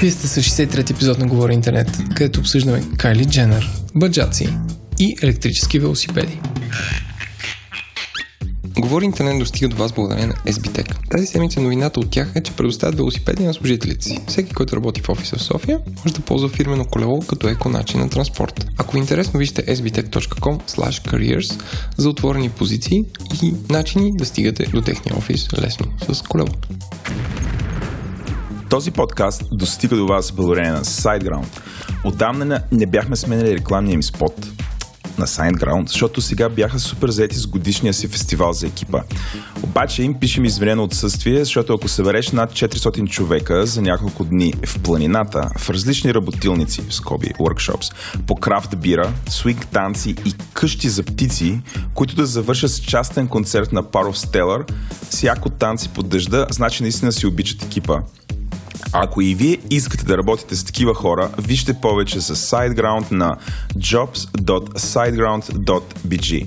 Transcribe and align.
Вие 0.00 0.10
сте 0.10 0.28
с 0.28 0.42
63 0.42 0.90
епизод 0.90 1.18
на 1.18 1.26
Говори 1.26 1.54
Интернет, 1.54 1.98
където 2.16 2.40
обсъждаме 2.40 2.82
Кайли 2.96 3.24
Дженър, 3.24 3.70
баджаци 3.94 4.48
и 4.98 5.16
електрически 5.22 5.78
велосипеди. 5.78 6.40
Говори 8.78 9.04
интернет 9.04 9.38
достига 9.38 9.68
до 9.68 9.76
вас 9.76 9.92
благодарение 9.92 10.26
на 10.26 10.52
SBTech. 10.52 11.10
Тази 11.10 11.26
седмица 11.26 11.60
новината 11.60 12.00
от 12.00 12.10
тях 12.10 12.32
е, 12.34 12.42
че 12.42 12.52
предоставят 12.52 12.96
велосипеди 12.96 13.44
на 13.44 13.54
служителите 13.54 14.04
си. 14.04 14.20
Всеки, 14.26 14.54
който 14.54 14.76
работи 14.76 15.00
в 15.00 15.08
офиса 15.08 15.36
в 15.36 15.42
София, 15.42 15.80
може 16.04 16.14
да 16.14 16.20
ползва 16.20 16.48
фирмено 16.48 16.84
колело 16.84 17.20
като 17.20 17.48
еко 17.48 17.68
начин 17.68 18.00
на 18.00 18.10
транспорт. 18.10 18.66
Ако 18.78 18.92
ви 18.92 18.98
е 18.98 19.00
интересно, 19.00 19.38
вижте 19.38 19.66
sbtech.com 19.66 20.60
careers 21.10 21.62
за 21.96 22.08
отворени 22.08 22.50
позиции 22.50 23.04
и 23.42 23.54
начини 23.70 24.12
да 24.16 24.26
стигате 24.26 24.66
до 24.66 24.82
техния 24.82 25.18
офис 25.18 25.48
лесно 25.58 25.86
с 26.12 26.22
колело. 26.22 26.48
Този 28.70 28.90
подкаст 28.90 29.42
достига 29.52 29.96
до 29.96 30.06
вас 30.06 30.32
благодарение 30.32 30.72
на 30.72 30.84
SiteGround. 30.84 31.46
Отдавна 32.04 32.62
не 32.72 32.86
бяхме 32.86 33.16
сменили 33.16 33.54
рекламния 33.54 33.94
им 33.94 34.02
спот 34.02 34.46
на 35.18 35.26
SiteGround, 35.26 35.88
защото 35.88 36.20
сега 36.20 36.48
бяха 36.48 36.78
супер 36.78 37.08
заети 37.08 37.36
с 37.36 37.46
годишния 37.46 37.94
си 37.94 38.08
фестивал 38.08 38.52
за 38.52 38.66
екипа. 38.66 39.02
Обаче 39.62 40.02
им 40.02 40.14
пишем 40.14 40.44
извинено 40.44 40.84
отсъствие, 40.84 41.38
защото 41.38 41.74
ако 41.74 41.88
събереш 41.88 42.32
над 42.32 42.52
400 42.52 43.08
човека 43.08 43.66
за 43.66 43.82
няколко 43.82 44.24
дни 44.24 44.54
в 44.66 44.82
планината, 44.82 45.50
в 45.58 45.70
различни 45.70 46.14
работилници, 46.14 46.82
в 46.88 46.94
скоби, 46.94 47.26
workshops, 47.26 47.94
по 48.26 48.34
крафт 48.34 48.76
бира, 48.76 49.12
свинг 49.28 49.66
танци 49.66 50.14
и 50.24 50.34
къщи 50.52 50.88
за 50.88 51.02
птици, 51.02 51.60
които 51.94 52.14
да 52.14 52.26
завършат 52.26 52.70
с 52.70 52.80
частен 52.80 53.28
концерт 53.28 53.72
на 53.72 53.82
Power 53.82 54.12
of 54.12 54.26
Stellar, 54.26 54.72
всяко 55.10 55.50
танци 55.50 55.88
под 55.88 56.08
дъжда, 56.08 56.46
значи 56.50 56.82
наистина 56.82 57.12
си 57.12 57.26
обичат 57.26 57.62
екипа. 57.62 58.00
Ако 58.92 59.20
и 59.20 59.34
вие 59.34 59.58
искате 59.70 60.04
да 60.04 60.18
работите 60.18 60.56
с 60.56 60.64
такива 60.64 60.94
хора, 60.94 61.30
вижте 61.38 61.74
повече 61.74 62.20
с 62.20 62.36
SiteGround 62.36 63.12
на 63.12 63.36
jobs.siteground.bg. 63.76 66.46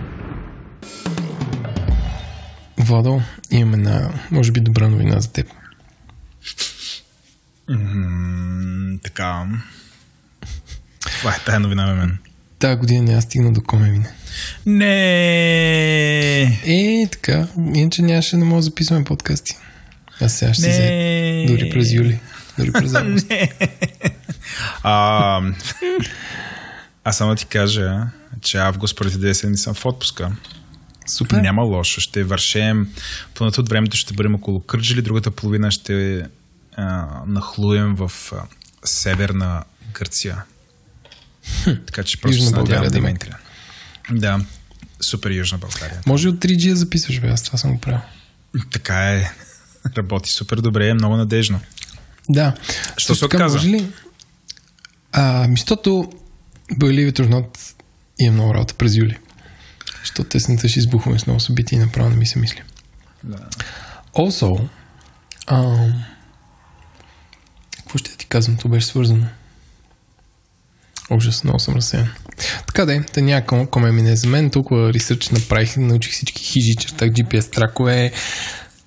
Владо, 2.77 3.21
имаме 3.51 3.77
една, 3.77 4.09
може 4.31 4.51
би, 4.51 4.59
добра 4.59 4.87
новина 4.87 5.19
за 5.19 5.31
теб. 5.31 5.47
Mm, 7.69 9.03
така. 9.03 9.45
Това 10.99 11.31
е 11.31 11.39
тая 11.45 11.59
новина 11.59 11.85
на 11.85 11.95
мен. 11.95 12.17
Тази 12.59 12.75
година 12.79 13.03
няма 13.03 13.21
стигна 13.21 13.53
до 13.53 13.61
коме 13.61 13.91
мине. 13.91 14.09
Не. 14.65 16.41
Е, 16.65 17.07
така. 17.11 17.47
Иначе 17.57 18.01
нямаше 18.01 18.37
да 18.37 18.45
може 18.45 18.57
да 18.57 18.61
записваме 18.61 19.03
подкасти. 19.03 19.57
Аз 20.21 20.33
сега 20.33 20.53
ще 20.53 20.61
се 20.61 21.45
Дори 21.47 21.69
през 21.69 21.91
юли. 21.91 22.19
Дори 22.57 22.71
през 22.71 22.93
август. 22.95 23.29
Не. 23.29 23.51
А, 24.83 25.41
аз 27.03 27.17
само 27.17 27.35
ти 27.35 27.45
кажа, 27.45 28.07
че 28.41 28.57
август 28.57 28.97
преди 28.97 29.17
две 29.17 29.33
седмици 29.33 29.63
съм 29.63 29.73
в 29.73 29.85
отпуска. 29.85 30.31
Супер. 31.07 31.37
Няма 31.37 31.61
лошо. 31.61 32.01
Ще 32.01 32.23
вършем. 32.23 32.93
Половината 33.33 33.61
от 33.61 33.69
времето 33.69 33.97
ще 33.97 34.13
бъдем 34.13 34.35
около 34.35 34.59
Кърджили, 34.59 35.01
другата 35.01 35.31
половина 35.31 35.71
ще 35.71 36.25
а, 36.75 37.07
нахлуем 37.27 37.95
в 37.95 38.11
а, 38.31 38.43
северна 38.83 39.63
Гърция. 39.93 40.43
Така 41.85 42.03
че 42.03 42.21
просто 42.21 42.43
Южна 42.43 42.57
България, 42.57 42.91
да 42.91 42.97
има 42.97 43.13
да. 44.11 44.39
супер 45.01 45.31
Южна 45.31 45.57
България. 45.57 46.01
Може 46.05 46.29
от 46.29 46.35
3G 46.35 46.69
да 46.69 46.75
записваш, 46.75 47.19
бе, 47.19 47.27
аз 47.27 47.43
това 47.43 47.57
съм 47.57 47.73
го 47.73 47.79
правил. 47.79 47.99
Така 48.71 49.13
е. 49.13 49.31
Работи 49.97 50.29
супер 50.29 50.57
добре, 50.57 50.89
е 50.89 50.93
много 50.93 51.15
надежно. 51.17 51.59
Да. 52.29 52.53
Що 52.97 53.15
се 53.15 53.25
отказа? 53.25 53.57
Може 53.57 53.69
ли? 53.69 53.91
А, 55.11 55.47
мистото 55.47 56.11
Believe 56.71 57.11
it 57.11 57.19
or 57.19 57.29
not 57.29 57.57
има 58.19 58.33
много 58.33 58.53
работа 58.53 58.73
през 58.73 58.95
юли. 58.95 59.17
Защото 60.01 60.29
тесната 60.29 60.69
ще 60.69 60.79
избухваме 60.79 61.19
с 61.19 61.27
много 61.27 61.39
събития 61.39 61.77
и 61.77 61.79
направо 61.79 62.09
не 62.09 62.15
ми 62.15 62.25
се 62.25 62.39
мисли. 62.39 62.61
Да. 63.23 63.37
Also, 64.13 64.67
ам, 65.47 66.03
какво 67.77 67.97
ще 67.97 68.17
ти 68.17 68.25
казвам? 68.25 68.57
То 68.57 68.67
беше 68.67 68.87
свързано. 68.87 69.27
Ужас, 71.09 71.43
много 71.43 71.59
съм 71.59 71.75
разсеян. 71.75 72.09
Така 72.67 72.85
да 72.85 72.95
е, 72.95 72.99
да 72.99 73.21
някакво 73.21 73.65
коме 73.65 73.91
мине 73.91 74.15
за 74.15 74.27
мен. 74.27 74.49
Толкова 74.49 74.93
ресърч 74.93 75.29
направих, 75.29 75.77
научих 75.77 76.11
всички 76.11 76.43
хижи, 76.43 76.75
чертах 76.75 77.09
GPS 77.09 77.51
тракове, 77.51 78.11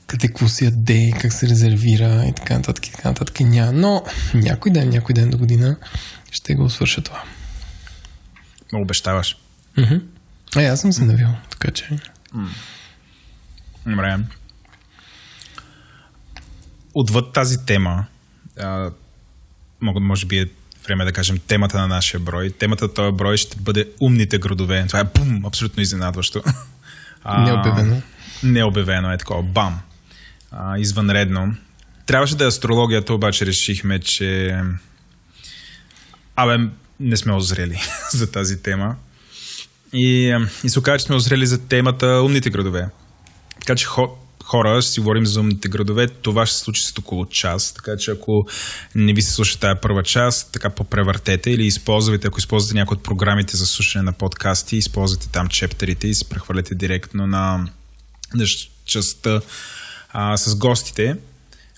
къде 0.06 0.26
какво 0.26 0.48
се 0.48 0.64
яде, 0.64 1.12
как 1.20 1.32
се 1.32 1.48
резервира 1.48 2.24
и 2.28 2.32
така 2.32 2.54
нататък 2.54 2.86
и 2.86 2.92
така 2.92 3.08
нататък. 3.08 3.40
Няма. 3.40 3.72
Но 3.72 4.04
някой 4.34 4.72
ден, 4.72 4.88
някой 4.88 5.12
ден 5.14 5.30
до 5.30 5.38
година 5.38 5.76
ще 6.30 6.54
го 6.54 6.70
свърша 6.70 7.02
това. 7.02 7.22
Обещаваш. 8.72 9.36
Мгм. 9.78 9.94
А, 10.56 10.62
аз 10.62 10.80
съм 10.80 10.92
се 10.92 11.04
навил, 11.04 11.28
така 11.50 11.70
че... 11.70 11.98
Добре. 13.86 14.18
Отвъд 16.94 17.32
тази 17.32 17.66
тема, 17.66 18.06
а, 18.60 18.90
може 19.80 20.26
би 20.26 20.38
е 20.38 20.46
време 20.86 21.04
да 21.04 21.12
кажем 21.12 21.38
темата 21.38 21.78
на 21.78 21.88
нашия 21.88 22.20
брой. 22.20 22.50
Темата 22.50 22.84
на 22.84 22.94
този 22.94 23.16
брой 23.16 23.36
ще 23.36 23.56
бъде 23.60 23.90
умните 24.00 24.38
градове. 24.38 24.84
Това 24.86 25.00
е 25.00 25.04
бум, 25.04 25.46
абсолютно 25.46 25.82
изненадващо. 25.82 26.42
А, 27.24 27.42
Необявено. 27.42 28.02
Необявено 28.42 29.12
е 29.12 29.18
такова. 29.18 29.42
Бам. 29.42 29.80
А, 30.50 30.78
извънредно. 30.78 31.54
Трябваше 32.06 32.36
да 32.36 32.44
е 32.44 32.46
астрологията, 32.46 33.14
обаче 33.14 33.46
решихме, 33.46 33.98
че 33.98 34.60
Абе, 36.36 36.68
не 37.00 37.16
сме 37.16 37.32
озрели 37.32 37.80
за 38.12 38.32
тази 38.32 38.62
тема. 38.62 38.96
И, 39.94 40.36
и 40.64 40.68
се 40.68 40.78
оказа, 40.78 40.98
че 40.98 41.04
сме 41.04 41.16
озрели 41.16 41.46
за 41.46 41.58
темата 41.58 42.06
умните 42.06 42.50
градове. 42.50 42.88
Така 43.60 43.74
че 43.74 43.86
хо, 43.86 44.08
хора, 44.44 44.82
ще 44.82 44.92
си 44.92 45.00
говорим 45.00 45.26
за 45.26 45.40
умните 45.40 45.68
градове. 45.68 46.08
Това 46.08 46.46
ще 46.46 46.56
се 46.56 46.64
случи 46.64 46.84
след 46.84 46.98
около 46.98 47.26
час. 47.26 47.72
Така 47.74 47.96
че 47.96 48.10
ако 48.10 48.46
не 48.94 49.12
ви 49.12 49.22
се 49.22 49.32
слуша 49.32 49.58
тази 49.58 49.80
първа 49.82 50.02
част, 50.02 50.52
така 50.52 50.70
попревъртете 50.70 51.50
или 51.50 51.66
използвайте, 51.66 52.26
ако 52.26 52.38
използвате 52.38 52.74
някои 52.74 52.96
от 52.96 53.02
програмите 53.02 53.56
за 53.56 53.66
слушане 53.66 54.02
на 54.02 54.12
подкасти, 54.12 54.76
използвате 54.76 55.28
там 55.28 55.48
чептерите 55.48 56.08
и 56.08 56.14
се 56.14 56.28
прехвърляте 56.28 56.74
директно 56.74 57.26
на, 57.26 57.68
на 58.34 58.44
частта 58.86 59.40
а, 60.10 60.36
с 60.36 60.56
гостите. 60.56 61.16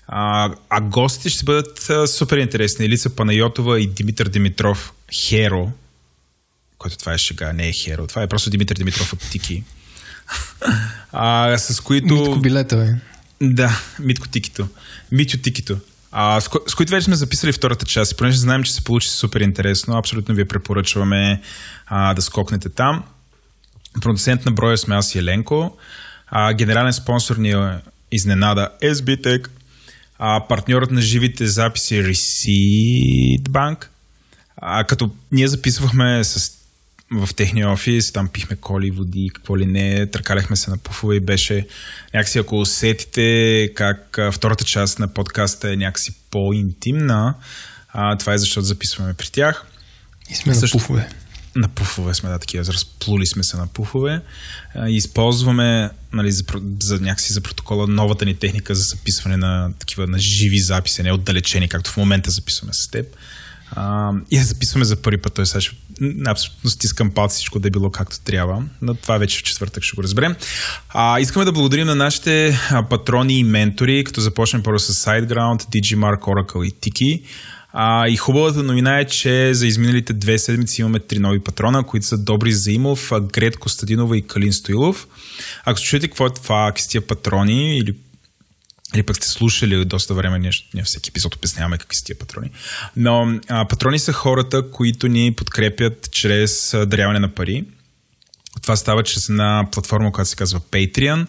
А, 0.08 0.50
а 0.70 0.80
гостите 0.80 1.30
ще 1.30 1.44
бъдат 1.44 1.90
а, 1.90 2.06
супер 2.06 2.36
интересни. 2.36 2.84
Елица 2.84 3.10
Панайотова 3.16 3.80
и 3.80 3.86
Димитър 3.86 4.28
Димитров 4.28 4.92
Херо, 5.12 5.72
който 6.86 6.98
това 6.98 7.14
е 7.14 7.18
шега, 7.18 7.52
не 7.52 7.68
е 7.68 7.72
Херо, 7.72 8.06
това 8.06 8.22
е 8.22 8.26
просто 8.26 8.50
Димитър 8.50 8.76
Димитров 8.76 9.12
от 9.12 9.18
Тики. 9.30 9.62
а, 11.12 11.58
с 11.58 11.80
които... 11.80 12.14
Митко 12.14 12.40
билета, 12.40 12.76
бе. 12.76 12.94
Да, 13.40 13.80
Митко 13.98 14.28
Тикито. 14.28 14.68
Митю 15.12 15.38
Тикито. 15.38 15.78
А, 16.12 16.40
с, 16.40 16.48
ко... 16.48 16.60
с 16.66 16.74
които 16.74 16.90
вече 16.90 17.04
сме 17.04 17.16
записали 17.16 17.52
втората 17.52 17.86
част. 17.86 18.16
Понеже 18.16 18.38
знаем, 18.38 18.62
че 18.62 18.72
се 18.72 18.84
получи 18.84 19.08
супер 19.08 19.40
интересно, 19.40 19.96
абсолютно 19.96 20.34
ви 20.34 20.44
препоръчваме 20.44 21.42
а, 21.86 22.14
да 22.14 22.22
скокнете 22.22 22.68
там. 22.68 23.04
Продуцент 24.00 24.44
на 24.44 24.52
броя 24.52 24.78
сме 24.78 24.94
аз 24.94 25.14
и 25.14 25.18
Еленко. 25.18 25.76
А, 26.26 26.52
генерален 26.52 26.92
спонсор 26.92 27.36
ни 27.36 27.50
е 27.50 27.78
изненада 28.12 28.68
SBTech. 28.82 29.48
А, 30.18 30.46
партньорът 30.48 30.90
на 30.90 31.00
живите 31.00 31.46
записи 31.46 31.96
е 31.96 32.02
Receipt 32.02 33.42
Bank. 33.42 33.86
А, 34.56 34.84
като 34.84 35.10
ние 35.32 35.48
записвахме 35.48 36.24
с, 36.24 36.55
в 37.10 37.28
техния 37.34 37.70
офис, 37.70 38.12
там 38.12 38.28
пихме 38.28 38.56
коли, 38.56 38.90
води, 38.90 39.30
какво 39.34 39.58
ли 39.58 39.66
не, 39.66 40.06
търкаляхме 40.06 40.56
се 40.56 40.70
на 40.70 40.78
пуфове 40.78 41.16
и 41.16 41.20
беше 41.20 41.66
някакси, 42.14 42.38
ако 42.38 42.60
усетите 42.60 43.70
как 43.74 44.18
втората 44.32 44.64
част 44.64 44.98
на 44.98 45.08
подкаста 45.08 45.72
е 45.72 45.76
някакси 45.76 46.14
по-интимна, 46.30 47.34
а, 47.88 48.16
това 48.18 48.34
е 48.34 48.38
защото 48.38 48.64
записваме 48.64 49.14
при 49.14 49.26
тях. 49.26 49.64
И 50.30 50.34
сме 50.34 50.54
Също- 50.54 50.76
на 50.76 50.80
пуфове. 50.80 51.08
на 51.56 51.68
пуфове 51.68 52.14
сме, 52.14 52.30
да, 52.30 52.38
такива, 52.38 52.64
разплули 52.64 53.26
сме 53.26 53.42
се 53.42 53.56
на 53.56 53.66
пуфове. 53.66 54.20
Използваме 54.88 55.90
нали, 56.12 56.32
за, 56.32 56.44
за 56.82 57.00
някакси 57.00 57.32
за 57.32 57.40
протокола 57.40 57.86
новата 57.86 58.24
ни 58.24 58.34
техника 58.34 58.74
за 58.74 58.82
записване 58.82 59.36
на 59.36 59.72
такива 59.78 60.06
на 60.06 60.18
живи 60.18 60.58
записи, 60.58 61.02
не 61.02 61.12
отдалечени, 61.12 61.68
както 61.68 61.90
в 61.90 61.96
момента 61.96 62.30
записваме 62.30 62.72
с 62.74 62.88
теб. 62.88 63.06
А, 63.70 64.12
и 64.30 64.38
да 64.38 64.44
записваме 64.44 64.84
за 64.84 64.96
първи 64.96 65.22
път. 65.22 65.34
Той 65.34 65.46
сега 65.46 65.60
ще, 65.60 65.76
абсолютно 66.26 66.70
стискам 66.70 67.10
палци 67.10 67.34
всичко 67.34 67.58
да 67.58 67.68
е 67.68 67.70
било 67.70 67.90
както 67.90 68.20
трябва. 68.20 68.62
Но 68.82 68.94
това 68.94 69.18
вече 69.18 69.38
в 69.38 69.42
четвъртък 69.42 69.82
ще 69.82 69.96
го 69.96 70.02
разберем. 70.02 70.36
А, 70.88 71.20
искаме 71.20 71.44
да 71.44 71.52
благодарим 71.52 71.86
на 71.86 71.94
нашите 71.94 72.58
патрони 72.90 73.38
и 73.38 73.44
ментори, 73.44 74.04
като 74.04 74.20
започнем 74.20 74.62
първо 74.62 74.78
с 74.78 74.94
SiteGround, 74.94 75.62
DigiMark, 75.62 76.20
Oracle 76.20 76.64
и 76.64 76.72
Tiki. 76.72 77.22
А, 77.78 78.08
и 78.08 78.16
хубавата 78.16 78.62
новина 78.62 79.00
е, 79.00 79.04
че 79.04 79.54
за 79.54 79.66
изминалите 79.66 80.12
две 80.12 80.38
седмици 80.38 80.80
имаме 80.80 80.98
три 80.98 81.18
нови 81.18 81.40
патрона, 81.40 81.82
които 81.82 82.06
са 82.06 82.18
Добри 82.18 82.52
Заимов, 82.52 83.12
Грет 83.22 83.56
Костадинова 83.56 84.16
и 84.16 84.22
Калин 84.22 84.52
Стоилов. 84.52 85.06
Ако 85.64 85.80
чуете 85.80 86.08
какво 86.08 86.26
е 86.26 86.34
това, 86.34 86.72
какви 86.76 87.00
патрони 87.00 87.78
или 87.78 87.94
или 88.94 89.02
пък 89.02 89.16
сте 89.16 89.28
слушали 89.28 89.84
доста 89.84 90.14
време, 90.14 90.38
нещо, 90.38 90.68
ние 90.74 90.82
всеки 90.82 91.10
епизод 91.10 91.34
обясняваме 91.34 91.78
какви 91.78 91.96
са 91.96 92.04
тия 92.04 92.18
патрони. 92.18 92.50
Но 92.96 93.40
а, 93.48 93.68
патрони 93.68 93.98
са 93.98 94.12
хората, 94.12 94.70
които 94.70 95.08
ни 95.08 95.34
подкрепят 95.34 96.08
чрез 96.10 96.74
даряване 96.86 97.18
на 97.18 97.34
пари. 97.34 97.64
Това 98.62 98.76
става 98.76 99.02
чрез 99.02 99.28
една 99.28 99.68
платформа, 99.72 100.12
която 100.12 100.30
се 100.30 100.36
казва 100.36 100.60
Patreon. 100.60 101.26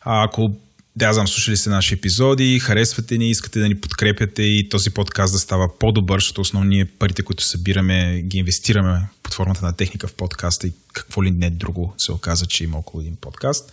А, 0.00 0.24
ако 0.24 0.56
да, 0.96 1.12
знам, 1.12 1.28
слушали 1.28 1.56
сте 1.56 1.70
наши 1.70 1.94
епизоди, 1.94 2.58
харесвате 2.58 3.18
ни, 3.18 3.30
искате 3.30 3.60
да 3.60 3.68
ни 3.68 3.80
подкрепяте 3.80 4.42
и 4.42 4.68
този 4.68 4.90
подкаст 4.90 5.32
да 5.32 5.38
става 5.38 5.78
по-добър, 5.78 6.18
защото 6.18 6.40
основни 6.40 6.84
парите, 6.84 7.22
които 7.22 7.44
събираме, 7.44 8.22
ги 8.22 8.38
инвестираме 8.38 9.08
под 9.22 9.34
формата 9.34 9.64
на 9.66 9.76
техника 9.76 10.08
в 10.08 10.14
подкаста 10.14 10.66
и 10.66 10.72
какво 10.92 11.24
ли 11.24 11.30
не 11.30 11.50
друго 11.50 11.94
се 11.98 12.12
оказа, 12.12 12.46
че 12.46 12.64
има 12.64 12.78
около 12.78 13.00
един 13.00 13.16
подкаст. 13.16 13.72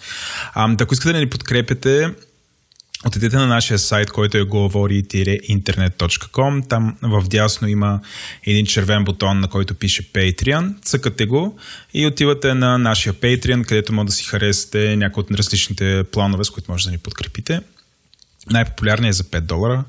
А, 0.54 0.76
ако 0.82 0.94
искате 0.94 1.14
да 1.14 1.20
ни 1.20 1.30
подкрепяте, 1.30 2.14
Отидете 3.06 3.36
на 3.36 3.48
нашия 3.48 3.80
сайт, 3.80 4.12
който 4.12 4.38
е 4.38 4.44
говори-интернет.com. 4.44 6.70
Там 6.70 6.98
в 7.02 7.24
дясно 7.28 7.68
има 7.68 8.00
един 8.44 8.66
червен 8.66 9.04
бутон, 9.04 9.40
на 9.40 9.48
който 9.48 9.76
пише 9.76 10.14
Patreon. 10.14 10.82
Цъкате 10.82 11.26
го 11.26 11.60
и 11.94 12.08
отивате 12.08 12.54
на 12.54 12.78
нашия 12.78 13.14
Patreon, 13.14 13.66
където 13.66 13.94
може 13.94 14.06
да 14.06 14.12
си 14.12 14.24
харесате 14.24 14.96
някои 14.96 15.22
от 15.22 15.32
различните 15.32 16.04
планове, 16.12 16.44
с 16.44 16.50
които 16.50 16.72
може 16.72 16.86
да 16.86 16.92
ни 16.92 16.98
подкрепите. 16.98 17.62
Най-популярният 18.50 19.14
е 19.14 19.18
за 19.18 19.24
5 19.24 19.42
долара. 19.42 19.84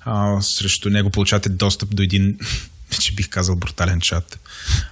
А, 0.00 0.42
срещу 0.42 0.90
него 0.90 1.10
получавате 1.10 1.48
достъп 1.48 1.94
до 1.94 2.02
един, 2.02 2.38
че 3.00 3.14
бих 3.14 3.28
казал, 3.28 3.56
брутален 3.56 4.00
чат. 4.00 4.38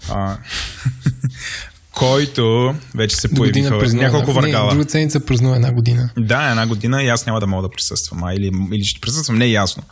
А, 0.08 0.38
който 1.94 2.74
вече 2.94 3.16
се 3.16 3.34
появиха 3.34 3.88
няколко 3.92 4.32
въргала. 4.32 4.68
Не, 4.68 4.74
друга 4.74 4.90
седмица 4.90 5.20
празнува 5.20 5.56
една 5.56 5.72
година. 5.72 6.10
Да, 6.18 6.50
една 6.50 6.66
година 6.66 7.02
и 7.02 7.08
аз 7.08 7.26
няма 7.26 7.40
да 7.40 7.46
мога 7.46 7.62
да 7.62 7.70
присъствам. 7.70 8.24
А, 8.24 8.34
или, 8.34 8.50
или 8.72 8.84
ще 8.84 9.00
присъствам, 9.00 9.38
не 9.38 9.44
е 9.44 9.50
ясно. 9.50 9.82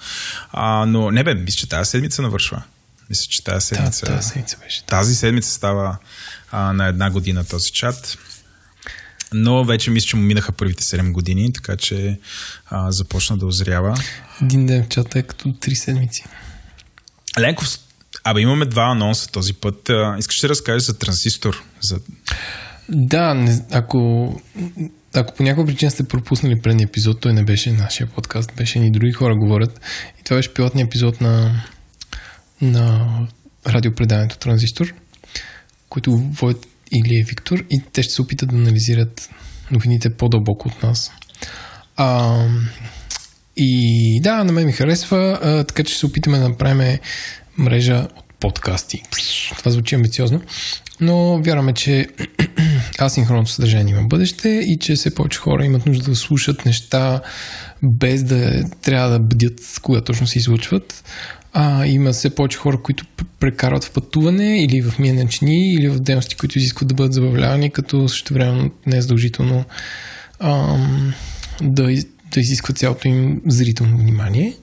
А, 0.53 0.87
но 0.87 1.11
не 1.11 1.25
бе, 1.25 1.35
мисля, 1.35 1.59
че 1.59 1.69
тази 1.69 1.91
седмица 1.91 2.23
навършва. 2.23 2.63
Мисля, 3.11 3.27
че 3.31 3.45
тази 3.45 3.67
седмица... 3.67 4.07
Да, 4.07 4.13
тази 4.13 4.29
седмица 4.29 4.57
беше. 4.65 4.85
Тази 4.87 5.15
седмица 5.15 5.51
става 5.51 5.97
а, 6.51 6.73
на 6.73 6.87
една 6.87 7.11
година 7.11 7.45
този 7.45 7.73
чат. 7.73 8.19
Но 9.33 9.65
вече 9.65 9.91
мисля, 9.91 10.07
че 10.07 10.17
му 10.17 10.23
минаха 10.23 10.53
първите 10.53 10.83
7 10.83 11.13
години, 11.13 11.53
така 11.53 11.77
че 11.77 12.19
а, 12.67 12.93
започна 12.93 13.39
да 13.39 13.47
озрява. 13.47 13.97
Един 14.43 14.67
ден 14.67 14.85
в 14.85 14.89
чата 14.89 15.19
е 15.19 15.23
като 15.23 15.49
3 15.49 15.75
седмици. 15.75 16.25
Ленков 17.39 17.69
Абе, 18.31 18.41
имаме 18.41 18.67
два 18.67 18.83
анонса 18.83 19.31
този 19.31 19.55
път. 19.55 19.91
Искаш 20.19 20.41
да 20.41 20.49
разкажеш 20.49 20.83
за 20.83 20.99
транзистор? 20.99 21.65
За... 21.81 21.99
Да, 22.89 23.35
не, 23.35 23.61
ако, 23.71 24.33
ако 25.15 25.35
по 25.35 25.43
някаква 25.43 25.67
причина 25.67 25.91
сте 25.91 26.09
пропуснали 26.09 26.61
предния 26.63 26.85
епизод, 26.85 27.21
той 27.21 27.33
не 27.33 27.45
беше 27.45 27.73
нашия 27.73 28.07
подкаст, 28.07 28.53
беше 28.57 28.79
ни 28.79 28.91
други 28.91 29.13
хора 29.13 29.37
говорят. 29.37 29.81
И 30.21 30.25
това 30.25 30.37
беше 30.37 30.55
пилотния 30.55 30.85
епизод 30.85 31.21
на, 31.21 31.63
на 32.63 33.09
радиопредаването 33.67 34.39
Транзистор, 34.39 34.95
който 35.89 36.17
водят 36.17 36.67
Илия 36.93 37.21
и 37.21 37.25
Виктор 37.25 37.65
и 37.71 37.83
те 37.93 38.03
ще 38.03 38.13
се 38.13 38.23
опитат 38.23 38.49
да 38.49 38.57
анализират 38.57 39.31
новините 39.71 40.17
по-дълбоко 40.17 40.69
от 40.69 40.83
нас. 40.83 41.13
А, 41.97 42.39
и 43.57 44.21
да, 44.23 44.45
на 44.45 44.53
мен 44.53 44.67
ми 44.67 44.73
харесва, 44.73 45.39
а, 45.43 45.65
така 45.65 45.85
че 45.85 45.93
ще 45.93 46.01
се 46.01 46.07
опитаме 46.07 46.39
да 46.39 46.49
направим 46.49 46.99
мрежа 47.59 48.09
от 48.17 48.25
подкасти. 48.41 49.03
Това 49.59 49.71
звучи 49.71 49.95
амбициозно, 49.95 50.41
но 51.01 51.43
вярваме, 51.43 51.73
че 51.73 52.07
асинхронното 52.99 53.51
съдържание 53.51 53.95
има 53.95 54.09
бъдеще 54.09 54.49
и 54.49 54.79
че 54.81 54.95
все 54.95 55.15
повече 55.15 55.39
хора 55.39 55.65
имат 55.65 55.87
нужда 55.87 56.11
да 56.11 56.17
слушат 56.17 56.65
неща 56.65 57.21
без 57.83 58.25
да 58.25 58.65
трябва 58.83 59.11
да 59.11 59.19
бдят 59.19 59.61
кога 59.83 60.01
точно 60.01 60.27
се 60.27 60.39
излъчват. 60.39 61.05
А, 61.53 61.87
има 61.87 62.13
все 62.13 62.35
повече 62.35 62.59
хора, 62.59 62.83
които 62.83 63.05
прекарват 63.41 63.85
в 63.85 63.91
пътуване 63.91 64.63
или 64.63 64.83
в 64.83 64.99
миене 64.99 65.29
или 65.41 65.89
в 65.89 66.01
дейности, 66.01 66.37
които 66.37 66.59
изискват 66.59 66.89
да 66.89 66.95
бъдат 66.95 67.13
забавлявани, 67.13 67.71
като 67.71 68.09
също 68.09 68.35
време 68.35 68.71
не 68.87 68.97
е 68.97 69.03
задължително 69.03 69.65
ам, 70.41 71.15
да, 71.63 71.83
да 72.33 72.41
изисква 72.41 72.75
цялото 72.75 73.09
им 73.09 73.41
зрително 73.47 73.99
внимание. 73.99 74.55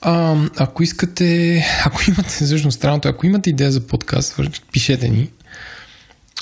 А, 0.00 0.36
ако 0.56 0.82
искате, 0.82 1.62
ако 1.84 2.00
имате, 2.08 2.28
всъщност 2.28 2.78
странното, 2.78 3.08
ако 3.08 3.26
имате 3.26 3.50
идея 3.50 3.72
за 3.72 3.86
подкаст, 3.86 4.40
пишете 4.72 5.08
ни. 5.08 5.30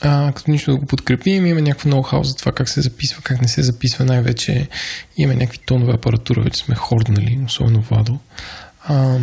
А, 0.02 0.32
като 0.32 0.50
нищо 0.50 0.70
да 0.70 0.76
го 0.76 0.86
подкрепим, 0.86 1.46
има 1.46 1.60
някакво 1.60 1.90
ноу-хау 1.90 2.22
за 2.22 2.36
това 2.36 2.52
как 2.52 2.68
се 2.68 2.80
записва, 2.80 3.22
как 3.22 3.42
не 3.42 3.48
се 3.48 3.62
записва. 3.62 4.04
Най-вече 4.04 4.68
имаме 5.16 5.34
някакви 5.34 5.58
тонове 5.58 5.92
апаратура, 5.92 6.42
вече 6.42 6.60
сме 6.60 6.74
хорднали, 6.74 7.40
особено 7.46 7.80
Владо. 7.80 8.18
А, 8.84 9.18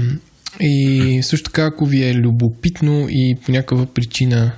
и 0.60 1.20
също 1.24 1.50
така, 1.50 1.66
ако 1.66 1.86
ви 1.86 2.04
е 2.04 2.14
любопитно 2.14 3.08
и 3.10 3.38
по 3.46 3.52
някаква 3.52 3.86
причина 3.86 4.52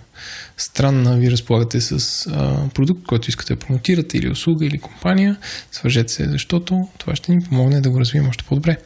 странна 0.57 1.17
ви 1.17 1.31
разполагате 1.31 1.81
с 1.81 2.27
а, 2.31 2.69
продукт, 2.69 3.07
който 3.07 3.29
искате 3.29 3.53
да 3.53 3.59
промотирате 3.59 4.17
или 4.17 4.31
услуга 4.31 4.65
или 4.65 4.79
компания, 4.79 5.37
свържете 5.71 6.13
се, 6.13 6.29
защото 6.29 6.87
това 6.97 7.15
ще 7.15 7.35
ни 7.35 7.43
помогне 7.43 7.81
да 7.81 7.89
го 7.89 7.99
развием 7.99 8.27
още 8.27 8.43
по-добре. 8.43 8.77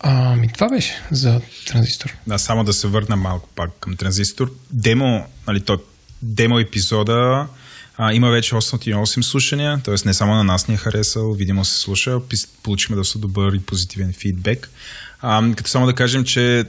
Ами 0.00 0.52
това 0.52 0.68
беше 0.68 1.02
за 1.10 1.40
транзистор. 1.66 2.16
Да, 2.26 2.38
само 2.38 2.64
да 2.64 2.72
се 2.72 2.86
върна 2.86 3.16
малко 3.16 3.48
пак 3.54 3.70
към 3.80 3.96
транзистор. 3.96 4.52
Демо, 4.70 5.26
нали, 5.46 5.60
то, 5.60 5.78
демо 6.22 6.58
епизода 6.58 7.46
а, 7.98 8.12
има 8.12 8.30
вече 8.30 8.54
808 8.54 9.22
слушания, 9.22 9.80
т.е. 9.84 9.94
не 10.04 10.14
само 10.14 10.34
на 10.34 10.44
нас 10.44 10.68
ни 10.68 10.74
е 10.74 10.78
харесал, 10.78 11.32
видимо 11.32 11.64
се 11.64 11.80
слуша, 11.80 12.20
получихме 12.62 12.96
доста 12.96 13.18
добър 13.18 13.52
и 13.52 13.60
позитивен 13.60 14.12
фидбек. 14.12 14.70
А, 15.20 15.54
като 15.56 15.70
само 15.70 15.86
да 15.86 15.94
кажем, 15.94 16.24
че 16.24 16.64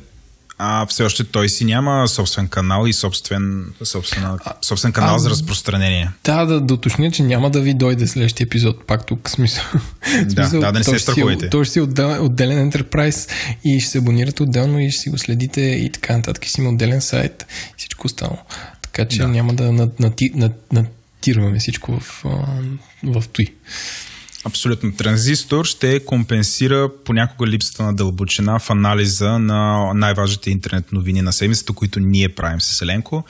а 0.57 0.85
все 0.85 1.03
още 1.03 1.23
той 1.23 1.49
си 1.49 1.65
няма 1.65 2.07
собствен 2.07 2.47
канал 2.47 2.87
и 2.87 2.93
собствен, 2.93 3.65
собствен, 3.83 4.23
собствен 4.61 4.91
канал 4.91 5.15
а, 5.15 5.19
за 5.19 5.29
разпространение. 5.29 6.09
Да, 6.23 6.45
да, 6.45 6.73
уточня, 6.73 7.11
че 7.11 7.23
няма 7.23 7.49
да 7.49 7.61
ви 7.61 7.73
дойде 7.73 8.07
следващия 8.07 8.45
епизод, 8.45 8.87
пак 8.87 9.05
тук, 9.05 9.29
смисъл. 9.29 9.63
Да, 10.23 10.29
смисъл, 10.29 10.61
да, 10.61 10.71
да 10.71 10.79
не 10.79 10.83
се 10.83 10.99
страхувайте. 10.99 11.49
Той 11.49 11.65
ще 11.65 11.73
си 11.73 11.81
отдел, 11.81 12.25
отделен 12.25 12.71
enterprise 12.71 13.31
и 13.63 13.79
ще 13.79 13.89
се 13.89 13.97
абонирате 13.97 14.43
отделно 14.43 14.79
и 14.79 14.91
ще 14.91 15.01
си 15.01 15.09
го 15.09 15.17
следите 15.17 15.61
и 15.61 15.91
така 15.91 16.17
нататък. 16.17 16.43
Ще 16.43 16.51
си 16.53 16.61
има 16.61 16.69
отделен 16.69 17.01
сайт 17.01 17.45
и 17.69 17.73
всичко 17.77 18.07
останало. 18.07 18.39
Така 18.81 19.05
че 19.05 19.17
да. 19.17 19.27
няма 19.27 19.53
да 19.53 19.89
натирваме 20.71 21.59
всичко 21.59 21.99
в, 21.99 22.21
в, 22.23 23.21
в 23.21 23.27
той. 23.27 23.53
Абсолютно. 24.47 24.91
Транзистор 24.91 25.65
ще 25.65 26.05
компенсира 26.05 26.89
понякога 27.05 27.47
липсата 27.47 27.83
на 27.83 27.93
дълбочина 27.95 28.59
в 28.59 28.69
анализа 28.69 29.39
на 29.39 29.91
най-важните 29.93 30.51
интернет 30.51 30.91
новини 30.91 31.21
на 31.21 31.33
седмицата, 31.33 31.73
които 31.73 31.99
ние 31.99 32.29
правим 32.29 32.61
с 32.61 32.81
Еленко. 32.81 33.23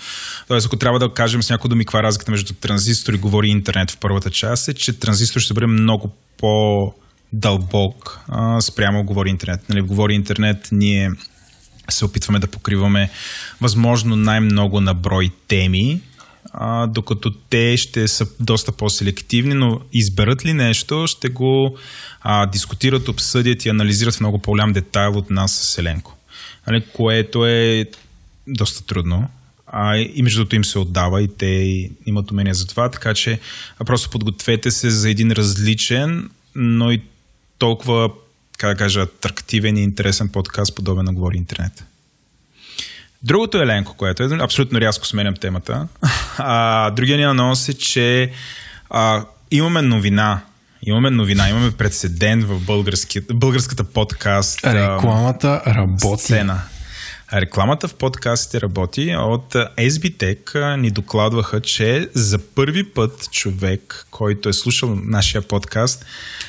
Тоест, 0.47 0.65
ако 0.65 0.75
трябва 0.77 0.99
да 0.99 1.13
кажем 1.13 1.43
с 1.43 1.49
някои 1.49 1.69
думи 1.69 1.85
каква 1.85 1.99
е 1.99 2.03
разликата 2.03 2.31
между 2.31 2.53
транзистор 2.53 3.13
и 3.13 3.17
говори 3.17 3.47
интернет 3.47 3.91
в 3.91 3.97
първата 3.97 4.29
част, 4.29 4.67
е, 4.67 4.73
че 4.73 4.99
транзистор 4.99 5.39
ще 5.41 5.53
бъде 5.53 5.67
много 5.67 6.15
по- 6.37 6.93
дълбок 7.33 8.19
а, 8.27 8.61
спрямо 8.61 9.03
говори 9.03 9.29
интернет. 9.29 9.69
Нали, 9.69 9.81
в 9.81 9.85
говори 9.85 10.13
интернет 10.13 10.69
ние 10.71 11.11
се 11.89 12.05
опитваме 12.05 12.39
да 12.39 12.47
покриваме 12.47 13.09
възможно 13.61 14.15
най-много 14.15 14.81
на 14.81 14.93
брой 14.93 15.29
теми, 15.47 16.01
а, 16.53 16.87
докато 16.87 17.31
те 17.31 17.77
ще 17.77 18.07
са 18.07 18.27
доста 18.39 18.71
по-селективни, 18.71 19.53
но 19.53 19.81
изберат 19.93 20.45
ли 20.45 20.53
нещо, 20.53 21.07
ще 21.07 21.29
го 21.29 21.77
а, 22.21 22.45
дискутират, 22.45 23.07
обсъдят 23.07 23.65
и 23.65 23.69
анализират 23.69 24.15
в 24.15 24.19
много 24.19 24.39
по-голям 24.39 24.73
детайл 24.73 25.17
от 25.17 25.29
нас 25.29 25.55
с 25.55 25.77
Еленко. 25.77 26.17
Нали, 26.67 26.83
което 26.93 27.45
е 27.45 27.85
доста 28.47 28.85
трудно. 28.85 29.29
А, 29.67 29.97
и 29.97 30.21
между 30.23 30.39
другото 30.39 30.55
им 30.55 30.65
се 30.65 30.79
отдава 30.79 31.21
и 31.21 31.27
те 31.27 31.89
имат 32.05 32.31
умения 32.31 32.53
за 32.53 32.67
това, 32.67 32.89
така 32.89 33.13
че 33.13 33.39
просто 33.85 34.09
подгответе 34.09 34.71
се 34.71 34.89
за 34.89 35.09
един 35.09 35.31
различен, 35.31 36.29
но 36.55 36.91
и 36.91 37.01
толкова, 37.57 38.09
как 38.57 38.73
да 38.73 38.77
кажа, 38.77 39.01
атрактивен 39.01 39.77
и 39.77 39.83
интересен 39.83 40.29
подкаст, 40.29 40.75
подобен 40.75 41.05
на 41.05 41.13
Говори 41.13 41.37
Интернет. 41.37 41.83
Другото 43.23 43.57
е 43.57 43.65
Ленко, 43.65 43.93
което 43.93 44.23
е 44.23 44.27
абсолютно 44.41 44.81
рязко 44.81 45.05
сменям 45.07 45.35
темата. 45.35 45.87
А, 46.37 46.89
другия 46.91 47.17
ни 47.17 47.23
анонс 47.23 47.69
е, 47.69 47.73
че 47.73 48.31
а, 48.89 49.25
имаме 49.51 49.81
новина. 49.81 50.41
Имаме 50.81 51.09
новина, 51.09 51.49
имаме 51.49 51.71
прецедент 51.71 52.43
в 52.43 52.59
българската 53.33 53.83
подкаст. 53.83 54.59
Рекламата 54.65 55.61
работи. 55.67 56.23
Сцена. 56.23 56.61
Рекламата 57.33 57.87
в 57.87 57.93
подкастите 57.93 58.61
работи. 58.61 59.15
От 59.17 59.53
SBTech 59.77 60.75
ни 60.75 60.91
докладваха, 60.91 61.61
че 61.61 62.09
за 62.13 62.39
първи 62.39 62.83
път 62.83 63.31
човек, 63.31 64.07
който 64.11 64.49
е 64.49 64.53
слушал 64.53 64.95
нашия 65.03 65.41
подкаст, 65.41 66.05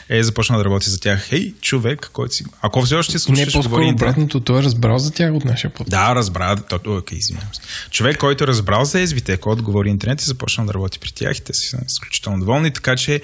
е 0.08 0.22
започнал 0.22 0.58
да 0.58 0.64
работи 0.64 0.90
за 0.90 1.00
тях. 1.00 1.28
Хей, 1.28 1.54
човек, 1.60 2.10
който 2.12 2.34
си... 2.34 2.44
Ако 2.60 2.82
все 2.82 2.94
още 2.94 3.18
слушаш... 3.18 3.46
Не, 3.46 3.52
по-скоро 3.52 3.88
обратното, 3.88 4.40
той 4.40 4.60
е 4.60 4.62
разбрал 4.62 4.98
за 4.98 5.10
тях 5.10 5.34
от 5.34 5.44
нашия 5.44 5.70
подкаст. 5.70 5.90
Да, 5.90 6.14
разбра. 6.14 6.56
Окей, 6.86 7.18
извинявам 7.18 7.54
се. 7.54 7.60
Човек, 7.90 8.18
който 8.18 8.44
е 8.44 8.46
разбрал 8.46 8.84
за 8.84 8.98
SBTech, 8.98 9.38
който 9.38 9.64
говори 9.64 9.88
интернет 9.88 10.22
и 10.22 10.24
започнал 10.24 10.66
да 10.66 10.74
работи 10.74 10.98
при 10.98 11.12
тях 11.12 11.38
и 11.38 11.42
те 11.42 11.54
са 11.54 11.78
изключително 11.86 12.38
доволни, 12.38 12.72
така 12.72 12.96
че 12.96 13.20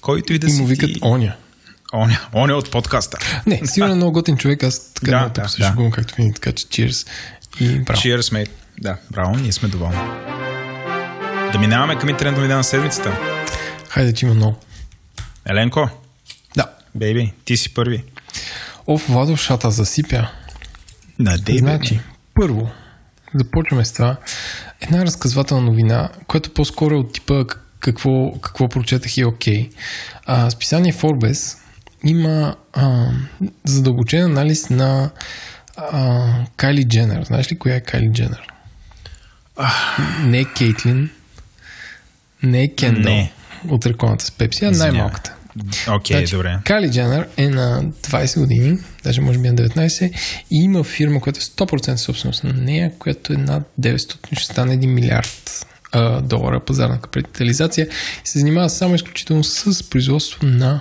който 0.00 0.32
и 0.32 0.38
да 0.38 0.50
си... 0.50 0.56
И 0.56 0.60
му 0.60 0.66
викат 0.66 0.92
ти... 0.92 1.00
Оня. 1.02 1.36
Оня, 1.92 2.20
оня 2.34 2.54
от 2.54 2.70
подкаста. 2.70 3.18
Не, 3.46 3.60
сигурно 3.64 3.92
е 3.92 3.96
много 3.96 4.12
готин 4.12 4.36
човек, 4.36 4.62
аз 4.62 4.92
така 4.94 5.10
да, 5.10 5.28
да, 5.28 5.48
да. 5.58 5.72
го, 5.72 5.90
както 5.90 6.14
винаги, 6.14 6.34
така 6.34 6.52
че 6.52 6.66
cheers 6.66 7.08
и 7.60 7.78
браво. 7.78 8.00
Cheers, 8.00 8.20
mate. 8.20 8.50
Да, 8.80 8.96
браво, 9.10 9.36
ние 9.36 9.52
сме 9.52 9.68
доволни. 9.68 9.96
Да 11.52 11.58
минаваме 11.58 11.98
към 11.98 12.08
интернет 12.08 12.36
новина 12.36 12.56
на 12.56 12.64
седмицата. 12.64 13.18
Хайде, 13.88 14.14
че 14.14 14.26
има 14.26 14.34
много. 14.34 14.56
Еленко? 15.46 15.88
Да. 16.56 16.66
Бейби, 16.94 17.32
ти 17.44 17.56
си 17.56 17.74
първи. 17.74 18.04
Оф, 18.86 19.06
Владо 19.08 19.36
Шата 19.36 19.70
засипя. 19.70 20.28
Да, 21.18 21.38
дей, 21.38 21.58
Значи, 21.58 22.00
първо, 22.34 22.70
започваме 23.34 23.84
с 23.84 23.92
това. 23.92 24.16
Една 24.80 25.06
разказвателна 25.06 25.62
новина, 25.62 26.08
която 26.26 26.50
по-скоро 26.50 26.94
е 26.94 26.98
от 26.98 27.12
типа 27.12 27.44
какво, 27.80 28.32
какво 28.40 28.68
прочетах 28.68 29.16
и 29.16 29.20
е 29.20 29.26
окей. 29.26 29.70
Okay. 30.28 30.50
списание 30.50 30.92
Forbes 30.92 31.58
има 32.04 32.56
а, 32.72 33.06
задълбочен 33.64 34.24
анализ 34.24 34.70
на 34.70 35.10
а, 35.76 36.26
Кайли 36.56 36.84
Дженър. 36.88 37.24
Знаеш 37.24 37.52
ли 37.52 37.58
коя 37.58 37.74
е 37.74 37.80
Кайли 37.80 38.12
Дженър? 38.12 38.52
Не 40.24 40.38
е 40.38 40.44
Кейтлин, 40.44 41.10
не 42.42 42.62
е 42.62 42.68
Кендъл 42.68 43.12
не. 43.12 43.32
от 43.68 43.86
рекламата 43.86 44.24
с 44.24 44.30
Пепси, 44.30 44.64
а 44.64 44.70
най-малката. 44.70 45.34
Окей, 45.88 46.16
okay, 46.16 46.18
значи, 46.18 46.34
добре. 46.34 46.58
Кайли 46.64 46.90
Дженър 46.90 47.28
е 47.36 47.48
на 47.48 47.84
20 47.84 48.40
години, 48.40 48.78
даже 49.04 49.20
може 49.20 49.38
би 49.38 49.48
на 49.48 49.54
19, 49.54 50.12
и 50.50 50.56
има 50.56 50.84
фирма, 50.84 51.20
която 51.20 51.38
е 51.38 51.42
100% 51.42 51.96
собственост 51.96 52.44
на 52.44 52.52
нея, 52.52 52.92
която 52.98 53.32
е 53.32 53.36
над 53.36 53.62
900, 53.80 54.38
ще 54.38 54.52
стане 54.52 54.78
1 54.78 54.86
милиард 54.86 55.66
а, 55.92 56.20
долара 56.20 56.60
пазарна 56.60 57.00
капитализация 57.00 57.86
и 58.24 58.28
се 58.28 58.38
занимава 58.38 58.70
само 58.70 58.94
изключително 58.94 59.44
с 59.44 59.90
производство 59.90 60.46
на 60.46 60.80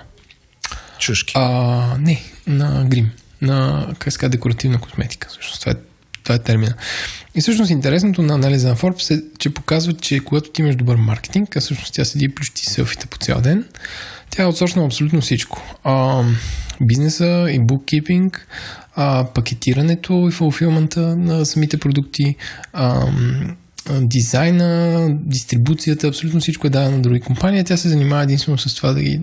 Чушки. 1.00 1.34
А, 1.38 1.98
не, 2.00 2.22
на 2.48 2.86
грим. 2.86 3.12
На, 3.42 3.88
как 4.00 4.14
ска, 4.14 4.30
декоративна 4.30 4.80
косметика. 4.80 5.28
Всъщност, 5.30 5.60
това 5.60 5.72
е, 5.72 5.76
това 6.24 6.36
е 6.36 6.40
термина. 6.40 6.74
И 7.36 7.42
всъщност 7.42 7.72
интересното 7.72 8.22
на 8.22 8.34
анализа 8.34 8.70
на 8.70 8.76
Forbes 8.76 9.18
е, 9.18 9.24
че 9.40 9.54
показва, 9.54 9.94
че 9.94 10.20
когато 10.20 10.50
ти 10.50 10.62
имаш 10.62 10.76
добър 10.76 10.96
маркетинг, 10.96 11.56
а 11.56 11.62
всъщност 11.62 11.94
тя 11.94 12.06
седи 12.06 12.26
и 12.26 12.36
плющи 12.36 12.66
селфите 12.66 13.08
по 13.08 13.18
цял 13.18 13.42
ден, 13.42 13.66
тя 14.30 14.44
е 14.44 14.46
отсочна 14.46 14.86
абсолютно 14.86 15.22
всичко. 15.22 15.76
А, 15.84 16.24
бизнеса 16.82 17.48
и 17.52 17.60
буккипинг, 17.60 18.48
а, 18.96 19.26
пакетирането 19.34 20.26
и 20.30 20.32
фулфилмента 20.32 21.16
на 21.16 21.46
самите 21.46 21.78
продукти, 21.78 22.36
а, 22.74 23.08
дизайна, 23.90 25.08
дистрибуцията, 25.12 26.08
абсолютно 26.08 26.40
всичко 26.40 26.68
е 26.68 26.70
дадено 26.70 26.96
на 26.96 27.02
други 27.02 27.20
компании. 27.20 27.64
Тя 27.64 27.78
се 27.78 27.90
занимава 27.90 28.24
единствено 28.24 28.58
с 28.58 28.76
това 28.76 28.94
да, 28.94 29.02
ги, 29.02 29.20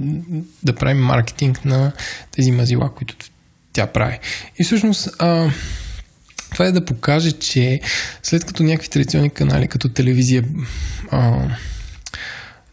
да 0.63 0.75
прави 0.75 0.95
маркетинг 0.95 1.65
на 1.65 1.93
тези 2.31 2.51
мазила, 2.51 2.95
които 2.95 3.15
тя 3.73 3.87
прави. 3.87 4.19
И 4.59 4.65
всъщност 4.65 5.09
а, 5.19 5.51
това 6.53 6.67
е 6.67 6.73
да 6.73 6.85
покаже, 6.85 7.33
че 7.33 7.81
след 8.23 8.45
като 8.45 8.63
някакви 8.63 8.89
традиционни 8.89 9.31
канали, 9.31 9.69
като 9.69 9.89
телевизия, 9.89 10.45
а, 11.11 11.49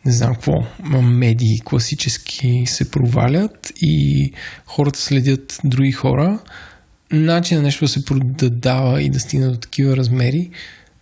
не 0.05 0.12
знам 0.12 0.33
какво, 0.33 0.53
медии 1.01 1.60
класически 1.65 2.63
се 2.67 2.91
провалят 2.91 3.74
и 3.81 4.31
хората 4.65 5.00
следят 5.00 5.60
други 5.63 5.91
хора, 5.91 6.39
начин 7.12 7.57
на 7.57 7.63
нещо 7.63 7.86
да 7.86 7.89
се 7.89 8.05
продава 8.05 9.01
и 9.01 9.10
да 9.10 9.19
стигне 9.19 9.48
до 9.48 9.57
такива 9.57 9.98
размери 9.98 10.50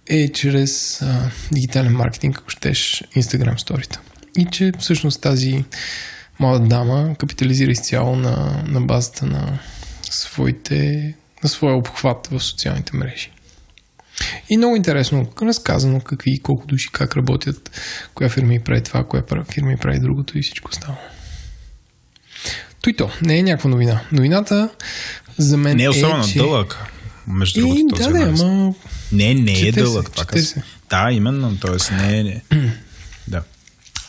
е 0.10 0.30
чрез 0.30 1.02
а, 1.02 1.32
дигитален 1.52 1.94
маркетинг, 1.94 2.38
ако 2.38 2.50
щеш 2.50 3.04
Instagram 3.16 3.58
сторите. 3.58 4.00
И 4.38 4.46
че 4.52 4.72
всъщност 4.80 5.22
тази 5.22 5.64
млада 6.40 6.68
дама 6.68 7.16
капитализира 7.20 7.72
изцяло 7.72 8.16
на, 8.16 8.64
на 8.68 8.82
базата 8.82 9.26
на 9.26 9.60
своите, 10.02 11.14
на 11.44 11.50
своя 11.50 11.76
обхват 11.76 12.28
в 12.32 12.40
социалните 12.40 12.98
мрежи. 12.98 13.32
И 14.50 14.58
много 14.58 14.76
интересно 14.76 15.28
разказано 15.42 16.02
какви, 16.02 16.40
колко 16.40 16.68
души, 16.68 16.90
как 16.92 17.16
работят, 17.16 17.72
коя 18.14 18.30
фирма 18.30 18.54
и 18.54 18.60
прави 18.60 18.84
това, 18.84 19.04
коя 19.04 19.24
фирма 19.52 19.72
и 19.72 19.78
прави 19.78 20.00
другото 20.00 20.38
и 20.38 20.42
всичко 20.42 20.74
става. 20.74 20.98
Той 22.82 22.94
то, 22.94 23.10
не 23.22 23.38
е 23.38 23.44
някаква 23.44 23.70
новина. 23.70 24.02
Новината 24.12 24.70
за 25.38 25.58
мен 25.58 25.78
не 25.78 25.84
е 25.84 25.90
особено 25.90 26.24
е, 26.24 26.28
че... 26.28 26.38
дълъг 26.38 26.78
между 27.30 27.60
другото. 27.60 27.80
И, 27.80 28.04
да, 28.04 28.12
да, 28.12 28.44
ама... 28.44 28.74
Не, 29.12 29.34
не 29.34 29.60
е 29.60 29.72
дълъг. 29.72 30.10
Се, 30.34 30.42
се. 30.42 30.64
Да, 30.90 31.12
именно, 31.12 31.58
т.е. 31.58 31.96
не 31.96 32.20
е... 32.20 32.42
да. 33.28 33.42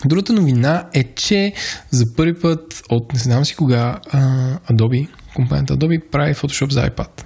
Другата 0.04 0.32
новина 0.32 0.88
е, 0.94 1.04
че 1.14 1.52
за 1.90 2.14
първи 2.16 2.40
път 2.40 2.82
от 2.88 3.12
не 3.12 3.18
знам 3.18 3.44
си 3.44 3.56
кога 3.56 4.00
Adobe, 4.70 5.08
компанията 5.34 5.76
Adobe 5.76 6.02
прави 6.10 6.34
Photoshop 6.34 6.72
за 6.72 6.90
iPad. 6.90 7.24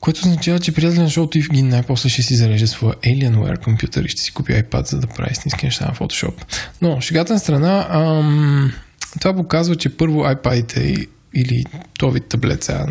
Което 0.00 0.20
означава, 0.20 0.58
че 0.58 0.72
приятел 0.72 1.02
на 1.02 1.10
шоуто 1.10 1.38
Евгин 1.38 1.68
най-после 1.68 2.08
ще 2.08 2.22
си 2.22 2.36
зареже 2.36 2.66
своя 2.66 2.94
Alienware 2.94 3.64
компютър 3.64 4.04
и 4.04 4.08
ще 4.08 4.22
си 4.22 4.32
купи 4.32 4.52
iPad, 4.52 4.86
за 4.86 5.00
да 5.00 5.06
прави 5.06 5.32
истински 5.32 5.66
неща 5.66 5.86
на 5.86 5.94
Photoshop. 5.94 6.34
Но, 6.82 7.00
шегата 7.00 7.32
на 7.32 7.38
страна, 7.38 7.86
ам, 7.90 8.72
това 9.20 9.34
показва, 9.34 9.76
че 9.76 9.96
първо 9.96 10.20
iPad-ите 10.20 11.06
или 11.34 11.64
този 11.98 12.20
таблет, 12.20 12.64
сега 12.64 12.86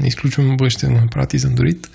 не 0.00 0.08
изключвам 0.08 0.56
бъдеще 0.56 0.86
да 0.86 0.92
го 0.92 1.00
направят 1.00 1.34
и 1.34 1.38
за 1.38 1.48
Android, 1.48 1.88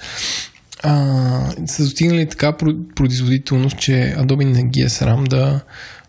а, 0.84 1.68
са 1.68 1.84
достигнали 1.84 2.30
така 2.30 2.58
производителност, 2.96 3.80
че 3.80 3.92
Adobe 3.92 4.46
не 4.46 4.64
ги 4.64 4.82
е 4.82 4.90
срам 4.90 5.24
да 5.24 5.62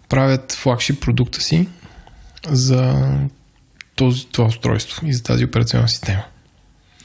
правят 0.08 0.52
флагшип 0.52 1.00
продукта 1.00 1.40
си 1.40 1.68
за 2.48 3.10
този, 3.96 4.26
това 4.26 4.48
устройство 4.48 5.06
и 5.06 5.14
за 5.14 5.22
тази 5.22 5.44
операционна 5.44 5.88
система. 5.88 6.24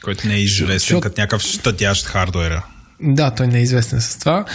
Който 0.04 0.28
не 0.28 0.34
е 0.34 0.40
известен 0.40 0.96
Шо... 0.96 1.02
като 1.02 1.22
някакъв 1.22 1.42
щадящ 1.42 2.06
хардуера. 2.06 2.66
Да, 3.02 3.32
той 3.32 3.48
не 3.48 3.60
е 3.60 3.62
известен 3.62 4.02
с 4.02 4.20
това. 4.20 4.46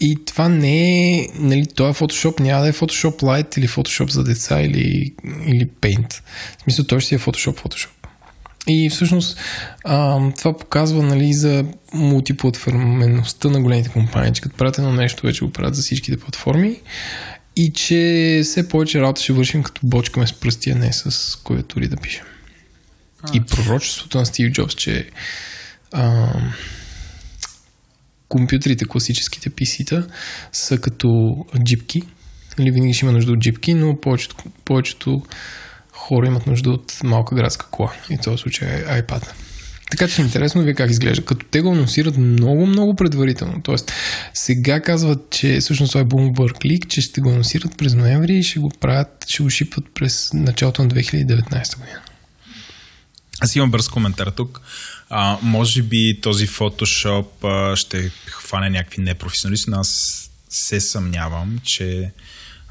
И 0.00 0.24
това 0.24 0.48
не 0.48 1.10
е, 1.18 1.28
нали, 1.34 1.66
това 1.66 1.88
е 1.88 1.92
Photoshop, 1.92 2.40
няма 2.40 2.62
да 2.62 2.68
е 2.68 2.72
Photoshop 2.72 3.22
Lite 3.22 3.58
или 3.58 3.68
Photoshop 3.68 4.10
за 4.10 4.24
деца 4.24 4.60
или, 4.60 5.14
или 5.46 5.68
Paint. 5.80 6.12
В 6.58 6.62
смисъл, 6.62 6.84
той 6.84 7.00
ще 7.00 7.08
си 7.08 7.14
е 7.14 7.18
Photoshop, 7.18 7.62
Photoshop. 7.62 7.88
И 8.68 8.90
всъщност 8.90 9.38
а, 9.84 10.20
това 10.38 10.56
показва 10.56 11.02
нали, 11.02 11.32
за 11.32 11.64
мултиплатформеността 11.92 13.48
на 13.48 13.60
големите 13.60 13.88
компании, 13.88 14.32
че 14.32 14.40
като 14.40 14.56
правят 14.56 14.78
едно 14.78 14.92
нещо, 14.92 15.26
вече 15.26 15.44
го 15.44 15.52
правят 15.52 15.74
за 15.74 15.82
всичките 15.82 16.16
платформи 16.16 16.80
и 17.56 17.72
че 17.72 18.40
все 18.44 18.68
повече 18.68 19.00
работа 19.00 19.22
ще 19.22 19.32
вършим 19.32 19.62
като 19.62 19.80
бочкаме 19.84 20.26
с 20.26 20.32
пръстия, 20.32 20.76
не 20.76 20.92
с 20.92 21.36
клавиатури 21.44 21.88
да 21.88 21.96
пишем. 21.96 22.24
А, 23.22 23.30
и 23.34 23.40
пророчеството 23.40 24.18
на 24.18 24.26
Стив 24.26 24.52
Джобс, 24.52 24.74
че 24.74 25.08
а, 25.92 26.28
компютрите, 28.28 28.84
класическите 28.84 29.50
PC-та, 29.50 30.06
са 30.52 30.78
като 30.78 31.36
джипки. 31.64 32.02
Нали, 32.58 32.70
винаги 32.70 32.94
ще 32.94 33.04
има 33.04 33.12
нужда 33.12 33.32
от 33.32 33.38
джипки, 33.38 33.74
но 33.74 34.00
повечето, 34.00 34.36
повечето 34.64 35.22
хора 35.92 36.26
имат 36.26 36.46
нужда 36.46 36.70
от 36.70 36.92
малка 37.04 37.34
градска 37.34 37.66
кола. 37.70 37.92
И 38.10 38.16
в 38.16 38.20
този 38.20 38.38
случай 38.38 38.68
е 38.68 39.02
iPad. 39.02 39.32
Така 39.90 40.08
че 40.08 40.22
е 40.22 40.24
интересно 40.24 40.62
ви 40.62 40.74
как 40.74 40.90
изглежда. 40.90 41.24
Като 41.24 41.46
те 41.50 41.60
го 41.60 41.72
анонсират 41.72 42.16
много, 42.16 42.66
много 42.66 42.94
предварително. 42.94 43.62
Тоест, 43.62 43.92
сега 44.34 44.80
казват, 44.80 45.30
че 45.30 45.58
всъщност 45.60 45.92
това 45.92 46.00
е 46.00 46.04
Bloomberg 46.04 46.64
Leak, 46.64 46.86
че 46.86 47.00
ще 47.00 47.20
го 47.20 47.30
анонсират 47.30 47.78
през 47.78 47.94
ноември 47.94 48.36
и 48.36 48.42
ще 48.42 48.60
го 48.60 48.70
правят, 48.80 49.24
ще 49.28 49.42
го 49.42 49.50
шипват 49.50 49.84
през 49.94 50.32
началото 50.32 50.82
на 50.82 50.88
2019 50.88 51.78
година. 51.78 52.00
Аз 53.40 53.56
имам 53.56 53.70
бърз 53.70 53.88
коментар 53.88 54.26
тук. 54.26 54.60
А, 55.10 55.38
може 55.42 55.82
би 55.82 56.20
този 56.22 56.46
фотошоп 56.46 57.44
а, 57.44 57.76
ще 57.76 58.10
хване 58.26 58.70
някакви 58.70 59.02
непрофесионалисти, 59.02 59.70
но 59.70 59.76
аз 59.80 60.30
се 60.48 60.80
съмнявам, 60.80 61.58
че 61.64 62.12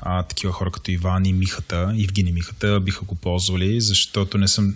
а, 0.02 0.24
такива 0.24 0.54
хора 0.54 0.72
като 0.72 0.92
Иван 0.92 1.26
и 1.26 1.34
Михата, 1.34 1.96
Евгений 2.04 2.34
Михата, 2.34 2.80
биха 2.80 3.06
го 3.06 3.16
ползвали, 3.16 3.82
защото 3.82 4.38
не 4.38 4.48
съм, 4.48 4.76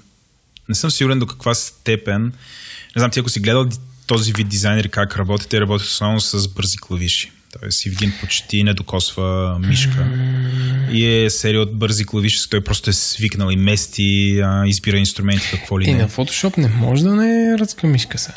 не 0.69 0.75
съм 0.75 0.91
сигурен 0.91 1.19
до 1.19 1.27
каква 1.27 1.53
степен. 1.53 2.23
Не 2.95 2.99
знам, 2.99 3.11
ти 3.11 3.19
ако 3.19 3.29
си 3.29 3.39
гледал 3.39 3.69
този 4.07 4.33
вид 4.33 4.49
дизайнери 4.49 4.89
как 4.89 5.15
работят, 5.15 5.49
те 5.49 5.61
работят 5.61 5.87
основно 5.87 6.21
с 6.21 6.47
бързи 6.47 6.77
клавиши. 6.77 7.31
Тоест 7.59 7.85
Евгин 7.85 8.13
почти 8.21 8.63
не 8.63 8.73
докосва 8.73 9.57
мишка. 9.59 10.07
И 10.91 11.07
е 11.07 11.29
серия 11.29 11.61
от 11.61 11.77
бързи 11.77 12.05
клавиши, 12.05 12.49
той 12.49 12.61
просто 12.63 12.89
е 12.89 12.93
свикнал 12.93 13.49
и 13.51 13.55
мести, 13.55 14.39
а, 14.43 14.67
избира 14.67 14.97
инструменти, 14.97 15.47
какво 15.51 15.79
ли 15.79 15.85
не. 15.85 15.91
И 15.91 15.95
на 15.95 16.09
Photoshop 16.09 16.57
не 16.57 16.67
може 16.67 17.03
да 17.03 17.15
не 17.15 17.57
ръцка 17.57 17.87
мишка 17.87 18.17
са. 18.17 18.33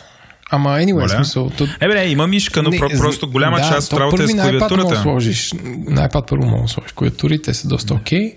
Ама 0.50 0.68
anyway, 0.68 1.16
смисъл... 1.16 1.50
То... 1.50 1.68
Е, 1.80 1.88
бе, 1.88 2.08
има 2.08 2.26
мишка, 2.26 2.62
но 2.62 2.70
не, 2.70 2.78
просто 2.78 3.30
голяма 3.30 3.56
да, 3.56 3.68
част 3.68 3.92
от 3.92 4.00
работа 4.00 4.22
е 4.22 4.26
с 4.26 4.32
клавиатурата. 4.32 4.88
На 4.88 4.96
iPad 4.96 5.02
сложиш. 5.02 5.52
На 5.86 6.08
iPad 6.08 6.28
първо 6.28 6.44
мога 6.44 6.62
да 6.62 6.68
сложиш 6.68 6.92
клавиатурите, 6.92 7.54
са 7.54 7.68
доста 7.68 7.94
окей. 7.94 8.34
Okay. 8.34 8.36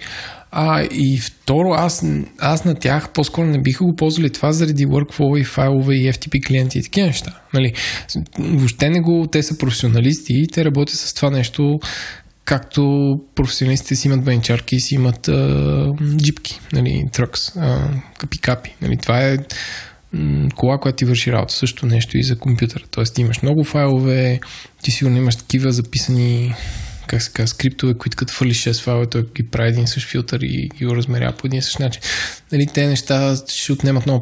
А, 0.52 0.84
и 0.92 1.18
второ, 1.18 1.74
аз, 1.74 2.06
аз 2.40 2.66
на 2.66 2.76
тях 2.76 3.10
по-скоро 3.14 3.46
не 3.46 3.62
биха 3.62 3.84
го 3.84 3.96
ползвали 3.96 4.30
това 4.30 4.52
заради 4.52 4.88
workflow 4.88 5.40
и 5.40 5.44
файлове 5.44 5.96
и 5.96 6.14
FTP 6.14 6.48
клиенти 6.48 6.80
и 6.80 6.84
такива 6.84 7.08
неща. 7.08 7.40
Нали? 7.54 7.74
Въобще 8.40 8.90
не 8.90 9.02
го, 9.02 9.28
те 9.32 9.44
са 9.44 9.58
професионалисти 9.58 10.34
и 10.34 10.48
те 10.48 10.66
работят 10.66 10.96
с 10.96 11.14
това 11.14 11.30
нещо 11.30 11.80
както 12.46 13.14
професионалистите 13.36 13.96
си 13.96 14.08
имат 14.08 14.24
бенчарки 14.24 14.76
и 14.76 14.80
си 14.80 14.96
имат 14.96 15.28
а, 15.28 15.94
джипки, 16.18 16.60
нали, 16.74 17.04
тръкс, 17.14 17.50
капи-капи. 18.20 18.74
Нали, 18.82 18.98
това 18.98 19.22
е 19.22 19.38
кола, 20.56 20.78
която 20.78 20.96
ти 20.96 21.06
върши 21.06 21.32
работа. 21.32 21.54
Също 21.54 21.86
нещо 21.86 22.18
и 22.18 22.24
за 22.24 22.38
компютъра. 22.38 22.84
Тоест 22.92 23.16
ти 23.16 23.22
имаш 23.22 23.42
много 23.42 23.64
файлове, 23.64 24.40
ти 24.84 24.92
сигурно 24.92 25.18
имаш 25.18 25.36
такива 25.36 25.72
записани 25.72 26.56
как 27.08 27.22
се 27.22 27.32
казва, 27.32 27.48
скриптове, 27.48 27.94
които 27.94 28.18
като 28.18 28.34
фърлиш 28.34 28.64
6 28.64 28.84
файла, 28.84 29.10
той 29.10 29.26
ги 29.36 29.44
прави 29.44 29.70
един 29.70 29.88
същ 29.88 30.08
филтър 30.08 30.40
и 30.40 30.70
ги 30.78 30.86
размеря 30.86 31.32
по 31.32 31.48
един 31.48 31.62
същ 31.62 31.80
начин. 31.80 32.02
Нали, 32.52 32.68
те 32.74 32.88
неща 32.88 33.36
ще 33.48 33.72
отнемат 33.72 34.06
много 34.06 34.22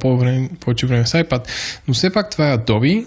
повече 0.60 0.86
време 0.86 1.06
с 1.08 1.14
iPad. 1.14 1.48
Но 1.88 1.94
все 1.94 2.10
пак 2.10 2.32
това 2.32 2.52
е 2.52 2.58
Adobe, 2.58 3.06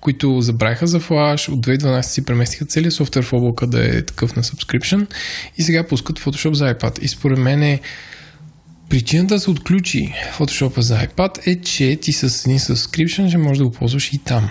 които 0.00 0.40
забравиха 0.40 0.86
за 0.86 1.00
Flash, 1.00 1.48
от 1.48 1.66
2012 1.66 2.00
си 2.02 2.24
преместиха 2.24 2.64
целият 2.64 2.94
софтуер 2.94 3.24
в 3.24 3.32
облака 3.32 3.66
да 3.66 3.98
е 3.98 4.02
такъв 4.02 4.36
на 4.36 4.42
subscription 4.42 5.06
и 5.58 5.62
сега 5.62 5.86
пускат 5.86 6.20
Photoshop 6.20 6.52
за 6.52 6.74
iPad. 6.74 7.00
И 7.00 7.08
според 7.08 7.38
мен 7.38 7.62
е 7.62 7.80
Причината 8.88 9.34
да 9.34 9.40
се 9.40 9.50
отключи 9.50 10.14
Photoshop 10.38 10.80
за 10.80 10.98
iPad 10.98 11.46
е, 11.46 11.60
че 11.60 11.96
ти 11.96 12.12
с 12.12 12.46
един 12.46 12.58
subscription 12.58 13.28
ще 13.28 13.38
можеш 13.38 13.58
да 13.58 13.64
го 13.64 13.70
ползваш 13.70 14.12
и 14.12 14.18
там. 14.18 14.50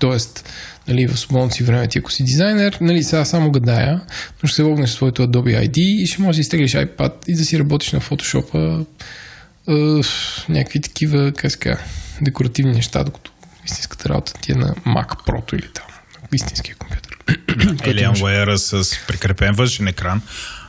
Тоест, 0.00 0.48
нали, 0.88 1.06
в 1.06 1.18
свободното 1.18 1.54
си 1.54 1.64
време 1.64 1.88
ти, 1.88 1.98
ако 1.98 2.12
си 2.12 2.24
дизайнер, 2.24 2.78
нали, 2.80 3.02
сега 3.02 3.24
само 3.24 3.50
гадая, 3.50 4.00
но 4.42 4.46
ще 4.46 4.56
се 4.56 4.62
логнеш 4.62 4.90
своето 4.90 5.22
Adobe 5.22 5.68
ID 5.68 5.78
и 5.78 6.06
ще 6.06 6.22
можеш 6.22 6.36
да 6.36 6.40
изтеглиш 6.40 6.72
iPad 6.72 7.12
и 7.28 7.34
да 7.34 7.44
си 7.44 7.58
работиш 7.58 7.92
на 7.92 8.00
Photoshop 8.00 8.86
някакви 10.48 10.80
такива, 10.80 11.32
как 11.32 11.52
ска, 11.52 11.78
декоративни 12.20 12.72
неща, 12.72 13.04
докато 13.04 13.30
истинската 13.66 14.08
работа 14.08 14.32
ти 14.32 14.52
е 14.52 14.54
на 14.54 14.74
Mac 14.74 15.08
Pro 15.26 15.54
или 15.54 15.68
там, 15.74 15.84
истинския 16.32 16.76
компютър. 16.76 17.18
Alienware 17.86 18.56
с 18.56 18.90
прикрепен 19.06 19.54
външен 19.54 19.88
екран, 19.88 20.22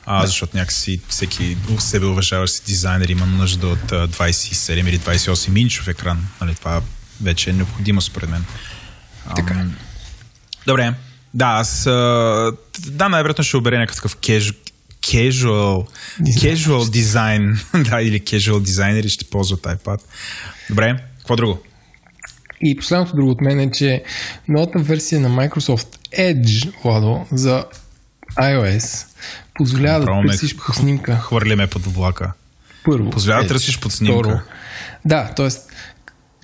а, 0.06 0.22
да. 0.22 0.28
защото 0.28 0.58
някакси 0.58 1.02
всеки 1.08 1.58
себе 1.80 2.06
уважаващ 2.06 2.54
си 2.54 2.62
дизайнер 2.66 3.10
има 3.10 3.26
нужда 3.26 3.68
от 3.68 3.92
27 3.92 4.90
или 4.90 5.00
28 5.00 5.60
инчов 5.60 5.88
екран. 5.88 6.28
Нали, 6.42 6.56
това 6.56 6.82
вече 7.22 7.50
е 7.50 7.54
необходимо 7.54 8.02
според 8.02 8.30
мен. 8.30 8.46
Така. 9.36 9.54
Ам, 9.54 9.76
добре. 10.68 10.94
Да, 11.34 11.46
аз 11.46 11.84
да, 11.84 13.10
най-вероятно 13.10 13.44
ще 13.44 13.58
обере 13.58 13.78
някакъв 13.78 14.18
casual, 14.18 14.56
casual, 15.02 15.88
casual 16.22 16.90
дизайн. 16.92 17.60
да, 17.90 18.02
или 18.02 18.22
casual 18.22 18.62
дизайнери 18.62 19.10
ще 19.10 19.26
ползват 19.26 19.62
iPad. 19.62 20.02
Добре, 20.70 20.96
какво 21.18 21.36
друго? 21.36 21.60
И 22.62 22.76
последното 22.76 23.16
друго 23.16 23.32
от 23.32 23.42
мен 23.42 23.60
е, 23.60 23.72
че 23.72 24.04
новата 24.48 24.80
версия 24.80 25.22
на 25.22 25.30
Microsoft 25.30 25.98
Edge, 26.18 26.74
Владо, 26.84 27.26
за 27.32 27.66
iOS 28.38 29.08
позволява 29.54 30.06
да 30.06 30.28
търсиш 30.28 30.56
по 30.56 30.74
снимка. 30.74 31.16
Хвърляме 31.16 31.68
под 31.68 31.86
влака. 31.86 32.34
Първо. 32.84 33.10
Позволява 33.10 33.42
да 33.42 33.48
търсиш 33.48 33.80
под 33.80 33.92
снимка. 33.92 34.30
Второ. 34.30 34.40
Да, 35.06 35.34
т.е. 35.36 35.50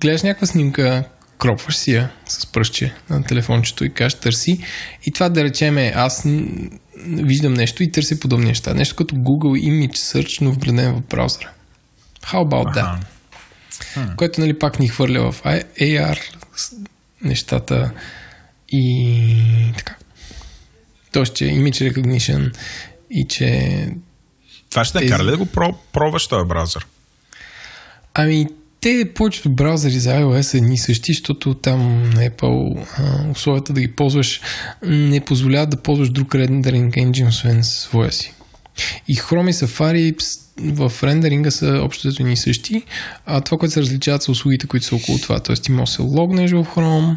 гледаш 0.00 0.22
някаква 0.22 0.46
снимка, 0.46 1.04
кропваш 1.38 1.76
си 1.76 1.92
я 1.92 2.10
с 2.28 2.46
пръстче 2.46 2.94
на 3.10 3.24
телефончето 3.24 3.84
и 3.84 3.94
кажеш 3.94 4.14
търси. 4.14 4.64
И 5.04 5.12
това 5.12 5.28
да 5.28 5.44
речеме, 5.44 5.92
аз 5.96 6.22
виждам 7.06 7.54
нещо 7.54 7.82
и 7.82 7.92
търся 7.92 8.20
подобни 8.20 8.46
неща. 8.46 8.74
Нещо 8.74 8.96
като 8.96 9.14
Google 9.14 9.70
Image 9.70 9.96
Search, 9.96 10.42
но 10.42 10.52
вграден 10.52 10.94
в 10.94 11.02
браузъра. 11.02 11.50
How 12.22 12.48
about 12.48 12.74
that? 12.74 12.98
Hmm. 13.94 14.16
Което 14.16 14.40
нали 14.40 14.58
пак 14.58 14.78
ни 14.78 14.88
хвърля 14.88 15.32
в 15.32 15.42
AR 15.42 16.18
нещата 17.22 17.90
и 18.68 19.72
така. 19.76 19.96
Тоест, 21.12 21.34
че 21.34 21.44
Image 21.44 21.92
Recognition 21.92 22.56
и 23.10 23.26
че... 23.28 23.88
Това 24.70 24.84
ще 24.84 24.98
тези... 24.98 25.10
кара 25.10 25.24
ли 25.24 25.30
да 25.30 25.36
го 25.36 25.46
пробваш 25.92 26.26
този 26.26 26.48
браузър? 26.48 26.86
Ами, 28.14 28.46
те 28.80 29.10
повечето 29.14 29.50
браузъри 29.50 29.98
за 29.98 30.10
iOS 30.10 30.40
са 30.40 30.56
едни 30.56 30.78
същи, 30.78 31.12
защото 31.12 31.54
там 31.54 32.10
на 32.10 32.30
Apple 32.30 32.86
условията 33.32 33.72
да 33.72 33.80
ги 33.80 33.88
ползваш 33.88 34.40
не 34.82 35.20
позволяват 35.20 35.70
да 35.70 35.76
ползваш 35.76 36.10
друг 36.10 36.34
рендеринг 36.34 36.94
engine, 36.94 37.28
освен 37.28 37.64
своя 37.64 38.12
си. 38.12 38.34
И 39.08 39.16
Chrome 39.16 39.50
и 39.50 39.52
Safari 39.52 40.14
в 40.60 40.92
рендеринга 41.02 41.50
са 41.50 41.80
общо 41.84 42.08
едни 42.08 42.36
същи, 42.36 42.82
а 43.26 43.40
това, 43.40 43.58
което 43.58 43.72
се 43.72 43.80
различават 43.80 44.22
са 44.22 44.30
услугите, 44.30 44.66
които 44.66 44.86
са 44.86 44.96
около 44.96 45.18
това. 45.18 45.40
Тоест 45.40 45.62
ти 45.62 45.72
можеш 45.72 45.96
да 45.96 45.96
се 45.96 46.02
логнеш 46.02 46.50
в 46.50 46.66
Chrome 46.76 47.16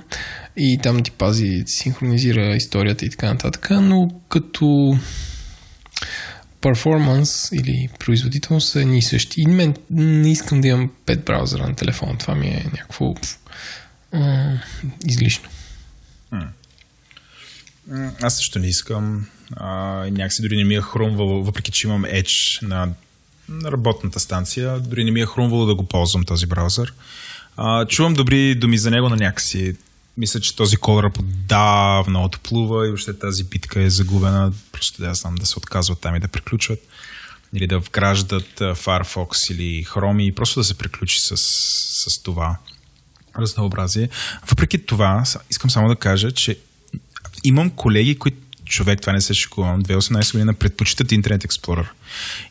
и 0.58 0.80
там 0.84 1.04
ти 1.04 1.12
пази, 1.12 1.64
синхронизира 1.66 2.56
историята 2.56 3.06
и 3.06 3.10
така 3.10 3.28
нататък, 3.28 3.70
но 3.72 4.10
като 4.30 4.98
перформанс 6.62 7.52
или 7.52 7.90
производителност 8.00 8.70
са 8.70 8.86
ни 8.86 9.02
същи. 9.02 9.42
И 9.42 9.46
мен 9.46 9.76
не 9.90 10.32
искам 10.32 10.62
да 10.62 10.68
имам 10.68 10.92
5 11.06 11.24
браузъра 11.24 11.68
на 11.68 11.76
телефон. 11.76 12.18
Това 12.18 12.36
ми 12.36 12.48
е 12.48 12.70
някакво 12.74 13.16
а, 14.14 14.54
излишно. 15.06 15.50
Аз 18.22 18.38
също 18.38 18.60
не 18.60 18.68
искам. 18.68 19.26
А, 19.56 19.68
някакси 20.12 20.42
дори 20.42 20.58
не 20.58 20.64
ми 20.64 20.76
е 20.76 20.82
хрумвало, 20.82 21.44
въпреки 21.44 21.72
че 21.72 21.88
имам 21.88 22.04
Edge 22.04 22.68
на, 22.68 22.90
на 23.50 23.72
работната 23.72 24.20
станция, 24.20 24.80
дори 24.80 25.04
не 25.04 25.12
ми 25.12 25.22
е 25.22 25.26
хрумвало 25.26 25.66
да 25.66 25.76
го 25.76 25.84
ползвам 25.84 26.24
този 26.24 26.46
браузър. 26.46 26.94
А, 27.58 27.86
чувам 27.86 28.14
добри 28.14 28.56
думи 28.56 28.78
за 28.78 28.92
него 28.92 29.10
на 29.10 29.16
някакси 29.16 29.76
мисля, 30.18 30.40
че 30.40 30.56
този 30.56 30.78
колър 30.78 31.12
подавна 31.12 32.24
отплува 32.24 32.86
и 32.86 32.90
въобще 32.90 33.20
тази 33.20 33.44
битка 33.44 33.82
е 33.82 33.90
загубена. 33.90 34.54
Просто 34.72 35.02
да 35.02 35.14
знам 35.14 35.36
да 35.36 35.46
се 35.46 35.60
отказват 35.60 36.00
там 36.00 36.16
и 36.16 36.20
да 36.20 36.28
приключват. 36.28 36.80
Или 37.54 37.68
да 37.68 37.80
вграждат 37.80 38.60
Firefox 38.60 39.54
или 39.54 39.86
Chrome 39.86 40.22
и 40.22 40.36
просто 40.36 40.60
да 40.60 40.64
се 40.64 40.78
приключи 40.78 41.20
с, 41.20 41.38
с 41.38 42.24
това 42.24 42.58
разнообразие. 43.40 44.10
Въпреки 44.50 44.86
това, 44.86 45.24
искам 45.50 45.70
само 45.70 45.88
да 45.88 45.96
кажа, 45.96 46.32
че 46.32 46.58
имам 47.44 47.70
колеги, 47.70 48.20
които 48.20 48.38
човек, 48.66 49.02
това 49.02 49.14
не 49.14 49.22
се 49.22 49.34
шикувам, 49.34 49.84
2018 49.84 50.32
година 50.32 50.54
предпочитат 50.54 51.08
Internet 51.08 51.48
Explorer. 51.48 51.88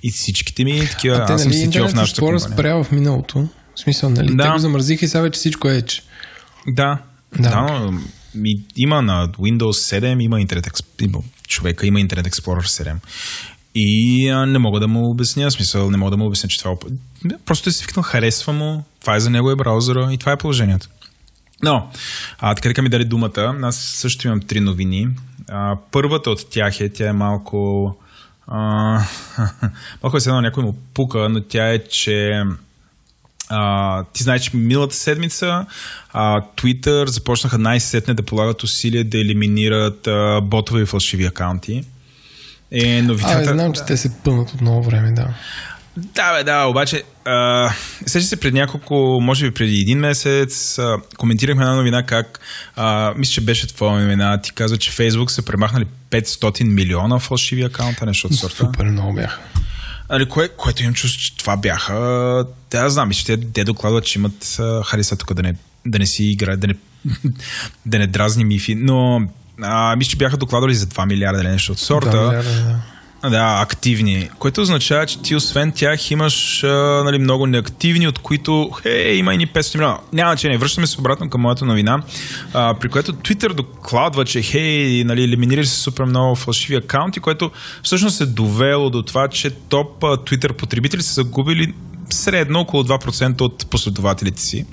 И 0.03 0.11
всичките 0.11 0.65
ми 0.65 0.89
такива, 0.91 1.17
а, 1.17 1.33
аз 1.33 1.43
съм 1.43 1.51
нали, 1.51 1.61
CTO 1.61 1.89
в 1.89 1.95
нашата 1.95 2.21
компания. 2.21 2.41
спря 2.41 2.85
в 2.85 2.93
миналото. 2.93 3.49
В 3.75 3.81
смисъл, 3.81 4.11
нали? 4.11 4.35
Да. 4.35 4.45
Те 4.45 4.51
го 4.51 4.59
замързиха 4.59 5.05
и 5.05 5.09
сега 5.09 5.23
вече 5.23 5.39
всичко 5.39 5.69
е 5.69 5.83
че. 5.83 6.03
Да, 6.67 6.99
да, 7.39 7.51
да 7.51 7.93
ми, 8.35 8.55
има 8.77 9.03
на 9.03 9.29
Windows 9.29 10.01
7, 10.01 10.23
има 10.23 10.37
Internet 10.37 10.71
Explorer, 10.71 11.23
човека 11.47 11.87
има 11.87 11.99
Internet 11.99 12.29
Explorer 12.29 12.85
7. 12.85 12.95
И 13.75 14.29
а, 14.29 14.47
не 14.47 14.59
мога 14.59 14.81
да 14.81 14.89
му 14.89 15.11
обясня, 15.11 15.51
смисъл, 15.51 15.91
не 15.91 15.97
мога 15.97 16.11
да 16.11 16.17
му 16.17 16.27
обясня, 16.27 16.49
че 16.49 16.59
това 16.59 16.71
е... 16.71 16.75
Просто 17.47 17.69
е 17.69 17.73
свикнал, 17.73 18.03
харесва 18.03 18.53
му, 18.53 18.85
това 19.01 19.17
е 19.17 19.21
за 19.21 19.31
него 19.31 19.51
е 19.51 19.57
браузъра 19.57 20.13
и 20.13 20.19
това 20.19 20.33
е 20.33 20.37
положението. 20.37 20.89
Но, 21.63 21.91
а, 22.39 22.55
така 22.55 22.69
така 22.69 22.83
ми 22.83 22.89
дали 22.89 23.05
думата, 23.05 23.59
аз 23.63 23.77
също 23.77 24.27
имам 24.27 24.41
три 24.41 24.61
новини. 24.61 25.09
А, 25.49 25.77
първата 25.91 26.31
от 26.31 26.51
тях 26.51 26.81
е, 26.81 26.89
тя 26.89 27.09
е 27.09 27.13
малко... 27.13 27.97
А, 28.47 28.59
малко 30.03 30.17
е 30.17 30.21
едно 30.27 30.41
някой 30.41 30.65
му 30.65 30.77
пука, 30.95 31.29
но 31.29 31.41
тя 31.41 31.73
е, 31.73 31.79
че 31.79 32.43
а, 33.51 34.05
ти 34.13 34.23
знаеш, 34.23 34.43
че 34.43 34.57
миналата 34.57 34.95
седмица 34.95 35.67
а, 36.13 36.41
Twitter 36.57 37.09
започнаха 37.09 37.59
най-сетне 37.59 38.15
да 38.15 38.23
полагат 38.23 38.63
усилия 38.63 39.05
да 39.05 39.21
елиминират 39.21 40.07
а, 40.07 40.41
ботове 40.41 40.83
и 40.83 40.87
фалшиви 40.87 41.25
акаунти. 41.25 41.85
Е, 42.73 43.03
новината... 43.03 43.51
А, 43.51 43.53
знам, 43.53 43.73
че 43.73 43.85
те 43.85 43.97
се 43.97 44.13
пълнат 44.25 44.51
от 44.51 44.61
много 44.61 44.83
време, 44.83 45.13
да. 45.13 45.29
Да, 45.97 46.37
бе, 46.37 46.45
да, 46.45 46.65
обаче, 46.65 47.03
сега 48.07 48.25
се 48.25 48.41
пред 48.41 48.55
няколко, 48.55 49.19
може 49.23 49.49
би 49.49 49.55
преди 49.55 49.81
един 49.81 49.99
месец, 49.99 50.79
а, 50.79 50.97
коментирахме 51.17 51.63
една 51.63 51.75
новина 51.75 52.03
как, 52.03 52.41
а, 52.77 53.15
мисля, 53.17 53.33
че 53.33 53.41
беше 53.41 53.67
твоя 53.67 54.01
новина, 54.01 54.41
ти 54.41 54.53
каза, 54.53 54.79
че 54.79 54.91
Фейсбук 54.91 55.31
са 55.31 55.45
премахнали 55.45 55.87
500 56.11 56.65
милиона 56.65 57.19
фалшиви 57.19 57.63
акаунта, 57.63 58.07
нещо 58.07 58.27
от 58.27 58.35
сорта. 58.35 58.57
Супер 58.57 58.85
много 58.85 59.15
бяха. 59.15 59.41
Али, 60.13 60.29
кое, 60.29 60.49
което 60.49 60.83
имам 60.83 60.95
чувство, 60.95 61.21
че 61.21 61.37
това 61.37 61.57
бяха... 61.57 62.45
Те, 62.71 62.77
аз 62.77 62.93
знам, 62.93 63.11
че 63.11 63.27
те, 63.27 63.53
те 63.53 63.65
докладват, 63.65 64.05
че 64.05 64.19
имат 64.19 64.61
хариса 64.85 65.17
тук 65.17 65.35
да 65.35 65.43
не, 65.43 65.55
да 65.87 65.99
не 65.99 66.07
си 66.07 66.25
играят, 66.25 66.61
да 66.61 66.67
не 66.67 66.75
да 67.87 67.99
не 67.99 68.07
дразни 68.07 68.45
мифи, 68.45 68.75
но 68.75 69.29
а, 69.63 69.97
мисля, 69.97 70.11
че 70.11 70.17
бяха 70.17 70.37
докладвали 70.37 70.75
за 70.75 70.87
2 70.87 71.07
милиарда 71.07 71.41
или 71.41 71.49
нещо 71.49 71.73
от 71.73 71.79
сорта. 71.79 72.11
2 72.11 72.27
милиарда, 72.27 72.65
да. 72.65 72.81
Да, 73.23 73.59
активни. 73.63 74.31
Което 74.39 74.61
означава, 74.61 75.07
че 75.07 75.23
ти 75.23 75.37
освен 75.37 75.73
тях 75.73 76.11
имаш 76.11 76.65
а, 76.65 77.03
нали, 77.05 77.19
много 77.19 77.47
неактивни, 77.47 78.09
от 78.09 78.19
които, 78.19 78.71
хей, 78.83 79.15
има 79.15 79.35
и 79.35 79.37
ни 79.37 79.47
500 79.47 79.75
милиона. 79.75 79.99
Няма 80.13 80.37
че. 80.37 80.57
Връщаме 80.57 80.87
се 80.87 81.01
обратно 81.01 81.31
към 81.31 81.41
моята 81.41 81.65
новина, 81.65 82.03
а, 82.55 82.75
при 82.75 82.89
което 82.89 83.13
Twitter 83.13 83.53
докладва, 83.53 84.25
че 84.25 84.43
хей, 84.43 85.05
нали, 85.05 85.25
елиминирали 85.25 85.67
се 85.67 85.77
супер 85.77 86.05
много 86.05 86.35
фалшиви 86.35 86.77
акаунти, 86.77 87.21
което 87.21 87.51
всъщност 87.83 88.21
е 88.21 88.27
довело 88.27 88.91
до 88.91 89.03
това, 89.03 89.29
че 89.29 89.51
топ 89.51 90.05
а, 90.05 90.07
Twitter 90.07 90.53
потребители 90.53 91.03
са 91.03 91.13
загубили 91.13 91.75
средно 92.11 92.61
около 92.61 92.83
2% 92.83 93.41
от 93.41 93.67
последователите 93.71 94.43
си. 94.43 94.67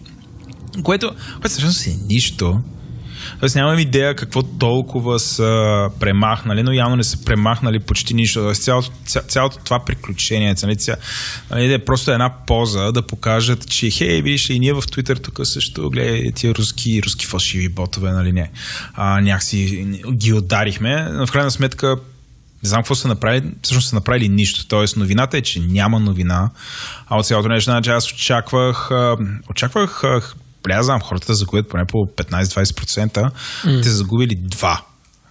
Което, 0.84 1.12
което 1.42 1.50
всъщност 1.50 1.88
е 1.88 1.98
нищо. 2.10 2.62
Тоест 3.40 3.56
нямам 3.56 3.80
идея 3.80 4.16
какво 4.16 4.44
толкова 4.44 5.20
са 5.20 5.90
премахнали, 6.00 6.64
но 6.64 6.72
явно 6.72 6.96
не 6.96 7.04
са 7.04 7.26
премахнали 7.26 7.80
почти 7.80 8.14
нищо. 8.14 8.40
Тоест 8.40 8.64
цялото, 8.64 8.92
ця, 9.06 9.22
цялото 9.22 9.58
това 9.64 9.86
приключение, 9.86 10.56
нали, 10.64 10.76
ця, 10.76 10.96
нали, 11.52 11.74
е 11.74 11.86
просто 11.86 12.12
една 12.12 12.34
поза 12.48 12.92
да 12.92 13.02
покажат, 13.02 13.70
че 13.70 13.90
хей, 13.90 14.22
видиш 14.22 14.50
и 14.50 14.60
ние 14.60 14.74
в 14.74 14.82
Twitter 14.82 15.24
тук 15.24 15.40
също, 15.44 15.90
гледай, 15.90 16.32
тия 16.32 16.56
руски, 16.56 17.04
руски 17.04 17.26
фалшиви 17.26 17.70
ботове, 17.70 18.12
нали 18.12 18.32
не. 18.32 18.52
А, 18.94 19.22
някакси 19.22 19.88
ги 20.12 20.34
ударихме, 20.34 21.10
в 21.26 21.32
крайна 21.32 21.52
сметка 21.52 21.96
не 22.64 22.70
знам 22.70 22.82
какво 22.82 22.96
са 22.96 23.08
направили, 23.08 23.52
всъщност 23.62 23.90
са 23.90 23.96
направили 23.96 24.30
нищо. 24.30 24.68
Тоест 24.68 24.98
новината 24.98 25.38
е, 25.38 25.42
че 25.42 25.60
няма 25.60 26.00
новина, 26.00 26.50
а 27.08 27.18
от 27.18 27.26
цялото 27.26 27.50
нещо, 27.50 27.72
значи 27.72 27.90
аз 27.90 28.12
очаквах, 28.12 28.90
очаквах 29.50 30.04
знам, 30.82 31.02
хората 31.02 31.36
загубят 31.36 31.70
поне 31.70 31.86
по 31.86 31.98
15-20%, 31.98 33.32
mm. 33.64 33.84
те 33.84 33.90
загубили 33.90 34.38
2%. 34.38 34.78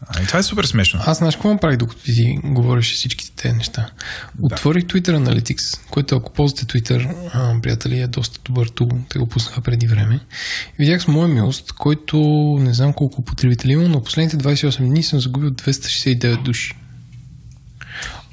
А, 0.07 0.23
и 0.23 0.27
това 0.27 0.39
е 0.39 0.43
супер 0.43 0.65
смешно. 0.65 1.01
Аз 1.07 1.19
знаеш 1.19 1.35
какво 1.35 1.53
направих, 1.53 1.79
докато 1.79 2.03
ти 2.03 2.39
говориш 2.45 2.95
всичките 2.95 3.33
тези 3.37 3.55
неща? 3.55 3.91
Да. 4.35 4.55
Отворих 4.55 4.85
Twitter 4.85 5.11
Analytics, 5.11 5.81
който 5.91 6.17
ако 6.17 6.33
ползвате 6.33 6.65
Twitter, 6.65 7.15
а, 7.33 7.61
приятели, 7.63 8.01
е 8.01 8.07
доста 8.07 8.39
добър 8.45 8.67
тул. 8.67 8.89
Те 9.09 9.19
го 9.19 9.27
пуснаха 9.27 9.61
преди 9.61 9.87
време. 9.87 10.21
Видях 10.79 11.03
с 11.03 11.09
моя 11.09 11.29
милост, 11.29 11.73
който 11.73 12.19
не 12.61 12.75
знам 12.75 12.93
колко 12.93 13.25
потребители 13.25 13.73
има, 13.73 13.89
но 13.89 14.03
последните 14.03 14.37
28 14.37 14.79
дни 14.79 15.03
съм 15.03 15.21
загубил 15.21 15.51
269 15.51 16.43
души. 16.43 16.73
Ти 16.73 16.79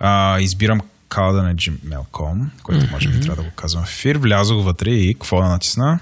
А, 0.00 0.40
избирам 0.40 0.80
калда 1.08 1.42
на 1.42 1.54
gmail.com, 1.54 2.46
който 2.62 2.86
може 2.90 3.08
би 3.08 3.20
трябва 3.20 3.42
да 3.42 3.48
го 3.48 3.54
казвам 3.54 3.84
в 3.84 3.88
ефир. 3.88 4.16
Влязох 4.16 4.64
вътре 4.64 4.90
и 4.90 5.14
какво 5.14 5.40
да 5.40 5.48
натисна? 5.48 5.98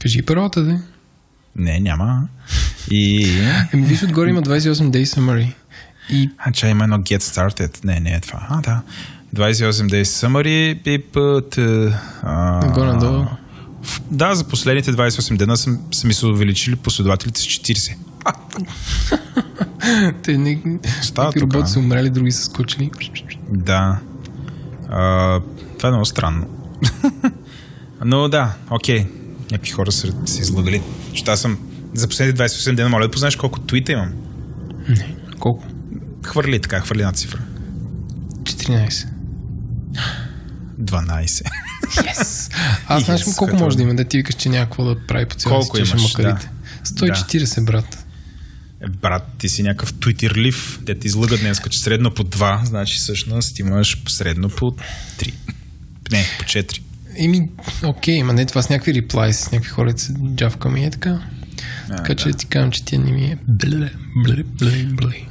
Кажи 0.00 0.22
първата, 0.22 0.62
да. 0.62 0.82
Не, 1.56 1.80
няма. 1.80 2.28
И... 2.90 3.26
Еми, 3.72 3.86
виж, 3.86 4.02
отгоре 4.02 4.30
има 4.30 4.42
28 4.42 4.90
day 4.90 5.04
summary. 5.04 5.52
И... 6.10 6.30
А, 6.38 6.52
че 6.52 6.66
има 6.66 6.84
едно 6.84 6.98
get 6.98 7.18
started. 7.18 7.84
Не, 7.84 8.00
не 8.00 8.10
е 8.10 8.20
това. 8.20 8.46
А, 8.50 8.60
да. 8.60 8.82
28 9.36 9.72
day 9.72 10.02
summary 10.02 10.88
и 10.88 10.98
път... 10.98 11.54
Горе-надолу. 12.74 13.24
Да, 14.10 14.34
за 14.34 14.44
последните 14.44 14.92
28 14.92 15.36
дена 15.36 15.56
са, 15.56 15.78
са 15.92 16.06
ми 16.06 16.14
се 16.14 16.26
увеличили 16.26 16.76
последователите 16.76 17.40
с 17.40 17.44
40. 17.44 17.96
Те 20.22 20.38
не... 20.38 20.60
Става 21.02 21.32
роботи 21.40 21.70
са 21.70 21.78
умрели, 21.78 22.10
други 22.10 22.32
са 22.32 22.44
скочили. 22.44 22.90
Да. 23.50 23.98
А, 24.88 25.40
това 25.76 25.88
е 25.88 25.92
много 25.92 26.04
странно. 26.04 26.46
Но 28.04 28.28
да, 28.28 28.54
окей. 28.70 29.06
Някакви 29.52 29.70
хора 29.70 29.92
са 29.92 30.12
се 30.26 30.40
излагали. 30.40 30.82
Що 31.14 31.30
аз 31.30 31.40
съм 31.40 31.58
за 31.94 32.08
последните 32.08 32.42
28 32.42 32.74
дена, 32.74 32.88
моля 32.88 33.04
да 33.04 33.10
познаеш 33.10 33.36
колко 33.36 33.60
твита 33.60 33.92
имам. 33.92 34.12
Не, 34.88 35.16
колко? 35.38 35.64
Хвърли 36.24 36.60
така, 36.60 36.80
хвърли 36.80 37.00
една 37.00 37.12
цифра. 37.12 37.38
14. 38.42 39.08
12. 40.80 41.44
Yes. 41.86 42.52
Аз 42.86 43.04
знаеш 43.04 43.24
yes, 43.24 43.36
колко 43.36 43.56
може 43.56 43.76
да 43.76 43.82
има, 43.82 43.94
да 43.94 44.04
ти 44.04 44.16
викаш, 44.16 44.34
че 44.34 44.48
някакво 44.48 44.84
да 44.84 45.06
прави 45.06 45.26
по 45.26 45.34
цяло 45.34 45.60
колко 45.60 45.78
имаш, 45.78 46.02
макарите. 46.02 46.50
Да. 46.84 47.14
140, 47.14 47.54
да. 47.54 47.62
брат. 47.62 48.06
Е, 48.80 48.88
брат, 48.88 49.22
ти 49.38 49.48
си 49.48 49.62
някакъв 49.62 49.94
твитерлив, 49.94 50.80
те 50.86 50.98
ти 50.98 51.06
излъгат 51.06 51.40
днес, 51.40 51.60
че 51.70 51.80
средно 51.80 52.14
по 52.14 52.24
2, 52.24 52.64
значи 52.64 52.98
всъщност 52.98 53.58
имаш 53.58 54.02
средно 54.08 54.48
по 54.48 54.66
3. 55.18 55.34
Не, 56.10 56.24
по 56.38 56.44
4. 56.44 56.80
Еми, 57.16 57.48
окей, 57.84 58.22
ма 58.22 58.32
не 58.32 58.46
това 58.46 58.62
с 58.62 58.68
някакви 58.68 58.94
реплайс, 58.94 59.38
с 59.38 59.52
някакви 59.52 59.70
хора 59.70 59.92
се 59.96 60.14
джавкаме 60.36 60.80
и 60.80 60.84
е 60.84 60.90
така. 60.90 61.20
А, 61.90 61.96
така 61.96 62.14
да. 62.14 62.16
че 62.16 62.32
ти 62.32 62.46
казвам, 62.46 62.70
че 62.70 62.84
ти 62.84 62.98
не 62.98 63.12
ми 63.12 63.24
е 63.24 63.38
бле, 63.48 63.92
бле, 64.16 64.42
бле, 64.58 64.84
бле. 64.84 65.26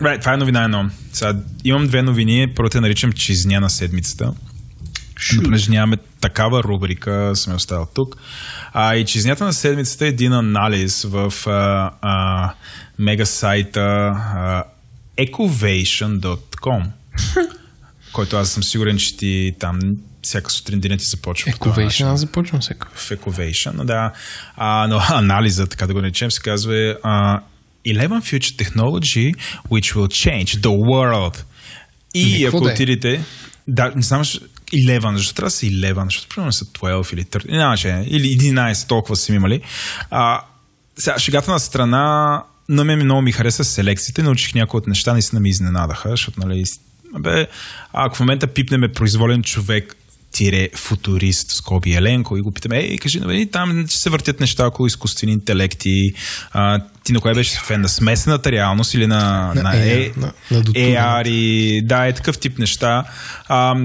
Right, 0.00 0.20
това 0.20 0.34
е 0.34 0.36
новина 0.36 0.64
едно. 0.64 0.90
Сега, 1.12 1.38
имам 1.64 1.86
две 1.86 2.02
новини. 2.02 2.52
Първата 2.56 2.80
наричам 2.80 3.12
чизня 3.12 3.60
на 3.60 3.70
седмицата. 3.70 4.32
Понеже 5.44 5.70
нямаме 5.70 5.96
такава 6.20 6.62
рубрика, 6.62 7.32
съм 7.34 7.54
оставил 7.54 7.86
тук. 7.94 8.16
А, 8.72 8.96
и 8.96 9.04
чизнята 9.04 9.44
на 9.44 9.52
седмицата 9.52 10.04
е 10.04 10.08
един 10.08 10.32
анализ 10.32 11.02
в 11.02 11.32
а, 11.46 11.90
а, 12.02 12.54
мега 12.98 13.26
сайта 13.26 13.80
а, 13.80 14.64
ecovation.com 15.18 16.84
който 18.12 18.36
аз 18.36 18.50
съм 18.50 18.62
сигурен, 18.62 18.96
че 18.96 19.16
ти 19.16 19.52
там 19.58 19.78
всяка 20.26 20.50
сутрин 20.50 20.80
деня 20.80 20.96
ти 20.96 21.04
започва. 21.04 21.52
Ecovation, 21.52 22.12
аз 22.12 22.20
започвам 22.20 22.60
всяка. 22.60 22.88
В 22.94 23.10
Ecovation, 23.10 23.84
да. 23.84 24.12
А, 24.56 24.86
но 24.86 25.00
анализа, 25.10 25.66
така 25.66 25.86
да 25.86 25.92
го 25.92 26.00
наречем, 26.00 26.30
се 26.30 26.40
казва 26.40 26.72
uh, 26.72 27.40
11 27.86 28.08
Future 28.08 28.64
Technology 28.64 29.34
which 29.68 29.94
will 29.94 30.08
change 30.08 30.60
the 30.60 30.68
world. 30.68 31.42
И 32.14 32.38
не, 32.38 32.48
ако 32.48 32.68
е? 32.68 32.72
отидете... 32.72 33.24
Да, 33.68 33.92
не 33.96 34.02
знам, 34.02 34.22
11, 34.22 35.16
защо 35.16 35.34
трябва 35.34 35.46
да 35.46 35.50
са 35.50 35.66
11, 35.66 36.04
защото 36.04 36.28
примерно 36.28 36.52
са 36.52 36.64
12 36.64 37.14
или 37.14 37.24
13, 37.24 37.50
няма 37.50 37.76
че, 37.76 38.04
или 38.06 38.38
11, 38.38 38.88
толкова 38.88 39.16
са 39.16 39.34
имали. 39.34 39.60
А, 40.10 40.40
сега, 40.98 41.18
шегата 41.18 41.50
на 41.50 41.60
страна, 41.60 42.42
на 42.68 42.84
мен 42.84 43.04
много 43.04 43.22
ми 43.22 43.32
хареса 43.32 43.64
селекциите, 43.64 44.22
научих 44.22 44.54
някои 44.54 44.78
от 44.78 44.86
неща, 44.86 45.12
наистина 45.12 45.40
ми 45.40 45.48
изненадаха, 45.48 46.10
защото, 46.10 46.40
нали, 46.40 46.64
бе, 47.18 47.46
ако 47.92 48.16
в 48.16 48.20
момента 48.20 48.46
пипнеме 48.46 48.92
произволен 48.92 49.42
човек 49.42 49.96
тире 50.34 50.68
футурист 50.74 51.50
скоби 51.50 51.94
Еленко 51.94 52.36
и 52.36 52.40
го 52.40 52.52
питаме, 52.52 52.78
ей, 52.78 52.98
кажи, 52.98 53.20
нали, 53.20 53.50
там 53.50 53.84
се 53.88 54.10
въртят 54.10 54.40
неща 54.40 54.66
около 54.66 54.86
изкуствени 54.86 55.32
интелекти. 55.32 56.12
А, 56.52 56.80
ти 57.04 57.12
на 57.12 57.20
кое 57.20 57.34
беше 57.34 57.60
фен? 57.60 57.80
На 57.80 57.88
смесената 57.88 58.52
реалност 58.52 58.94
или 58.94 59.06
на, 59.06 59.52
на, 59.54 59.62
на, 59.62 59.76
е, 59.76 60.12
на, 60.16 60.32
на 60.50 60.62
AR 60.62 61.28
и 61.28 61.82
да, 61.82 62.06
е 62.06 62.12
такъв 62.12 62.38
тип 62.38 62.58
неща. 62.58 63.04
А, 63.48 63.76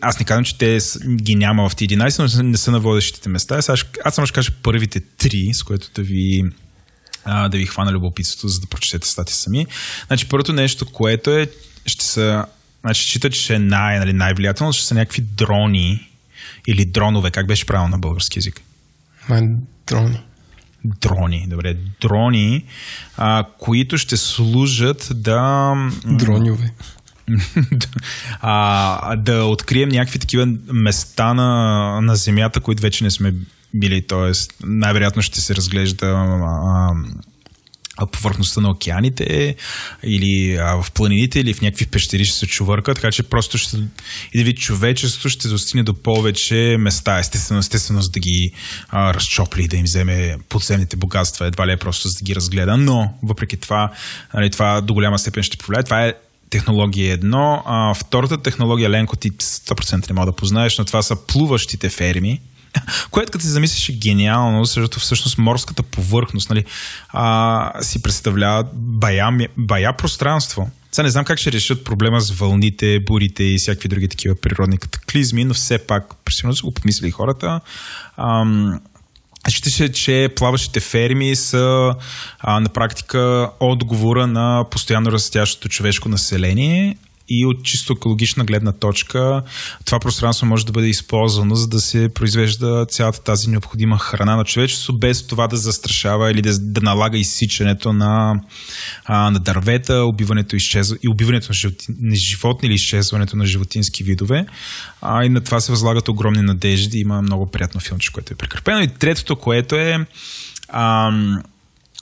аз 0.00 0.18
не 0.18 0.24
казвам, 0.24 0.44
че 0.44 0.58
те 0.58 0.78
ги 1.08 1.34
няма 1.34 1.68
в 1.68 1.76
T11, 1.76 2.38
но 2.42 2.48
не 2.48 2.56
са 2.56 2.70
на 2.70 2.80
водещите 2.80 3.28
места. 3.28 3.56
Аз, 3.56 3.68
аз 4.04 4.14
само 4.14 4.26
ще 4.26 4.34
кажа 4.34 4.52
първите 4.62 5.00
три, 5.00 5.50
с 5.54 5.62
което 5.62 5.90
да 5.94 6.02
ви 6.02 6.44
а, 7.24 7.48
да 7.48 7.58
ви 7.58 7.66
хвана 7.66 7.92
любопитството, 7.92 8.48
за 8.48 8.60
да 8.60 8.66
прочетете 8.66 9.08
стати 9.08 9.32
сами. 9.32 9.66
Значи, 10.06 10.28
първото 10.28 10.52
нещо, 10.52 10.86
което 10.86 11.30
е, 11.30 11.46
ще 11.86 12.04
са 12.04 12.44
Значи, 12.84 13.04
счита, 13.04 13.30
че 13.30 13.40
ще 13.40 13.54
е 13.54 13.58
най, 13.58 13.98
нали, 13.98 14.12
най-влиятелно, 14.12 14.72
ще 14.72 14.86
са 14.86 14.94
някакви 14.94 15.22
дрони 15.22 16.08
или 16.66 16.84
дронове. 16.84 17.30
Как 17.30 17.46
беше 17.46 17.66
правилно 17.66 17.90
на 17.90 17.98
български 17.98 18.38
язик? 18.38 18.60
Дрони. 19.86 20.20
дрони, 20.84 21.46
добре, 21.48 21.76
дрони, 22.00 22.64
а, 23.16 23.44
които 23.58 23.98
ще 23.98 24.16
служат 24.16 25.08
да... 25.14 25.74
Дроньове. 26.04 26.72
а, 28.40 29.16
да 29.16 29.44
открием 29.44 29.88
някакви 29.88 30.18
такива 30.18 30.46
места 30.72 31.34
на, 31.34 32.00
на 32.00 32.16
Земята, 32.16 32.60
които 32.60 32.82
вече 32.82 33.04
не 33.04 33.10
сме 33.10 33.34
били, 33.74 34.06
т.е. 34.06 34.32
най-вероятно 34.66 35.22
ще 35.22 35.40
се 35.40 35.54
разглежда 35.54 36.06
а, 36.06 36.94
повърхността 38.12 38.60
на 38.60 38.70
океаните 38.70 39.56
или 40.02 40.56
а, 40.60 40.82
в 40.82 40.92
планините 40.92 41.40
или 41.40 41.54
в 41.54 41.60
някакви 41.60 41.86
пещери 41.86 42.24
ще 42.24 42.38
се 42.38 42.46
чувърка, 42.46 42.94
така 42.94 43.10
че 43.10 43.22
просто 43.22 43.58
ще 43.58 43.76
и 44.32 44.38
да 44.38 44.44
ви 44.44 44.54
човечеството 44.54 45.28
ще 45.28 45.48
достигне 45.48 45.82
до 45.82 45.94
повече 45.94 46.76
места, 46.78 47.18
естествено, 47.18 47.60
естествено 47.60 48.02
за 48.02 48.10
да 48.10 48.20
ги 48.20 48.52
а, 48.88 49.14
разчопли, 49.14 49.68
да 49.68 49.76
им 49.76 49.84
вземе 49.84 50.36
подземните 50.48 50.96
богатства, 50.96 51.46
едва 51.46 51.66
ли 51.66 51.72
е 51.72 51.76
просто 51.76 52.08
за 52.08 52.18
да 52.18 52.24
ги 52.24 52.34
разгледа, 52.34 52.76
но 52.76 53.14
въпреки 53.22 53.56
това, 53.56 53.92
нали, 54.34 54.50
това 54.50 54.80
до 54.80 54.94
голяма 54.94 55.18
степен 55.18 55.42
ще 55.42 55.56
повлияе. 55.56 55.82
Това 55.82 56.06
е 56.06 56.14
технология 56.50 57.12
едно. 57.12 57.62
А, 57.66 57.94
втората 57.94 58.42
технология, 58.42 58.90
Ленко, 58.90 59.16
ти 59.16 59.32
100% 59.32 60.10
не 60.10 60.14
мога 60.14 60.26
да 60.26 60.36
познаеш, 60.36 60.78
но 60.78 60.84
това 60.84 61.02
са 61.02 61.16
плуващите 61.26 61.88
ферми 61.88 62.40
което 63.10 63.32
като 63.32 63.44
се 63.44 63.50
замислиш 63.50 63.88
е 63.88 63.92
гениално, 63.92 64.64
защото 64.64 65.00
всъщност 65.00 65.38
морската 65.38 65.82
повърхност 65.82 66.50
нали, 66.50 66.64
а, 67.08 67.82
си 67.82 68.02
представлява 68.02 68.64
бая, 68.74 69.30
бая 69.56 69.92
пространство. 69.92 70.70
Сега 70.92 71.02
не 71.02 71.10
знам 71.10 71.24
как 71.24 71.38
ще 71.38 71.52
решат 71.52 71.84
проблема 71.84 72.20
с 72.20 72.30
вълните, 72.30 73.00
бурите 73.00 73.44
и 73.44 73.58
всякакви 73.58 73.88
други 73.88 74.08
такива 74.08 74.34
природни 74.34 74.78
катаклизми, 74.78 75.44
но 75.44 75.54
все 75.54 75.78
пак, 75.78 76.16
пресилно 76.24 76.56
са 76.56 76.62
го 76.62 76.74
помислили 76.74 77.10
хората. 77.10 77.60
Ам, 78.16 78.80
Считаше, 79.48 79.92
че 79.92 80.28
плаващите 80.36 80.80
ферми 80.80 81.36
са 81.36 81.94
а, 82.40 82.60
на 82.60 82.68
практика 82.68 83.50
отговора 83.60 84.26
на 84.26 84.64
постоянно 84.70 85.12
растящото 85.12 85.68
човешко 85.68 86.08
население 86.08 86.96
и 87.40 87.46
от 87.46 87.64
чисто 87.64 87.92
екологична 87.92 88.44
гледна 88.44 88.72
точка 88.72 89.42
това 89.84 89.98
пространство 90.00 90.46
може 90.46 90.66
да 90.66 90.72
бъде 90.72 90.86
използвано, 90.86 91.54
за 91.54 91.68
да 91.68 91.80
се 91.80 92.08
произвежда 92.14 92.86
цялата 92.88 93.22
тази 93.22 93.50
необходима 93.50 93.98
храна 93.98 94.36
на 94.36 94.44
човечество, 94.44 94.92
без 94.92 95.26
това 95.26 95.46
да 95.46 95.56
застрашава 95.56 96.30
или 96.30 96.42
да, 96.42 96.58
да 96.58 96.80
налага 96.80 97.18
изсичането 97.18 97.92
на, 97.92 98.40
а, 99.04 99.30
на 99.30 99.38
дървета, 99.38 99.94
убиването, 99.94 100.56
изчезва, 100.56 100.96
и 101.02 101.08
убиването 101.08 101.48
на, 101.48 101.54
животи, 101.54 101.86
на 102.00 102.14
животни 102.14 102.66
или 102.66 102.74
изчезването 102.74 103.36
на 103.36 103.46
животински 103.46 104.04
видове. 104.04 104.46
А, 105.00 105.24
и 105.24 105.28
на 105.28 105.40
това 105.40 105.60
се 105.60 105.72
възлагат 105.72 106.08
огромни 106.08 106.42
надежди. 106.42 106.98
Има 106.98 107.22
много 107.22 107.50
приятно 107.50 107.80
филмче, 107.80 108.12
което 108.12 108.32
е 108.32 108.36
прекърпено. 108.36 108.80
И 108.80 108.88
третото, 108.88 109.36
което 109.36 109.74
е 109.74 110.06
ам, 110.68 111.42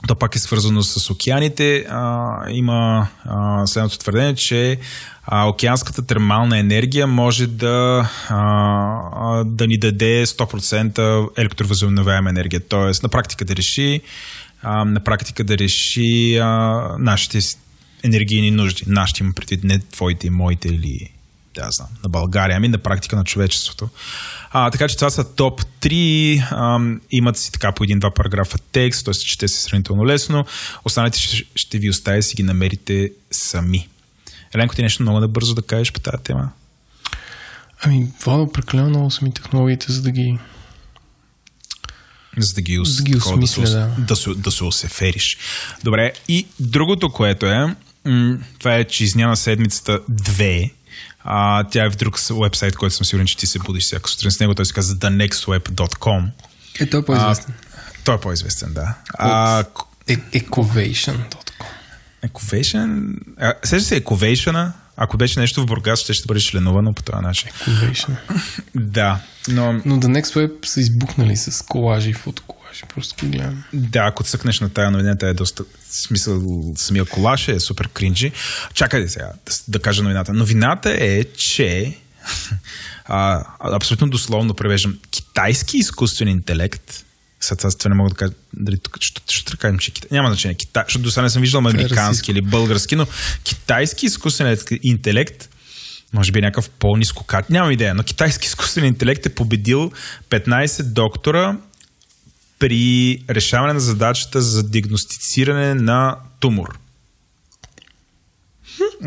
то 0.09 0.15
пак 0.15 0.35
е 0.35 0.39
свързано 0.39 0.83
с 0.83 1.11
океаните. 1.11 1.87
А, 1.89 2.29
има 2.51 3.09
а, 3.25 3.67
следното 3.67 3.99
твърдение, 3.99 4.35
че 4.35 4.79
а, 5.27 5.49
океанската 5.49 6.07
термална 6.07 6.59
енергия 6.59 7.07
може 7.07 7.47
да, 7.47 8.09
а, 8.29 9.45
да 9.45 9.67
ни 9.67 9.79
даде 9.79 10.27
100% 10.27 11.29
електровъзобновяема 11.37 12.31
енергия. 12.31 12.61
Тоест, 12.69 13.03
на 13.03 13.09
практика 13.09 13.45
да 13.45 13.57
реши, 13.57 14.01
а, 14.63 14.85
на 14.85 15.01
практика 15.01 15.45
да 15.45 15.59
реши 15.59 16.37
а, 16.37 16.81
нашите 16.99 17.39
енергийни 18.05 18.51
нужди. 18.51 18.85
Нашите 18.87 19.23
има 19.23 19.33
предвид 19.33 19.65
не 19.65 19.79
твоите 19.79 20.31
моите 20.31 20.69
или 20.69 21.11
да 21.55 21.71
знам, 21.71 21.89
на 22.03 22.09
България, 22.09 22.57
ами 22.57 22.69
на 22.69 22.79
практика 22.79 23.17
на 23.17 23.25
човечеството. 23.25 23.89
А, 24.51 24.71
така 24.71 24.89
че 24.89 24.97
това 24.97 25.11
са 25.11 25.35
топ 25.35 25.63
3. 25.81 26.47
А, 26.51 26.99
имат 27.11 27.39
си 27.39 27.53
така 27.53 27.73
по 27.73 27.85
един-два 27.85 28.11
параграфа 28.15 28.59
текст, 28.73 29.05
т.е. 29.05 29.15
чете 29.15 29.49
се 29.49 29.63
сравнително 29.63 30.07
лесно. 30.07 30.45
Останалите 30.85 31.19
ще, 31.19 31.45
ще 31.55 31.79
ви 31.79 31.91
оставя 31.91 32.23
си 32.23 32.37
ги 32.37 32.43
намерите 32.43 33.13
сами. 33.31 33.89
Еленко, 34.55 34.75
ти 34.75 34.83
нещо 34.83 35.03
много 35.03 35.21
да 35.21 35.29
бързо 35.29 35.55
да 35.55 35.63
кажеш 35.63 35.93
по 35.93 36.01
тази 36.01 36.23
тема? 36.23 36.51
Ами, 37.83 38.09
Владо, 38.25 38.53
прекалено 38.53 38.89
много 38.89 39.11
са 39.11 39.25
ми 39.25 39.35
технологиите, 39.35 39.93
за 39.93 40.03
да 40.03 40.11
ги 40.11 40.39
за 42.37 42.55
да 42.55 42.63
ги, 42.63 42.79
ус... 42.79 42.97
да 42.97 43.03
ги 43.03 43.17
осмисля, 43.17 43.63
да, 43.63 43.71
да. 43.71 43.95
Да, 43.99 44.17
се, 44.17 44.35
да 44.35 44.51
се 44.51 44.65
осефериш. 44.65 45.39
Добре, 45.85 46.13
и 46.29 46.47
другото, 46.61 47.13
което 47.13 47.47
е, 47.47 47.77
м- 48.05 48.39
това 48.59 48.75
е, 48.75 48.85
че 48.85 49.05
изняна 49.05 49.37
седмицата 49.37 50.01
2 50.11 50.73
а, 51.25 51.65
тя 51.65 51.85
е 51.85 51.91
в 51.91 51.97
друг 51.97 52.19
вебсайт, 52.43 52.77
който 52.77 52.95
съм 52.95 53.07
сигурен, 53.07 53.27
че 53.27 53.37
ти 53.37 53.47
се 53.47 53.59
будиш 53.59 53.85
всяка 53.85 54.11
сутрин 54.11 54.31
с 54.31 54.41
него. 54.41 54.55
Той 54.55 54.67
се 54.67 54.73
казва 54.73 54.97
thenextweb.com. 54.97 56.29
Е, 56.81 56.87
той 56.87 57.01
е 57.01 57.05
по-известен. 57.05 57.55
А, 57.75 57.79
той 58.05 58.15
е 58.15 58.21
по-известен, 58.21 58.73
да. 58.73 58.95
А, 59.19 59.65
е, 60.09 60.17
Ecovation.com 60.17 61.51
Ecovation? 62.27 63.17
Сеща 63.65 63.89
се 63.89 64.05
Ecovation 64.05 64.73
ако 65.03 65.17
беше 65.17 65.41
нещо 65.41 65.63
в 65.63 65.67
Бургас, 65.67 66.01
ще 66.01 66.15
ще 66.15 66.27
бъде 66.27 66.41
членувано 66.41 66.93
по 66.95 67.03
този 67.03 67.23
начин. 67.23 67.49
Ecovation. 67.51 68.17
да, 68.75 69.21
но... 69.49 69.73
Но 69.73 69.97
The 69.97 70.21
Next 70.21 70.35
Web 70.35 70.67
са 70.67 70.81
избухнали 70.81 71.37
с 71.37 71.65
колажи 71.65 72.11
и 72.11 72.15
фотоколажи. 72.15 72.60
Просто 72.95 73.27
ги 73.27 73.31
гледам. 73.31 73.65
Да, 73.73 74.01
ако 74.01 74.25
цъкнеш 74.25 74.61
на 74.61 74.71
тая 74.71 74.91
новина, 74.91 75.17
тя 75.17 75.29
е 75.29 75.35
доста... 75.35 75.65
Смисъл, 75.91 76.43
самия 76.77 77.05
колаж 77.05 77.49
е 77.49 77.61
супер 77.61 77.89
кринджи. 77.89 78.33
Чакайте 78.75 79.09
сега 79.09 79.33
да, 79.47 79.53
да 79.69 79.79
кажа 79.79 80.03
новината. 80.03 80.33
Новината 80.33 80.97
е, 81.01 81.25
че 81.25 81.97
а, 83.05 83.45
абсолютно 83.61 84.09
дословно 84.09 84.55
превеждам 84.55 84.99
китайски 85.11 85.77
изкуствен 85.77 86.29
интелект 86.29 87.05
сега 87.41 87.71
това 87.79 87.89
не 87.89 87.95
мога 87.95 88.11
да 88.11 88.17
кажа 88.17 88.33
дали 88.55 88.79
тук 88.79 88.97
ще, 89.01 89.35
ще, 89.35 89.57
кажем, 89.57 89.79
че 89.79 89.91
Китай. 89.91 90.09
Няма 90.13 90.29
значение 90.29 90.55
Китай, 90.55 90.85
защото 90.87 91.03
до 91.03 91.11
сега 91.11 91.23
не 91.23 91.31
съм 91.31 91.43
виждал 91.43 91.59
американски 91.59 92.31
или 92.31 92.43
български, 92.43 92.97
но 92.97 93.07
китайски 93.45 94.07
изкуствен 94.07 94.59
интелект 94.83 95.49
може 96.13 96.33
би 96.33 96.39
е 96.39 96.43
някакъв 96.43 96.71
по-низко 96.71 97.25
кат. 97.25 97.51
Нямам 97.51 97.71
идея, 97.71 97.95
но 97.95 98.03
китайски 98.03 98.47
изкуствен 98.47 98.85
интелект 98.85 99.27
е 99.27 99.35
победил 99.35 99.93
15 100.31 100.83
доктора 100.83 101.57
при 102.61 103.19
решаване 103.31 103.73
на 103.73 103.81
задачата 103.81 104.41
за 104.41 104.63
диагностициране 104.63 105.75
на 105.75 106.17
тумор. 106.41 106.79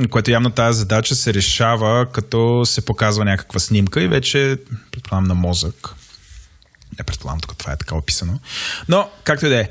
Което 0.10 0.32
явно 0.32 0.50
тази 0.50 0.80
задача 0.80 1.16
се 1.16 1.34
решава, 1.34 2.12
като 2.12 2.66
се 2.66 2.86
показва 2.86 3.26
някаква 3.26 3.60
снимка 3.60 4.02
и 4.02 4.08
вече, 4.08 4.58
предполагам, 4.92 5.28
на 5.28 5.36
мозък. 5.36 5.90
Не 7.00 7.04
предполагам 7.04 7.40
тук 7.40 7.58
това 7.58 7.74
е 7.74 7.78
така 7.78 7.96
описано. 7.96 8.40
Но, 8.90 9.10
както 9.24 9.46
и 9.46 9.50
да 9.50 9.60
е. 9.60 9.70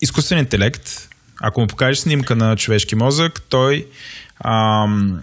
Изкуствен 0.00 0.38
интелект, 0.38 1.08
ако 1.40 1.60
му 1.60 1.66
покажеш 1.66 1.98
снимка 1.98 2.36
на 2.36 2.56
човешки 2.56 2.94
мозък, 2.94 3.42
той 3.48 3.86
ам, 4.44 5.22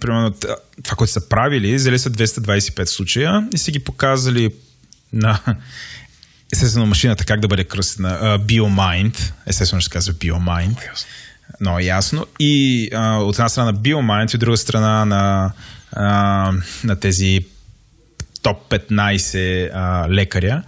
примерно 0.00 0.34
това, 0.82 0.96
което 0.96 1.12
са 1.12 1.28
правили, 1.28 1.74
взели 1.74 1.98
са 1.98 2.10
225 2.10 2.84
случая 2.84 3.48
и 3.54 3.58
са 3.58 3.70
ги 3.70 3.78
показали 3.78 4.50
на 5.12 5.40
естествено 6.52 6.86
машината 6.86 7.24
как 7.24 7.40
да 7.40 7.48
бъде 7.48 7.64
кръстена? 7.64 8.38
BioMind, 8.38 9.32
естествено 9.46 9.80
ще 9.80 9.84
се 9.84 9.92
казва 9.92 10.14
BioMind, 10.14 10.76
много 11.60 11.80
ясно, 11.80 12.26
и 12.40 12.88
uh, 12.92 13.18
от 13.18 13.34
една 13.34 13.48
страна 13.48 13.72
на 13.72 13.78
BioMind 13.78 14.34
и 14.34 14.36
от 14.36 14.40
друга 14.40 14.56
страна 14.56 15.04
на, 15.04 15.52
uh, 15.96 16.62
на 16.84 16.96
тези 17.00 17.44
топ 18.46 18.70
15 18.70 19.70
а, 19.74 20.08
лекаря. 20.10 20.62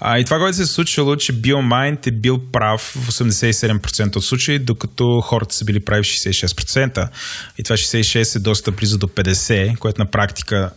А, 0.00 0.18
и 0.18 0.24
това, 0.24 0.38
което 0.38 0.56
се 0.56 0.62
е 0.62 0.66
случило, 0.66 1.16
че 1.16 1.32
BioMind 1.32 2.06
е 2.06 2.10
бил 2.10 2.40
прав 2.52 2.80
в 2.80 3.08
87% 3.08 4.16
от 4.16 4.24
случаи, 4.24 4.58
докато 4.58 5.20
хората 5.20 5.54
са 5.54 5.64
били 5.64 5.80
прави 5.80 6.02
в 6.02 6.06
66%. 6.06 7.08
И 7.58 7.62
това 7.62 7.76
66% 7.76 8.36
е 8.36 8.38
доста 8.38 8.70
близо 8.70 8.98
до 8.98 9.06
50%, 9.06 9.78
което 9.78 10.00
на 10.00 10.10
практика, 10.10 10.70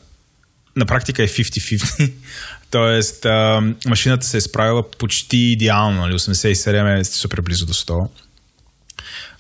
на 0.75 0.86
практика 0.86 1.23
е 1.23 1.27
50-50. 1.27 2.12
Тоест, 2.71 3.25
а, 3.25 3.62
машината 3.88 4.25
се 4.25 4.38
е 4.38 4.41
справила 4.41 4.91
почти 4.91 5.38
идеално, 5.38 6.03
87% 6.03 6.84
нали, 6.84 6.99
е 6.99 7.03
супер 7.03 7.41
близо 7.41 7.65
до 7.65 7.73
100%. 7.73 8.07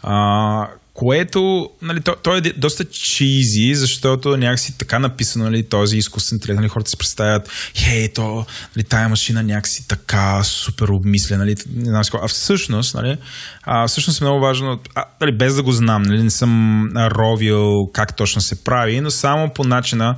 А, 0.03 0.67
което, 1.01 1.69
нали, 1.81 2.01
то, 2.01 2.15
то 2.23 2.35
е 2.35 2.41
доста 2.41 2.85
чизи, 2.85 3.75
защото 3.75 4.37
някакси 4.37 4.77
така 4.77 4.99
написано, 4.99 5.45
нали, 5.45 5.63
този 5.63 5.97
изкуствен 5.97 6.35
интелект, 6.35 6.59
нали, 6.59 6.69
хората 6.69 6.89
си 6.89 6.97
представят, 6.97 7.49
хей, 7.75 8.13
то, 8.13 8.45
нали, 8.75 8.83
тая 8.83 9.09
машина 9.09 9.43
някакси 9.43 9.87
така 9.87 10.43
супер 10.43 10.87
обмисля, 10.87 11.37
нали, 11.37 11.55
не 11.75 11.85
знам 11.85 12.03
а 12.13 12.27
всъщност, 12.27 12.95
нали, 12.95 13.17
а, 13.63 13.87
всъщност 13.87 14.21
е 14.21 14.23
много 14.23 14.39
важно, 14.39 14.79
а, 14.95 15.05
нали, 15.21 15.37
без 15.37 15.55
да 15.55 15.63
го 15.63 15.71
знам, 15.71 16.01
нали, 16.01 16.23
не 16.23 16.29
съм 16.29 16.83
ровил 16.95 17.89
как 17.93 18.15
точно 18.15 18.41
се 18.41 18.63
прави, 18.63 19.01
но 19.01 19.11
само 19.11 19.53
по 19.53 19.63
начина, 19.63 20.15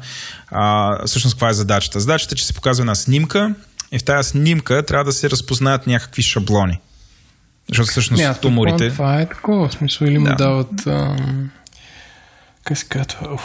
а, 0.51 0.97
всъщност 1.05 1.35
каква 1.35 1.49
е 1.49 1.53
задачата. 1.53 1.99
Задачата 1.99 2.35
е, 2.35 2.37
че 2.37 2.45
се 2.45 2.53
показва 2.53 2.81
една 2.81 2.95
снимка 2.95 3.55
и 3.91 3.99
в 3.99 4.03
тази 4.03 4.29
снимка 4.29 4.85
трябва 4.85 5.05
да 5.05 5.13
се 5.13 5.29
разпознаят 5.29 5.87
някакви 5.87 6.23
шаблони. 6.23 6.79
Защото 7.69 7.91
всъщност 7.91 8.23
Не, 8.23 8.33
туморите... 8.33 8.89
Това 8.89 9.21
е 9.21 9.29
такова, 9.29 9.67
в 9.67 9.73
смисъл 9.73 10.05
или 10.05 10.17
му 10.17 10.25
да. 10.25 10.35
дават... 10.35 10.87
Ам... 10.87 11.51
Как 12.63 12.77
се 12.77 12.85
казва? 12.85 13.39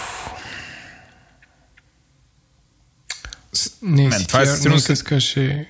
Не, 3.83 4.09
Мен, 4.09 4.25
това 4.25 4.41
е 4.41 4.47
сигурно 4.47 4.81
се 4.81 5.05
каже... 5.05 5.67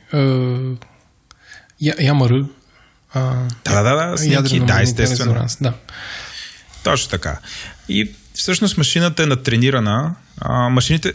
Я, 1.81 1.95
Ямару. 2.01 2.45
А, 3.15 3.21
да, 3.65 3.83
да, 3.83 3.95
да, 3.95 4.19
снимки, 4.19 4.61
да, 4.61 4.83
естествено. 4.83 5.47
Да. 5.61 5.73
Точно 6.83 7.11
така. 7.11 7.39
И 7.89 8.13
всъщност 8.35 8.79
машината 8.79 9.23
е 9.23 9.27
натренирана. 9.27 10.15
А, 10.41 10.69
машините, 10.69 11.13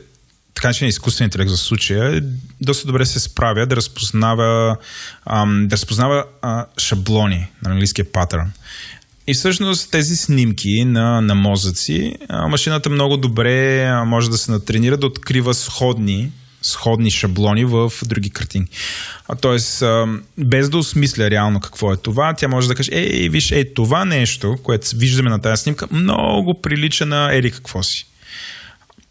така 0.54 0.74
че 0.74 0.86
изкуствен 0.86 1.26
интелект 1.26 1.50
за 1.50 1.58
случая, 1.58 2.24
доста 2.62 2.88
добре 2.88 3.06
се 3.06 3.20
справя 3.20 3.66
да 3.66 3.76
разпознава, 3.76 4.78
ам, 5.26 5.68
да 5.68 5.74
разпознава 5.74 6.26
а, 6.42 6.66
шаблони 6.78 7.48
на 7.64 7.72
английския 7.72 8.12
патърн. 8.12 8.52
И 9.28 9.34
всъщност 9.34 9.92
тези 9.92 10.16
снимки 10.16 10.86
на, 10.86 11.22
на 11.22 11.36
мозъци, 11.36 12.16
а, 12.30 12.48
машината 12.48 12.90
много 12.90 13.18
добре 13.18 13.86
а, 13.86 14.04
може 14.06 14.30
да 14.30 14.38
се 14.38 14.52
натренира 14.52 14.98
да 14.98 15.08
открива 15.08 15.54
сходни 15.54 16.32
сходни 16.64 17.12
шаблони 17.12 17.66
в 17.66 17.92
други 18.06 18.30
картини. 18.30 18.66
А, 19.28 19.36
тоест, 19.36 19.84
без 20.38 20.70
да 20.70 20.78
осмисля 20.78 21.30
реално 21.30 21.60
какво 21.60 21.94
е 21.94 21.98
това, 21.98 22.34
тя 22.34 22.48
може 22.48 22.68
да 22.68 22.76
каже, 22.76 22.92
ей, 22.94 23.30
виж, 23.30 23.52
ей, 23.52 23.74
това 23.74 24.06
нещо, 24.06 24.58
което 24.64 24.88
виждаме 24.96 25.30
на 25.30 25.42
тази 25.42 25.62
снимка, 25.62 25.88
много 25.92 26.62
прилича 26.62 27.06
на 27.06 27.36
ели 27.36 27.52
какво 27.52 27.84
си. 27.84 28.06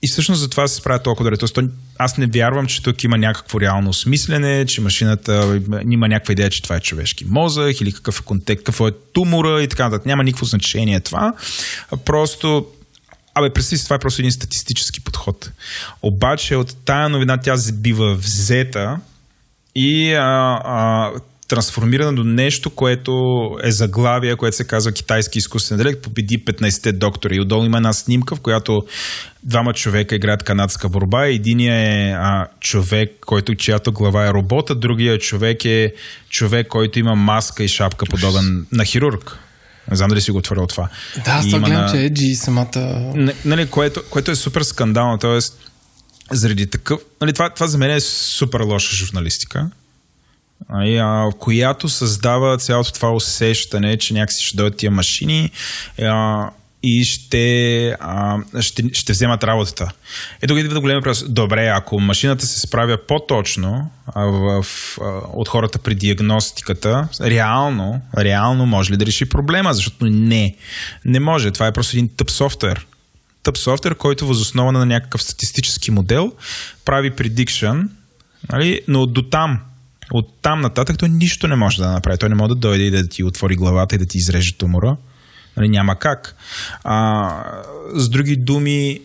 И 0.03 0.09
всъщност 0.09 0.41
за 0.41 0.49
това 0.51 0.69
се 0.69 0.75
справя 0.75 1.03
толкова 1.03 1.25
добре. 1.25 1.37
Тоест, 1.37 1.59
аз 1.99 2.19
не 2.19 2.27
вярвам, 2.27 2.67
че 2.67 2.83
тук 2.83 3.05
има 3.05 3.19
някакво 3.19 3.61
реално 3.61 3.91
осмислене, 3.91 4.67
че 4.67 4.81
машината 4.81 5.61
има 5.91 6.09
някаква 6.09 6.33
идея, 6.33 6.51
че 6.51 6.63
това 6.63 6.77
е 6.77 6.81
човешки 6.81 7.25
мозък 7.25 7.81
или 7.81 7.93
какъв 7.93 8.21
е 8.21 8.23
контекст, 8.23 8.65
какво 8.65 8.89
е 8.89 8.93
тумора 9.13 9.63
и 9.63 9.69
така 9.69 9.85
нататък. 9.85 10.07
Няма 10.07 10.25
никакво 10.25 10.47
значение 10.47 11.01
това. 11.01 11.35
Просто 12.05 12.67
Абе, 13.35 13.51
представи 13.51 13.79
си, 13.79 13.85
това 13.85 13.97
е 13.97 13.99
просто 13.99 14.23
един 14.23 14.33
статистически 14.33 15.01
подход. 15.01 15.51
Обаче 16.03 16.57
от 16.57 16.77
тая 16.85 17.09
новина 17.09 17.37
тя 17.37 17.57
бива 17.73 18.15
взета 18.15 19.01
и 19.75 20.13
а, 20.13 20.61
а, 20.65 21.11
трансформирана 21.49 22.15
до 22.15 22.25
нещо, 22.25 22.71
което 22.71 23.13
е 23.63 23.71
заглавие, 23.71 24.37
което 24.37 24.57
се 24.57 24.65
казва 24.65 24.93
китайски 24.93 25.39
изкуствен 25.39 25.79
интелект, 25.79 26.03
победи 26.03 26.45
15-те 26.45 26.93
доктори. 26.93 27.37
И 27.37 27.41
отдолу 27.41 27.65
има 27.65 27.77
една 27.77 27.93
снимка, 27.93 28.37
в 28.37 28.41
която 28.41 28.83
двама 29.43 29.73
човека 29.73 30.15
играят 30.15 30.43
канадска 30.43 30.89
борба. 30.89 31.27
Единия 31.27 31.75
е 31.75 32.13
а, 32.13 32.47
човек, 32.61 33.11
който 33.27 33.55
чиято 33.55 33.93
глава 33.93 34.27
е 34.27 34.33
робота, 34.33 34.75
другия 34.75 35.19
човек 35.19 35.65
е 35.65 35.93
човек, 36.31 36.69
който 36.69 36.99
има 36.99 37.15
маска 37.15 37.65
и 37.65 37.69
шапка, 37.69 38.07
подобен 38.07 38.67
на 38.73 38.85
хирург. 38.85 39.39
Не 39.91 39.97
знам 39.97 40.09
дали 40.09 40.21
си 40.21 40.31
го 40.31 40.39
отворил 40.39 40.67
това. 40.67 40.89
Да, 41.25 41.31
аз 41.31 41.47
гледам, 41.47 41.71
на... 41.71 41.91
че 41.91 42.05
Еджи 42.05 42.35
самата... 42.35 43.13
Нали, 43.45 43.67
което, 43.67 44.03
което 44.11 44.31
е 44.31 44.37
супер 44.37 44.63
скандално, 44.63 45.19
т.е. 45.19 45.39
заради 46.31 46.67
такъв... 46.67 47.01
Нали, 47.21 47.33
това, 47.33 47.51
това 47.51 47.67
за 47.67 47.79
мен 47.79 47.91
е 47.91 48.01
супер 48.01 48.61
лоша 48.61 48.97
журналистика, 48.97 49.59
нали, 49.59 49.71
която 51.39 51.89
създава 51.89 52.59
цялото 52.59 52.93
това 52.93 53.11
усещане, 53.11 53.97
че 53.97 54.15
някакси 54.15 54.45
ще 54.45 54.57
дойдат 54.57 54.79
тия 54.79 54.91
машини 54.91 55.51
и 56.83 57.05
ще, 57.05 57.97
ще, 58.61 58.83
ще 58.93 59.13
вземат 59.13 59.45
работата. 59.45 59.91
Ето 60.43 60.57
идва 60.57 60.75
да 60.75 60.81
големи 60.81 60.99
въпрос. 60.99 61.25
Добре, 61.29 61.67
ако 61.67 62.01
машината 62.01 62.47
се 62.47 62.61
справя 62.61 62.99
по-точно 63.09 63.91
а, 64.07 64.25
в, 64.25 64.67
от 65.33 65.49
хората 65.49 65.79
при 65.79 65.95
диагностиката, 65.95 67.09
реално, 67.21 68.01
реално 68.19 68.67
може 68.67 68.93
ли 68.93 68.97
да 68.97 69.07
реши 69.07 69.29
проблема? 69.29 69.75
Защото 69.75 70.05
не. 70.05 70.57
Не 71.05 71.21
може. 71.21 71.51
Това 71.51 71.67
е 71.67 71.73
просто 71.73 71.97
един 71.97 72.09
тъп 72.17 72.31
софтуер. 72.31 72.87
Тъп 73.43 73.59
софтуер, 73.59 73.95
който 73.95 74.27
възоснова 74.27 74.73
на 74.73 74.87
някакъв 74.87 75.23
статистически 75.23 75.91
модел 75.91 76.33
прави 76.85 77.13
prediction, 77.13 77.89
нали? 78.53 78.81
но 78.89 79.07
до 79.07 79.23
там 79.23 79.61
от 80.13 80.29
там 80.43 80.61
нататък 80.61 80.99
той 80.99 81.09
нищо 81.09 81.49
не 81.49 81.57
може 81.57 81.83
да 81.83 81.91
направи. 81.91 82.19
Той 82.19 82.29
не 82.29 82.35
може 82.35 82.49
да 82.49 82.55
дойде 82.55 82.85
и 82.85 82.91
да 82.91 83.09
ти 83.09 83.25
отвори 83.25 83.57
главата 83.57 83.95
и 83.95 83.99
да 83.99 84.07
ти 84.07 84.19
изреже 84.19 84.55
тумора. 84.55 84.97
Нали, 85.57 85.69
няма 85.69 85.99
как. 85.99 86.37
А, 86.85 87.29
с 87.95 88.09
други 88.09 88.37
думи, 88.37 89.01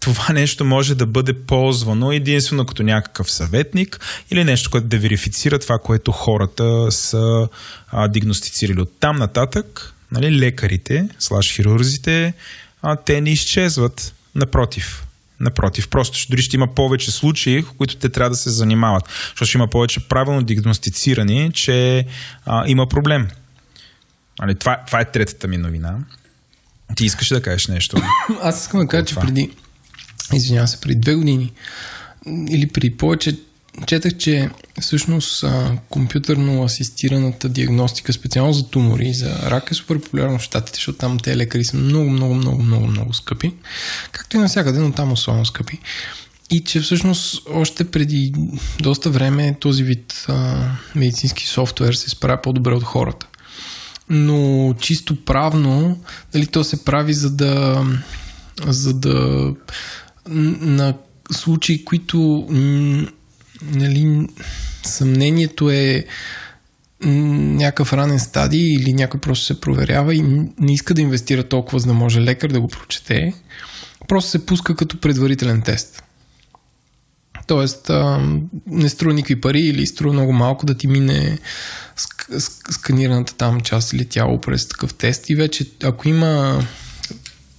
това 0.00 0.26
нещо 0.32 0.64
може 0.64 0.94
да 0.94 1.06
бъде 1.06 1.32
ползвано 1.32 2.12
единствено 2.12 2.66
като 2.66 2.82
някакъв 2.82 3.30
съветник 3.30 4.00
или 4.30 4.44
нещо, 4.44 4.70
което 4.70 4.86
да 4.86 4.98
верифицира 4.98 5.58
това, 5.58 5.78
което 5.78 6.12
хората 6.12 6.92
са 6.92 7.48
а, 7.88 8.08
диагностицирали. 8.08 8.80
От 8.80 8.92
там 9.00 9.16
нататък, 9.16 9.94
нали, 10.12 10.38
лекарите, 10.38 11.08
слаш 11.18 11.54
хирурзите, 11.54 12.34
а, 12.82 12.96
те 12.96 13.20
не 13.20 13.30
изчезват. 13.30 14.14
Напротив, 14.34 15.06
Напротив, 15.42 15.88
просто 15.88 16.18
ще, 16.18 16.30
дори 16.30 16.42
ще 16.42 16.56
има 16.56 16.74
повече 16.74 17.10
случаи, 17.10 17.62
в 17.62 17.72
които 17.72 17.96
те 17.96 18.08
трябва 18.08 18.30
да 18.30 18.36
се 18.36 18.50
занимават. 18.50 19.04
Защото 19.28 19.44
ще 19.44 19.58
има 19.58 19.68
повече 19.68 20.08
правилно 20.08 20.42
диагностицирани, 20.42 21.50
че 21.52 22.06
а, 22.46 22.64
има 22.66 22.86
проблем. 22.86 23.28
Али, 24.40 24.54
това, 24.54 24.82
това 24.86 25.00
е 25.00 25.10
третата 25.10 25.48
ми 25.48 25.56
новина. 25.56 25.98
Ти 26.96 27.04
искаш 27.04 27.28
да 27.28 27.42
кажеш 27.42 27.66
нещо? 27.66 27.96
Аз 28.42 28.60
искам 28.62 28.80
да 28.80 28.86
кажа, 28.86 29.04
че 29.04 29.14
преди, 29.14 29.50
извинявам 30.32 30.68
се, 30.68 30.80
преди 30.80 31.00
две 31.00 31.14
години 31.14 31.52
или 32.26 32.68
преди 32.68 32.96
повече, 32.96 33.36
четах, 33.86 34.16
че 34.16 34.50
всъщност 34.80 35.44
а, 35.44 35.78
компютърно 35.88 36.62
асистираната 36.62 37.48
диагностика, 37.48 38.12
специално 38.12 38.52
за 38.52 38.68
тумори 38.68 39.08
и 39.08 39.14
за 39.14 39.50
рак 39.50 39.70
е 39.70 39.74
супер 39.74 40.00
популярна 40.00 40.38
в 40.38 40.42
Штатите, 40.42 40.76
защото 40.76 40.98
там 40.98 41.18
те 41.18 41.36
лекари 41.36 41.64
са 41.64 41.76
много, 41.76 42.10
много, 42.10 42.34
много, 42.34 42.62
много, 42.62 42.86
много 42.86 43.14
скъпи. 43.14 43.54
Както 44.12 44.36
и 44.36 44.40
навсякъде, 44.40 44.78
но 44.78 44.92
там 44.92 45.12
особено 45.12 45.44
скъпи. 45.44 45.78
И 46.50 46.64
че 46.64 46.80
всъщност 46.80 47.42
още 47.50 47.90
преди 47.90 48.32
доста 48.80 49.10
време 49.10 49.56
този 49.60 49.82
вид 49.82 50.24
а, 50.28 50.70
медицински 50.94 51.46
софтуер 51.46 51.92
се 51.92 52.10
справя 52.10 52.42
по-добре 52.42 52.74
от 52.74 52.84
хората 52.84 53.26
но 54.12 54.74
чисто 54.80 55.24
правно, 55.24 56.00
дали 56.32 56.46
то 56.46 56.64
се 56.64 56.84
прави 56.84 57.14
за 57.14 57.30
да, 57.30 57.84
за 58.66 58.94
да 58.94 59.48
на 60.26 60.94
случаи, 61.32 61.84
които 61.84 62.46
нали, 63.62 64.28
съмнението 64.82 65.70
е 65.70 66.04
някакъв 67.04 67.92
ранен 67.92 68.18
стадий 68.18 68.74
или 68.74 68.92
някой 68.92 69.20
просто 69.20 69.44
се 69.44 69.60
проверява 69.60 70.14
и 70.14 70.22
не 70.58 70.74
иска 70.74 70.94
да 70.94 71.00
инвестира 71.00 71.44
толкова, 71.44 71.78
за 71.78 71.86
да 71.86 71.94
може 71.94 72.20
лекар 72.20 72.50
да 72.50 72.60
го 72.60 72.68
прочете, 72.68 73.34
просто 74.08 74.30
се 74.30 74.46
пуска 74.46 74.76
като 74.76 75.00
предварителен 75.00 75.62
тест. 75.62 76.02
Тоест, 77.46 77.90
не 78.66 78.88
струва 78.88 79.14
никакви 79.14 79.40
пари 79.40 79.60
или 79.60 79.86
струва 79.86 80.12
много 80.12 80.32
малко 80.32 80.66
да 80.66 80.74
ти 80.74 80.86
мине 80.86 81.38
сканираната 82.70 83.34
там 83.34 83.60
част 83.60 83.92
или 83.92 84.04
тяло 84.04 84.40
през 84.40 84.68
такъв 84.68 84.94
тест 84.94 85.30
и 85.30 85.34
вече 85.34 85.66
ако 85.82 86.08
има 86.08 86.62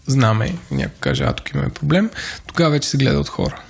знаме, 0.08 0.56
някой 0.72 0.98
каже, 1.00 1.24
а 1.24 1.34
тук 1.34 1.50
имаме 1.50 1.70
проблем, 1.70 2.10
тогава 2.48 2.72
вече 2.72 2.89
се 2.89 2.98
гледа 2.98 3.20
от 3.20 3.30
хора. 3.30 3.62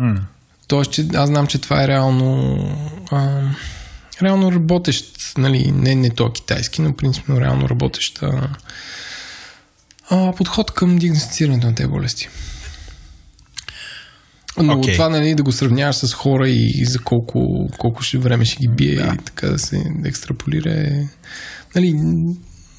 Mm. 0.00 0.20
Тоест, 0.66 0.92
че 0.92 1.06
аз 1.14 1.28
знам, 1.28 1.46
че 1.46 1.58
това 1.58 1.84
е 1.84 1.88
реално 1.88 2.58
а, 3.10 3.42
реално 4.22 4.52
работещ, 4.52 5.34
нали, 5.38 5.72
не, 5.72 5.94
не 5.94 6.10
то 6.10 6.32
китайски, 6.32 6.82
но 6.82 6.96
принципно 6.96 7.40
реално 7.40 7.68
работещ 7.68 8.22
а, 10.10 10.32
подход 10.36 10.70
към 10.70 10.98
диагностицирането 10.98 11.66
на 11.66 11.74
тези 11.74 11.88
болести. 11.88 12.28
Но 14.56 14.74
okay. 14.74 14.92
това 14.92 15.08
нали, 15.08 15.34
да 15.34 15.42
го 15.42 15.52
сравняваш 15.52 15.96
с 15.96 16.12
хора 16.12 16.48
и 16.48 16.84
за 16.84 16.98
колко, 16.98 17.70
колко 17.78 18.02
ще 18.02 18.18
време 18.18 18.44
ще 18.44 18.56
ги 18.56 18.68
бие 18.68 18.96
да. 18.96 19.14
и 19.14 19.24
така 19.24 19.48
да 19.48 19.58
се 19.58 19.84
екстраполира 20.04 20.70
е, 20.70 21.08
нали, 21.74 21.94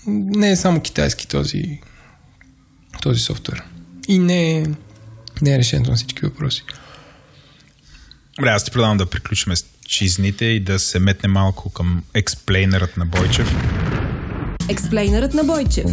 не 0.08 0.52
е 0.52 0.56
само 0.56 0.82
китайски 0.82 1.28
този, 1.28 1.80
този 3.02 3.19
софтуер. 3.19 3.63
И 4.08 4.19
не 4.19 4.58
е, 4.58 4.65
не 5.41 5.56
е 5.56 5.58
решението 5.58 5.89
на 5.89 5.98
всички 5.98 6.26
въпроси. 6.26 6.63
Добре, 8.39 8.50
аз 8.50 8.63
ти 8.63 8.71
предавам 8.71 8.98
да 8.98 9.06
приключим 9.06 9.56
с 9.56 9.65
чизните 9.88 10.46
и 10.46 10.60
да 10.60 10.79
се 10.79 11.00
метне 11.00 11.29
малко 11.29 11.69
към 11.69 12.04
експлейнерът 12.13 12.98
на 12.98 13.06
Бойчев. 13.06 13.56
Експлейнерът 14.69 15.33
на 15.33 15.44
Бойчев. 15.44 15.86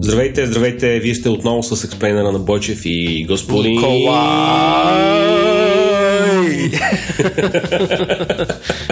Здравейте, 0.00 0.46
здравейте! 0.46 1.00
Вие 1.00 1.14
сте 1.14 1.28
отново 1.28 1.62
с 1.62 1.84
експлейнера 1.84 2.32
на 2.32 2.38
Бойчев 2.38 2.80
и 2.84 3.24
господин... 3.28 3.72
Николай! 3.72 5.45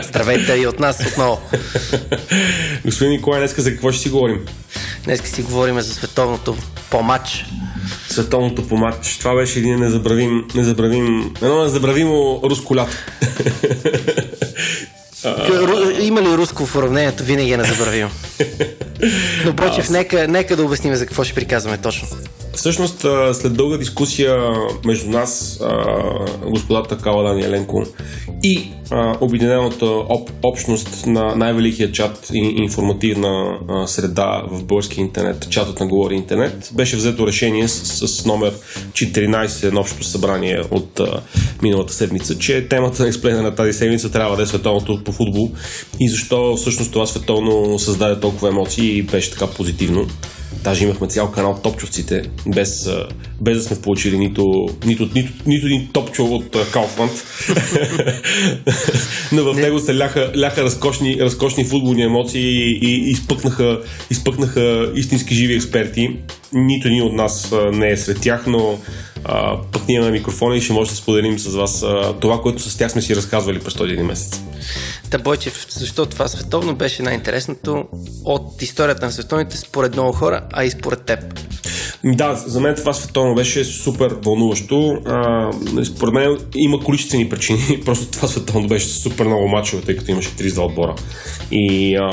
здравейте 0.02 0.52
и 0.52 0.66
от 0.66 0.80
нас 0.80 1.06
отново. 1.06 1.40
господин 2.84 3.12
Николай, 3.12 3.40
днес 3.40 3.54
за 3.56 3.70
какво 3.70 3.92
ще 3.92 4.02
си 4.02 4.08
говорим? 4.08 4.46
Днес 5.04 5.22
си 5.22 5.42
говорим 5.42 5.80
за 5.80 5.94
световното 5.94 6.56
по-матч. 6.90 7.44
Световното 8.08 8.68
по-матч. 8.68 9.18
Това 9.18 9.34
беше 9.34 9.58
един 9.58 9.78
незабравим, 9.78 10.44
незабравим, 10.54 11.34
едно 11.42 11.62
незабравимо 11.64 12.40
руско 12.44 12.76
лято. 12.76 12.96
Има 16.00 16.22
ли 16.22 16.36
руско 16.36 16.66
в 16.66 16.76
уравнението? 16.76 17.24
Винаги 17.24 17.52
е 17.52 17.56
незабравимо. 17.56 18.10
Но 19.44 19.56
Почев, 19.56 19.90
нека, 19.90 20.28
нека 20.28 20.56
да 20.56 20.64
обясним 20.64 20.94
за 20.94 21.06
какво 21.06 21.24
ще 21.24 21.34
приказваме 21.34 21.78
точно. 21.78 22.08
Всъщност, 22.56 23.06
след 23.32 23.52
дълга 23.52 23.76
дискусия 23.76 24.36
между 24.84 25.10
нас, 25.10 25.60
господата 26.46 26.96
Каладан 26.98 27.38
и 27.38 27.44
Еленко 27.44 27.84
и 28.42 28.68
обединената 29.20 29.86
об, 29.86 30.30
общност 30.42 31.06
на 31.06 31.36
най-великия 31.36 31.92
чат 31.92 32.30
и 32.34 32.38
информативна 32.38 33.58
среда 33.86 34.42
в 34.50 34.64
български 34.64 35.00
интернет, 35.00 35.50
чатът 35.50 35.80
на 35.80 35.86
Говори 35.86 36.14
интернет, 36.14 36.70
беше 36.74 36.96
взето 36.96 37.26
решение 37.26 37.68
с, 37.68 38.08
с 38.08 38.26
номер 38.26 38.52
14 38.92 39.72
на 39.72 39.80
общото 39.80 40.06
събрание 40.06 40.60
от 40.70 41.00
а, 41.00 41.22
миналата 41.62 41.92
седмица, 41.92 42.38
че 42.38 42.68
темата 42.68 43.02
на 43.02 43.08
експлейна 43.08 43.42
на 43.42 43.54
тази 43.54 43.72
седмица 43.72 44.12
трябва 44.12 44.36
да 44.36 44.42
е 44.42 44.46
световното 44.46 45.04
по 45.04 45.12
футбол 45.12 45.50
и 46.00 46.08
защо 46.08 46.56
всъщност 46.56 46.92
това 46.92 47.06
световно 47.06 47.78
създаде 47.78 48.20
толкова 48.20 48.48
емоции 48.48 48.98
и 48.98 49.02
беше 49.02 49.30
така 49.30 49.46
позитивно. 49.46 50.06
Даже 50.64 50.84
имахме 50.84 51.08
цял 51.08 51.30
канал 51.30 51.60
Топчовците, 51.62 52.22
без, 52.46 52.90
без 53.40 53.56
да 53.56 53.62
сме 53.62 53.80
получили 53.82 54.18
нито, 54.18 54.66
нито, 54.86 55.08
нито, 55.14 55.32
нито 55.46 55.66
един 55.66 55.88
топчо 55.92 56.24
от 56.24 56.56
Кауфманд. 56.72 57.12
Но 59.32 59.52
в 59.52 59.56
него 59.56 59.78
се 59.78 59.98
ляха, 59.98 60.32
ляха 60.36 60.62
разкошни, 60.62 61.16
разкошни 61.20 61.64
футболни 61.64 62.02
емоции 62.02 62.42
и, 62.42 62.78
и 62.82 63.10
изпъкнаха, 63.10 63.80
изпъкнаха 64.10 64.92
истински 64.94 65.34
живи 65.34 65.54
експерти. 65.54 66.08
Нито 66.52 66.88
един 66.88 67.02
от 67.02 67.12
нас 67.12 67.54
не 67.72 67.90
е 67.90 67.96
сред 67.96 68.20
тях, 68.20 68.46
но 68.46 68.78
а, 69.24 69.56
пък 69.72 69.88
ние 69.88 69.96
имаме 69.96 70.12
микрофона 70.12 70.56
и 70.56 70.60
ще 70.60 70.72
може 70.72 70.90
да 70.90 70.96
споделим 70.96 71.38
с 71.38 71.54
вас 71.54 71.82
а, 71.82 72.14
това, 72.20 72.40
което 72.40 72.62
с 72.62 72.76
тях 72.76 72.92
сме 72.92 73.02
си 73.02 73.16
разказвали 73.16 73.60
през 73.60 73.74
този 73.74 73.92
един 73.92 74.06
месец. 74.06 74.40
Та 75.10 75.18
Бойчев, 75.18 75.66
защо 75.70 76.06
това 76.06 76.28
световно 76.28 76.74
беше 76.74 77.02
най-интересното 77.02 77.84
от 78.24 78.62
историята 78.62 79.06
на 79.06 79.12
световните 79.12 79.56
според 79.56 79.92
много 79.92 80.12
хора, 80.12 80.42
а 80.52 80.64
и 80.64 80.70
според 80.70 81.02
теб? 81.02 81.40
Да, 82.04 82.34
за 82.34 82.60
мен 82.60 82.74
това 82.74 82.92
световно 82.92 83.34
беше 83.34 83.64
супер 83.64 84.16
вълнуващо. 84.24 84.96
Според 85.84 86.14
мен 86.14 86.36
има 86.56 86.80
количествени 86.80 87.28
причини. 87.28 87.80
Просто 87.84 88.06
това 88.06 88.28
световно 88.28 88.68
беше 88.68 88.88
супер 88.88 89.26
много 89.26 89.48
мачове, 89.48 89.82
тъй 89.82 89.96
като 89.96 90.10
имаше 90.10 90.28
32 90.28 90.66
отбора. 90.66 90.94
И 91.52 91.96
а, 91.96 92.10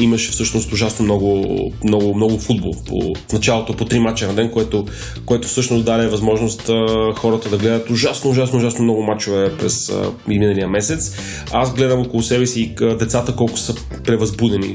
имаше 0.00 0.30
всъщност 0.30 0.72
ужасно 0.72 1.04
много, 1.04 1.46
много, 1.84 2.14
много 2.14 2.38
футбол. 2.38 2.72
По, 2.86 3.14
в 3.28 3.32
началото 3.32 3.76
по 3.76 3.84
3 3.84 3.98
мача 3.98 4.26
на 4.26 4.34
ден, 4.34 4.50
което, 4.50 4.84
което 5.26 5.48
всъщност 5.48 5.84
даде 5.84 6.08
възможност 6.08 6.68
а, 6.68 7.12
хората 7.16 7.48
да 7.48 7.58
гледат 7.58 7.90
ужасно, 7.90 8.30
ужасно, 8.30 8.58
ужасно 8.58 8.84
много 8.84 9.02
мачове 9.02 9.56
през 9.58 9.88
а, 9.88 10.12
миналия 10.28 10.68
месец. 10.68 11.16
Аз 11.52 11.74
гледам 11.74 12.00
около 12.00 12.22
себе 12.22 12.46
си 12.46 12.74
децата 12.98 13.36
колко 13.36 13.58
са 13.58 13.74
превъзбудени. 14.04 14.74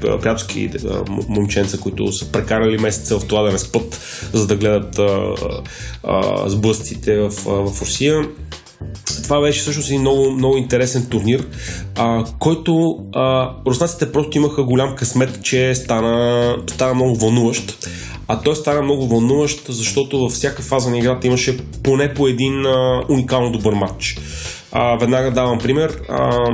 Приятелски 0.00 0.70
момченца, 1.28 1.78
които 1.78 2.12
са 2.12 2.32
прекарали 2.32 2.78
месеца 2.78 3.18
в 3.18 3.26
това 3.26 3.42
да 3.42 3.52
не 3.52 3.58
спът, 3.82 4.30
за 4.32 4.46
да 4.46 4.56
гледат 4.56 4.98
а, 4.98 5.34
а, 6.04 6.48
сблъсците 6.48 7.16
в, 7.16 7.30
в 7.46 7.82
Русия. 7.82 8.28
Това 9.22 9.40
беше 9.40 9.60
всъщност 9.60 9.88
един 9.88 10.00
много, 10.00 10.30
много 10.30 10.56
интересен 10.56 11.06
турнир, 11.06 11.46
а, 11.96 12.24
който 12.38 12.96
а, 13.14 13.50
руснаците 13.66 14.12
просто 14.12 14.38
имаха 14.38 14.64
голям 14.64 14.96
късмет, 14.96 15.42
че 15.42 15.74
стана, 15.74 16.56
стана 16.66 16.94
много 16.94 17.16
вълнуващ. 17.16 17.88
А 18.28 18.40
той 18.40 18.56
стана 18.56 18.82
много 18.82 19.06
вълнуващ, 19.06 19.66
защото 19.68 20.18
във 20.18 20.32
всяка 20.32 20.62
фаза 20.62 20.90
на 20.90 20.98
играта 20.98 21.26
имаше 21.26 21.58
поне 21.82 22.14
по 22.14 22.28
един 22.28 22.66
а, 22.66 23.02
уникално 23.08 23.52
добър 23.52 23.72
матч. 23.72 24.18
А, 24.72 24.96
веднага 24.96 25.30
давам 25.30 25.58
пример. 25.58 25.98
А, 26.08 26.50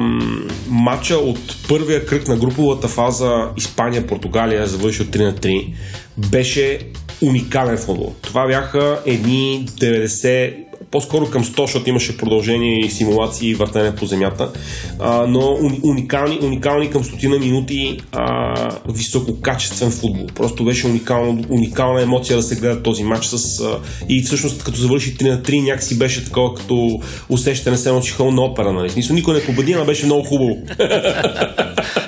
матча 0.69 1.17
от 1.17 1.57
първия 1.69 2.07
кръг 2.07 2.29
на 2.29 2.37
груповата 2.37 2.89
фаза 2.89 3.49
Испания-Португалия, 3.57 4.67
завърши 4.67 5.03
от 5.03 5.09
3 5.09 5.25
на 5.25 5.35
3, 5.35 5.75
беше 6.19 6.79
уникален 7.23 7.79
футбол. 7.79 8.15
Това 8.23 8.47
бяха 8.47 9.03
едни 9.07 9.67
90 9.81 10.55
по-скоро 10.91 11.31
към 11.31 11.45
100, 11.45 11.61
защото 11.61 11.91
имаше 11.91 12.17
продължение 12.17 12.81
и 12.81 12.91
симулации 12.91 13.51
и 13.51 13.55
въртане 13.55 13.95
по 13.95 14.07
земята, 14.07 14.53
а, 14.99 15.27
но 15.27 15.59
уникални, 15.83 16.39
уникални 16.43 16.91
към 16.91 17.05
стотина 17.05 17.39
минути 17.39 18.01
а, 18.13 18.55
висококачествен 18.89 19.91
футбол. 19.91 20.27
Просто 20.35 20.65
беше 20.65 20.87
уникално, 20.87 21.45
уникална 21.49 22.03
емоция 22.03 22.37
да 22.37 22.43
се 22.43 22.57
гледа 22.57 22.83
този 22.83 23.05
матч 23.05 23.27
с, 23.27 23.61
а, 23.61 23.79
и 24.09 24.23
всъщност 24.23 24.65
като 24.65 24.79
завърши 24.79 25.17
3 25.17 25.31
на 25.31 25.43
3 25.43 25.65
някакси 25.65 25.99
беше 25.99 26.25
такова 26.25 26.55
като 26.55 27.01
усещане 27.29 27.77
се 27.77 27.89
едно 27.89 28.31
на 28.31 28.43
опера, 28.43 28.73
нали? 28.73 28.91
Смисъл, 28.91 29.17
никой 29.17 29.35
не 29.35 29.45
победи, 29.45 29.75
но 29.75 29.85
беше 29.85 30.07
много 30.07 30.25
хубаво. 30.25 30.57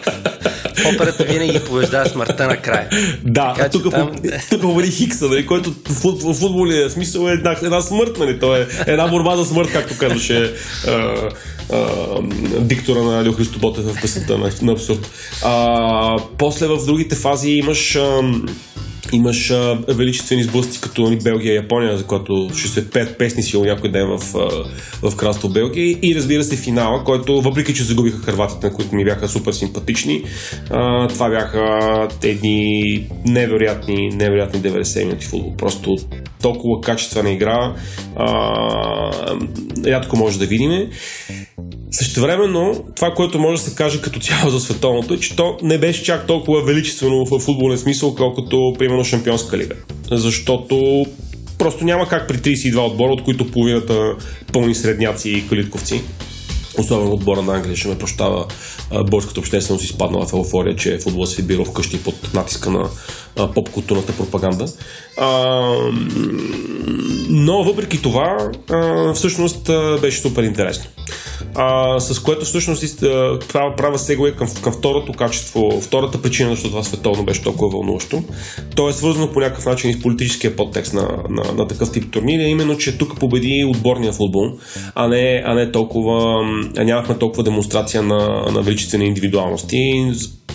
операта 0.95 1.24
винаги 1.24 1.61
побеждава 1.66 2.09
смъртта 2.09 2.47
накрая. 2.47 2.89
Да, 3.24 3.55
така, 3.55 3.68
тук, 3.68 3.91
там... 3.91 4.11
тук 4.51 4.61
победи 4.61 4.91
Хикса, 4.91 5.28
нали, 5.28 5.47
който 5.47 5.74
в 5.89 6.35
футболния 6.35 6.91
смисъл 6.91 7.28
е 7.28 7.33
една, 7.33 7.57
една 7.62 7.81
смърт, 7.81 8.18
нали, 8.18 8.39
то 8.39 8.57
е 8.57 8.66
една 8.87 9.09
борба 9.09 9.37
за 9.37 9.45
смърт, 9.45 9.70
както 9.72 9.99
казваше 9.99 10.53
а, 10.87 10.91
а, 11.72 11.87
диктора 12.61 13.03
на 13.03 13.20
Алио 13.20 13.33
Христо 13.33 13.59
Ботев 13.59 13.85
в 13.85 14.01
песента 14.03 14.39
на, 14.39 14.51
на 14.62 14.72
абсурд. 14.72 15.11
А, 15.45 16.16
после 16.39 16.66
в 16.66 16.87
другите 16.87 17.14
фази 17.14 17.51
имаш 17.51 17.97
а, 17.97 18.20
Имаш 19.12 19.50
а, 19.50 19.78
величествени 19.88 20.42
сблъсъци 20.42 20.80
като 20.80 21.02
нали, 21.02 21.18
Белгия 21.24 21.52
и 21.52 21.56
Япония, 21.56 21.98
за 21.98 22.04
което 22.06 22.48
ще 22.56 22.68
се 22.68 22.90
пеят 22.90 23.18
песни 23.18 23.42
силно 23.42 23.66
някой 23.66 23.90
ден 23.90 24.06
в, 24.06 24.34
в 25.02 25.16
кралство 25.16 25.48
Белгия. 25.48 25.96
И 26.02 26.14
разбира 26.16 26.44
се 26.44 26.56
финала, 26.56 27.04
който 27.04 27.40
въпреки, 27.40 27.74
че 27.74 27.82
загубиха 27.82 28.18
хърватите, 28.18 28.66
на 28.66 28.72
които 28.72 28.94
ми 28.94 29.04
бяха 29.04 29.28
супер 29.28 29.52
симпатични, 29.52 30.24
а, 30.70 31.08
това 31.08 31.28
бяха 31.30 32.08
едни 32.22 33.06
невероятни, 33.26 34.08
невероятни 34.08 34.61
90 34.61 35.04
минути 35.04 35.26
футбол. 35.26 35.54
Просто 35.56 35.96
толкова 36.42 36.80
качествена 36.80 37.30
игра 37.30 37.74
а, 38.16 38.26
рядко 39.86 40.16
може 40.16 40.38
да 40.38 40.46
видим. 40.46 40.90
Същевременно, 41.93 42.84
това, 42.97 43.14
което 43.14 43.38
може 43.38 43.62
да 43.62 43.68
се 43.68 43.76
каже 43.76 44.01
като 44.01 44.20
цяло 44.20 44.51
за 44.51 44.61
световното, 44.61 45.14
е, 45.14 45.20
че 45.20 45.36
то 45.36 45.59
не 45.62 45.78
беше 45.78 46.05
чак 46.05 46.26
толкова 46.26 46.64
величествено 46.64 47.24
в 47.26 47.38
футболен 47.38 47.78
смисъл, 47.78 48.14
колкото, 48.14 48.72
примерно, 48.78 49.05
Шампионска 49.05 49.59
лига. 49.59 49.74
Защото 50.11 51.07
просто 51.59 51.84
няма 51.84 52.09
как 52.09 52.28
при 52.28 52.36
32 52.36 52.86
отбора, 52.86 53.12
от 53.12 53.24
които 53.24 53.51
половината 53.51 54.16
пълни 54.53 54.74
средняци 54.74 55.30
и 55.30 55.49
калитковци, 55.49 56.03
особено 56.79 57.12
отбора 57.12 57.43
на 57.43 57.55
Англия, 57.55 57.77
ще 57.77 57.89
ме 57.89 57.99
прощава 57.99 58.47
българската 58.91 59.41
общественост 59.41 59.85
изпаднала 59.85 60.27
в 60.27 60.33
еуфория, 60.33 60.77
че 60.77 60.99
футбол 60.99 61.27
се 61.27 61.43
бил 61.43 61.64
вкъщи 61.64 62.03
под 62.03 62.35
натиска 62.35 62.71
на 62.71 62.89
поп-културната 63.37 64.16
пропаганда. 64.16 64.66
А, 65.18 65.29
но 67.29 67.64
въпреки 67.64 68.03
това, 68.03 68.51
а, 68.71 69.12
всъщност 69.14 69.71
беше 70.01 70.21
супер 70.21 70.43
интересно 70.43 70.85
а, 71.55 72.01
с 72.01 72.18
което 72.18 72.45
всъщност 72.45 73.01
права, 73.49 73.77
права 73.77 73.99
сегуе 73.99 74.33
към, 74.33 74.49
към 74.62 74.73
второто 74.73 75.12
качество, 75.12 75.81
втората 75.81 76.23
причина, 76.23 76.51
защото 76.51 76.71
това 76.71 76.83
световно 76.83 77.25
беше 77.25 77.43
толкова 77.43 77.71
вълнуващо. 77.71 78.23
То 78.77 78.89
е 78.89 78.93
свързано 78.93 79.33
по 79.33 79.41
някакъв 79.41 79.66
начин 79.66 79.91
и 79.91 79.95
с 79.95 80.01
политическия 80.01 80.57
подтекст 80.57 80.95
на, 80.95 81.09
на, 81.31 81.53
на 81.53 81.66
такъв 81.66 81.93
тип 81.93 82.12
турнири, 82.12 82.43
именно, 82.43 82.77
че 82.77 82.99
тук 82.99 83.18
победи 83.21 83.64
отборния 83.68 84.12
футбол, 84.12 84.59
а 84.95 85.09
не, 85.09 85.43
а 85.47 85.55
не 85.55 85.73
толкова, 85.73 86.43
нямахме 86.84 87.18
толкова 87.18 87.42
демонстрация 87.42 88.02
на, 88.02 88.46
на 88.52 88.62
величествени 88.62 89.06
индивидуалности 89.06 90.12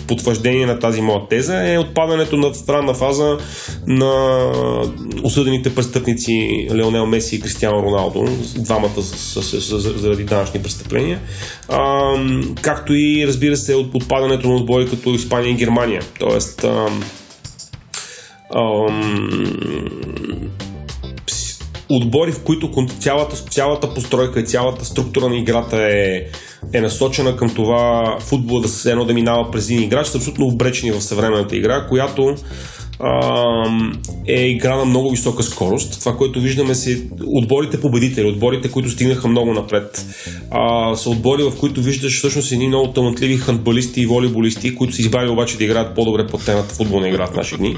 потвърждение 0.08 0.66
на 0.66 0.78
тази 0.78 1.00
моя 1.00 1.28
теза 1.28 1.72
е 1.72 1.78
отпадането 1.78 2.36
на 2.36 2.52
ранна 2.68 2.94
фаза 2.94 3.38
на 3.86 4.52
осъдените 5.22 5.74
престъпници 5.74 6.66
Леонел 6.74 7.06
Меси 7.06 7.36
и 7.36 7.40
Кристиано 7.40 7.82
Роналдо, 7.82 8.28
двамата 8.56 9.02
с, 9.02 9.42
с, 9.42 9.60
с, 9.60 9.80
заради 9.80 10.24
данъчни 10.24 10.62
престъпления, 10.62 11.20
а, 11.68 12.12
както 12.62 12.94
и 12.94 13.26
разбира 13.26 13.56
се 13.56 13.74
от 13.74 13.94
отпадането 13.94 14.48
на 14.48 14.54
отбори 14.54 14.90
като 14.90 15.10
Испания 15.10 15.50
и 15.50 15.54
Германия. 15.54 16.02
Тоест, 16.18 16.64
а, 16.64 16.88
а, 18.54 18.88
отбори, 21.88 22.32
в 22.32 22.42
които 22.42 22.70
цялата, 23.00 23.36
цялата 23.36 23.94
постройка 23.94 24.40
и 24.40 24.46
цялата 24.46 24.84
структура 24.84 25.28
на 25.28 25.36
играта 25.36 25.76
е, 25.76 26.22
е 26.72 26.80
насочена 26.80 27.36
към 27.36 27.54
това 27.54 28.16
футбола 28.20 28.60
да 28.60 28.68
се 28.68 28.90
едно 28.90 29.04
да 29.04 29.14
минава 29.14 29.50
през 29.50 29.70
един 29.70 29.82
играч, 29.82 30.06
са 30.06 30.18
абсолютно 30.18 30.46
обречени 30.46 30.92
в 30.92 31.00
съвременната 31.00 31.56
игра, 31.56 31.86
която 31.88 32.36
е 34.26 34.46
игра 34.46 34.76
на 34.76 34.84
много 34.84 35.10
висока 35.10 35.42
скорост. 35.42 36.00
Това, 36.00 36.16
което 36.16 36.40
виждаме 36.40 36.74
си 36.74 37.02
отборите 37.26 37.80
победители, 37.80 38.26
отборите, 38.26 38.70
които 38.70 38.90
стигнаха 38.90 39.28
много 39.28 39.52
напред. 39.52 40.06
А, 40.50 40.94
са 40.94 41.10
отбори, 41.10 41.42
в 41.42 41.52
които 41.60 41.82
виждаш 41.82 42.18
всъщност 42.18 42.52
едни 42.52 42.68
много 42.68 42.92
талантливи 42.92 43.36
хандбалисти 43.36 44.00
и 44.00 44.06
волейболисти, 44.06 44.74
които 44.74 44.94
са 44.94 45.00
избрали 45.00 45.30
обаче 45.30 45.56
да 45.56 45.64
играят 45.64 45.94
по-добре 45.94 46.26
по 46.26 46.38
темата 46.38 46.74
футболна 46.74 47.08
игра 47.08 47.26
в 47.26 47.36
наши 47.36 47.56
дни. 47.56 47.76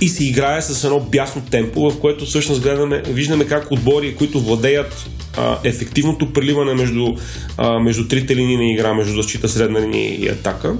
И 0.00 0.08
се 0.08 0.24
играе 0.24 0.62
с 0.62 0.84
едно 0.84 1.00
бясно 1.00 1.42
темпо, 1.50 1.90
в 1.90 2.00
което 2.00 2.24
всъщност 2.24 2.62
гледаме, 2.62 3.02
виждаме 3.08 3.44
как 3.44 3.72
отбори, 3.72 4.16
които 4.16 4.40
владеят 4.40 5.06
а, 5.36 5.58
ефективното 5.64 6.32
преливане 6.32 6.74
между, 6.74 7.14
а, 7.58 7.80
между 7.80 8.08
трите 8.08 8.36
линии 8.36 8.56
на 8.56 8.72
игра, 8.72 8.94
между 8.94 9.14
защита, 9.14 9.48
средна 9.48 9.80
линия 9.80 10.20
и 10.20 10.28
атака, 10.28 10.76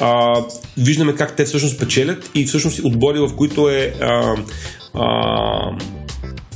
а, 0.00 0.44
виждаме 0.78 1.14
как 1.14 1.36
те 1.36 1.44
всъщност 1.44 1.78
печелят 1.78 2.30
и 2.34 2.44
всъщност 2.44 2.80
отбори, 2.84 3.18
в 3.18 3.36
които 3.36 3.68
е 3.68 3.94
а, 4.00 4.34
а, 4.94 5.76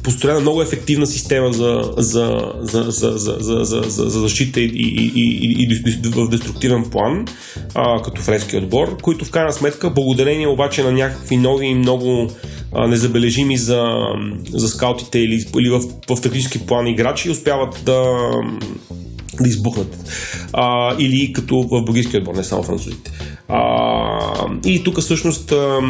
построена 0.05 0.41
много 0.41 0.63
ефективна 0.63 1.07
система 1.07 1.53
за, 1.53 1.93
за, 1.97 2.53
за, 2.61 2.83
за, 2.83 3.11
за, 3.11 3.37
за, 3.41 3.65
за, 3.65 3.83
за, 3.83 4.11
за 4.11 4.21
защита 4.21 4.61
и, 4.61 4.65
и, 4.65 5.13
и, 5.15 5.57
и, 5.61 5.81
и 6.05 6.11
в 6.11 6.29
деструктивен 6.29 6.85
план, 6.91 7.25
а, 7.75 8.03
като 8.03 8.23
френски 8.23 8.57
отбор, 8.57 8.97
които 9.03 9.25
в 9.25 9.31
крайна 9.31 9.53
сметка, 9.53 9.91
благодарение 9.91 10.49
обаче 10.49 10.83
на 10.83 10.93
някакви 10.93 11.37
нови 11.37 11.67
и 11.67 11.75
много 11.75 12.31
а, 12.73 12.87
незабележими 12.89 13.57
за, 13.57 13.85
за 14.53 14.69
скаутите 14.69 15.19
или, 15.19 15.47
или 15.59 15.71
в, 15.71 15.81
в 16.17 16.21
тактически 16.23 16.67
план 16.67 16.87
играчи, 16.87 17.31
успяват 17.31 17.83
да 17.85 18.21
да 19.43 19.49
избухнат. 19.49 19.97
А, 20.53 20.97
или 20.99 21.33
като 21.33 21.63
в 21.63 21.85
бългийския 21.85 22.21
отбор, 22.21 22.35
не 22.35 22.45
само 22.45 22.63
французите. 22.63 23.11
А, 23.49 24.49
и 24.65 24.85
тук 24.85 25.01
всъщност 25.01 25.53
а, 25.53 25.81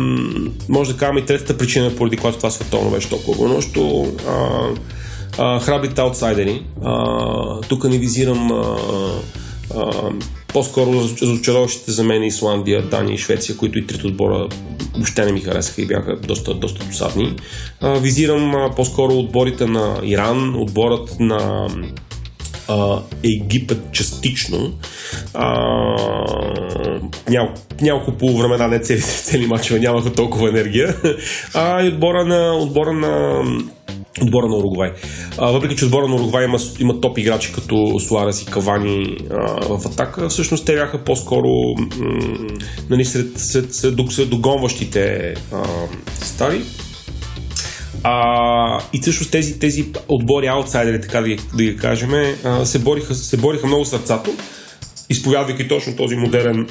може 0.69 0.93
да 0.93 0.99
кажем 0.99 1.19
и 1.19 1.27
третата 1.27 1.59
причина, 1.59 1.97
поради 1.97 2.17
която 2.17 2.39
това 2.39 2.51
световно 2.51 2.91
беше 2.91 3.09
толкова 3.09 3.63
а, 4.29 4.69
а, 5.39 5.61
храбрите 5.61 6.01
аутсайдери. 6.01 6.63
Тук 7.69 7.85
не 7.85 7.99
визирам 7.99 8.53
а, 8.53 8.77
а, 9.77 9.91
по-скоро 10.49 10.93
разочароващите 11.23 11.93
за 11.93 12.05
мен 12.05 12.23
Исландия, 12.23 12.83
Дания 12.83 13.15
и 13.15 13.19
Швеция, 13.19 13.57
които 13.57 13.79
и 13.79 13.87
трите 13.87 14.07
отбора 14.07 14.49
въобще 14.95 15.25
не 15.25 15.33
ми 15.33 15.41
харесаха 15.41 15.83
и 15.83 15.87
бяха 15.87 16.17
доста, 16.17 16.55
доста 16.55 16.85
досадни. 16.85 17.37
А, 17.81 17.99
визирам 17.99 18.55
а, 18.55 18.71
по-скоро 18.77 19.13
отборите 19.13 19.67
на 19.67 20.01
Иран, 20.05 20.55
отборът 20.57 21.21
на 21.21 21.69
а, 22.69 23.03
Египет 23.25 23.93
частично. 23.93 24.73
А, 25.35 25.49
няколко, 27.29 27.61
няколко 27.81 28.19
полувремена, 28.19 28.69
не 28.69 28.81
цели, 28.81 29.01
цели 29.25 29.47
мачове, 29.47 29.81
нямаха 29.81 30.13
толкова 30.13 30.49
енергия. 30.49 30.97
А, 31.55 31.83
и 31.83 31.89
отбора 31.89 32.25
на, 32.25 32.57
отбора 32.57 32.93
на 32.93 33.43
отбора 34.23 34.47
на 34.49 34.57
Уругвай. 34.57 34.93
А, 35.39 35.51
въпреки, 35.51 35.77
че 35.77 35.85
отбора 35.85 36.09
на 36.09 36.15
Уругвай 36.15 36.45
има, 36.45 36.59
има 36.79 37.01
топ 37.01 37.19
играчи 37.19 37.53
като 37.53 38.01
Суарес 38.01 38.43
и 38.43 38.47
Кавани 38.47 39.17
а, 39.31 39.37
в 39.77 39.87
атака, 39.87 40.29
всъщност 40.29 40.67
те 40.67 40.75
бяха 40.75 41.05
по-скоро 41.05 41.49
м- 41.79 42.47
нали, 42.91 43.05
сред, 43.05 43.39
сред, 43.39 43.75
сред, 43.75 43.95
сред 44.11 44.31
догонващите 44.31 45.35
а, 45.53 45.65
стари. 46.21 46.63
А, 48.03 48.81
и 48.93 49.01
всъщност 49.01 49.31
тези, 49.31 49.59
тези 49.59 49.87
отбори 50.09 50.47
аутсайдери, 50.47 51.01
така 51.01 51.21
да 51.21 51.29
ги, 51.29 51.39
да 51.55 51.63
ги 51.65 51.77
кажем, 51.77 52.11
а, 52.45 52.67
се, 52.67 52.79
бориха, 52.79 53.15
се 53.15 53.37
бориха 53.37 53.67
много 53.67 53.85
сърцато, 53.85 54.31
изповядвайки 55.11 55.69
точно 55.69 55.97
този 55.97 56.17
модерен 56.17 56.69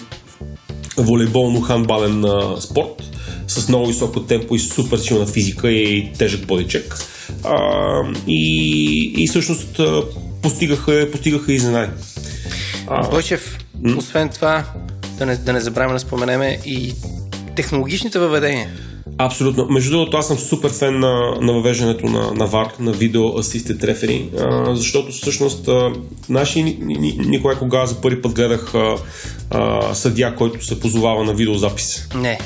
волейболно-хандбален 0.98 2.26
а, 2.26 2.62
спорт 2.62 3.04
с 3.48 3.70
много 3.70 3.88
високо 3.88 4.24
темпо 4.24 4.56
и 4.56 4.60
супер 4.60 4.98
силна 4.98 5.26
физика 5.26 5.72
и 5.72 6.12
тежък 6.18 6.46
бодичек. 6.48 6.96
А, 7.44 7.56
и, 8.28 9.14
и 9.18 9.28
всъщност 9.28 9.80
постигаха, 10.42 11.08
постигаха 11.12 11.54
изненади. 11.54 11.92
Бойчев, 13.12 13.58
освен 13.98 14.30
това, 14.30 14.66
да 15.18 15.26
не, 15.26 15.36
да 15.36 15.54
не 15.54 15.60
забравяме 15.60 15.94
да 15.94 16.00
споменеме 16.00 16.60
и 16.66 16.94
технологичните 17.56 18.20
въведения. 18.20 18.70
Абсолютно. 19.18 19.68
Между 19.70 19.92
другото, 19.92 20.18
аз 20.18 20.28
съм 20.28 20.38
супер 20.38 20.72
фен 20.72 21.00
на, 21.00 21.38
на 21.42 21.54
въвеждането 21.54 22.06
на, 22.06 22.34
на 22.34 22.48
VAR, 22.48 22.80
на 22.80 22.94
Video 22.94 23.18
Assisted 23.18 23.84
Referee, 23.84 24.42
а, 24.42 24.76
защото 24.76 25.12
всъщност 25.12 25.68
а, 25.68 25.92
наши 26.30 26.64
никога 27.28 27.56
кога 27.56 27.86
за 27.86 28.02
първи 28.02 28.22
път 28.22 28.34
гледах 28.34 28.76
а, 28.76 28.96
а, 29.50 29.94
съдия, 29.94 30.36
който 30.36 30.66
се 30.66 30.80
позовава 30.80 31.24
на 31.24 31.34
видеозапис. 31.34 32.08
Не. 32.16 32.40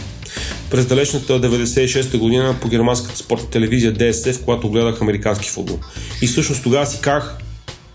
През 0.71 0.85
далечната 0.85 1.41
96-та 1.41 2.17
година 2.17 2.55
по 2.61 2.67
германската 2.67 3.17
спортна 3.17 3.49
телевизия 3.49 3.93
DSF, 3.93 4.43
когато 4.43 4.69
гледах 4.69 5.01
американски 5.01 5.49
футбол. 5.49 5.79
И 6.21 6.27
всъщност 6.27 6.63
тогава 6.63 6.85
си 6.85 7.01
казах, 7.01 7.37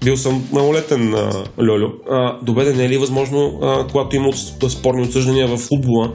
бил 0.05 0.17
съм 0.17 0.49
малолетен 0.53 1.15
а, 1.15 1.45
Льолю. 1.69 1.89
А, 2.11 2.39
добре, 2.43 2.73
не 2.73 2.85
е 2.85 2.89
ли 2.89 2.99
възможно, 2.99 3.59
а, 3.63 3.87
когато 3.87 4.17
има 4.17 4.33
спорни 4.69 5.03
отсъждания 5.03 5.49
в 5.49 5.57
футбола, 5.57 6.13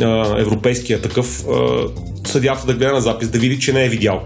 а, 0.00 0.40
европейския 0.40 1.02
такъв, 1.02 1.44
а, 1.48 1.88
съдята 2.24 2.66
да 2.66 2.74
гледа 2.74 2.92
на 2.92 3.00
запис, 3.00 3.28
да 3.28 3.38
види, 3.38 3.58
че 3.58 3.72
не 3.72 3.84
е 3.84 3.88
видял. 3.88 4.22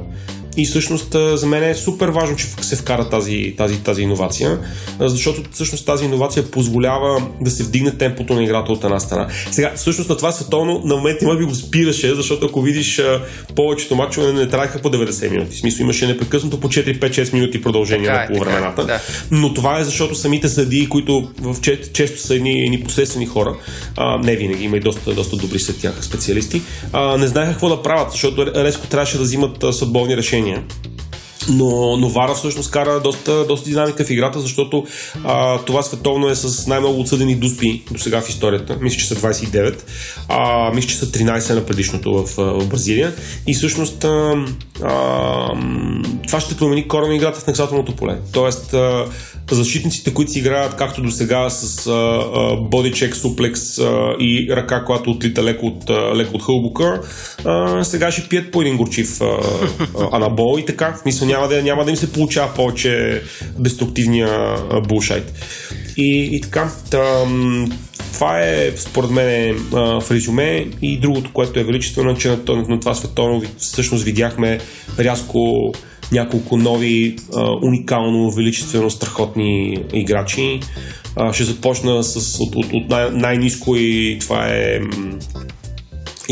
И 0.61 0.67
всъщност 0.67 1.17
за 1.35 1.47
мен 1.47 1.63
е 1.63 1.75
супер 1.75 2.09
важно, 2.09 2.37
че 2.37 2.47
се 2.47 2.77
вкара 2.77 3.09
тази, 3.09 3.55
тази, 3.59 3.81
тази 3.81 4.03
иновация, 4.03 4.59
защото 5.01 5.43
всъщност 5.53 5.87
тази 5.87 6.05
иновация 6.05 6.51
позволява 6.51 7.23
да 7.41 7.51
се 7.51 7.63
вдигне 7.63 7.91
темпото 7.91 8.35
на 8.35 8.45
играта 8.45 8.73
от 8.73 8.85
една 8.85 9.01
страна. 9.01 9.29
Сега, 9.51 9.73
всъщност 9.77 10.11
на 10.11 10.17
това 10.17 10.33
световно 10.33 10.83
на 10.85 10.97
моменти 10.97 11.25
може 11.25 11.39
би 11.39 11.45
го 11.45 11.55
спираше, 11.55 12.15
защото 12.15 12.47
ако 12.47 12.63
видиш 12.63 13.03
повечето 13.57 13.97
мачове 13.97 14.33
не 14.33 14.49
траеха 14.49 14.79
по 14.79 14.89
90 14.89 15.31
минути. 15.31 15.57
В 15.57 15.59
смисъл 15.59 15.85
имаше 15.85 16.07
непрекъснато 16.07 16.61
по 16.61 16.69
4-5-6 16.69 17.33
минути 17.33 17.63
продължение 17.63 18.07
така, 18.07 18.21
на 18.21 18.27
полувремената. 18.27 18.87
Да. 18.87 19.01
Но 19.31 19.55
това 19.55 19.79
е 19.79 19.85
защото 19.85 20.15
самите 20.15 20.49
съдии, 20.49 20.89
които 20.89 21.29
в 21.41 21.61
често, 21.61 21.89
често 21.93 22.21
са 22.21 22.35
едни, 22.35 22.65
едни 22.65 22.81
посредствени 22.81 23.27
хора, 23.27 23.57
а, 23.97 24.19
не 24.19 24.37
винаги, 24.37 24.65
има 24.65 24.77
и 24.77 24.81
доста, 24.81 25.15
доста 25.15 25.37
добри 25.37 25.59
след 25.59 25.81
тях 25.81 26.05
специалисти, 26.05 26.63
а, 26.93 27.17
не 27.17 27.27
знаеха 27.27 27.53
какво 27.53 27.69
да 27.69 27.83
правят, 27.83 28.11
защото 28.11 28.47
резко 28.47 28.87
трябваше 28.87 29.17
да 29.17 29.23
взимат 29.23 29.65
съдбовни 29.73 30.17
решения 30.17 30.50
решения. 30.51 30.65
Но, 31.49 31.97
но 31.97 32.09
Вара 32.09 32.35
всъщност 32.35 32.71
кара 32.71 33.01
доста, 33.01 33.47
доста 33.47 33.69
динамика 33.69 34.05
в 34.05 34.11
играта, 34.11 34.41
защото 34.41 34.85
а, 35.25 35.59
това 35.59 35.83
световно 35.83 36.29
е 36.29 36.35
с 36.35 36.67
най-много 36.67 37.01
отсъдени 37.01 37.35
дуспи 37.35 37.83
до 37.91 37.99
сега 37.99 38.21
в 38.21 38.29
историята. 38.29 38.79
Мисля, 38.81 38.99
че 38.99 39.07
са 39.07 39.17
29. 39.17 39.83
А, 40.29 40.71
мисля, 40.75 40.89
че 40.89 40.97
са 40.97 41.07
13 41.07 41.55
на 41.55 41.67
предишното 41.67 42.13
в, 42.13 42.37
в 42.37 42.69
Бразилия. 42.69 43.13
И 43.47 43.55
всъщност 43.55 44.05
а, 44.05 44.35
а, 44.83 45.47
това 46.27 46.41
ще 46.41 46.57
промени 46.57 46.89
корено 46.89 47.13
играта 47.13 47.41
в 47.41 47.47
наказателното 47.47 47.97
поле. 47.97 48.19
Тоест, 48.33 48.75
а, 48.75 49.07
защитниците, 49.55 50.15
които 50.15 50.33
си 50.33 50.39
играят 50.39 50.77
както 50.77 51.03
до 51.03 51.11
сега 51.11 51.51
с 51.51 51.91
бодичек, 52.61 53.17
суплекс 53.17 53.79
а, 53.79 54.15
и 54.21 54.49
ръка, 54.51 54.85
която 54.85 55.11
отлита 55.11 55.45
леко 55.45 55.67
от, 55.67 55.91
леко 56.17 56.37
от 56.37 56.43
хълбука, 56.43 57.01
а, 57.45 57.85
сега 57.85 58.11
ще 58.11 58.29
пият 58.29 58.51
по 58.51 58.61
един 58.61 58.77
горчив 58.77 59.21
а, 59.21 59.39
анабол 60.13 60.59
и 60.59 60.67
така. 60.67 60.95
В 60.97 60.99
смисъл 60.99 61.29
няма 61.29 61.49
да, 61.49 61.63
няма 61.63 61.85
да 61.85 61.91
им 61.91 61.97
се 61.97 62.13
получава 62.13 62.55
повече 62.55 63.23
деструктивния 63.59 64.57
булшайт. 64.89 65.33
И, 65.97 66.29
и 66.33 66.41
така, 66.41 66.73
тъм, 66.91 67.71
това 68.13 68.41
е 68.41 68.73
според 68.77 69.11
мен 69.11 69.55
в 69.71 70.05
резюме 70.11 70.67
и 70.83 70.99
другото, 70.99 71.33
което 71.33 71.61
е 71.61 71.65
величествено, 71.65 72.17
че 72.17 72.29
на, 72.29 72.37
на 72.69 72.81
това 72.81 72.95
световно 72.95 73.43
всъщност 73.59 74.05
видяхме 74.05 74.59
рязко 74.99 75.73
няколко 76.13 76.57
нови, 76.57 77.17
а, 77.37 77.51
уникално, 77.63 78.31
величествено, 78.31 78.91
страхотни 78.91 79.79
играчи. 79.93 80.61
А, 81.17 81.33
ще 81.33 81.45
започна 81.45 82.05
с, 82.05 82.41
от, 82.41 82.55
от, 82.55 82.73
от 82.73 82.89
най- 82.89 83.11
най-низко 83.11 83.77
и 83.77 84.19
това 84.21 84.47
е 84.49 84.81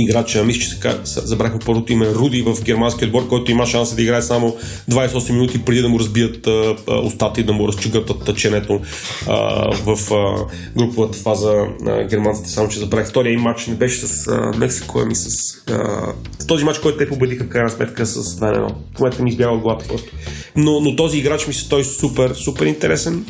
играча, 0.02 0.44
мисля, 0.44 0.60
че 0.60 0.96
се 1.04 1.20
забрахме 1.20 1.58
първото 1.66 1.92
име 1.92 2.14
Руди 2.14 2.42
в 2.42 2.62
германския 2.62 3.06
отбор, 3.06 3.28
който 3.28 3.50
има 3.50 3.66
шанс 3.66 3.94
да 3.94 4.02
играе 4.02 4.22
само 4.22 4.56
28 4.90 5.32
минути 5.32 5.64
преди 5.64 5.82
да 5.82 5.88
му 5.88 5.98
разбият 5.98 6.46
а, 6.46 6.76
устата 7.04 7.40
и 7.40 7.44
да 7.44 7.52
му 7.52 7.68
разчугат 7.68 8.24
тъченето 8.24 8.80
а, 9.28 9.36
в 9.74 10.14
а, 10.14 10.44
груповата 10.76 11.18
фаза 11.18 11.54
на 11.80 12.04
германците, 12.04 12.50
само 12.50 12.68
че 12.68 12.78
забрах 12.78 13.08
втория 13.08 13.32
им 13.32 13.40
матч 13.40 13.66
не 13.66 13.74
беше 13.74 14.06
с 14.06 14.28
а, 14.28 14.58
Мексико, 14.58 15.00
ами 15.00 15.14
с 15.14 15.54
а, 15.70 16.12
този 16.48 16.64
матч, 16.64 16.78
който 16.78 16.98
те 16.98 17.08
победиха 17.08 17.44
в 17.44 17.48
крайна 17.48 17.70
сметка 17.70 18.06
с 18.06 18.40
2-1. 18.40 18.74
В 18.96 19.00
момента 19.00 19.22
ми 19.22 19.30
избяга 19.30 19.50
от 19.50 19.60
главата 19.60 19.88
просто. 19.88 20.12
Но, 20.56 20.80
но 20.80 20.96
този 20.96 21.18
играч 21.18 21.46
ми 21.46 21.54
се 21.54 21.68
той 21.68 21.84
супер, 21.84 22.34
супер 22.34 22.66
интересен. 22.66 23.24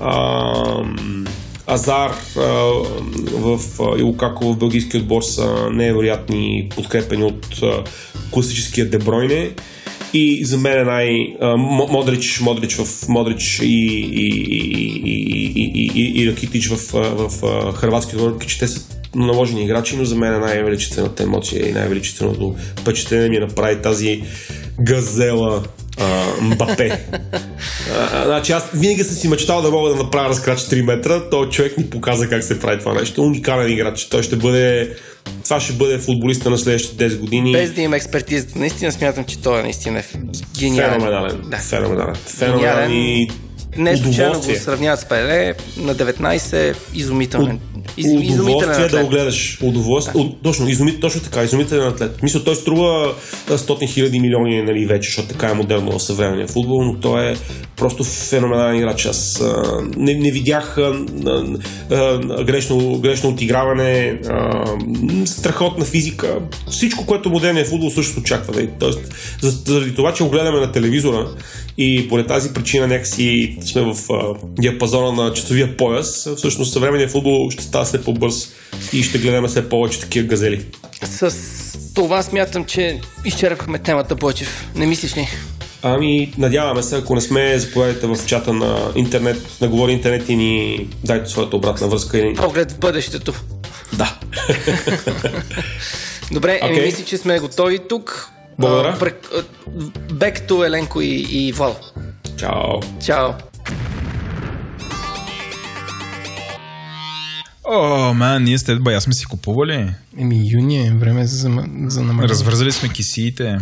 А, 0.00 0.84
Азар 1.70 2.10
в 3.32 3.60
Илукако 3.98 4.52
в 4.52 4.56
бългийския 4.56 5.00
отбор 5.00 5.22
са 5.22 5.70
невероятни, 5.72 6.68
подкрепени 6.76 7.24
от 7.24 7.60
класическия 8.30 8.90
Дебройне. 8.90 9.50
И 10.14 10.44
за 10.44 10.58
мен 10.58 10.78
е 10.78 10.84
най... 10.84 11.08
Модрич, 11.90 12.40
Модрич 12.40 12.74
в 12.74 13.08
Модрич 13.08 13.60
и, 13.62 13.66
и, 13.66 14.26
и, 15.04 15.30
и, 15.64 15.90
и, 15.94 16.22
и, 16.22 16.30
Ракитич 16.30 16.68
в, 16.68 16.76
в, 16.92 17.28
в 17.28 17.72
Хрватския 17.72 18.22
отбор, 18.22 18.46
че 18.46 18.58
те 18.58 18.68
са 18.68 18.80
наложени 19.14 19.64
играчи, 19.64 19.96
но 19.96 20.04
за 20.04 20.16
мен 20.16 20.34
е 20.34 20.38
най-величествената 20.38 21.22
емоция 21.22 21.68
и 21.68 21.72
най-величественото 21.72 22.54
впечатление 22.76 23.28
ми 23.28 23.38
направи 23.38 23.82
тази 23.82 24.22
газела 24.80 25.62
Мбапе. 26.40 27.06
А, 28.12 28.24
значи 28.24 28.52
аз 28.52 28.70
винаги 28.74 29.04
съм 29.04 29.16
си 29.16 29.28
мечтал 29.28 29.62
да 29.62 29.70
мога 29.70 29.90
да 29.90 29.96
направя 29.96 30.28
разкрач 30.28 30.60
3 30.60 30.82
метра. 30.82 31.30
Той 31.30 31.48
човек 31.48 31.78
ни 31.78 31.90
показа 31.90 32.28
как 32.28 32.44
се 32.44 32.60
прави 32.60 32.78
това 32.78 32.94
нещо. 32.94 33.22
Уникален 33.22 33.72
играч. 33.72 34.04
Той 34.04 34.22
ще 34.22 34.36
бъде 34.36 34.94
това 35.44 35.60
ще 35.60 35.72
бъде 35.72 35.98
футболиста 35.98 36.50
на 36.50 36.58
следващите 36.58 37.10
10 37.10 37.18
години. 37.18 37.52
Без 37.52 37.72
да 37.72 37.82
има 37.82 37.96
експертиза. 37.96 38.46
Наистина 38.56 38.92
смятам, 38.92 39.24
че 39.24 39.42
той 39.42 39.60
е 39.60 39.62
наистина 39.62 40.02
гениален. 40.58 41.00
Феноменален. 41.00 41.40
Да. 41.50 41.56
Феноменален. 41.56 42.14
Феноменален 42.14 42.92
и 42.92 43.30
Не 43.76 43.96
случайно 43.96 44.40
го 44.40 44.54
сравняват 44.54 45.00
с 45.00 45.04
Пеле 45.04 45.54
на 45.76 45.94
19 45.94 46.76
изумителен. 46.94 47.60
Из, 47.96 48.06
удоволствие 48.32 48.74
да 48.74 48.88
го 48.88 48.96
атлет. 48.96 49.08
гледаш. 49.08 49.58
Удоволствие. 49.62 50.24
Да. 50.24 50.30
Точно, 50.42 50.68
изуми, 50.68 51.00
точно 51.00 51.20
така, 51.20 51.42
изумителен 51.42 51.88
атлет. 51.88 52.22
Мисля, 52.22 52.44
той 52.44 52.56
струва 52.56 53.14
100 53.48 53.88
хиляди 53.88 54.20
милиони 54.20 54.62
нали, 54.62 54.86
вече, 54.86 55.08
защото 55.08 55.28
така 55.28 55.48
е 55.48 55.54
модерно 55.54 55.98
в 55.98 56.02
съвременния 56.02 56.46
футбол, 56.48 56.82
но 56.82 57.00
той 57.00 57.30
е 57.32 57.36
просто 57.76 58.04
феноменален 58.04 58.76
играч. 58.76 59.06
Аз 59.06 59.40
а, 59.40 59.62
не, 59.96 60.14
не 60.14 60.30
видях 60.30 60.78
а, 60.78 61.04
а, 61.90 62.44
грешно, 62.44 62.98
грешно 62.98 63.30
отиграване, 63.30 64.20
а, 64.28 64.64
страхотна 65.26 65.84
физика, 65.84 66.38
всичко, 66.70 67.06
което 67.06 67.30
модерният 67.30 67.68
футбол 67.68 67.90
също 67.90 68.20
очаква. 68.20 68.54
Нали. 68.54 68.70
Тоест, 68.78 69.00
за- 69.40 69.50
заради 69.50 69.94
това, 69.94 70.14
че 70.14 70.22
го 70.24 70.30
гледаме 70.30 70.60
на 70.60 70.72
телевизора 70.72 71.28
и 71.82 72.08
поради 72.08 72.28
тази 72.28 72.52
причина 72.52 72.86
някакси 72.86 73.56
сме 73.60 73.82
в 73.82 73.96
а, 74.10 74.34
диапазона 74.44 75.22
на 75.22 75.32
часовия 75.32 75.76
пояс, 75.76 76.28
всъщност 76.36 76.72
съвременният 76.72 77.10
футбол 77.10 77.50
ще 77.50 77.62
става 77.62 77.84
все 77.84 78.04
по-бърз 78.04 78.52
и 78.92 79.02
ще 79.02 79.18
гледаме 79.18 79.48
все 79.48 79.68
повече 79.68 80.00
такива 80.00 80.26
газели. 80.26 80.64
С 81.02 81.34
това 81.94 82.22
смятам, 82.22 82.64
че 82.64 83.00
изчерпахме 83.24 83.78
темата, 83.78 84.14
Бойчев. 84.14 84.70
Не 84.74 84.86
мислиш 84.86 85.16
ли? 85.16 85.28
Ами, 85.82 86.32
надяваме 86.38 86.82
се, 86.82 86.96
ако 86.96 87.14
не 87.14 87.20
сме, 87.20 87.58
заповядайте 87.58 88.06
в 88.06 88.16
чата 88.26 88.52
на 88.52 88.92
интернет, 88.96 89.56
на 89.60 89.68
Говори 89.68 89.92
интернет 89.92 90.28
и 90.28 90.36
ни 90.36 90.86
дайте 91.04 91.30
своята 91.30 91.56
обратна 91.56 91.88
връзка. 91.88 92.18
И... 92.18 92.34
Поглед 92.34 92.72
в 92.72 92.78
бъдещето. 92.78 93.34
Да. 93.92 94.18
Добре, 96.32 96.60
okay. 96.62 96.70
еми 96.70 96.80
мисля, 96.80 97.04
че 97.04 97.18
сме 97.18 97.38
готови 97.38 97.78
тук. 97.88 98.30
Благодаря. 98.58 98.96
To 100.48 100.66
Еленко 100.66 101.00
и, 101.00 101.26
и 101.30 101.52
Вал. 101.52 101.76
Чао. 102.36 102.80
Чао. 103.06 103.32
О, 107.64 108.14
man, 108.14 108.38
ние 108.38 108.58
с 108.58 108.64
теб 108.64 108.82
бая 108.82 109.00
сме 109.00 109.12
си 109.12 109.24
купували. 109.24 109.94
Еми, 110.18 110.50
юни 110.50 110.86
е 110.86 110.90
време 110.90 111.26
за, 111.26 111.48
за 111.86 112.00
намаляване. 112.00 112.28
Развързали 112.28 112.72
сме 112.72 112.88
кисиите. 112.88 113.58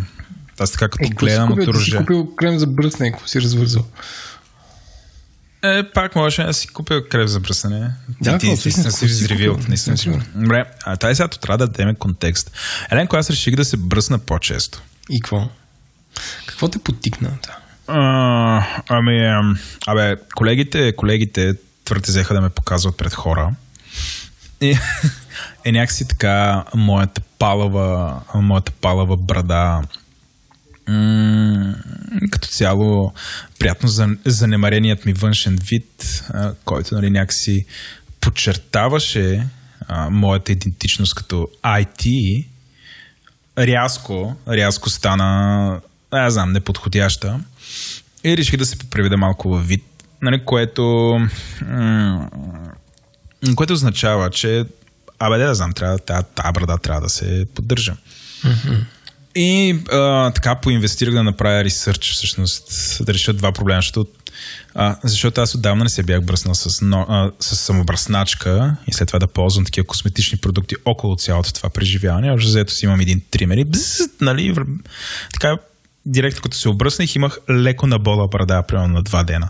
Аз 0.58 0.72
така 0.72 0.88
като 0.88 1.04
Е, 1.04 1.08
гледам 1.08 1.52
от 1.52 1.74
Ти 1.74 1.80
си 1.80 1.96
купил 1.96 2.34
крем 2.36 2.58
за 2.58 2.66
бръсне, 2.66 3.12
какво 3.12 3.26
си 3.28 3.40
развързал? 3.40 3.84
Е, 5.76 5.82
пак 5.94 6.16
можеше 6.16 6.42
да 6.42 6.54
си 6.54 6.68
купя 6.68 7.08
крем 7.08 7.28
за 7.28 7.40
бръсане. 7.40 7.90
Да, 8.20 8.38
ти, 8.38 8.46
ти, 8.56 8.62
ти 8.62 8.70
си 8.72 9.06
взривил. 9.06 9.54
купил? 9.54 9.68
Наистина 9.68 9.96
си. 9.96 10.02
Сигурно. 10.02 10.24
Добре, 10.34 10.64
а 10.84 10.96
тази 10.96 11.14
сега 11.14 11.28
трябва 11.28 11.58
да 11.58 11.66
дадем 11.66 11.94
контекст. 11.94 12.50
Еленко, 12.90 13.16
аз 13.16 13.30
реших 13.30 13.56
да 13.56 13.64
се 13.64 13.76
бръсна 13.76 14.18
по-често. 14.18 14.82
И 15.10 15.20
какво? 15.20 15.48
Какво 16.46 16.68
те 16.68 16.78
потикна? 16.78 17.30
А, 17.86 18.66
ами, 18.88 19.26
ам, 19.26 19.58
абе, 19.86 20.16
колегите, 20.34 20.92
колегите 20.96 21.54
твърде 21.84 22.06
взеха 22.08 22.34
да 22.34 22.40
ме 22.40 22.48
показват 22.48 22.96
пред 22.96 23.14
хора. 23.14 23.54
И 24.60 24.78
е 25.64 25.72
някакси 25.72 26.08
така 26.08 26.64
моята 26.74 27.20
палава, 27.38 28.20
моята 28.34 28.72
палава 28.72 29.16
брада 29.16 29.82
като 32.30 32.48
цяло 32.48 33.12
приятно 33.58 33.88
за, 33.88 34.08
занемареният 34.26 35.04
ми 35.04 35.12
външен 35.12 35.58
вид, 35.70 36.24
а, 36.30 36.52
който 36.64 36.94
нали, 36.94 37.10
някакси 37.10 37.66
подчертаваше 38.20 39.46
а, 39.88 40.10
моята 40.10 40.52
идентичност 40.52 41.14
като 41.14 41.48
IT, 41.64 42.44
рязко, 43.58 44.36
рязко 44.48 44.90
стана, 44.90 45.80
аз 46.10 46.32
знам, 46.32 46.52
неподходяща. 46.52 47.40
И 48.24 48.36
реших 48.36 48.56
да 48.56 48.66
се 48.66 48.78
приведа 48.78 49.16
малко 49.16 49.48
във 49.48 49.68
вид, 49.68 49.84
нали, 50.22 50.44
което, 50.44 51.16
м- 51.66 52.28
което 53.56 53.72
означава, 53.72 54.30
че 54.30 54.64
абе, 55.18 55.38
да 55.38 55.54
знам, 55.54 55.72
трябва, 55.72 55.98
тази, 55.98 56.26
тази 56.34 56.52
брада 56.52 56.78
трябва 56.78 57.00
да 57.00 57.08
се 57.08 57.46
поддържа. 57.54 57.96
И 59.34 59.78
а, 59.92 60.30
така 60.30 60.54
поинвестирах 60.54 61.14
да 61.14 61.22
направя 61.22 61.64
ресърч, 61.64 62.12
всъщност, 62.12 62.96
да 63.04 63.14
реша 63.14 63.32
два 63.32 63.52
проблема, 63.52 63.78
защото, 63.78 64.10
а, 64.74 64.96
защото 65.04 65.40
аз 65.40 65.54
отдавна 65.54 65.84
не 65.84 65.90
се 65.90 66.02
бях 66.02 66.24
бръснал 66.24 66.54
с, 66.54 66.80
но, 66.82 67.06
а, 67.08 67.30
с 67.40 67.56
самобръсначка 67.56 68.76
и 68.86 68.92
след 68.92 69.08
това 69.08 69.18
да 69.18 69.26
ползвам 69.26 69.64
такива 69.64 69.86
косметични 69.86 70.38
продукти 70.38 70.74
около 70.84 71.16
цялото 71.16 71.52
това 71.52 71.68
преживяване. 71.68 72.32
Общо 72.32 72.48
взето 72.48 72.72
си 72.72 72.84
имам 72.84 73.00
един 73.00 73.22
тример 73.30 73.56
и 73.56 73.64
бзз, 73.64 73.98
нали, 74.20 74.54
вр- 74.54 74.78
така, 75.32 75.56
директно 76.06 76.42
като 76.42 76.56
се 76.56 76.68
обръснах, 76.68 77.14
имах 77.14 77.38
леко 77.50 77.86
набола 77.86 78.28
брада, 78.28 78.62
примерно 78.62 78.94
на 78.94 79.02
два 79.02 79.24
дена. 79.24 79.48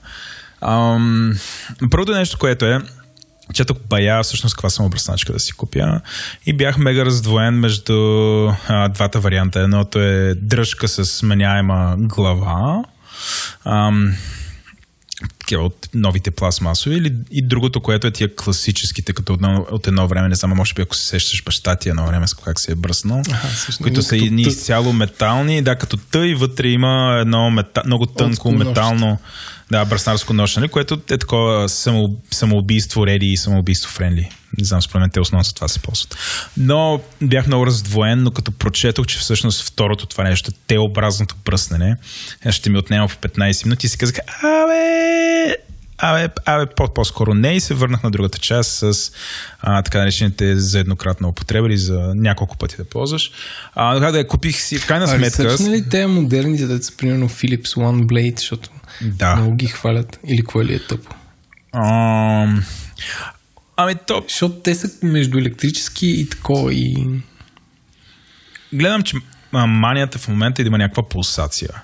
Ам, 0.60 1.38
първото 1.90 2.12
нещо, 2.12 2.38
което 2.38 2.66
е, 2.66 2.80
четох 3.54 3.76
бая 3.88 4.22
всъщност 4.22 4.54
каква 4.54 4.70
самобръсначка 4.70 5.32
да 5.32 5.40
си 5.40 5.52
купя 5.52 6.00
и 6.46 6.52
бях 6.52 6.78
мега 6.78 7.04
раздвоен 7.04 7.54
между 7.54 7.94
а, 8.68 8.88
двата 8.88 9.20
варианта. 9.20 9.60
Едното 9.60 9.98
е 9.98 10.34
дръжка 10.34 10.88
с 10.88 11.04
сменяема 11.04 11.94
глава, 11.98 12.84
ам, 13.64 14.14
такива 15.48 15.64
от 15.64 15.88
новите 15.94 16.30
пластмасови, 16.30 16.96
или 16.96 17.14
и 17.30 17.42
другото, 17.42 17.80
което 17.80 18.06
е 18.06 18.10
тия 18.10 18.36
класическите, 18.36 19.12
като 19.12 19.32
от 19.32 19.40
едно, 19.42 19.66
от 19.70 19.86
едно 19.86 20.08
време, 20.08 20.28
не 20.28 20.34
знам, 20.34 20.50
може 20.56 20.74
би 20.74 20.82
ако 20.82 20.96
се 20.96 21.06
сещаш 21.06 21.44
баща 21.44 21.76
ти 21.76 21.88
едно 21.88 22.06
време, 22.06 22.28
с 22.28 22.34
как 22.34 22.60
се 22.60 22.72
е 22.72 22.74
бръснал, 22.74 23.22
които 23.82 24.02
са 24.02 24.16
едни 24.16 24.44
тъ- 24.44 24.48
изцяло 24.48 24.92
метални, 24.92 25.62
да, 25.62 25.76
като 25.76 25.96
тъй, 25.96 26.34
вътре 26.34 26.68
има 26.68 27.18
едно 27.20 27.50
мета, 27.50 27.82
много 27.86 28.06
тънко 28.06 28.52
метално 28.52 29.18
да, 29.70 29.84
бръснарско 29.84 30.32
ношене, 30.32 30.68
което 30.68 31.00
е 31.10 31.18
такова 31.18 31.68
само, 31.68 32.16
самоубийство 32.30 33.06
реди 33.06 33.26
и 33.26 33.36
самоубийство 33.36 33.90
френли. 33.90 34.30
Не 34.58 34.64
знам, 34.64 34.82
според 34.82 35.00
мен 35.00 35.10
те 35.10 35.20
основно 35.20 35.44
за 35.44 35.54
това 35.54 35.68
се 35.68 35.78
ползват. 35.78 36.16
Но 36.56 37.00
бях 37.22 37.46
много 37.46 37.66
раздвоен, 37.66 38.22
но 38.22 38.30
като 38.30 38.52
прочетох, 38.52 39.06
че 39.06 39.18
всъщност 39.18 39.62
второто 39.62 40.06
това 40.06 40.24
нещо, 40.24 40.52
теобразното 40.66 41.34
бръснене, 41.44 41.96
ще 42.50 42.70
ми 42.70 42.78
отнема 42.78 43.08
по 43.08 43.28
15 43.28 43.64
минути 43.64 43.86
и 43.86 43.90
си 43.90 43.98
казах, 43.98 44.16
абе, 44.44 45.56
Абе, 46.00 46.28
абе 46.44 46.66
по- 46.66 46.94
по-скоро 46.94 47.34
не 47.34 47.48
и 47.48 47.60
се 47.60 47.74
върнах 47.74 48.02
на 48.02 48.10
другата 48.10 48.38
част 48.38 48.70
с 48.72 49.10
а, 49.60 49.82
така 49.82 49.98
наречените 49.98 50.56
за 50.56 50.78
еднократна 50.78 51.28
употреба 51.28 51.66
или 51.66 51.78
за 51.78 52.12
няколко 52.14 52.56
пъти 52.56 52.76
да 52.76 52.84
ползваш. 52.84 53.30
А, 53.74 54.10
да 54.12 54.18
я 54.18 54.26
купих 54.26 54.60
си, 54.60 54.78
в 54.78 54.86
крайна 54.86 55.04
А 55.04 55.08
сметка... 55.08 55.44
ресърчна 55.44 55.70
ли 55.70 55.88
те 55.88 56.06
модерните, 56.06 56.66
да 56.66 56.82
са 56.82 56.96
примерно 56.96 57.28
Philips 57.28 57.66
One 57.66 58.04
Blade, 58.04 58.38
защото 58.38 58.70
Да. 59.02 59.36
много 59.36 59.54
ги 59.54 59.66
хвалят? 59.66 60.18
Или 60.26 60.42
кое 60.42 60.64
ли 60.64 60.74
е 60.74 60.78
тъпо? 60.80 61.14
Ам, 61.74 62.64
ами 63.80 63.94
то, 64.06 64.22
Защото 64.28 64.54
те 64.54 64.74
са 64.74 64.90
между 65.02 65.38
електрически 65.38 66.06
и 66.06 66.28
такова 66.28 66.74
и... 66.74 67.06
гледам, 68.72 69.02
че 69.02 69.16
а, 69.52 69.66
манията 69.66 70.18
в 70.18 70.28
момента 70.28 70.62
е 70.62 70.64
да 70.64 70.68
има 70.68 70.78
някаква 70.78 71.08
пулсация. 71.08 71.82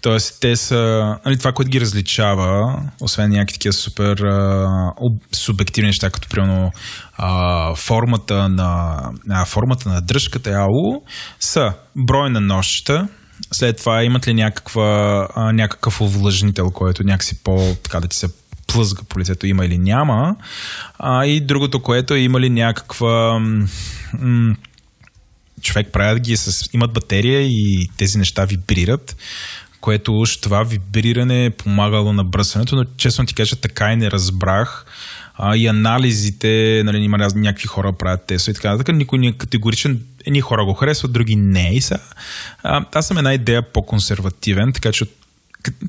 Тоест, 0.00 0.40
те 0.40 0.56
са. 0.56 1.14
Нали, 1.24 1.38
това, 1.38 1.52
което 1.52 1.70
ги 1.70 1.80
различава, 1.80 2.82
освен 3.00 3.30
някакви 3.30 3.52
такива 3.52 3.72
супер 3.72 4.16
а, 4.16 4.92
субективни 5.32 5.86
неща, 5.86 6.10
като 6.10 6.28
примерно 6.28 6.72
а, 7.16 7.74
формата, 7.74 8.48
на, 8.48 9.00
а, 9.30 9.44
формата 9.44 9.88
на 9.88 10.00
дръжката 10.00 10.50
АУ, 10.50 11.02
са 11.40 11.72
брой 11.96 12.30
на 12.30 12.40
нощта, 12.40 13.08
след 13.52 13.76
това 13.76 14.04
имат 14.04 14.28
ли 14.28 14.34
някаква, 14.34 15.28
а, 15.34 15.52
някакъв 15.52 16.00
увлажнител, 16.00 16.70
който 16.70 17.02
някакси 17.04 17.42
по, 17.44 17.76
така 17.82 18.00
да 18.00 18.08
ти 18.08 18.16
се 18.16 18.28
плъзга 18.66 19.02
по 19.08 19.18
лицето, 19.18 19.46
има 19.46 19.66
или 19.66 19.78
няма. 19.78 20.36
А, 20.98 21.26
и 21.26 21.40
другото, 21.40 21.82
което 21.82 22.14
е 22.14 22.18
има 22.20 22.40
ли 22.40 22.50
някаква. 22.50 23.38
М- 24.18 24.56
човек 25.62 25.92
правят 25.92 26.20
ги 26.20 26.36
с... 26.36 26.68
имат 26.72 26.92
батерия 26.92 27.40
и 27.40 27.88
тези 27.96 28.18
неща 28.18 28.44
вибрират, 28.44 29.16
което 29.80 30.20
уж 30.20 30.36
това 30.36 30.62
вибриране 30.62 31.44
е 31.44 31.50
помагало 31.50 32.12
на 32.12 32.24
бръсването, 32.24 32.76
но 32.76 32.84
честно 32.96 33.26
ти 33.26 33.34
кажа, 33.34 33.56
така 33.56 33.92
и 33.92 33.96
не 33.96 34.10
разбрах. 34.10 34.86
А, 35.38 35.56
и 35.56 35.66
анализите, 35.66 36.82
нали, 36.84 36.98
има 36.98 37.18
някакви 37.18 37.66
хора 37.66 37.92
правят 37.92 38.26
тестове 38.26 38.52
и 38.52 38.54
така 38.54 38.70
нататък. 38.70 38.96
Никой 38.96 39.18
не 39.18 39.26
е 39.26 39.32
категоричен. 39.32 40.00
Едни 40.26 40.40
хора 40.40 40.64
го 40.64 40.74
харесват, 40.74 41.12
други 41.12 41.36
не. 41.36 41.70
И 41.74 41.80
са, 41.80 41.98
а, 42.62 42.84
аз 42.92 43.06
съм 43.06 43.18
една 43.18 43.34
идея 43.34 43.62
по-консервативен, 43.62 44.72
така 44.72 44.92
че 44.92 45.04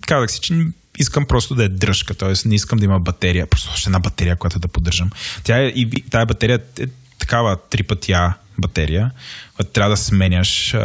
казах 0.08 0.32
си, 0.32 0.40
че 0.42 0.66
искам 0.98 1.26
просто 1.26 1.56
да 1.56 1.64
е 1.64 1.70
дръжка, 1.70 2.14
т.е. 2.14 2.34
не 2.46 2.56
искам 2.56 2.80
да 2.80 2.86
има 2.86 3.00
батерия, 3.00 3.48
просто 3.48 3.70
още 3.74 3.90
една 3.90 4.00
батерия, 4.00 4.36
която 4.36 4.60
да 4.60 4.68
поддържам. 4.68 5.10
Тя 5.44 5.64
е, 5.64 5.66
и 5.66 6.04
тая 6.10 6.26
батерия 6.26 6.60
е 6.80 6.86
такава 7.20 7.58
три 7.70 7.84
пъти 7.84 8.12
А 8.12 8.34
батерия, 8.58 9.12
която 9.56 9.72
трябва 9.72 9.90
да 9.90 9.98
сменяш, 9.98 10.76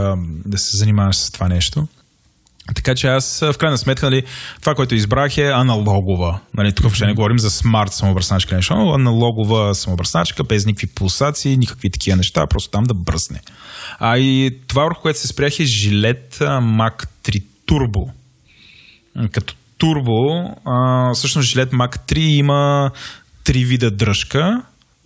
да 0.47 0.59
се 0.59 0.77
занимаваш 0.77 1.17
с 1.17 1.31
това 1.31 1.49
нещо. 1.49 1.89
Така 2.75 2.95
че 2.95 3.07
аз 3.07 3.41
в 3.41 3.55
крайна 3.59 3.79
сметка, 3.79 4.07
нали, 4.07 4.23
това, 4.61 4.75
което 4.75 4.95
избрах 4.95 5.39
е 5.39 5.47
аналогова. 5.47 6.41
Нали, 6.55 6.73
тук 6.73 6.83
въобще 6.83 7.07
не 7.07 7.15
говорим 7.15 7.39
за 7.39 7.51
смарт 7.51 7.93
самобръсначка 7.93 8.57
нещо, 8.57 8.75
но 8.75 8.95
аналогова 8.95 9.75
самобръсначка, 9.75 10.45
без 10.45 10.67
никакви 10.67 10.87
пулсации, 10.87 11.57
никакви 11.57 11.91
такива 11.91 12.17
неща, 12.17 12.47
просто 12.47 12.71
там 12.71 12.85
да 12.85 12.95
бръсне. 12.95 13.41
А 13.99 14.19
и 14.19 14.59
това, 14.67 14.85
върху 14.85 15.03
което 15.03 15.19
се 15.19 15.29
спрях 15.29 15.61
е 15.61 15.65
жилет 15.65 16.37
Mac 16.41 17.07
3 17.25 17.43
Turbo. 17.69 18.11
Като 19.31 19.55
турбо, 19.83 20.55
а, 20.65 21.11
всъщност 21.15 21.49
жилет 21.49 21.71
Mac 21.71 21.99
3 21.99 22.19
има 22.19 22.91
три 23.45 23.65
вида 23.65 23.91
дръжка 23.91 24.63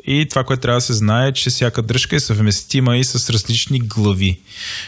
и 0.07 0.27
това, 0.31 0.45
което 0.45 0.61
трябва 0.61 0.77
да 0.77 0.81
се 0.81 0.93
знае, 0.93 1.29
е, 1.29 1.33
че 1.33 1.51
всяка 1.51 1.83
дръжка 1.83 2.17
е 2.17 2.21
съвместима 2.21 2.97
и 2.97 3.05
с 3.05 3.31
различни 3.31 3.79
глави. 3.79 4.41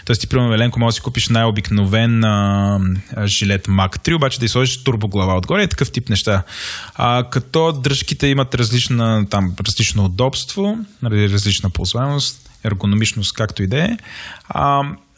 Тоест, 0.04 0.20
ти, 0.20 0.26
примерно, 0.26 0.54
Еленко, 0.54 0.80
може 0.80 0.88
да 0.88 0.92
си 0.92 1.00
купиш 1.00 1.28
най-обикновен 1.28 2.24
а, 2.24 2.78
жилет 3.26 3.66
Mac 3.66 3.98
3, 3.98 4.16
обаче 4.16 4.38
да 4.38 4.44
и 4.44 4.48
сложиш 4.48 4.84
турбоглава 4.84 5.36
отгоре 5.36 5.62
и 5.62 5.68
такъв 5.68 5.92
тип 5.92 6.08
неща. 6.08 6.42
А, 6.94 7.24
като 7.30 7.72
дръжките 7.72 8.26
имат 8.26 8.54
различна, 8.54 9.26
там, 9.30 9.54
различно 9.66 10.04
удобство, 10.04 10.76
нали, 11.02 11.30
различна 11.30 11.70
ползваемост, 11.70 12.50
ергономичност, 12.64 13.34
както 13.34 13.62
и 13.62 13.66
да 13.66 13.84
е. 13.84 13.96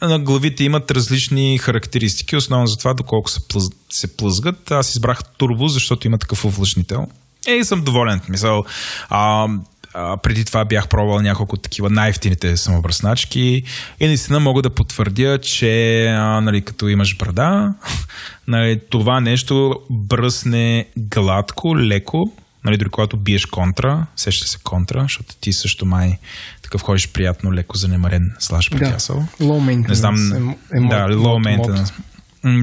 На 0.03 0.19
главите 0.19 0.65
имат 0.65 0.91
различни 0.91 1.59
характеристики, 1.59 2.37
основно 2.37 2.67
за 2.67 2.77
това 2.77 2.95
доколко 2.95 3.31
се, 3.31 3.49
плъз, 3.49 3.65
се 3.91 4.17
плъзгат. 4.17 4.71
Аз 4.71 4.95
избрах 4.95 5.25
турбо, 5.25 5.69
защото 5.69 6.07
има 6.07 6.19
такъв 6.19 6.45
увлажнител. 6.45 7.07
Е, 7.47 7.53
и 7.53 7.65
съм 7.65 7.85
доволен. 7.85 8.21
Мисъл, 8.29 8.65
а, 9.09 9.49
а, 9.95 10.17
преди 10.17 10.45
това 10.45 10.65
бях 10.65 10.89
пробвал 10.89 11.21
няколко 11.21 11.57
такива 11.57 11.91
най-ефтините 11.91 12.57
самобръсначки 12.57 13.63
и 14.01 14.07
наистина 14.07 14.41
мога 14.41 14.63
да 14.63 14.71
потвърдя, 14.71 15.39
че 15.39 16.05
а, 16.07 16.41
нали, 16.41 16.63
като 16.63 16.89
имаш 16.89 17.17
брада, 17.17 17.75
нали, 18.49 18.81
това 18.91 19.21
нещо 19.21 19.75
бръсне 19.91 20.87
гладко, 20.97 21.79
леко, 21.79 22.33
нали, 22.65 22.77
дори 22.77 22.89
когато 22.89 23.17
биеш 23.17 23.47
контра, 23.47 24.07
сеща 24.17 24.49
се 24.49 24.59
контра, 24.65 25.03
защото 25.03 25.37
ти 25.41 25.53
също 25.53 25.87
май 25.87 26.19
такъв 26.63 26.83
ходиш 26.83 27.09
приятно, 27.09 27.55
леко 27.55 27.77
занемарен 27.77 28.35
слаш 28.39 28.71
притясъл. 28.71 29.27
Да, 29.41 29.45
low 29.45 29.61
maintenance. 29.61 29.89
Не 29.89 29.95
знам, 29.95 30.33
е, 30.75 30.77
е 30.77 30.81
да, 30.81 31.09
low 31.09 31.59
maintenance. 31.59 31.93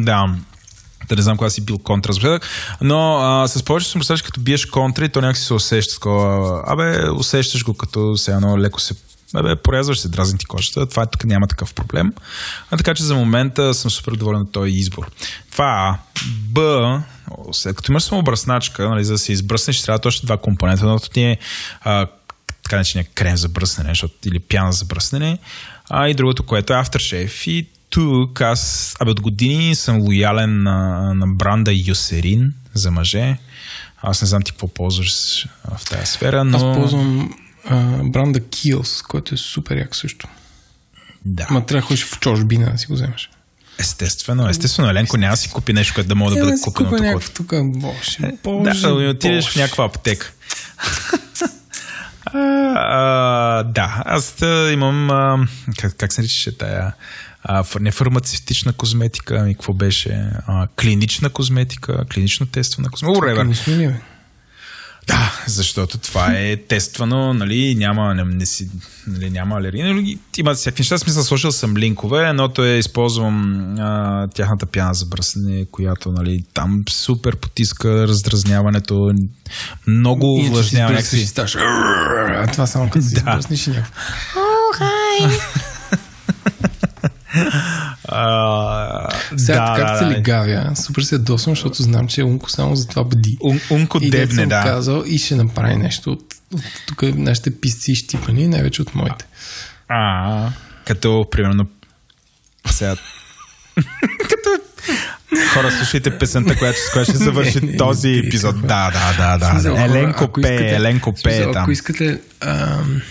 Да, 0.04 0.36
да 1.10 1.16
не 1.16 1.22
знам 1.22 1.38
кога 1.38 1.50
си 1.50 1.66
бил 1.66 1.78
контра 1.78 2.39
но 2.82 3.18
а, 3.18 3.48
с 3.48 3.64
повечето 3.64 3.91
съм 3.91 4.00
представяш, 4.00 4.22
като 4.22 4.39
биеш 4.39 4.66
контра 4.66 5.06
и 5.06 5.10
то 5.10 5.22
някакси 5.22 5.43
се 5.43 5.54
усеща 5.54 5.93
такова, 5.93 6.64
абе, 6.68 7.10
усещаш 7.10 7.64
го 7.64 7.74
като 7.74 8.14
все 8.16 8.32
едно 8.32 8.60
леко 8.60 8.80
се 8.80 8.93
Абе, 9.34 9.55
порязваш 9.55 9.99
се, 9.99 10.09
дразни 10.09 10.38
ти 10.38 10.45
кожата. 10.45 10.86
Това 10.86 11.03
е 11.03 11.05
тук 11.05 11.25
няма 11.25 11.47
такъв 11.47 11.73
проблем. 11.73 12.13
А 12.71 12.78
така 12.78 12.93
че 12.93 13.03
за 13.03 13.15
момента 13.15 13.73
съм 13.73 13.91
супер 13.91 14.11
доволен 14.11 14.41
от 14.41 14.51
този 14.51 14.71
избор. 14.71 15.11
Това 15.51 15.65
А. 15.65 15.97
Б. 16.25 17.01
След 17.51 17.75
като 17.75 17.91
имаш 17.91 18.03
самобръсначка, 18.03 18.89
нали, 18.89 19.03
за 19.03 19.11
да 19.11 19.17
се 19.17 19.32
избръснеш, 19.32 19.82
трябва 19.82 19.99
точно 19.99 20.25
два 20.25 20.38
компонента. 20.38 20.86
Едното 20.86 21.09
ти 21.09 21.21
е 21.21 21.38
а, 21.82 22.07
така 22.63 22.75
наречения 22.75 23.07
крем 23.13 23.38
за 23.38 23.49
бръснене, 23.49 23.89
защото, 23.89 24.13
или 24.25 24.39
пяна 24.39 24.71
за 24.71 24.86
бръснене, 24.86 25.38
а 25.89 26.09
и 26.09 26.13
другото, 26.13 26.43
което 26.43 26.73
е 26.73 26.75
Aftershave. 26.75 27.47
И 27.47 27.67
тук 27.89 28.41
аз, 28.41 28.95
абе 28.99 29.11
от 29.11 29.21
години 29.21 29.75
съм 29.75 30.01
лоялен 30.01 30.63
на, 30.63 31.13
на 31.13 31.28
бранда 31.28 31.71
Юсерин 31.88 32.53
за 32.73 32.91
мъже. 32.91 33.38
Аз 34.01 34.21
не 34.21 34.28
знам 34.28 34.41
ти 34.41 34.51
какво 34.51 34.67
ползваш 34.67 35.47
в 35.78 35.89
тази 35.89 36.05
сфера, 36.05 36.43
но... 36.43 36.57
Аз 36.57 36.78
ползвам 36.78 37.34
а, 37.70 38.03
бранда 38.03 38.39
Kiehl's, 38.39 39.07
който 39.07 39.36
е 39.36 39.38
супер 39.38 39.78
як 39.78 39.95
също. 39.95 40.28
Да. 41.26 41.47
Ма 41.51 41.65
трябва 41.65 41.82
да 41.82 41.88
ходиш 41.88 42.05
в 42.05 42.20
чужбина 42.20 42.72
да 42.72 42.78
си 42.78 42.88
го 42.88 42.93
вземеш. 42.93 43.30
Естествено, 43.80 44.49
естествено, 44.49 44.89
Еленко 44.89 45.18
няма 45.18 45.34
да 45.34 45.38
си 45.38 45.49
купи 45.49 45.74
нещо, 45.74 45.93
което 45.93 46.07
да 46.07 46.15
може 46.15 46.36
да 46.36 46.45
бъде 46.45 46.57
купено 46.63 46.89
тук. 46.89 46.99
някакво 46.99 47.34
тук, 47.34 47.53
боже, 47.63 48.18
боже, 48.43 48.82
Да, 48.82 48.93
да 48.93 49.09
отидеш 49.09 49.49
в 49.49 49.55
някаква 49.55 49.86
аптека. 49.86 50.32
а, 52.26 52.39
а, 52.76 53.63
да, 53.63 54.03
аз 54.05 54.36
да, 54.39 54.70
имам. 54.74 55.09
А, 55.11 55.47
как, 55.78 55.95
как 55.97 56.13
се 56.13 56.22
наричаше 56.22 56.57
тая? 56.57 56.93
А, 57.43 57.63
не 57.80 57.91
фармацевтична 57.91 58.74
козметика, 58.74 59.38
ами 59.41 59.53
какво 59.53 59.74
беше? 59.74 60.30
А, 60.47 60.68
клинична 60.82 61.30
козметика, 61.30 62.05
клинично 62.13 62.45
тествана 62.45 62.89
козметика. 62.89 63.26
Whatever. 63.26 63.99
Да, 65.08 65.43
защото 65.47 65.97
това 65.97 66.34
е 66.34 66.58
тествано, 66.58 67.34
нали, 67.34 67.76
няма, 67.76 68.16
не, 68.16 68.24
не 68.24 68.45
си, 68.45 68.70
нали, 69.08 69.30
няма 69.30 69.55
алергия. 69.58 69.93
Нали, 69.93 70.18
има 70.38 70.53
всякакви 70.53 70.82
неща, 70.82 70.97
смисъл 70.97 71.24
сложил 71.24 71.51
съм 71.51 71.78
линкове, 71.78 72.30
едното 72.30 72.64
е 72.66 72.78
използвам 72.78 73.76
а, 73.80 74.28
тяхната 74.28 74.66
пяна 74.66 74.93
за 74.93 75.05
бръсне, 75.05 75.66
която, 75.72 76.12
нали, 76.12 76.43
там 76.53 76.84
супер 76.89 77.36
потиска 77.36 78.08
раздразняването, 78.08 79.12
много 79.88 80.41
си 80.64 80.76
някакси. 80.76 81.34
това 82.51 82.68
само 82.68 82.89
като 82.89 83.05
си 83.05 83.14
Да. 83.16 83.22
бръснеш 83.22 83.68
и 83.68 83.70
някакво. 83.70 83.91
А, 88.07 89.09
Сега 89.38 89.59
да, 89.59 89.75
как 89.78 89.88
да, 89.88 89.97
се 89.97 90.05
да. 90.05 90.11
легавя, 90.11 90.75
супер 90.75 91.01
се 91.01 91.17
досвам, 91.17 91.55
защото 91.55 91.84
знам, 91.84 92.07
че 92.07 92.23
Унко 92.23 92.49
само 92.49 92.75
за 92.75 92.88
това 92.88 93.03
бъди. 93.03 93.38
Ун- 93.41 93.71
Унко 93.71 93.99
и 94.01 94.09
дебне, 94.09 94.45
да. 94.45 94.63
казал 94.63 95.03
и 95.07 95.17
ще 95.17 95.36
направи 95.36 95.75
нещо 95.75 96.11
от, 96.11 96.23
от 96.53 96.63
тук 96.88 97.01
нашите 97.01 97.59
писци 97.59 97.95
щипани, 97.95 98.47
най-вече 98.47 98.82
от 98.82 98.95
моите. 98.95 99.25
А, 99.88 100.49
като, 100.86 101.28
примерно, 101.32 101.67
сега... 102.69 102.95
като... 104.30 104.49
Хора, 105.53 105.71
слушайте 105.71 106.17
песента, 106.17 106.57
която, 106.57 106.80
с 106.89 106.91
която 106.93 107.11
ще 107.11 107.17
завърши 107.17 107.61
Не, 107.61 107.71
не, 107.71 107.78
този 107.78 108.09
не, 108.09 108.17
епизод. 108.17 108.51
какво? 108.55 108.67
Да, 108.67 108.91
да, 109.17 109.38
да, 109.38 109.59
да. 109.61 109.84
Еленко 109.84 110.32
пее, 110.41 110.75
Еленко 110.75 111.13
пее 111.23 111.43
там. 111.51 111.61
Ако 111.61 111.71
искате, 111.71 112.21
ам, 112.39 113.01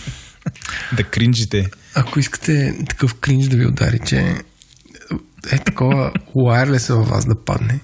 Да 0.93 1.03
кринжите. 1.05 1.71
Ако 1.97 2.21
искате 2.21 2.79
такъв 2.89 3.15
кринж 3.15 3.49
да 3.49 3.57
ви 3.57 3.67
удари, 3.67 3.99
че 4.07 4.43
е 5.53 5.59
такова 5.59 6.13
уайрлеса 6.35 6.97
във 6.97 7.09
вас 7.09 7.27
да 7.27 7.45
падне, 7.45 7.81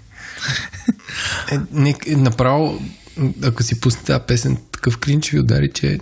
е, 1.52 1.58
не, 1.72 1.94
е, 2.06 2.16
направо, 2.16 2.82
ако 3.42 3.62
си 3.62 3.80
пуснете 3.80 4.06
тази 4.06 4.24
песен, 4.26 4.58
такъв 4.72 4.98
кринж 4.98 5.24
ще 5.24 5.36
ви 5.36 5.40
удари, 5.40 5.70
че 5.74 5.98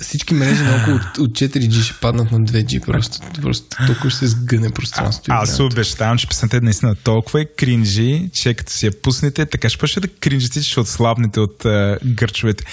всички 0.00 0.34
мрежи 0.34 0.62
наоколо 0.62 0.96
от, 0.96 1.18
от 1.18 1.30
4G 1.30 1.82
ще 1.82 2.00
паднат 2.00 2.32
на 2.32 2.40
2G. 2.40 2.86
Просто, 2.86 3.18
просто 3.42 3.86
толкова 3.86 4.10
ще 4.10 4.18
се 4.18 4.26
сгъне 4.26 4.70
пространството. 4.70 5.32
Аз 5.32 5.56
се 5.56 5.62
обещавам, 5.62 6.18
че 6.18 6.28
песента 6.28 6.56
е 6.56 6.60
наистина 6.60 6.94
толкова 6.94 7.40
е 7.40 7.44
кринжи, 7.44 8.30
че 8.32 8.54
като 8.54 8.72
си 8.72 8.86
я 8.86 9.02
пуснете, 9.02 9.46
така 9.46 9.68
ще 9.68 9.78
почне 9.78 10.00
да 10.00 10.08
кринжите, 10.08 10.62
че 10.62 10.70
ще 10.70 10.80
отслабнете 10.80 11.40
от 11.40 11.62
uh, 11.64 12.14
гърчовете. 12.14 12.64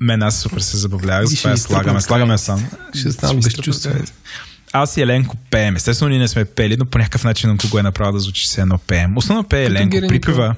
Мен 0.00 0.22
аз 0.22 0.40
супер 0.40 0.60
се 0.60 0.76
забавлявах, 0.76 1.26
затова 1.26 1.50
я 1.50 1.56
слагаме, 1.56 2.00
слагаме 2.00 2.38
сам. 2.38 2.66
Ще 2.94 3.12
станам 3.12 3.36
ви 3.36 3.42
безчувствен. 3.42 4.06
Аз 4.72 4.96
и 4.96 5.00
Еленко 5.00 5.36
пеем. 5.50 5.76
Естествено, 5.76 6.08
ние 6.08 6.18
не 6.18 6.28
сме 6.28 6.44
пели, 6.44 6.76
но 6.76 6.86
по 6.86 6.98
някакъв 6.98 7.24
начин 7.24 7.50
Енко 7.50 7.68
го 7.68 7.78
е 7.78 7.82
направил 7.82 8.12
да 8.12 8.18
звучи 8.18 8.48
се 8.48 8.60
едно 8.60 8.78
пеем. 8.86 9.16
Основно 9.16 9.44
пее 9.44 9.64
Еленко, 9.64 9.96
припева. 10.08 10.54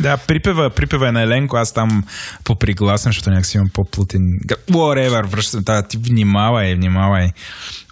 Да, 0.00 0.16
припева, 0.16 0.70
припева 0.70 1.08
е 1.08 1.12
на 1.12 1.22
Еленко, 1.22 1.56
аз 1.56 1.72
там 1.72 2.04
попригласен, 2.44 3.08
защото 3.12 3.30
някакси 3.30 3.56
имам 3.56 3.68
по-плутен... 3.72 4.22
Whatever, 4.70 5.26
връщам 5.26 5.64
тази, 5.64 5.88
ти 5.88 5.96
внимавай, 5.96 6.74
внимавай. 6.74 7.30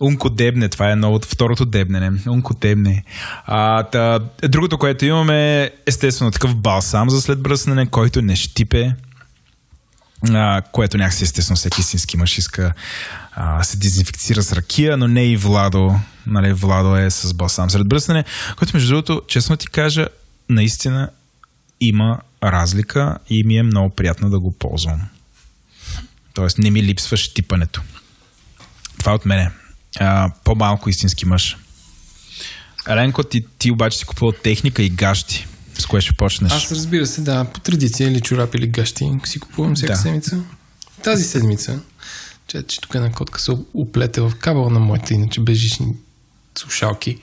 Унко 0.00 0.30
дебне, 0.30 0.68
това 0.68 0.90
е 0.90 0.96
новото, 0.96 1.28
второто 1.28 1.64
дебнене. 1.66 2.10
Унко 2.28 2.54
дебне. 2.54 3.04
А, 3.46 3.82
та, 3.82 4.18
другото, 4.42 4.78
което 4.78 5.04
имаме, 5.04 5.62
е 5.62 5.70
естествено 5.86 6.30
такъв 6.30 6.56
балсам 6.56 7.10
за 7.10 7.20
след 7.20 7.42
бръснене, 7.42 7.86
който 7.86 8.22
не 8.22 8.36
щипе, 8.36 8.92
а, 10.28 10.62
което 10.72 10.98
някакси 10.98 11.24
естествено 11.24 11.56
всеки 11.56 11.80
истински 11.80 12.16
мъж 12.16 12.38
иска 12.38 12.72
а, 13.32 13.62
се 13.62 13.76
дезинфекцира 13.76 14.42
с 14.42 14.52
ракия, 14.52 14.96
но 14.96 15.08
не 15.08 15.24
и 15.24 15.36
Владо. 15.36 16.00
Нали, 16.26 16.52
Владо 16.52 16.96
е 16.96 17.10
с 17.10 17.34
балсам 17.34 17.70
сред 17.70 17.88
бръснене, 17.88 18.24
което 18.56 18.76
между 18.76 18.88
другото, 18.88 19.22
честно 19.28 19.56
ти 19.56 19.66
кажа, 19.66 20.06
наистина 20.48 21.10
има 21.80 22.18
разлика 22.44 23.18
и 23.30 23.44
ми 23.44 23.56
е 23.56 23.62
много 23.62 23.94
приятно 23.94 24.30
да 24.30 24.40
го 24.40 24.52
ползвам. 24.58 25.00
Тоест 26.34 26.58
не 26.58 26.70
ми 26.70 26.82
липсва 26.82 27.16
щипането. 27.16 27.82
Това 28.98 29.14
от 29.14 29.26
мене. 29.26 29.50
А, 30.00 30.32
по-малко 30.44 30.90
истински 30.90 31.26
мъж. 31.26 31.56
Еленко, 32.88 33.22
ти, 33.22 33.44
ти 33.58 33.70
обаче 33.70 33.98
си 33.98 34.04
купувал 34.04 34.32
техника 34.32 34.82
и 34.82 34.90
гащи. 34.90 35.46
С 35.80 35.86
кое 35.86 36.00
ще 36.00 36.12
почнеш? 36.12 36.52
Аз 36.52 36.72
разбира 36.72 37.06
се, 37.06 37.20
да, 37.20 37.44
по 37.44 37.60
традиция 37.60 38.08
или 38.08 38.20
чорапи 38.20 38.58
или 38.58 38.66
гащи 38.66 39.10
си 39.24 39.40
купувам 39.40 39.74
всяка 39.74 39.92
Да. 39.92 39.98
седмица. 39.98 40.42
Тази 41.04 41.24
седмица, 41.24 41.80
че, 42.46 42.62
че 42.62 42.80
тук 42.80 42.94
една 42.94 43.12
котка 43.12 43.40
се 43.40 43.52
оплете 43.74 44.20
в 44.20 44.32
кабела 44.40 44.70
на 44.70 44.80
моите 44.80 45.14
иначе 45.14 45.40
безжични 45.40 45.86
слушалки. 46.58 47.18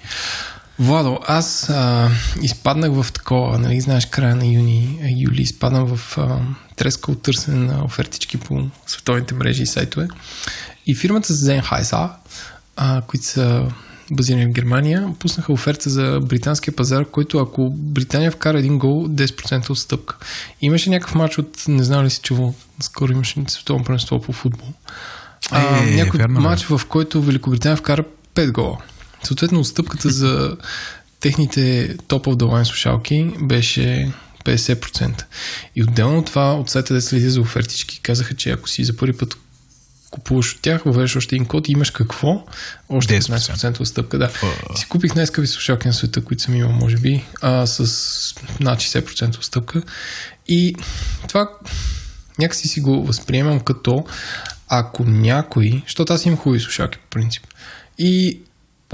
Владо, 0.80 1.20
аз 1.28 1.70
а, 1.70 2.12
изпаднах 2.42 2.92
в 2.92 3.12
такова, 3.14 3.60
нали, 3.60 3.82
знаеш, 3.82 4.06
края 4.06 4.36
на 4.36 4.46
юни, 4.46 5.00
юли, 5.18 5.42
изпаднах 5.42 5.96
в 5.96 6.18
а, 6.18 6.40
треска 6.76 7.12
от 7.12 7.22
търсене 7.22 7.58
на 7.58 7.86
офертички 7.86 8.38
по 8.38 8.68
световните 8.88 9.34
мрежи 9.34 9.64
и 9.64 9.68
сайтове. 9.68 10.08
И 10.88 10.96
фирмата 10.96 11.34
Sennheiser, 11.34 12.10
а, 12.76 13.02
които 13.02 13.26
са 13.26 13.72
базирани 14.12 14.46
в 14.46 14.50
Германия, 14.50 15.14
пуснаха 15.20 15.54
оферта 15.54 15.90
за 15.90 16.20
британския 16.24 16.76
пазар, 16.76 17.06
който 17.06 17.40
ако 17.40 17.70
Британия 17.70 18.32
вкара 18.32 18.60
един 18.60 18.78
гол, 18.78 19.08
10% 19.08 19.70
отстъпка. 19.70 20.18
Имаше 20.62 20.90
някакъв 20.90 21.16
матч 21.16 21.38
от, 21.38 21.64
не 21.68 21.84
знам 21.84 22.06
ли 22.06 22.10
си 22.10 22.20
чувал, 22.24 22.56
скоро 22.82 23.12
имаше 23.12 23.44
световно 23.48 23.84
първенство 23.84 24.22
по 24.22 24.34
футбол. 24.34 24.68
А, 25.52 25.84
Е, 25.84 25.96
някой 25.96 26.20
вярно, 26.20 26.36
бе. 26.36 26.42
матч, 26.42 26.66
в 26.66 26.82
който 26.90 27.22
Великобритания 27.22 27.78
вкара 27.78 28.04
5 28.36 28.52
гола. 28.52 28.78
Съответно, 29.24 29.60
отстъпката 29.60 30.10
за 30.10 30.58
техните 31.20 31.96
топ 32.08 32.26
of 32.26 32.36
the 32.36 32.64
слушалки 32.64 33.32
беше 33.42 34.12
50%. 34.46 35.24
И 35.76 35.84
отделно 35.84 36.18
от 36.18 36.26
това, 36.26 36.54
от 36.54 36.70
сайта 36.70 36.94
да 36.94 37.02
следи 37.02 37.30
за 37.30 37.42
офертички, 37.42 38.00
казаха, 38.00 38.36
че 38.36 38.52
ако 38.52 38.70
си 38.70 38.84
за 38.84 38.98
първи 38.98 39.18
път 39.18 39.38
купуваш 40.12 40.54
от 40.54 40.62
тях, 40.62 40.84
въвеждаш 40.84 41.16
още 41.16 41.36
един 41.36 41.46
код 41.46 41.68
и 41.68 41.72
имаш 41.72 41.92
какво? 41.92 42.46
Още 42.90 43.22
10%. 43.22 43.38
15% 43.38 43.80
отстъпка, 43.80 44.18
да. 44.18 44.30
И 44.74 44.78
си 44.78 44.88
купих 44.88 45.16
най-скъпи 45.16 45.48
слушалки 45.48 45.88
на 45.88 45.94
света, 45.94 46.24
които 46.24 46.44
съм 46.44 46.56
имал, 46.56 46.72
може 46.72 46.98
би, 46.98 47.26
а, 47.42 47.68
с 47.68 48.36
над 48.60 48.80
60% 48.80 49.38
отстъпка. 49.38 49.82
И 50.48 50.76
това 51.28 51.50
някакси 52.40 52.68
си 52.68 52.82
го 52.82 53.06
възприемам 53.06 53.60
като 53.60 54.06
ако 54.68 55.04
някой, 55.04 55.82
защото 55.86 56.14
аз 56.14 56.26
имам 56.26 56.38
хубави 56.38 56.60
слушалки 56.60 56.98
по 56.98 57.08
принцип. 57.10 57.44
И 57.98 58.42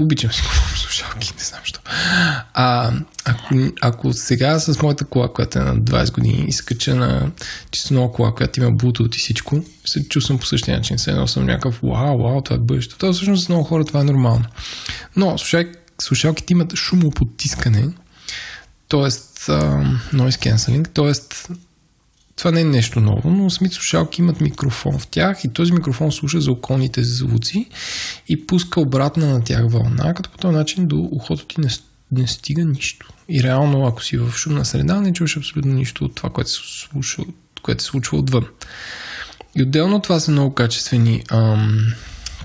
обичам 0.00 0.32
си 0.32 0.42
купувам 0.42 0.76
слушалки, 0.76 1.32
не 1.38 1.44
знам 1.44 1.60
защо. 1.62 1.80
А, 2.54 2.92
ако, 3.24 3.54
ако 3.80 4.12
сега 4.12 4.58
с 4.58 4.82
моята 4.82 5.04
кола, 5.04 5.32
която 5.32 5.58
е 5.58 5.62
на 5.62 5.76
20 5.76 6.12
години, 6.12 6.44
изкача 6.48 6.94
на 6.94 7.30
чисто 7.70 7.94
нова 7.94 8.12
кола, 8.12 8.34
която 8.34 8.60
има 8.60 8.72
Bluetooth 8.72 9.16
и 9.16 9.18
всичко, 9.18 9.64
се 9.84 10.08
чувствам 10.08 10.38
по 10.38 10.46
същия 10.46 10.76
начин. 10.76 10.96
Все 10.96 11.10
едно 11.10 11.26
съм 11.26 11.46
някакъв 11.46 11.80
вау, 11.82 12.18
вау, 12.18 12.40
това 12.40 12.56
е 12.56 12.58
бъдещето. 12.58 12.98
Това 12.98 13.12
всъщност 13.12 13.46
за 13.46 13.52
много 13.52 13.64
хора 13.64 13.84
това 13.84 14.00
е 14.00 14.04
нормално. 14.04 14.44
Но 15.16 15.38
слушай, 15.38 15.72
слушалките 16.02 16.52
имат 16.52 16.74
шумопотискане, 16.74 17.88
т.е. 18.88 19.10
noise 20.16 20.54
cancelling, 20.54 20.88
т.е. 20.88 21.54
това 22.36 22.50
не 22.50 22.60
е 22.60 22.64
нещо 22.64 23.00
ново, 23.00 23.30
но 23.30 23.50
самите 23.50 23.74
слушалки 23.74 24.20
имат 24.20 24.40
микрофон 24.40 24.98
в 24.98 25.06
тях 25.06 25.44
и 25.44 25.52
този 25.52 25.72
микрофон 25.72 26.12
слуша 26.12 26.40
за 26.40 26.52
околните 26.52 27.04
звуци 27.04 27.68
и 28.28 28.46
пуска 28.46 28.80
обратна 28.80 29.26
на 29.26 29.44
тях 29.44 29.62
вълна, 29.68 30.14
като 30.14 30.30
по 30.30 30.38
този 30.38 30.56
начин 30.56 30.86
до 30.86 31.08
ухото 31.12 31.46
ти 31.46 31.60
не, 31.60 31.68
не 32.12 32.26
стига 32.26 32.64
нищо. 32.64 33.08
И 33.28 33.42
реално, 33.42 33.86
ако 33.86 34.02
си 34.02 34.16
в 34.16 34.32
шумна 34.32 34.64
среда, 34.64 35.00
не 35.00 35.12
чуваш 35.12 35.36
абсолютно 35.36 35.72
нищо 35.74 36.04
от 36.04 36.14
това, 36.14 36.30
което 36.30 36.50
се 36.50 36.58
случва, 36.62 37.24
което 37.62 37.82
се 37.82 37.88
случва 37.88 38.18
отвън. 38.18 38.46
И 39.56 39.62
отделно 39.62 39.96
от 39.96 40.02
това 40.02 40.20
са 40.20 40.30
много 40.30 40.54
качествени 40.54 41.22
ам, 41.30 41.86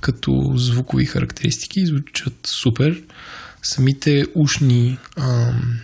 като 0.02 0.54
звукови 0.56 1.06
характеристики, 1.06 1.86
звучат 1.86 2.34
супер. 2.48 3.02
Самите 3.64 4.26
ушни 4.36 4.98
ам, 5.18 5.80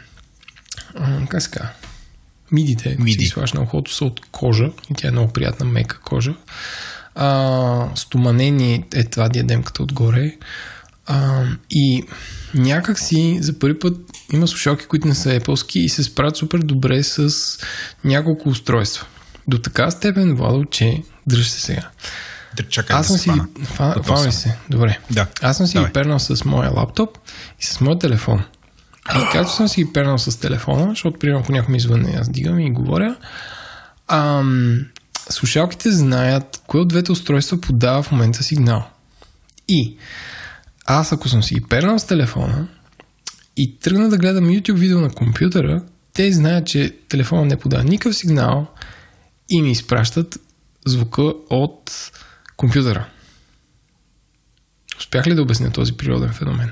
ам, 0.95 1.28
как? 1.28 1.84
Мидите, 2.56 2.95
Миди. 2.99 3.26
си 3.26 3.34
на 3.53 3.62
ухото, 3.62 3.93
са 3.93 4.06
от 4.06 4.22
кожа 4.32 4.70
и 4.91 4.93
тя 4.93 5.08
е 5.08 5.12
много 5.12 5.34
приятна, 5.34 5.66
мека 5.66 5.99
кожа. 5.99 6.34
А, 7.16 7.89
стоманени 7.95 8.86
е 8.93 9.03
това 9.03 9.30
диадемката 9.30 9.84
отгоре. 9.84 10.36
А, 11.08 11.43
и 11.70 12.03
някак 12.53 12.99
си 12.99 13.38
за 13.41 13.60
първи 13.60 13.80
път 13.80 13.97
има 14.34 14.47
слушалки, 14.47 14.86
които 14.86 15.08
не 15.08 15.16
са 15.16 15.39
Apple 15.39 15.78
и 15.78 15.89
се 15.89 16.03
справят 16.03 16.38
супер 16.38 16.60
добре 16.60 17.03
с 17.03 17.30
няколко 18.03 18.49
устройства. 18.49 19.06
До 19.47 19.58
така 19.58 19.91
степен, 19.91 20.36
Владо, 20.36 20.66
че 20.66 21.03
дръж 21.28 21.49
се 21.49 21.62
сега. 21.62 21.89
Да, 22.58 22.64
чакай 22.64 22.95
Аз 22.95 23.08
да 23.08 23.08
съм 23.08 23.18
се 23.18 23.24
си 23.24 23.30
хвана. 23.30 23.47
Фа... 23.64 24.03
Фана 24.03 24.32
се? 24.32 24.58
Добре. 24.70 24.99
Да. 25.12 25.28
Аз 25.41 25.58
съм 25.58 25.68
си 25.68 25.74
Давай. 25.74 25.91
пернал 25.91 26.20
с 26.20 26.45
моя 26.45 26.72
лаптоп 26.72 27.18
и 27.60 27.66
с 27.66 27.82
моя 27.82 27.99
телефон. 27.99 28.43
И 29.14 29.32
както 29.32 29.51
съм 29.51 29.68
си 29.68 29.84
ги 29.84 29.93
пернал 29.93 30.18
с 30.18 30.39
телефона, 30.39 30.89
защото 30.89 31.20
примерно 31.20 31.39
ако 31.39 31.51
някой 31.51 31.72
ми 31.72 31.80
звънне, 31.80 32.18
аз 32.20 32.30
дигам 32.30 32.60
и 32.60 32.72
говоря, 32.72 33.16
ам, 34.08 34.86
слушалките 35.30 35.91
знаят 35.91 36.62
кое 36.68 36.80
от 36.80 36.88
двете 36.88 37.12
устройства 37.12 37.62
подава 37.62 38.03
в 38.03 38.12
момента 38.12 38.43
сигнал. 38.43 38.88
И 39.68 39.97
аз 40.86 41.12
ако 41.12 41.30
съм 41.30 41.43
си 41.43 41.56
ги 41.56 41.62
пернал 41.62 41.99
с 41.99 42.08
телефона 42.08 42.68
и 43.58 43.80
тръгна 43.80 44.10
да 44.10 44.18
гледам 44.18 44.45
YouTube 44.45 44.78
видео 44.78 45.01
на 45.01 45.10
компютъра, 45.10 45.84
те 46.14 46.32
знаят, 46.32 46.68
че 46.68 46.97
телефона 47.10 47.45
не 47.45 47.60
подава 47.60 47.84
никакъв 47.84 48.16
сигнал 48.16 48.68
и 49.49 49.62
ми 49.62 49.72
изпращат 49.72 50.39
звука 50.86 51.22
от 51.49 52.12
компютъра. 52.58 53.06
Успях 54.97 55.28
ли 55.28 55.36
да 55.36 55.41
обясня 55.41 55.72
този 55.72 55.93
природен 55.93 56.34
феномен? 56.34 56.72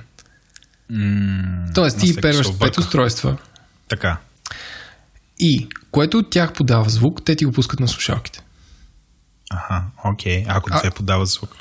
М, 0.94 1.66
Тоест, 1.74 2.00
ти 2.00 2.16
перваш 2.16 2.48
пет 2.60 2.78
устройства 2.78 3.38
Така. 3.90 4.18
и 5.40 5.68
което 5.92 6.18
от 6.18 6.30
тях 6.30 6.54
подава 6.54 6.90
звук, 6.90 7.22
те 7.26 7.36
ти 7.36 7.46
го 7.46 7.52
пускат 7.52 7.80
на 7.80 7.88
слушалките. 7.88 8.42
Аха, 9.52 9.84
окей. 10.06 10.46
Ако 10.48 10.70
А- 10.74 10.80
две 10.80 10.92
подават 10.92 11.28
звук. 11.28 11.56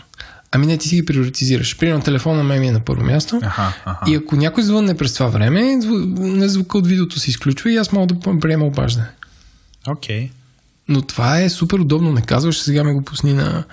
Ами 0.51 0.67
не, 0.67 0.79
ти 0.79 0.89
си 0.89 0.97
ги 0.97 1.05
приоритизираш. 1.05 1.79
Примерно 1.79 2.03
телефона 2.03 2.37
на 2.37 2.45
мен 2.45 2.61
ми 2.61 2.69
е 2.69 2.73
на 2.73 2.81
първо 2.81 3.05
място. 3.05 3.41
Аха, 3.43 3.75
аха. 3.85 4.11
И 4.11 4.15
ако 4.15 4.37
някой 4.37 4.63
звънне 4.63 4.97
през 4.97 5.15
това 5.15 5.27
време, 5.27 5.61
зву- 5.61 6.47
звука 6.47 6.79
от 6.79 6.87
видеото 6.87 7.19
се 7.21 7.31
изключва 7.31 7.71
и 7.73 7.77
аз 7.77 7.93
мога 7.93 8.15
да 8.15 8.41
приема 8.41 8.65
обаждане. 8.65 9.09
Окей. 9.89 10.31
Но 10.93 11.03
това 11.03 11.41
е 11.41 11.49
супер 11.49 11.79
удобно. 11.79 12.13
Не 12.13 12.23
казваш, 12.23 12.59
сега 12.59 12.85
ме 12.85 12.93
го 12.93 13.03
пусни 13.03 13.33
на, 13.33 13.65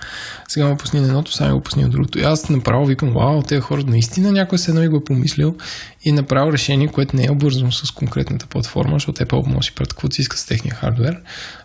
сега 0.48 0.68
ме 0.68 0.76
пусни 0.76 1.00
на 1.00 1.06
едното, 1.06 1.32
сега 1.32 1.48
ме 1.48 1.54
го 1.54 1.60
пусни 1.60 1.82
на 1.82 1.88
другото. 1.88 2.18
И 2.18 2.22
аз 2.22 2.48
направо 2.48 2.86
викам, 2.86 3.12
вау, 3.12 3.42
тези 3.42 3.60
хора 3.60 3.84
наистина 3.86 4.32
някой 4.32 4.58
се 4.58 4.70
едно 4.70 4.82
и 4.82 4.88
го 4.88 4.96
е 4.96 5.04
помислил 5.04 5.56
и 6.04 6.08
е 6.08 6.12
направил 6.12 6.52
решение, 6.52 6.88
което 6.88 7.16
не 7.16 7.24
е 7.24 7.30
обвързано 7.30 7.72
с 7.72 7.90
конкретната 7.90 8.46
платформа, 8.46 8.96
защото 8.96 9.24
Apple 9.24 9.46
може 9.46 9.66
си 9.66 9.74
правят 9.74 9.92
каквото 9.92 10.14
си 10.14 10.20
искат 10.20 10.38
с 10.38 10.46
техния 10.46 10.74
хардвер. 10.74 11.20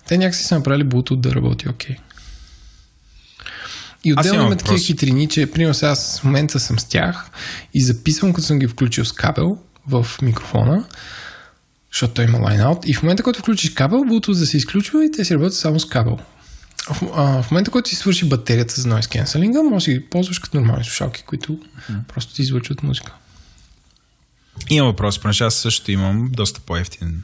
Те 0.07 0.17
някакси 0.17 0.43
са 0.43 0.55
направили 0.55 0.85
Bluetooth 0.85 1.19
да 1.19 1.35
работи 1.35 1.69
окей. 1.69 1.95
И 4.03 4.13
Аз 4.17 4.25
отделно 4.25 4.45
има 4.45 4.55
такива 4.55 4.79
хитрини, 4.79 5.27
че 5.27 5.51
примерно 5.51 5.73
сега 5.73 5.91
аз 5.91 6.19
в 6.19 6.23
момента 6.23 6.59
съм 6.59 6.79
с 6.79 6.85
тях 6.85 7.29
и 7.73 7.83
записвам, 7.83 8.33
като 8.33 8.47
съм 8.47 8.59
ги 8.59 8.67
включил 8.67 9.05
с 9.05 9.11
кабел 9.11 9.57
в 9.87 10.07
микрофона, 10.21 10.85
защото 11.95 12.13
той 12.13 12.25
има 12.25 12.37
лайнаут. 12.37 12.79
И 12.85 12.93
в 12.93 13.03
момента, 13.03 13.23
който 13.23 13.39
включиш 13.39 13.69
кабел, 13.73 13.97
Bluetooth 13.97 14.39
да 14.39 14.45
се 14.45 14.57
изключва 14.57 15.05
и 15.05 15.11
те 15.11 15.25
си 15.25 15.33
работят 15.33 15.57
само 15.57 15.79
с 15.79 15.85
кабел. 15.85 16.19
В, 16.89 17.01
а, 17.15 17.43
в 17.43 17.51
момента, 17.51 17.71
който 17.71 17.89
си 17.89 17.95
свърши 17.95 18.29
батерията 18.29 18.81
за 18.81 18.89
noise 18.89 19.23
cancelling, 19.23 19.69
може 19.69 19.85
да 19.85 19.91
ги 19.91 20.05
ползваш 20.05 20.39
като 20.39 20.57
нормални 20.57 20.83
слушалки, 20.83 21.23
които 21.23 21.59
просто 22.07 22.33
ти 22.33 22.41
излъчват 22.41 22.83
музика. 22.83 23.13
Имам 24.69 24.87
въпрос, 24.87 25.19
понеже 25.19 25.43
аз 25.43 25.55
също 25.55 25.91
имам 25.91 26.29
доста 26.31 26.59
по-ефтин 26.59 27.23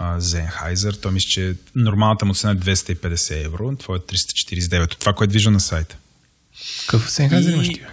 Sennheiser. 0.00 1.02
Той 1.02 1.12
мисля, 1.12 1.28
че 1.28 1.54
нормалната 1.74 2.24
му 2.24 2.34
цена 2.34 2.52
е 2.52 2.56
250 2.56 3.44
евро, 3.44 3.76
това 3.76 3.96
е 3.96 3.98
349. 3.98 4.84
От 4.84 4.98
това, 4.98 5.12
което 5.12 5.32
вижда 5.32 5.50
на 5.50 5.60
сайта. 5.60 5.96
Какъв 6.86 7.10
Sennheiser 7.10 7.50
И- 7.50 7.52
имаш 7.52 7.68
ти? 7.68 7.74
бе? 7.80 7.86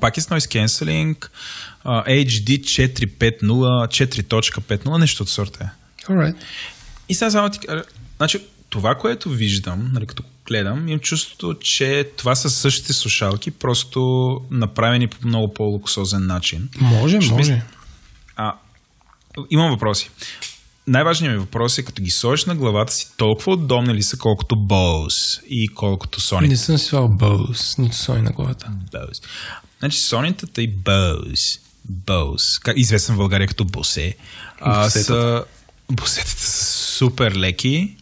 Пак 0.00 0.16
е 0.16 0.20
с 0.20 0.26
Noise 0.26 0.66
Cancelling, 0.66 1.28
HD 1.86 2.60
450, 2.60 3.40
4.50, 3.40 4.98
нещо 4.98 5.22
от 5.22 5.28
сорта 5.28 5.64
е. 5.64 5.68
Alright. 6.04 6.36
И 7.08 7.14
сега 7.14 7.30
само 7.30 7.48
ти 7.50 7.58
значи, 8.16 8.38
това, 8.68 8.94
което 8.94 9.30
виждам, 9.30 9.90
нали, 9.92 10.06
като 10.06 10.22
гледам, 10.46 10.88
имам 10.88 11.00
чувството, 11.00 11.54
че 11.54 12.10
това 12.16 12.34
са 12.34 12.50
същите 12.50 12.92
слушалки, 12.92 13.50
просто 13.50 14.00
направени 14.50 15.06
по 15.08 15.26
много 15.26 15.54
по-луксозен 15.54 16.26
начин. 16.26 16.68
Може, 16.76 17.20
Ще 17.20 17.30
може. 17.30 17.52
мисля- 17.52 17.62
А, 18.36 18.54
имам 19.50 19.70
въпроси. 19.70 20.10
Най-важният 20.88 21.32
ми 21.32 21.38
въпрос 21.38 21.78
е, 21.78 21.82
като 21.82 22.02
ги 22.02 22.10
сложиш 22.10 22.44
на 22.44 22.54
главата 22.54 22.92
си, 22.92 23.08
толкова 23.16 23.52
удобни 23.52 23.94
ли 23.94 24.02
са, 24.02 24.16
колкото 24.16 24.54
Bose 24.54 25.42
и 25.44 25.68
колкото 25.68 26.20
Sony. 26.20 26.48
Не 26.48 26.56
съм 26.56 26.78
си 26.78 26.84
слагал 26.84 27.08
Bose, 27.08 27.78
нито 27.78 27.96
Sony 27.96 28.20
на 28.20 28.30
главата. 28.30 28.72
Bose. 28.92 29.24
Значи 29.78 29.98
Sony-тата 29.98 30.60
и 30.60 30.76
Bose, 30.76 31.60
Bose, 31.92 32.74
известен 32.76 33.14
в 33.14 33.18
България 33.18 33.48
като 33.48 33.64
Bose, 33.64 34.14
а, 34.60 34.90
са, 34.90 35.44
босетата 35.92 36.40
са 36.40 36.94
супер 36.96 37.32
леки 37.36 37.96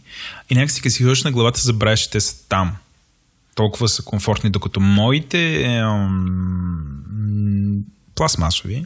и 0.49 0.55
някакси 0.55 0.81
като 0.81 0.95
си 0.95 1.03
ходиш 1.03 1.23
на 1.23 1.31
главата, 1.31 1.61
забравяш, 1.61 1.99
че 1.99 2.09
те 2.09 2.21
са 2.21 2.47
там. 2.49 2.75
Толкова 3.55 3.89
са 3.89 4.03
комфортни, 4.03 4.49
докато 4.49 4.79
моите 4.79 5.61
е, 5.61 5.83
м, 5.83 6.07
пластмасови, 8.15 8.85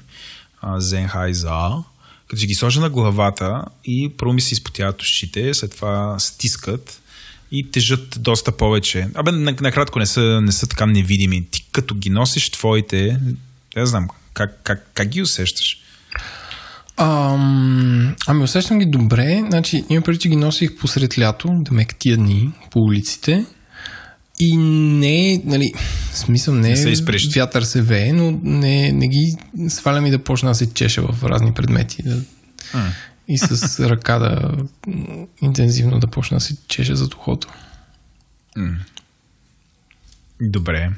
Sennheiser, 0.63 1.83
като 2.31 2.39
си 2.39 2.47
ги 2.47 2.55
сложа 2.55 2.81
на 2.81 2.89
главата 2.89 3.61
и 3.85 4.11
първо 4.17 4.33
ми 4.33 4.41
се 4.41 4.53
изпотяват 4.53 5.01
ушите, 5.01 5.53
след 5.53 5.71
това 5.75 6.19
стискат 6.19 7.01
и 7.51 7.71
тежат 7.71 8.17
доста 8.19 8.51
повече. 8.51 9.07
Абе, 9.13 9.31
на- 9.31 9.55
накратко 9.61 9.99
не 9.99 10.05
са, 10.05 10.41
не 10.41 10.51
са 10.51 10.67
така 10.67 10.85
невидими. 10.85 11.45
Ти 11.51 11.67
като 11.71 11.95
ги 11.95 12.09
носиш 12.09 12.49
твоите, 12.49 13.19
не 13.75 13.85
знам, 13.85 14.07
как, 14.33 14.59
как, 14.63 14.87
как 14.93 15.07
ги 15.07 15.21
усещаш? 15.21 15.77
Ам, 16.97 18.15
ами 18.27 18.43
усещам 18.43 18.79
ги 18.79 18.85
добре. 18.85 19.43
Значи, 19.49 19.83
има 19.89 20.01
преди, 20.01 20.19
че 20.19 20.29
ги 20.29 20.35
носих 20.35 20.77
посред 20.77 21.19
лято, 21.19 21.49
да 21.51 21.73
ме 21.73 21.85
тия 21.99 22.17
дни 22.17 22.51
по 22.71 22.79
улиците. 22.79 23.45
И 24.39 24.57
не 24.57 25.41
нали, 25.45 25.73
в 26.11 26.17
смисъл 26.17 26.53
не 26.53 26.69
Не 26.69 26.75
се 26.75 26.89
изприща. 26.89 27.39
вятър 27.39 27.61
се 27.61 27.81
вее, 27.81 28.13
но 28.13 28.39
не, 28.43 28.91
не 28.91 29.07
ги 29.07 29.35
свалям 29.69 30.05
и 30.05 30.11
да 30.11 30.23
почна 30.23 30.49
да 30.49 30.55
се 30.55 30.73
чеша 30.73 31.01
в 31.01 31.23
разни 31.23 31.53
предмети. 31.53 32.03
Да, 32.03 32.21
и 33.27 33.37
с 33.37 33.79
ръка 33.89 34.19
да 34.19 34.51
интензивно 35.41 35.99
да 35.99 36.07
почна 36.07 36.37
да 36.37 36.41
се 36.41 36.55
чеша 36.67 36.95
зад 36.95 37.13
ухото. 37.13 37.47
Добре. 40.41 40.89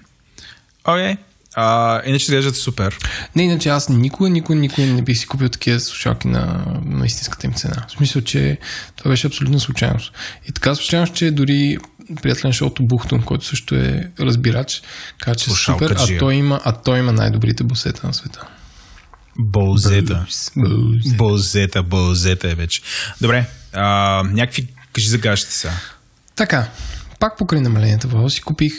Окей. 0.85 1.15
А, 1.55 2.01
иначе 2.05 2.23
изглеждат 2.23 2.55
супер. 2.55 2.97
Не, 3.35 3.43
иначе 3.43 3.69
аз 3.69 3.89
никога, 3.89 4.29
никога, 4.29 4.55
никога 4.55 4.87
не 4.87 5.01
бих 5.01 5.17
си 5.17 5.27
купил 5.27 5.49
такива 5.49 5.79
слушалки 5.79 6.27
на, 6.27 6.65
на 6.85 7.05
истинската 7.05 7.47
им 7.47 7.53
цена. 7.53 7.85
В 7.87 7.91
смисъл, 7.91 8.21
че 8.21 8.57
това 8.95 9.11
беше 9.11 9.27
абсолютно 9.27 9.59
случайност. 9.59 10.13
И 10.49 10.51
така 10.51 10.75
случайност, 10.75 11.13
че 11.13 11.31
дори 11.31 11.77
приятел 12.21 12.47
на 12.47 12.53
шоуто 12.53 12.83
Бухтун, 12.85 13.21
който 13.21 13.45
също 13.45 13.75
е 13.75 14.11
разбирач, 14.19 14.81
каза, 15.21 15.35
че 15.35 15.51
е 15.51 15.53
супер, 15.53 15.95
а 15.99 16.17
той, 16.19 16.35
има, 16.35 16.61
а 16.63 16.71
той 16.71 16.99
има 16.99 17.11
най-добрите 17.11 17.63
бусета 17.63 18.07
на 18.07 18.13
света. 18.13 18.47
Болзета. 19.39 20.25
Болзета, 21.17 21.83
болзета 21.83 22.51
е 22.51 22.55
вече. 22.55 22.81
Добре, 23.21 23.45
а, 23.73 24.23
някакви 24.23 24.67
кажи 24.93 25.09
за 25.09 25.17
гащите 25.17 25.53
сега. 25.53 25.73
Така, 26.35 26.69
пак 27.19 27.37
покрай 27.37 27.61
намаленията 27.61 28.07
в 28.07 28.29
си 28.29 28.41
купих 28.41 28.73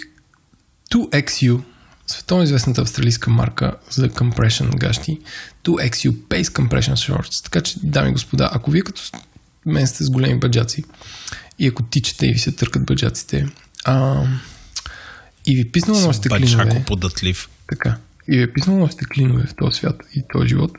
2XU, 0.94 1.60
световно 2.06 2.44
известната 2.44 2.80
австралийска 2.80 3.30
марка 3.30 3.72
за 3.90 4.08
compression 4.08 4.78
гащи, 4.78 5.18
2XU 5.64 6.10
Base 6.10 6.42
Compression 6.42 6.94
Shorts. 6.94 7.44
Така 7.44 7.60
че, 7.60 7.74
дами 7.82 8.08
и 8.08 8.12
господа, 8.12 8.50
ако 8.52 8.70
вие 8.70 8.82
като 8.82 9.02
мен 9.66 9.86
сте 9.86 10.04
с 10.04 10.10
големи 10.10 10.38
баджаци 10.38 10.84
и 11.58 11.68
ако 11.68 11.82
тичате 11.82 12.26
и 12.26 12.32
ви 12.32 12.38
се 12.38 12.52
търкат 12.52 12.86
баджаците, 12.86 13.48
а, 13.84 14.26
и 15.46 15.56
ви 15.56 15.72
писнало 15.72 16.00
носите 16.00 16.28
клинове, 16.28 16.84
податлив. 16.86 17.48
така, 17.68 17.98
и 18.28 18.36
ви 18.36 18.42
е 18.42 18.52
писнало 18.52 18.78
носите 18.78 19.04
клинове 19.04 19.46
в 19.46 19.54
този 19.56 19.78
свят 19.78 20.02
и 20.14 20.22
този 20.32 20.48
живот, 20.48 20.72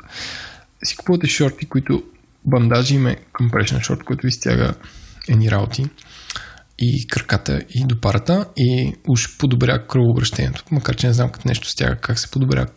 си 0.83 0.95
купувате 0.95 1.27
шорти, 1.27 1.65
които 1.65 2.03
бандажи 2.45 2.95
им 2.95 3.07
е 3.07 3.17
compression 3.33 3.83
шорт, 3.83 4.03
който 4.03 4.27
ви 4.27 4.31
стяга 4.31 4.73
едни 5.27 5.51
работи 5.51 5.85
и 6.79 7.07
краката 7.07 7.61
и 7.69 7.85
до 7.85 8.01
парата 8.01 8.45
и 8.57 8.93
уж 9.07 9.37
подобря 9.37 9.87
кръвообращението. 9.87 10.63
Макар, 10.71 10.95
че 10.95 11.07
не 11.07 11.13
знам 11.13 11.29
като 11.29 11.47
нещо 11.47 11.69
стяга 11.69 11.95
как 11.95 12.19
се 12.19 12.31
подобря 12.31 12.67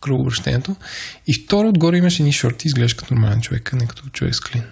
кръвообращението. 0.00 0.76
И 1.26 1.34
второ, 1.34 1.68
отгоре 1.68 1.96
имаш 1.96 2.20
едни 2.20 2.32
шорти, 2.32 2.68
изглеждаш 2.68 2.94
като 2.94 3.14
нормален 3.14 3.40
човек, 3.40 3.72
а 3.72 3.76
не 3.76 3.86
като 3.86 4.08
човек 4.08 4.34
с 4.34 4.40
клин. 4.40 4.62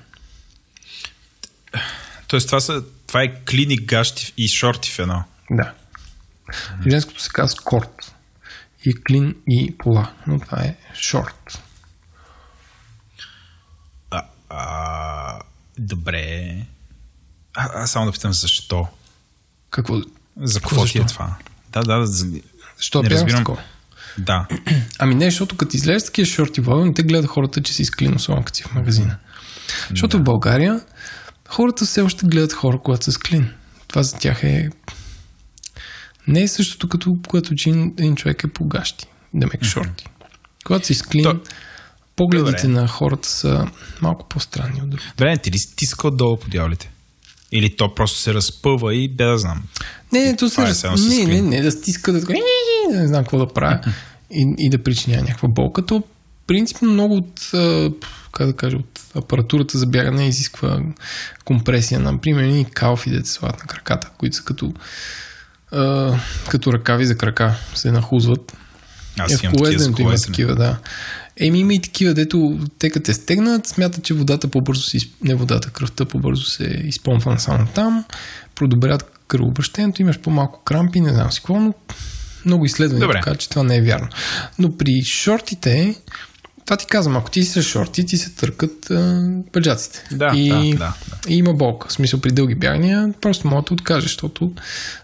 Тоест 2.30 2.46
това, 2.46 2.60
са, 2.60 2.84
това 3.06 3.22
е 3.22 3.34
клиник 3.50 3.88
гащи 3.88 4.32
и 4.36 4.48
шорти 4.48 4.90
в 4.90 4.98
едно. 4.98 5.24
Да. 5.50 5.72
Женското 6.90 7.22
се 7.22 7.28
казва 7.32 7.58
корт. 7.64 8.14
И 8.84 8.94
клин 8.94 9.34
и 9.48 9.78
пола. 9.78 10.12
Но 10.26 10.40
това 10.40 10.62
е 10.62 10.76
шорт. 10.94 11.62
А, 14.10 14.24
а, 14.48 15.40
добре. 15.78 16.56
А, 17.54 17.82
аз 17.82 17.90
само 17.90 18.06
да 18.06 18.12
питам 18.12 18.32
защо. 18.32 18.88
Какво? 19.70 20.00
За 20.36 20.60
Какво 20.60 20.84
ти 20.84 20.98
е 20.98 21.02
защо? 21.02 21.14
това? 21.14 21.36
Да, 21.72 21.82
да, 21.82 22.06
за... 22.06 22.40
Що 22.78 23.02
не 23.02 23.10
разбирам. 23.10 23.38
такова? 23.38 23.62
Да. 24.18 24.46
Ами 24.98 25.14
не, 25.14 25.24
защото 25.24 25.56
като 25.56 25.76
излезеш 25.76 26.06
такива 26.06 26.26
шорти 26.26 26.60
в 26.60 26.84
не 26.84 26.94
те 26.94 27.02
гледат 27.02 27.30
хората, 27.30 27.62
че 27.62 27.72
си 27.72 27.84
с 27.84 27.90
клин, 27.90 28.14
особено 28.14 28.44
като 28.44 28.56
си 28.56 28.62
в 28.62 28.74
магазина. 28.74 29.18
Защото 29.90 30.18
в 30.18 30.22
България 30.22 30.80
хората 31.50 31.84
все 31.84 32.00
още 32.00 32.26
гледат 32.26 32.52
хора, 32.52 32.78
когато 32.84 33.04
са 33.04 33.12
с 33.12 33.18
клин. 33.18 33.50
Това 33.88 34.02
за 34.02 34.16
тях 34.18 34.42
е... 34.44 34.70
Не 36.26 36.42
е 36.42 36.48
същото, 36.48 36.88
като 36.88 37.16
когато 37.28 37.54
че 37.54 37.70
един 37.70 38.16
човек 38.16 38.44
е 38.44 38.48
по 38.48 38.64
гащи, 38.64 39.06
да 39.34 39.46
мек 39.46 39.64
шорти. 39.64 40.06
Когато 40.64 40.86
си 40.86 40.94
с 40.94 41.02
клин, 41.02 41.24
То- 41.24 41.40
погледите 42.16 42.66
Добре. 42.66 42.80
на 42.80 42.88
хората 42.88 43.28
са 43.28 43.68
малко 44.00 44.28
по-странни 44.28 44.82
от 44.82 44.90
други. 44.90 45.04
Добре, 45.16 45.38
ти 45.38 45.50
ли 45.50 45.58
стиска 45.58 46.08
отдолу 46.08 46.36
по 46.36 46.48
дяволите? 46.48 46.90
Или 47.52 47.76
то 47.76 47.94
просто 47.94 48.18
се 48.18 48.34
разпъва 48.34 48.94
и 48.94 49.08
бе 49.08 49.24
да 49.24 49.38
знам. 49.38 49.62
Не, 50.12 50.24
не, 50.24 50.36
то 50.36 50.48
се... 50.48 50.60
Е 50.60 50.64
раз- 50.64 51.08
не, 51.08 51.24
не, 51.24 51.42
не, 51.42 51.62
да 51.62 51.72
стиска, 51.72 52.12
да, 52.12 52.20
да 52.90 53.00
не 53.00 53.06
знам 53.08 53.24
какво 53.24 53.38
да 53.38 53.48
правя 53.48 53.80
и, 54.30 54.54
и 54.58 54.70
да 54.70 54.82
причиня 54.82 55.16
някаква 55.22 55.48
болка. 55.48 55.86
То 55.86 56.02
принципно 56.50 56.92
много 56.92 57.14
от, 57.14 57.50
как 58.32 58.46
да 58.46 58.52
кажа, 58.52 58.76
от 58.76 59.00
апаратурата 59.14 59.78
за 59.78 59.86
бягане 59.86 60.28
изисква 60.28 60.80
компресия. 61.44 62.00
Например, 62.00 62.42
едни 62.42 62.64
калфи, 62.64 63.10
дете 63.10 63.28
слагат 63.28 63.60
на 63.60 63.66
краката, 63.66 64.10
които 64.18 64.36
са 64.36 64.44
като, 64.44 64.74
а, 65.72 66.14
като 66.48 66.72
ръкави 66.72 67.06
за 67.06 67.16
крака, 67.16 67.54
се 67.74 67.92
нахузват. 67.92 68.56
Аз 69.18 69.32
Е, 69.32 69.38
имам 69.42 69.52
такива 69.52 69.52
за 69.52 69.58
колезденето 69.58 70.02
има 70.02 70.14
такива, 70.14 70.54
да. 70.54 70.78
Еми 71.36 71.60
има 71.60 71.74
и 71.74 71.82
такива, 71.82 72.14
дето 72.14 72.58
те 72.78 72.90
като 72.90 73.04
те 73.04 73.14
стегнат, 73.14 73.66
смятат, 73.66 74.04
че 74.04 74.14
водата 74.14 74.48
по-бързо 74.48 74.82
се... 74.82 74.98
Не 75.24 75.34
водата, 75.34 75.70
кръвта 75.70 76.04
по-бързо 76.04 76.44
се 76.44 76.64
изпомпва 76.84 77.38
само 77.38 77.66
там, 77.74 78.04
продобрят 78.54 79.20
кръвообращението, 79.28 80.02
имаш 80.02 80.18
по-малко 80.18 80.62
крампи, 80.64 81.00
не 81.00 81.12
знам 81.12 81.32
си 81.32 81.40
какво, 81.40 81.60
но 81.60 81.74
много 82.44 82.64
изследвания 82.64 83.06
Добре. 83.06 83.20
така, 83.24 83.36
че 83.36 83.48
това 83.48 83.62
не 83.62 83.76
е 83.76 83.82
вярно. 83.82 84.08
Но 84.58 84.76
при 84.76 85.02
шортите, 85.04 85.94
това 86.70 86.76
ти 86.76 86.86
казвам, 86.86 87.16
ако 87.16 87.30
ти 87.30 87.42
си 87.42 87.50
с 87.50 87.62
шорти, 87.62 88.06
ти 88.06 88.16
се 88.16 88.30
търкат 88.30 88.90
а, 88.90 89.28
бъджаците. 89.52 90.04
Да, 90.12 90.32
и, 90.34 90.74
да, 90.74 90.78
да, 90.78 90.94
и 91.28 91.36
има 91.36 91.54
болка. 91.54 91.88
В 91.88 91.92
смисъл 91.92 92.20
при 92.20 92.30
дълги 92.30 92.54
бягания 92.54 93.14
просто 93.20 93.48
мога 93.48 93.62
да 93.68 93.74
откажеш, 93.74 94.02
защото 94.10 94.52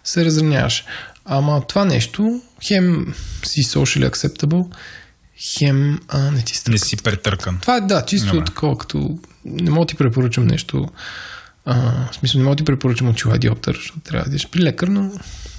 се 0.05 0.25
разраняваш. 0.25 0.85
Ама 1.25 1.63
това 1.69 1.85
нещо, 1.85 2.43
хем 2.63 3.15
си 3.45 3.65
socially 3.65 4.11
acceptable, 4.11 4.67
хем 5.59 6.01
а, 6.09 6.31
не 6.31 6.43
ти 6.43 6.53
Не 6.53 6.57
стърка. 6.59 6.79
си 6.79 6.97
претъркан. 6.97 7.59
Това 7.61 7.77
е 7.77 7.81
да, 7.81 8.05
чисто 8.05 8.33
Добре. 8.33 8.45
такова, 8.45 8.79
като 8.79 9.19
не 9.45 9.71
мога 9.71 9.87
да 9.87 9.89
ти 9.89 9.95
препоръчам 9.95 10.47
нещо. 10.47 10.89
А, 11.65 11.75
в 12.13 12.15
смисъл, 12.15 12.39
не 12.39 12.45
мога 12.45 12.57
да 12.57 12.61
ти 12.61 12.65
препоръчам 12.65 13.09
очила 13.09 13.39
диоптър, 13.39 13.75
защото 13.75 14.01
трябва 14.01 14.25
да 14.25 14.31
идеш 14.31 14.49
при 14.49 14.61
лекар, 14.61 14.89
но 14.89 15.11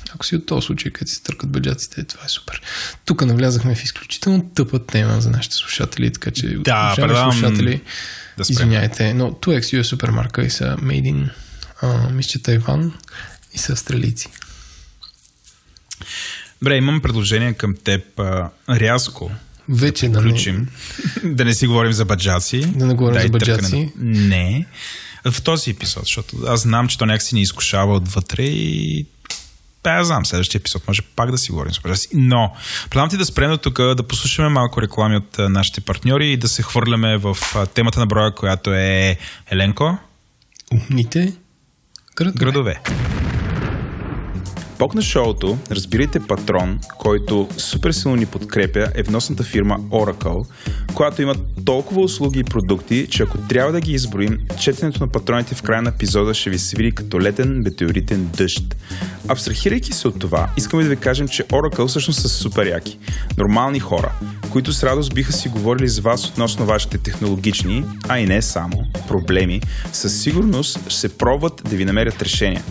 ако 0.10 0.26
си 0.26 0.36
от 0.36 0.46
този 0.46 0.66
случай, 0.66 0.92
където 0.92 1.12
си 1.12 1.24
търкат 1.24 1.50
бюджетите, 1.50 2.04
това 2.04 2.26
е 2.26 2.30
супер. 2.30 2.62
Тук 3.06 3.22
навлязахме 3.22 3.76
в 3.76 3.84
изключително 3.84 4.50
тъпа 4.50 4.80
тема 4.82 5.22
за 5.22 5.30
нашите 5.30 5.56
слушатели, 5.56 6.12
така 6.12 6.32
че 6.32 6.48
Да, 6.48 6.94
предавам 6.96 7.32
слушатели, 7.34 7.82
да 8.38 8.46
спрем. 8.46 8.54
извиняйте, 8.54 9.14
но 9.14 9.32
2XU 9.32 9.80
е 9.80 9.84
супер 9.84 10.10
марка 10.10 10.44
и 10.44 10.50
са 10.50 10.78
made 10.78 11.14
in, 11.14 11.30
а, 11.82 12.10
мисля, 12.10 12.30
че 12.30 12.42
Тайван 12.42 12.94
и 13.54 13.58
са 13.58 13.74
австралийци. 13.74 14.28
Добре, 16.62 16.76
имам 16.76 17.02
предложение 17.02 17.54
към 17.54 17.76
теб. 17.76 18.20
А, 18.20 18.50
рязко 18.70 19.32
Вече 19.70 20.10
да 20.10 20.22
не, 20.22 20.30
включим. 20.30 20.68
да 21.26 21.46
не 21.46 21.54
си 21.54 21.68
говорим 21.68 21.94
за 21.94 22.06
баджаци. 22.06 22.60
Да 22.66 22.86
не 22.86 22.94
говорим 22.94 23.14
Дай 23.14 23.24
за 23.24 23.30
баджаци. 23.30 23.92
на- 23.96 24.28
Не. 24.28 24.66
В 25.26 25.42
този 25.42 25.72
епизод, 25.72 26.04
защото 26.04 26.38
аз 26.48 26.62
знам, 26.62 26.88
че 26.88 26.98
то 26.98 27.06
някакси 27.06 27.36
ни 27.36 27.42
изкушава 27.42 27.96
отвътре 27.96 28.44
и 28.44 29.06
аз 29.90 30.08
знам, 30.08 30.26
следващия 30.26 30.60
епизод 30.60 30.88
може 30.88 31.02
пак 31.02 31.32
да 31.32 31.38
си 31.38 31.52
говорим 31.52 31.74
с 31.74 31.80
баджаци. 31.80 32.08
Но, 32.14 32.56
предлагам 32.90 33.10
ти 33.10 33.18
да 33.18 33.26
спрем 33.26 33.52
до 33.52 33.58
тук, 33.58 33.78
да 33.78 34.04
послушаме 34.04 34.50
малко 34.50 34.82
реклами 34.82 35.18
от 35.18 35.38
нашите 35.38 35.82
партньори 35.82 36.32
и 36.32 36.38
да 36.38 36.48
се 36.48 36.64
хвърляме 36.64 37.18
в 37.18 37.38
темата 37.74 38.00
на 38.00 38.06
броя, 38.06 38.36
която 38.36 38.74
е 38.74 39.18
Еленко. 39.52 39.98
умните 40.72 41.34
градове. 42.16 42.40
Градове. 42.40 42.82
Бог 44.80 44.96
на 44.96 45.02
шоуто, 45.02 45.58
разбирайте 45.72 46.20
патрон, 46.20 46.80
който 46.98 47.48
супер 47.58 47.92
силно 47.92 48.16
ни 48.16 48.26
подкрепя 48.26 48.88
е 48.96 49.04
вносната 49.04 49.44
фирма 49.44 49.76
Oracle, 49.80 50.48
която 50.94 51.22
има 51.22 51.36
толкова 51.66 52.02
услуги 52.02 52.40
и 52.40 52.44
продукти, 52.44 53.08
че 53.10 53.24
ако 53.24 53.38
трябва 53.38 53.72
да 53.72 53.82
ги 53.82 53.92
изброим, 53.92 54.40
четенето 54.60 55.00
на 55.00 55.12
патроните 55.12 55.56
в 55.56 55.62
края 55.62 55.82
на 55.82 55.90
епизода 55.90 56.34
ще 56.34 56.50
ви 56.50 56.60
се 56.60 56.78
види 56.78 56.92
като 56.92 57.22
летен 57.22 57.62
метеоритен 57.66 58.30
дъжд. 58.38 58.76
Абстрахирайки 59.28 59.94
се 59.94 60.08
от 60.08 60.20
това, 60.20 60.50
искаме 60.58 60.84
да 60.84 60.90
ви 60.90 60.96
кажем, 60.96 61.28
че 61.28 61.44
Oracle 61.44 61.88
всъщност 61.88 62.22
са 62.22 62.30
супер 62.30 62.68
яки. 62.68 63.00
Нормални 63.38 63.80
хора, 63.80 64.12
които 64.52 64.74
с 64.74 64.84
радост 64.84 65.14
биха 65.14 65.34
си 65.34 65.50
говорили 65.50 65.88
с 65.88 66.00
вас 66.00 66.28
относно 66.28 66.66
вашите 66.66 66.98
технологични, 66.98 67.86
а 68.08 68.20
и 68.20 68.26
не 68.26 68.42
само, 68.42 68.84
проблеми, 69.08 69.62
със 69.92 70.22
сигурност 70.22 70.80
ще 70.90 71.00
се 71.00 71.18
пробват 71.18 71.62
да 71.70 71.76
ви 71.76 71.86
намерят 71.86 72.22
решения. 72.22 72.64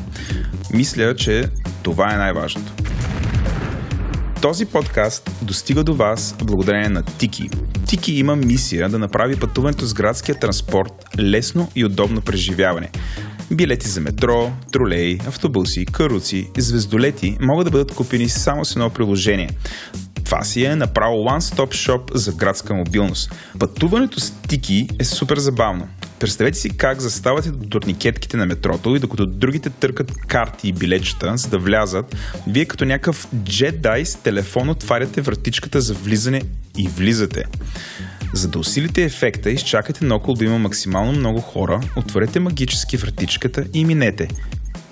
Мисля, 0.72 1.16
че 1.16 1.44
това 1.82 1.95
е 2.02 2.16
най-важното. 2.16 2.72
Този 4.42 4.66
подкаст 4.66 5.30
достига 5.42 5.84
до 5.84 5.94
вас 5.94 6.36
благодарение 6.44 6.88
на 6.88 7.02
Тики. 7.02 7.50
Тики 7.86 8.12
има 8.12 8.36
мисия 8.36 8.88
да 8.88 8.98
направи 8.98 9.36
пътуването 9.36 9.86
с 9.86 9.94
градския 9.94 10.38
транспорт 10.38 10.92
лесно 11.18 11.68
и 11.76 11.84
удобно 11.84 12.20
преживяване. 12.20 12.90
Билети 13.50 13.88
за 13.88 14.00
метро, 14.00 14.52
тролей, 14.72 15.18
автобуси, 15.28 15.84
каруци, 15.84 16.50
звездолети 16.58 17.36
могат 17.40 17.64
да 17.64 17.70
бъдат 17.70 17.94
купени 17.94 18.28
само 18.28 18.64
с 18.64 18.76
едно 18.76 18.90
приложение. 18.90 19.50
Това 20.26 20.44
си 20.44 20.64
е 20.64 20.76
направо 20.76 21.16
one-stop 21.16 21.68
shop 21.68 22.14
за 22.14 22.32
градска 22.32 22.74
мобилност. 22.74 23.34
Пътуването 23.58 24.20
с 24.20 24.32
Тики 24.48 24.88
е 24.98 25.04
супер 25.04 25.38
забавно. 25.38 25.88
Представете 26.20 26.58
си 26.58 26.76
как 26.76 27.00
заставате 27.00 27.50
до 27.50 27.68
турникетките 27.68 28.36
на 28.36 28.46
метрото 28.46 28.96
и 28.96 28.98
докато 28.98 29.26
другите 29.26 29.70
търкат 29.70 30.12
карти 30.26 30.68
и 30.68 30.72
билетчета, 30.72 31.36
за 31.36 31.48
да 31.48 31.58
влязат, 31.58 32.16
вие 32.46 32.64
като 32.64 32.84
някакъв 32.84 33.28
джедай 33.44 34.04
с 34.04 34.16
телефон 34.16 34.68
отваряте 34.68 35.20
вратичката 35.20 35.80
за 35.80 35.94
влизане 35.94 36.42
и 36.78 36.88
влизате. 36.88 37.44
За 38.32 38.48
да 38.48 38.58
усилите 38.58 39.02
ефекта, 39.02 39.50
изчакайте 39.50 40.04
наоколо 40.04 40.36
да 40.36 40.44
има 40.44 40.58
максимално 40.58 41.12
много 41.12 41.40
хора, 41.40 41.80
отворете 41.96 42.40
магически 42.40 42.96
вратичката 42.96 43.64
и 43.74 43.84
минете. 43.84 44.28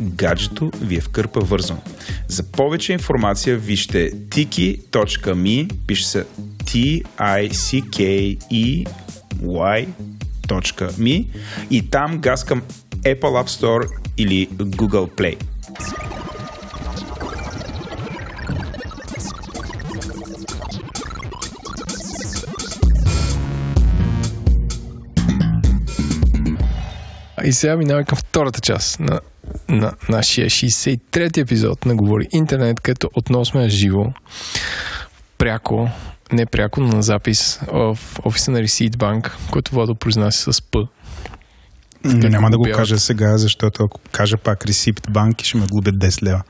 Гаджето 0.01 0.71
ви 0.81 0.97
е 0.97 1.01
в 1.01 1.09
кърпа 1.09 1.41
вързано. 1.41 1.81
За 2.29 2.43
повече 2.43 2.93
информация 2.93 3.59
вижте 3.59 4.13
tiki.me, 4.13 5.73
пише 5.87 6.07
се 6.07 6.25
T-I-C-K-E 6.65 8.25
y.me 9.43 11.27
и 11.71 11.91
там 11.91 12.19
газ 12.19 12.45
към 12.45 12.63
Apple 12.93 13.21
App 13.21 13.49
Store 13.49 13.89
или 14.17 14.49
Google 14.49 15.11
Play. 15.11 15.37
И 27.45 27.53
сега 27.53 27.77
минаваме 27.77 28.05
към 28.05 28.19
втората 28.19 28.61
част 28.61 29.01
на, 29.01 29.21
на 29.69 29.93
нашия 30.09 30.51
63-ти 30.51 31.41
епизод 31.41 31.87
на 31.87 31.97
Говори 31.97 32.27
Интернет, 32.33 32.81
където 32.81 33.11
отново 33.15 33.45
сме 33.45 33.69
живо, 33.69 34.05
пряко, 35.39 35.89
не 36.33 36.47
пряко, 36.47 36.81
но 36.81 36.89
на 36.89 37.03
запис 37.03 37.61
в 37.73 37.99
офиса 38.25 38.51
на 38.51 38.59
Receipt 38.59 38.97
Bank, 38.97 39.31
който 39.51 39.75
Владо 39.75 39.95
произнася 39.95 40.53
с 40.53 40.63
П. 40.63 40.79
Не, 42.05 42.29
няма 42.29 42.51
да 42.51 42.59
го 42.59 42.65
Бялата. 42.65 42.79
кажа 42.79 42.99
сега, 42.99 43.39
защото 43.39 43.85
ако 43.85 44.01
кажа 44.13 44.37
пак 44.37 44.65
Receipt 44.65 45.11
Bank 45.11 45.43
ще 45.43 45.57
ме 45.57 45.67
глобят 45.67 45.95
10 45.95 46.23
лева. 46.23 46.43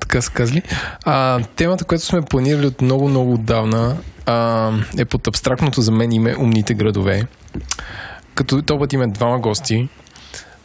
така 0.00 0.20
са 0.22 0.30
казали. 0.32 0.62
А, 1.04 1.40
темата, 1.56 1.84
която 1.84 2.04
сме 2.04 2.22
планирали 2.22 2.66
от 2.66 2.80
много, 2.80 3.08
много 3.08 3.34
отдавна 3.34 3.96
а, 4.26 4.70
е 4.98 5.04
под 5.04 5.26
абстрактното 5.26 5.80
за 5.80 5.92
мен 5.92 6.12
име 6.12 6.36
Умните 6.38 6.74
градове. 6.74 7.22
Като 8.34 8.62
този 8.62 8.78
път 8.78 8.92
има 8.92 9.08
двама 9.08 9.38
гости. 9.38 9.88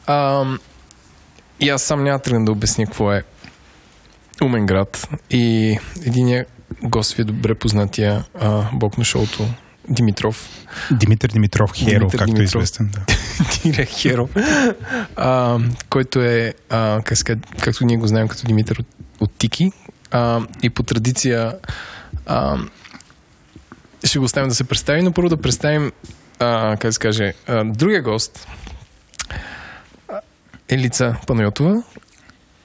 А, 0.08 0.46
и 1.60 1.70
аз 1.70 1.84
сам 1.84 2.04
няма 2.04 2.20
тръгна 2.20 2.46
да 2.46 2.52
обясня 2.52 2.86
какво 2.86 3.14
е 3.14 3.24
умен 4.42 4.66
град. 4.66 5.08
И 5.30 5.78
единия 6.06 6.46
гост 6.84 7.14
ви 7.14 7.22
е 7.22 7.26
добре 7.26 7.56
познатия 7.56 8.26
а, 8.40 8.70
бог 8.74 8.98
на 8.98 9.04
шоуто 9.04 9.48
Димитров. 9.90 10.50
Димитър 10.92 11.30
Димитров 11.30 11.72
Херо, 11.74 12.00
Димитър 12.00 12.18
както 12.18 12.32
е 12.32 12.36
Димитров. 12.36 12.64
известен. 12.64 12.92
Да. 12.94 13.06
Дирек 13.64 13.90
Херо, 13.90 14.30
а, 15.16 15.60
който 15.90 16.22
е, 16.22 16.54
а, 16.70 17.02
как 17.02 17.18
както 17.62 17.86
ние 17.86 17.98
го 17.98 18.08
знаем 18.08 18.28
като 18.28 18.46
Димитър 18.48 18.78
от, 18.78 18.88
от 19.20 19.32
Тики. 19.32 19.72
А, 20.12 20.42
и 20.64 20.70
по 20.70 20.84
традиция 20.84 21.56
а, 22.26 22.58
ще 24.04 24.20
го 24.20 24.26
оставим 24.26 24.50
да 24.50 24.56
се 24.56 24.64
представи, 24.64 25.02
но 25.02 25.12
първо 25.12 25.30
да 25.30 25.38
представим, 25.38 25.92
а, 26.40 26.78
как 26.80 26.94
се 26.94 27.00
каже, 27.00 27.34
а, 27.48 27.64
другия 27.64 28.02
гост. 28.02 28.48
Елица 30.70 31.16
Панайотова, 31.28 31.84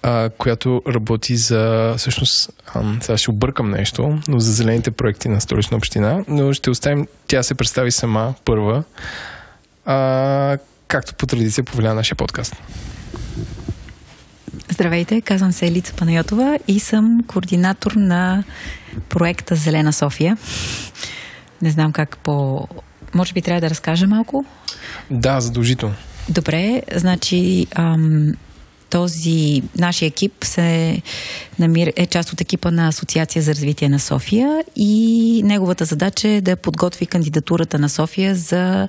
а, 0.02 0.30
която 0.38 0.82
работи 0.88 1.36
за, 1.36 1.94
всъщност, 1.98 2.50
сега 3.00 3.16
ще 3.16 3.30
объркам 3.30 3.70
нещо, 3.70 4.18
но 4.28 4.40
за 4.40 4.52
зелените 4.52 4.90
проекти 4.90 5.28
на 5.28 5.40
столична 5.40 5.76
община, 5.76 6.24
но 6.28 6.52
ще 6.52 6.70
оставим 6.70 7.06
тя 7.26 7.42
се 7.42 7.54
представи 7.54 7.90
сама 7.90 8.34
първа, 8.44 8.84
а, 9.84 10.58
както 10.88 11.14
по 11.14 11.26
традиция 11.26 11.64
повеля 11.64 11.94
нашия 11.94 12.16
подкаст. 12.16 12.56
Здравейте, 14.68 15.20
казвам 15.20 15.52
се 15.52 15.66
Елица 15.66 15.94
Панайотова 15.94 16.58
и 16.68 16.80
съм 16.80 17.24
координатор 17.26 17.92
на 17.92 18.44
проекта 19.08 19.56
Зелена 19.56 19.92
София. 19.92 20.36
Не 21.62 21.70
знам 21.70 21.92
как 21.92 22.18
по... 22.18 22.66
Може 23.14 23.32
би 23.32 23.42
трябва 23.42 23.60
да 23.60 23.70
разкажа 23.70 24.06
малко? 24.06 24.44
Да, 25.10 25.40
задължително. 25.40 25.94
Добре, 26.28 26.82
значи 26.94 27.66
ам, 27.74 28.34
този 28.90 29.62
нашия 29.78 30.06
екип 30.06 30.44
се 30.44 31.02
намира, 31.58 31.92
е 31.96 32.06
част 32.06 32.32
от 32.32 32.40
екипа 32.40 32.70
на 32.70 32.88
Асоциация 32.88 33.42
за 33.42 33.54
развитие 33.54 33.88
на 33.88 33.98
София 33.98 34.64
и 34.76 35.42
неговата 35.44 35.84
задача 35.84 36.28
е 36.28 36.40
да 36.40 36.56
подготви 36.56 37.06
кандидатурата 37.06 37.78
на 37.78 37.88
София 37.88 38.34
за 38.34 38.88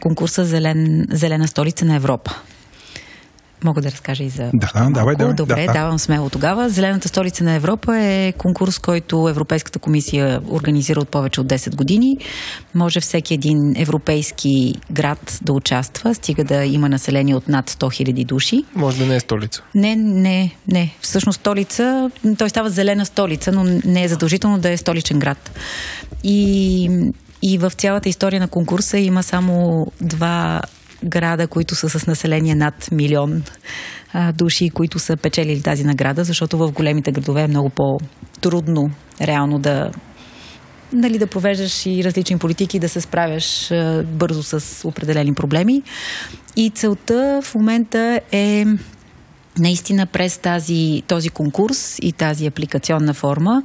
конкурса 0.00 0.44
Зелен, 0.44 1.06
Зелена 1.10 1.48
столица 1.48 1.84
на 1.84 1.94
Европа. 1.94 2.36
Мога 3.64 3.80
да 3.80 3.90
разкажа 3.90 4.24
и 4.24 4.28
за. 4.28 4.50
Да, 4.54 4.70
да, 4.74 4.90
давай, 4.90 5.16
давай. 5.16 5.34
Добре, 5.34 5.66
да. 5.66 5.72
давам 5.72 5.98
смело 5.98 6.30
тогава. 6.30 6.68
Зелената 6.68 7.08
столица 7.08 7.44
на 7.44 7.52
Европа 7.52 7.98
е 7.98 8.32
конкурс, 8.32 8.78
който 8.78 9.28
Европейската 9.28 9.78
комисия 9.78 10.40
организира 10.50 11.00
от 11.00 11.08
повече 11.08 11.40
от 11.40 11.46
10 11.46 11.76
години. 11.76 12.18
Може 12.74 13.00
всеки 13.00 13.34
един 13.34 13.74
европейски 13.76 14.74
град 14.90 15.38
да 15.42 15.52
участва, 15.52 16.14
стига 16.14 16.44
да 16.44 16.64
има 16.64 16.88
население 16.88 17.34
от 17.34 17.48
над 17.48 17.70
100 17.70 18.10
000 18.12 18.26
души. 18.26 18.64
Може 18.74 18.98
да 18.98 19.06
не 19.06 19.16
е 19.16 19.20
столица. 19.20 19.62
Не, 19.74 19.96
не, 19.96 20.56
не. 20.68 20.94
Всъщност 21.00 21.40
столица, 21.40 22.10
той 22.38 22.50
става 22.50 22.70
зелена 22.70 23.06
столица, 23.06 23.52
но 23.52 23.64
не 23.84 24.04
е 24.04 24.08
задължително 24.08 24.58
да 24.58 24.70
е 24.70 24.76
столичен 24.76 25.18
град. 25.18 25.50
И, 26.24 26.90
и 27.42 27.58
в 27.58 27.70
цялата 27.70 28.08
история 28.08 28.40
на 28.40 28.48
конкурса 28.48 28.98
има 28.98 29.22
само 29.22 29.86
два 30.00 30.60
града, 31.04 31.46
които 31.46 31.74
са 31.74 31.88
с 31.88 32.06
население 32.06 32.54
над 32.54 32.90
милион 32.92 33.42
а, 34.12 34.32
души, 34.32 34.70
които 34.70 34.98
са 34.98 35.16
печелили 35.16 35.62
тази 35.62 35.84
награда, 35.84 36.24
защото 36.24 36.58
в 36.58 36.72
големите 36.72 37.12
градове 37.12 37.42
е 37.42 37.48
много 37.48 37.70
по-трудно 37.70 38.90
реално 39.20 39.58
да 39.58 39.90
нали, 40.92 41.18
да 41.18 41.26
провеждаш 41.26 41.86
и 41.86 42.04
различни 42.04 42.38
политики, 42.38 42.78
да 42.78 42.88
се 42.88 43.00
справяш 43.00 43.70
а, 43.70 44.04
бързо 44.06 44.42
с 44.42 44.88
определени 44.88 45.34
проблеми. 45.34 45.82
И 46.56 46.70
целта 46.70 47.40
в 47.42 47.54
момента 47.54 48.20
е 48.32 48.64
наистина 49.58 50.06
през 50.06 50.38
тази, 50.38 51.02
този 51.08 51.28
конкурс 51.28 51.98
и 52.02 52.12
тази 52.12 52.46
апликационна 52.46 53.14
форма 53.14 53.62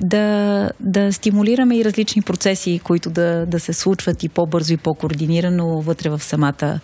да, 0.00 0.70
да 0.80 1.12
стимулираме 1.12 1.76
и 1.78 1.84
различни 1.84 2.22
процеси, 2.22 2.80
които 2.84 3.10
да, 3.10 3.46
да 3.46 3.60
се 3.60 3.72
случват 3.72 4.22
и 4.22 4.28
по-бързо 4.28 4.72
и 4.72 4.76
по-координирано 4.76 5.80
вътре 5.80 6.10
в 6.10 6.22
самата 6.22 6.80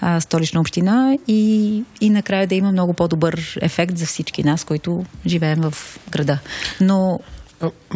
а, 0.00 0.20
столична 0.20 0.60
община 0.60 1.18
и, 1.28 1.82
и 2.00 2.10
накрая 2.10 2.46
да 2.46 2.54
има 2.54 2.72
много 2.72 2.94
по-добър 2.94 3.58
ефект 3.60 3.98
за 3.98 4.06
всички 4.06 4.44
нас, 4.44 4.64
които 4.64 5.04
живеем 5.26 5.60
в 5.60 5.98
града. 6.10 6.38
Но 6.80 7.20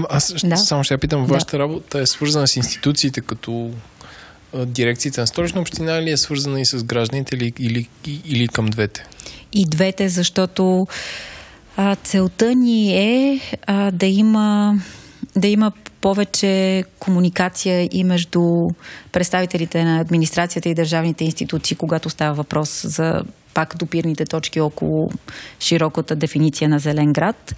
Аз 0.09 0.35
Да. 0.45 0.57
само 0.57 0.85
ще 0.85 0.95
я 0.95 0.99
питам, 0.99 1.27
Да. 1.27 1.33
вашата 1.33 1.59
работа 1.59 1.99
е 1.99 2.07
свързана 2.07 2.49
с 2.49 2.57
институциите, 2.57 3.21
като 3.21 3.71
дирекцията 4.67 5.21
на 5.21 5.27
столична 5.27 5.61
община 5.61 5.93
или 5.99 6.11
е 6.11 6.17
свързана 6.17 6.61
и 6.61 6.67
с 6.67 6.85
гражданите 6.85 7.37
или, 7.37 7.53
или, 7.59 7.89
или 8.25 8.49
към 8.49 8.67
двете? 8.67 9.07
И 9.53 9.67
двете, 9.67 10.09
защото 10.09 10.87
а, 11.77 11.97
целта 11.97 12.55
ни 12.55 12.97
е 12.97 13.41
а, 13.67 13.91
да 13.91 14.07
има 14.07 14.75
да 15.37 15.49
има 15.49 15.73
повече 16.01 16.85
комуникация 16.99 17.89
и 17.93 18.05
между 18.05 18.43
представителите 19.13 19.85
на 19.85 20.01
администрацията 20.01 20.69
и 20.69 20.75
държавните 20.75 21.25
институции, 21.25 21.77
когато 21.77 22.11
става 22.11 22.35
въпрос 22.35 22.83
за 22.87 23.23
пак 23.55 23.77
допирните 23.77 24.25
точки 24.25 24.61
около 24.61 25.09
широката 25.61 26.17
дефиниция 26.17 26.69
на 26.69 26.79
зелен 26.79 27.13
град 27.13 27.55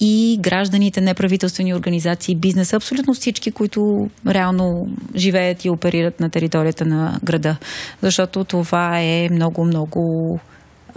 и 0.00 0.38
гражданите, 0.40 1.00
неправителствени 1.00 1.74
организации, 1.74 2.36
бизнеса, 2.36 2.76
абсолютно 2.76 3.14
всички, 3.14 3.50
които 3.50 4.10
реално 4.26 4.86
живеят 5.16 5.64
и 5.64 5.70
оперират 5.70 6.20
на 6.20 6.30
територията 6.30 6.84
на 6.84 7.20
града. 7.24 7.56
Защото 8.02 8.44
това 8.44 9.00
е 9.00 9.28
много-много 9.32 10.00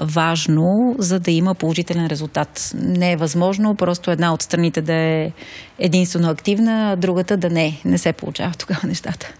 важно, 0.01 0.95
за 0.99 1.19
да 1.19 1.31
има 1.31 1.55
положителен 1.55 2.07
резултат. 2.07 2.71
Не 2.75 3.11
е 3.11 3.17
възможно 3.17 3.75
просто 3.75 4.11
една 4.11 4.33
от 4.33 4.41
страните 4.41 4.81
да 4.81 4.93
е 4.93 5.31
единствено 5.79 6.29
активна, 6.29 6.91
а 6.91 6.95
другата 6.95 7.37
да 7.37 7.49
не. 7.49 7.81
Не 7.85 7.97
се 7.97 8.13
получава 8.13 8.53
тогава 8.57 8.87
нещата. 8.87 9.33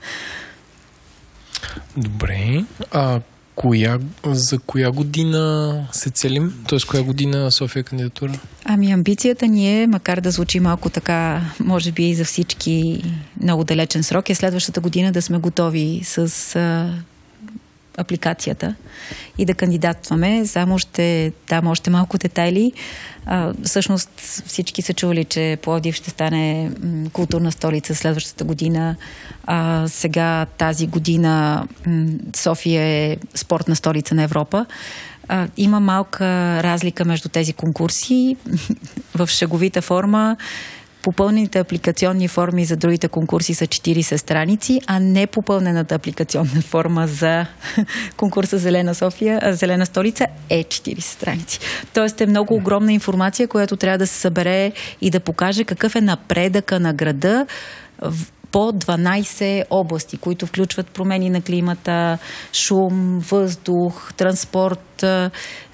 Добре. 1.97 2.63
А 2.91 3.19
коя, 3.55 3.99
за 4.25 4.59
коя 4.59 4.91
година 4.91 5.87
се 5.91 6.09
целим? 6.09 6.63
Тоест, 6.67 6.87
коя 6.87 7.03
година 7.03 7.51
София 7.51 7.79
е 7.79 7.83
кандидатура? 7.83 8.39
Ами 8.65 8.91
амбицията 8.91 9.47
ни 9.47 9.81
е, 9.81 9.87
макар 9.87 10.21
да 10.21 10.31
звучи 10.31 10.59
малко 10.59 10.89
така, 10.89 11.41
може 11.59 11.91
би 11.91 12.09
и 12.09 12.15
за 12.15 12.25
всички 12.25 13.03
много 13.41 13.63
далечен 13.63 14.03
срок, 14.03 14.29
е 14.29 14.35
следващата 14.35 14.81
година 14.81 15.11
да 15.11 15.21
сме 15.21 15.37
готови 15.37 16.01
с 16.03 16.17
а, 16.55 16.93
апликацията 17.97 18.75
и 19.37 19.45
да 19.45 19.53
кандидатстваме. 19.53 20.45
Само 20.45 20.79
ще 20.79 21.33
дам 21.49 21.67
още 21.67 21.89
малко 21.89 22.17
детайли. 22.17 22.71
А, 23.25 23.53
всъщност 23.63 24.09
всички 24.45 24.81
са 24.81 24.93
чули, 24.93 25.25
че 25.25 25.57
Пловдив 25.61 25.95
ще 25.95 26.09
стане 26.09 26.71
културна 27.13 27.51
столица 27.51 27.95
следващата 27.95 28.43
година. 28.43 28.95
А, 29.43 29.87
сега 29.87 30.45
тази 30.45 30.87
година 30.87 31.67
София 32.35 32.81
е 32.81 33.17
спортна 33.35 33.75
столица 33.75 34.15
на 34.15 34.23
Европа. 34.23 34.65
А, 35.27 35.47
има 35.57 35.79
малка 35.79 36.25
разлика 36.63 37.05
между 37.05 37.29
тези 37.29 37.53
конкурси. 37.53 38.37
В 39.15 39.27
шеговита 39.27 39.81
форма 39.81 40.37
попълнените 41.03 41.59
апликационни 41.59 42.27
форми 42.27 42.65
за 42.65 42.75
другите 42.75 43.07
конкурси 43.07 43.53
са 43.53 43.67
40 43.67 44.15
страници, 44.17 44.81
а 44.87 44.99
не 44.99 45.27
попълнената 45.27 45.95
апликационна 45.95 46.61
форма 46.61 47.07
за 47.07 47.45
конкурса 48.17 48.57
Зелена 48.57 48.95
София, 48.95 49.55
Зелена 49.55 49.85
столица 49.85 50.27
е 50.49 50.63
40 50.63 50.99
страници. 50.99 51.59
Тоест 51.93 52.21
е 52.21 52.25
много 52.25 52.55
огромна 52.55 52.93
информация, 52.93 53.47
която 53.47 53.77
трябва 53.77 53.97
да 53.97 54.07
се 54.07 54.19
събере 54.19 54.71
и 55.01 55.09
да 55.09 55.19
покаже 55.19 55.63
какъв 55.63 55.95
е 55.95 56.01
напредъка 56.01 56.79
на 56.79 56.93
града 56.93 57.45
по 58.51 58.59
12 58.59 59.63
области, 59.69 60.17
които 60.17 60.45
включват 60.45 60.87
промени 60.87 61.29
на 61.29 61.41
климата, 61.41 62.17
шум, 62.53 63.19
въздух, 63.19 64.13
транспорт, 64.13 65.05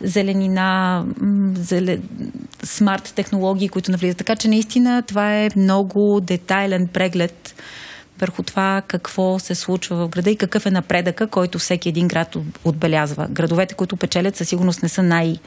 зеленина, 0.01 1.03
зеле... 1.53 1.99
смарт 2.63 3.13
технологии, 3.15 3.69
които 3.69 3.91
навлизат. 3.91 4.17
Така 4.17 4.35
че 4.35 4.47
наистина 4.47 5.03
това 5.07 5.35
е 5.35 5.49
много 5.55 6.19
детайлен 6.21 6.87
преглед 6.93 7.55
върху 8.19 8.43
това 8.43 8.81
какво 8.87 9.39
се 9.39 9.55
случва 9.55 9.95
в 9.95 10.09
града 10.09 10.29
и 10.31 10.37
какъв 10.37 10.65
е 10.65 10.71
напредъка, 10.71 11.27
който 11.27 11.59
всеки 11.59 11.89
един 11.89 12.07
град 12.07 12.35
отбелязва. 12.63 13.27
Градовете, 13.29 13.75
които 13.75 13.97
печелят, 13.97 14.35
със 14.35 14.49
сигурност 14.49 14.83
не 14.83 14.89
са 14.89 15.03
най- 15.03 15.37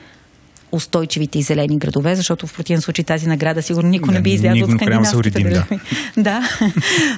устойчивите 0.73 1.39
и 1.39 1.43
зелени 1.43 1.79
градове, 1.79 2.15
защото 2.15 2.47
в 2.47 2.55
противен 2.55 2.81
случай 2.81 3.05
тази 3.05 3.29
награда 3.29 3.63
сигурно 3.63 3.91
никой 3.91 4.15
не, 4.15 4.21
би 4.21 4.31
излязъл 4.31 4.65
от 4.65 4.71
скандинавските 4.71 5.43
градове. 5.43 5.81
Да. 6.17 6.23
да, 6.23 6.49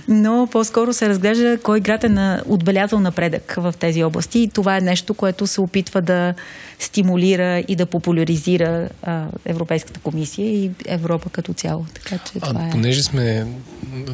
но 0.09 0.49
по-скоро 0.53 0.93
се 0.93 1.09
разглежда 1.09 1.59
кой 1.63 1.81
град 1.81 2.05
е 2.05 2.09
на, 2.09 2.43
отбелязал 2.47 3.01
напредък 3.01 3.55
в 3.57 3.75
тези 3.79 4.05
области 4.05 4.39
и 4.39 4.49
това 4.49 4.77
е 4.77 4.81
нещо, 4.81 5.15
което 5.15 5.47
се 5.47 5.61
опитва 5.61 6.03
да 6.03 6.35
стимулира 6.79 7.65
и 7.69 7.77
да 7.77 7.87
популяризира 7.87 8.89
а, 9.03 9.27
Европейската 9.45 10.01
комисия 10.01 10.47
и 10.47 10.71
Европа 10.87 11.31
като 11.31 11.55
цяло. 11.55 11.87
Така, 11.95 12.19
че 12.19 12.33
а, 12.41 12.49
това 12.49 12.67
е... 12.67 12.71
понеже 12.71 13.03
сме 13.03 13.47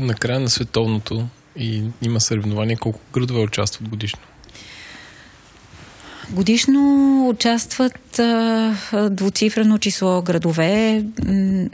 на 0.01 0.15
края 0.15 0.41
на 0.41 0.51
световното 0.51 1.27
и 1.57 1.83
има 2.03 2.21
съревнования, 2.21 2.79
колко 2.79 3.01
градове 3.13 3.41
участват 3.41 3.89
годишно? 3.89 4.21
Годишно 6.33 7.29
участват 7.29 8.19
а, 8.19 8.75
двуцифрено 9.11 9.79
число 9.79 10.23
градове, 10.23 11.05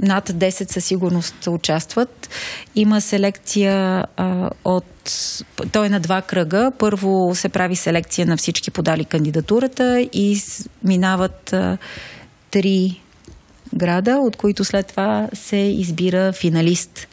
над 0.03 0.29
10 0.29 0.73
със 0.73 0.85
сигурност 0.85 1.47
участват. 1.47 2.29
Има 2.75 3.01
селекция 3.01 4.05
а, 4.17 4.51
от. 4.65 4.85
Той 5.73 5.87
е 5.87 5.89
на 5.91 6.01
два 6.01 6.23
кръга. 6.23 6.73
Първо 6.79 7.35
се 7.35 7.49
прави 7.49 7.77
селекция 7.77 8.27
на 8.27 8.37
всички 8.37 8.71
подали 8.71 9.05
кандидатурата 9.05 10.01
и 10.13 10.41
минават 10.85 11.53
а, 11.53 11.79
три 12.51 13.01
града, 13.75 14.17
от 14.17 14.37
които 14.37 14.65
след 14.65 14.87
това 14.87 15.29
се 15.33 15.57
избира 15.57 16.33
финалист 16.33 17.09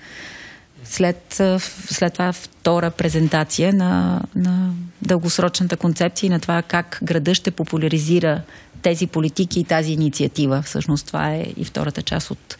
след, 0.92 1.42
след 1.90 2.14
това 2.14 2.34
втора 2.34 2.92
презентация 2.92 3.74
на, 3.74 4.22
на 4.36 4.74
дългосрочната 5.02 5.78
концепция 5.78 6.28
и 6.28 6.30
на 6.30 6.40
това 6.40 6.62
как 6.62 7.00
града 7.04 7.36
ще 7.36 7.52
популяризира 7.52 8.42
тези 8.82 9.08
политики 9.08 9.60
и 9.60 9.64
тази 9.64 9.92
инициатива. 9.92 10.62
Всъщност 10.62 11.08
това 11.08 11.34
е 11.34 11.46
и 11.58 11.66
втората 11.66 12.02
част 12.02 12.32
от 12.32 12.58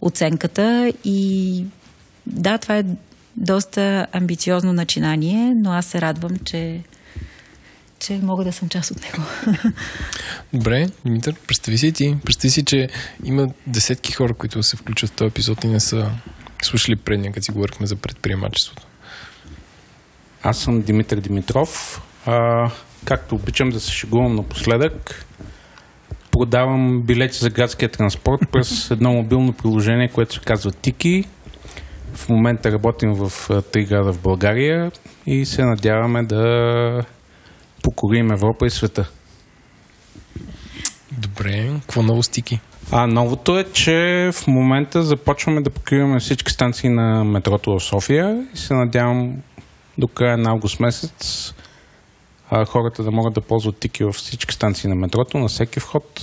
оценката. 0.00 0.92
И 1.04 1.64
да, 2.26 2.58
това 2.58 2.78
е 2.78 2.84
доста 3.36 4.06
амбициозно 4.12 4.72
начинание, 4.72 5.54
но 5.56 5.72
аз 5.72 5.86
се 5.86 6.00
радвам, 6.00 6.36
че 6.44 6.80
че 7.98 8.20
мога 8.22 8.44
да 8.44 8.52
съм 8.52 8.68
част 8.68 8.90
от 8.90 9.00
него. 9.02 9.22
Добре, 10.52 10.86
Димитър, 11.04 11.34
представи 11.46 11.78
си 11.78 11.92
ти. 11.92 12.16
Представи 12.24 12.50
си, 12.50 12.64
че 12.64 12.88
има 13.24 13.48
десетки 13.66 14.12
хора, 14.12 14.34
които 14.34 14.62
се 14.62 14.76
включат 14.76 15.10
в 15.10 15.12
този 15.12 15.28
епизод 15.28 15.64
и 15.64 15.68
не 15.68 15.80
са 15.80 16.10
слушали 16.66 16.96
предния, 16.96 17.32
като 17.32 17.44
си 17.44 17.52
говорихме 17.52 17.86
за 17.86 17.96
предприемачеството? 17.96 18.82
Аз 20.42 20.58
съм 20.58 20.82
Димитър 20.82 21.20
Димитров. 21.20 22.02
А, 22.26 22.70
както 23.04 23.34
обичам 23.34 23.70
да 23.70 23.80
се 23.80 23.92
шегувам 23.92 24.34
напоследък, 24.34 25.26
продавам 26.30 27.02
билети 27.02 27.38
за 27.38 27.50
градския 27.50 27.88
транспорт 27.88 28.40
през 28.52 28.90
едно 28.90 29.12
мобилно 29.12 29.52
приложение, 29.52 30.08
което 30.08 30.34
се 30.34 30.40
казва 30.40 30.72
Тики. 30.72 31.24
В 32.14 32.28
момента 32.28 32.72
работим 32.72 33.14
в 33.14 33.32
три 33.72 33.84
града 33.84 34.12
в 34.12 34.22
България 34.22 34.92
и 35.26 35.46
се 35.46 35.64
надяваме 35.64 36.22
да 36.22 37.04
покорим 37.82 38.32
Европа 38.32 38.66
и 38.66 38.70
света. 38.70 39.10
Добре, 41.12 41.70
какво 41.80 42.02
ново 42.02 42.22
стики? 42.22 42.60
А 42.94 43.06
новото 43.06 43.58
е, 43.58 43.64
че 43.72 44.30
в 44.34 44.46
момента 44.46 45.02
започваме 45.02 45.60
да 45.60 45.70
покриваме 45.70 46.20
всички 46.20 46.52
станции 46.52 46.88
на 46.88 47.24
метрото 47.24 47.78
в 47.78 47.84
София 47.84 48.46
и 48.54 48.58
се 48.58 48.74
надявам 48.74 49.36
до 49.98 50.08
края 50.08 50.38
на 50.38 50.50
август 50.50 50.80
месец 50.80 51.52
а, 52.50 52.64
хората 52.64 53.02
да 53.02 53.10
могат 53.10 53.34
да 53.34 53.40
ползват 53.40 53.76
тики 53.76 54.04
във 54.04 54.14
всички 54.14 54.54
станции 54.54 54.88
на 54.88 54.94
метрото, 54.94 55.38
на 55.38 55.48
всеки 55.48 55.80
вход 55.80 56.20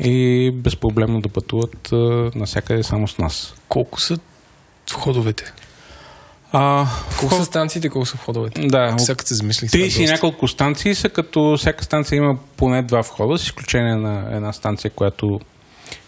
и 0.00 0.50
безпроблемно 0.54 1.20
да 1.20 1.28
пътуват 1.28 1.92
а, 1.92 1.96
навсякъде 2.34 2.82
само 2.82 3.08
с 3.08 3.18
нас. 3.18 3.54
Колко 3.68 4.00
са 4.00 4.18
входовете? 4.90 5.52
А, 6.52 6.86
колко 7.20 7.34
вход... 7.34 7.38
са 7.38 7.44
станциите, 7.44 7.88
колко 7.88 8.06
са 8.06 8.16
входовете? 8.16 8.60
Да, 8.66 8.96
всяка 8.96 9.26
се 9.26 9.34
замислих. 9.34 9.70
30 9.70 10.00
и 10.00 10.06
няколко 10.06 10.48
станции 10.48 10.94
са, 10.94 11.08
като 11.08 11.56
всяка 11.58 11.84
станция 11.84 12.16
има 12.16 12.38
поне 12.56 12.82
два 12.82 13.00
входа, 13.00 13.38
с 13.38 13.44
изключение 13.44 13.96
на 13.96 14.36
една 14.36 14.52
станция, 14.52 14.90
която 14.90 15.40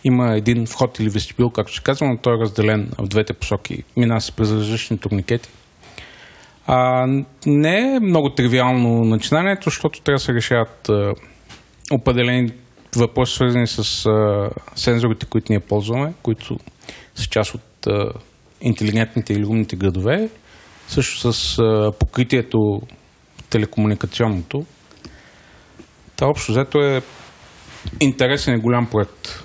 има 0.04 0.36
един 0.36 0.66
вход 0.66 0.98
или 0.98 1.08
вестибюл, 1.08 1.50
както 1.50 1.74
се 1.74 1.82
казва, 1.82 2.06
но 2.06 2.16
той 2.16 2.34
е 2.34 2.40
разделен 2.40 2.90
в 2.98 3.08
двете 3.08 3.32
посоки. 3.32 3.82
Мина 3.96 4.20
се 4.20 4.32
през 4.32 4.52
различни 4.52 4.98
турникети. 4.98 5.48
А, 6.66 7.06
не 7.46 7.94
е 7.94 8.00
много 8.00 8.30
тривиално 8.30 9.04
начинанието, 9.04 9.70
защото 9.70 10.00
трябва 10.00 10.16
да 10.16 10.24
се 10.24 10.34
решават 10.34 10.88
а, 10.88 11.14
определени 11.92 12.52
въпроси, 12.96 13.34
свързани 13.34 13.66
с 13.66 14.06
а, 14.06 14.50
сензорите, 14.74 15.26
които 15.26 15.52
ние 15.52 15.60
ползваме, 15.60 16.12
които 16.22 16.58
са 17.14 17.26
част 17.26 17.54
от 17.54 17.86
а, 17.86 18.12
интелигентните 18.60 19.32
или 19.32 19.44
умните 19.44 19.76
градове, 19.76 20.28
също 20.88 21.32
с 21.32 21.58
а, 21.58 21.92
покритието 21.98 22.80
телекомуникационното. 23.50 24.64
Та 26.16 26.26
общо 26.26 26.52
взето 26.52 26.78
е 26.78 27.02
интересен 28.00 28.54
и 28.54 28.60
голям 28.60 28.86
проект. 28.90 29.44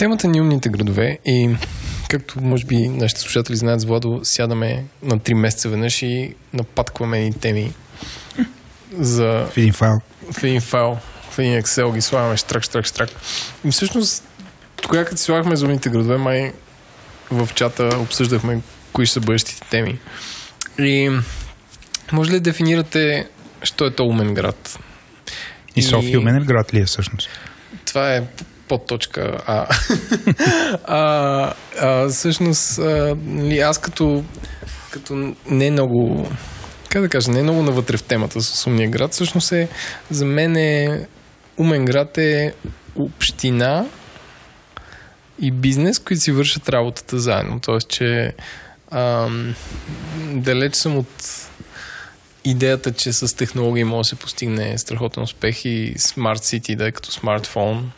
Темата 0.00 0.28
ни 0.28 0.40
умните 0.40 0.68
градове 0.68 1.18
и 1.24 1.56
както 2.08 2.40
може 2.42 2.64
би 2.64 2.88
нашите 2.88 3.20
слушатели 3.20 3.56
знаят 3.56 3.80
с 3.80 3.84
Владо, 3.84 4.20
сядаме 4.22 4.84
на 5.02 5.18
3 5.18 5.34
месеца 5.34 5.68
веднъж 5.68 6.02
и 6.02 6.34
напаткваме 6.52 7.20
ни 7.20 7.32
теми 7.32 7.72
за... 8.98 9.46
В 9.50 9.56
един 9.56 9.72
файл. 9.72 10.00
В 10.32 10.44
един 10.44 10.60
файл. 10.60 10.98
В 11.30 11.38
един 11.38 11.62
Excel 11.62 11.94
ги 11.94 12.00
слагаме 12.00 12.36
штрак, 12.36 12.62
штрак, 12.62 12.86
штрак. 12.86 13.10
И 13.64 13.70
всъщност, 13.70 14.24
тогава 14.82 15.04
като 15.04 15.16
слагахме 15.16 15.56
за 15.56 15.66
умните 15.66 15.90
градове, 15.90 16.16
май 16.16 16.52
в 17.30 17.48
чата 17.54 17.98
обсъждахме 17.98 18.60
кои 18.92 19.06
ще 19.06 19.12
са 19.12 19.20
бъдещите 19.20 19.68
теми. 19.70 19.98
И 20.78 21.10
може 22.12 22.30
ли 22.30 22.34
да 22.34 22.40
дефинирате, 22.40 23.28
що 23.62 23.86
е 23.86 23.90
то 23.90 24.04
умен 24.04 24.34
град? 24.34 24.78
И, 25.76 25.80
и 25.80 25.82
София 25.82 26.20
умен 26.20 26.44
град 26.44 26.74
ли 26.74 26.80
е 26.80 26.84
всъщност? 26.84 27.28
Това 27.84 28.14
е 28.14 28.22
подточка 28.70 29.42
А. 29.46 29.66
а, 30.84 31.54
а 31.80 32.08
всъщност, 32.08 32.78
а, 32.78 33.16
нали, 33.24 33.58
аз 33.58 33.78
като, 33.78 34.24
като 34.90 35.34
не 35.46 35.70
много 35.70 36.28
как 36.88 37.02
да 37.02 37.08
кажа, 37.08 37.30
не 37.30 37.42
много 37.42 37.62
навътре 37.62 37.96
в 37.96 38.02
темата 38.02 38.40
с 38.40 38.66
умния 38.66 38.90
град, 38.90 39.12
всъщност 39.12 39.52
е, 39.52 39.68
за 40.10 40.24
мен 40.24 40.56
е 40.56 41.06
умен 41.58 41.84
град 41.84 42.18
е 42.18 42.54
община 42.96 43.86
и 45.40 45.50
бизнес, 45.50 45.98
които 45.98 46.20
си 46.20 46.32
вършат 46.32 46.68
работата 46.68 47.20
заедно. 47.20 47.60
Тоест, 47.60 47.88
че 47.88 48.32
ам, 48.90 49.54
далеч 50.32 50.74
съм 50.74 50.96
от 50.96 51.48
идеята, 52.44 52.92
че 52.92 53.12
с 53.12 53.36
технологии 53.36 53.84
може 53.84 54.00
да 54.00 54.04
се 54.04 54.16
постигне 54.16 54.78
страхотен 54.78 55.22
успех 55.22 55.64
и 55.64 55.94
Smart 55.96 56.38
City 56.38 56.76
да 56.76 56.88
е 56.88 56.92
като 56.92 57.12
смартфон 57.12 57.92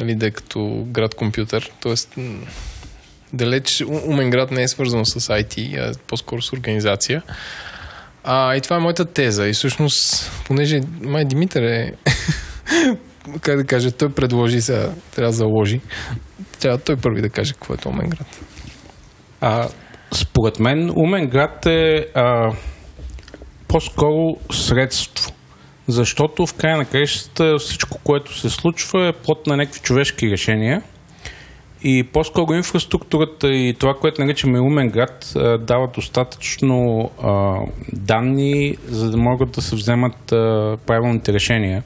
нали, 0.00 0.14
да 0.14 0.26
е 0.26 0.30
като 0.30 0.86
град 0.86 1.14
компютър. 1.14 1.70
Тоест, 1.80 2.16
далеч 3.32 3.84
умен 4.06 4.30
град 4.30 4.50
не 4.50 4.62
е 4.62 4.68
свързан 4.68 5.06
с 5.06 5.20
IT, 5.20 5.78
а 5.78 5.98
по-скоро 6.06 6.42
с 6.42 6.52
организация. 6.52 7.22
А, 8.24 8.56
и 8.56 8.60
това 8.60 8.76
е 8.76 8.80
моята 8.80 9.04
теза. 9.04 9.48
И 9.48 9.52
всъщност, 9.52 10.30
понеже 10.46 10.80
май 11.00 11.24
Димитър 11.24 11.62
е 11.62 11.92
как 13.40 13.56
да 13.56 13.64
кажа, 13.64 13.92
той 13.92 14.12
предложи 14.12 14.60
сега, 14.60 14.92
трябва 15.14 15.30
да 15.30 15.36
заложи. 15.36 15.80
Трябва 16.60 16.78
той 16.78 16.96
първи 16.96 17.22
да 17.22 17.30
каже 17.30 17.52
какво 17.52 17.74
е 17.74 17.76
това 17.76 17.90
умен 17.90 18.08
град. 18.08 18.40
А, 19.40 19.68
според 20.14 20.58
мен 20.58 20.90
умен 20.96 21.28
град 21.28 21.66
е 21.66 22.06
а, 22.14 22.52
по-скоро 23.68 24.36
средство 24.52 25.32
защото 25.88 26.46
в 26.46 26.54
края 26.54 26.76
на 26.76 26.84
краищата 26.84 27.58
всичко, 27.58 27.98
което 28.04 28.38
се 28.38 28.50
случва 28.50 29.08
е 29.08 29.12
плод 29.12 29.46
на 29.46 29.56
някакви 29.56 29.80
човешки 29.80 30.30
решения 30.30 30.82
И 31.82 32.02
по-скоро 32.12 32.54
инфраструктурата 32.54 33.48
и 33.48 33.74
това, 33.78 33.94
което 33.94 34.22
наричаме 34.22 34.60
умен 34.60 34.88
град, 34.88 35.32
дава 35.60 35.88
достатъчно 35.94 37.10
а, 37.22 37.56
данни, 37.92 38.76
за 38.86 39.10
да 39.10 39.16
могат 39.16 39.50
да 39.50 39.62
се 39.62 39.76
вземат 39.76 40.32
а, 40.32 40.76
правилните 40.86 41.32
решения. 41.32 41.82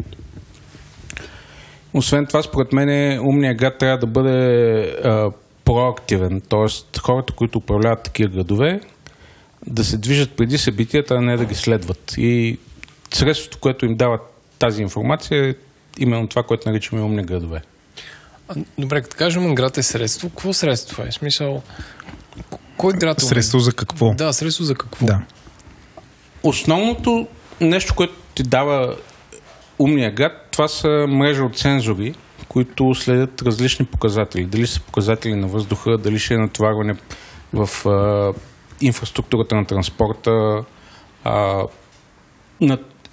Освен 1.95 2.27
това, 2.27 2.43
според 2.43 2.73
мен, 2.73 3.21
умният 3.21 3.59
град 3.59 3.79
трябва 3.79 3.99
да 3.99 4.07
бъде 4.07 4.81
а, 4.83 5.31
проактивен, 5.65 6.41
т.е. 6.41 6.99
хората, 7.01 7.33
които 7.33 7.59
управляват 7.59 8.03
такива 8.03 8.31
градове, 8.31 8.81
да 9.67 9.85
се 9.85 9.99
движат 9.99 10.37
преди 10.37 10.59
събитията, 10.59 11.15
а 11.15 11.21
не 11.21 11.37
да 11.37 11.45
ги 11.45 11.55
следват. 11.55 12.15
И 12.19 12.59
средството, 13.17 13.59
което 13.59 13.87
им 13.87 13.97
дава 13.97 14.19
тази 14.59 14.83
информация 14.83 15.49
е 15.49 15.55
именно 15.99 16.29
това, 16.29 16.43
което 16.43 16.69
наричаме 16.69 17.03
умни 17.03 17.23
градове. 17.23 17.63
Добре, 18.79 19.03
като 19.03 19.17
кажем 19.17 19.55
град 19.55 19.79
е 19.79 19.83
средство, 19.83 20.29
какво 20.29 20.53
средство 20.53 21.03
е? 21.03 21.11
В 21.11 21.15
смисъл, 21.15 21.63
кой 22.77 22.93
град 22.93 23.23
е? 23.23 23.25
Средство 23.25 23.59
за 23.59 23.73
какво? 23.73 24.15
Да, 24.15 24.33
средство 24.33 24.65
за 24.65 24.75
какво? 24.75 25.07
Да. 25.07 25.21
Основното 26.43 27.27
нещо, 27.61 27.95
което 27.95 28.15
ти 28.35 28.43
дава 28.43 28.97
умния 29.79 30.13
град, 30.13 30.33
това 30.51 30.69
са 30.69 31.07
мрежа 31.09 31.45
от 31.45 31.59
сензори, 31.59 32.15
които 32.49 32.95
следят 32.95 33.43
различни 33.43 33.87
показатели. 33.87 34.45
Дали 34.45 34.67
са 34.67 34.81
показатели 34.81 35.35
на 35.35 35.47
въздуха, 35.47 35.99
дали 35.99 36.19
ще 36.19 36.35
е 36.35 36.39
натоварване 36.39 36.95
в 37.53 37.89
а, 37.89 38.33
инфраструктурата 38.81 39.55
на 39.55 39.67
транспорта, 39.67 40.65
а, 41.25 41.63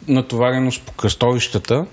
натовареност 0.07 0.81
по 0.81 0.91
кръстовищата 0.91 1.85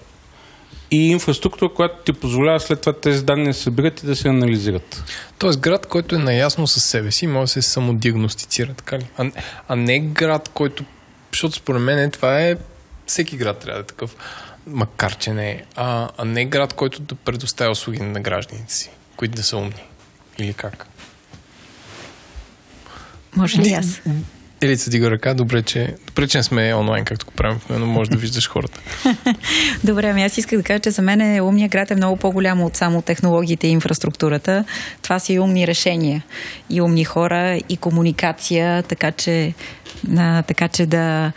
и 0.90 1.10
инфраструктура, 1.10 1.74
която 1.74 2.04
ти 2.04 2.12
позволява 2.12 2.60
след 2.60 2.80
това 2.80 2.92
тези 2.92 3.24
данни 3.24 3.44
да 3.44 3.54
се 3.54 3.62
събират 3.62 4.02
и 4.02 4.06
да 4.06 4.16
се 4.16 4.28
анализират. 4.28 5.04
Тоест 5.38 5.60
град, 5.60 5.86
който 5.86 6.14
е 6.14 6.18
наясно 6.18 6.66
със 6.66 6.84
себе 6.84 7.10
си, 7.10 7.26
може 7.26 7.42
да 7.42 7.48
се 7.48 7.62
самодиагностицира, 7.62 8.74
така 8.74 8.98
ли? 8.98 9.06
А, 9.16 9.30
а 9.68 9.76
не 9.76 10.00
град, 10.00 10.50
който, 10.54 10.84
защото 11.32 11.56
според 11.56 11.82
мен 11.82 12.10
това 12.10 12.40
е, 12.40 12.56
всеки 13.06 13.36
град 13.36 13.58
трябва 13.58 13.78
да 13.78 13.84
е 13.84 13.86
такъв, 13.86 14.16
макар 14.66 15.16
че 15.16 15.32
не 15.32 15.50
е, 15.50 15.62
а, 15.76 16.08
а 16.18 16.24
не 16.24 16.44
град, 16.44 16.72
който 16.72 17.02
да 17.02 17.14
предоставя 17.14 17.70
услуги 17.70 18.00
на 18.00 18.20
гражданите 18.20 18.74
си, 18.74 18.90
които 19.16 19.34
да 19.34 19.42
са 19.42 19.56
умни. 19.56 19.84
Или 20.38 20.54
как? 20.54 20.86
Може 23.36 23.58
ли 23.58 23.72
аз? 23.72 24.00
Елица 24.60 24.90
дига 24.90 25.10
ръка, 25.10 25.34
добре 25.34 25.62
че, 25.62 25.94
добре, 26.06 26.28
че 26.28 26.38
не 26.38 26.44
сме 26.44 26.74
онлайн, 26.74 27.04
както 27.04 27.26
го 27.26 27.32
правим, 27.32 27.60
но 27.70 27.86
може 27.86 28.10
да 28.10 28.16
виждаш 28.16 28.48
хората. 28.48 28.80
добре, 29.84 30.08
ами 30.08 30.24
аз 30.24 30.38
исках 30.38 30.58
да 30.58 30.64
кажа, 30.64 30.80
че 30.80 30.90
за 30.90 31.02
мен 31.02 31.40
умният 31.40 31.72
град 31.72 31.90
е 31.90 31.94
много 31.94 32.16
по-голямо 32.16 32.66
от 32.66 32.76
само 32.76 33.02
технологиите 33.02 33.66
и 33.66 33.70
инфраструктурата. 33.70 34.64
Това 35.02 35.18
са 35.18 35.32
и 35.32 35.38
умни 35.38 35.66
решения, 35.66 36.22
и 36.70 36.80
умни 36.80 37.04
хора, 37.04 37.60
и 37.68 37.76
комуникация, 37.76 38.82
така 38.82 39.12
че, 39.12 39.54
а, 40.18 40.42
така 40.42 40.68
че 40.68 40.86
да, 40.86 41.32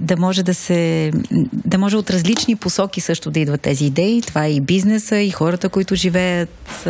да 0.00 0.16
може 0.16 0.42
да 0.42 0.54
се. 0.54 1.10
да 1.52 1.78
може 1.78 1.96
от 1.96 2.10
различни 2.10 2.56
посоки 2.56 3.00
също 3.00 3.30
да 3.30 3.40
идват 3.40 3.60
тези 3.60 3.84
идеи. 3.84 4.22
Това 4.22 4.44
е 4.44 4.52
и 4.52 4.60
бизнеса, 4.60 5.16
и 5.16 5.30
хората, 5.30 5.68
които 5.68 5.94
живеят. 5.94 6.88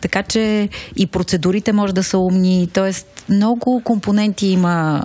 Така 0.00 0.22
че 0.22 0.68
и 0.96 1.06
процедурите 1.06 1.72
може 1.72 1.94
да 1.94 2.02
са 2.02 2.18
умни. 2.18 2.68
Тоест, 2.74 3.06
много 3.28 3.82
компоненти 3.84 4.46
има 4.46 5.04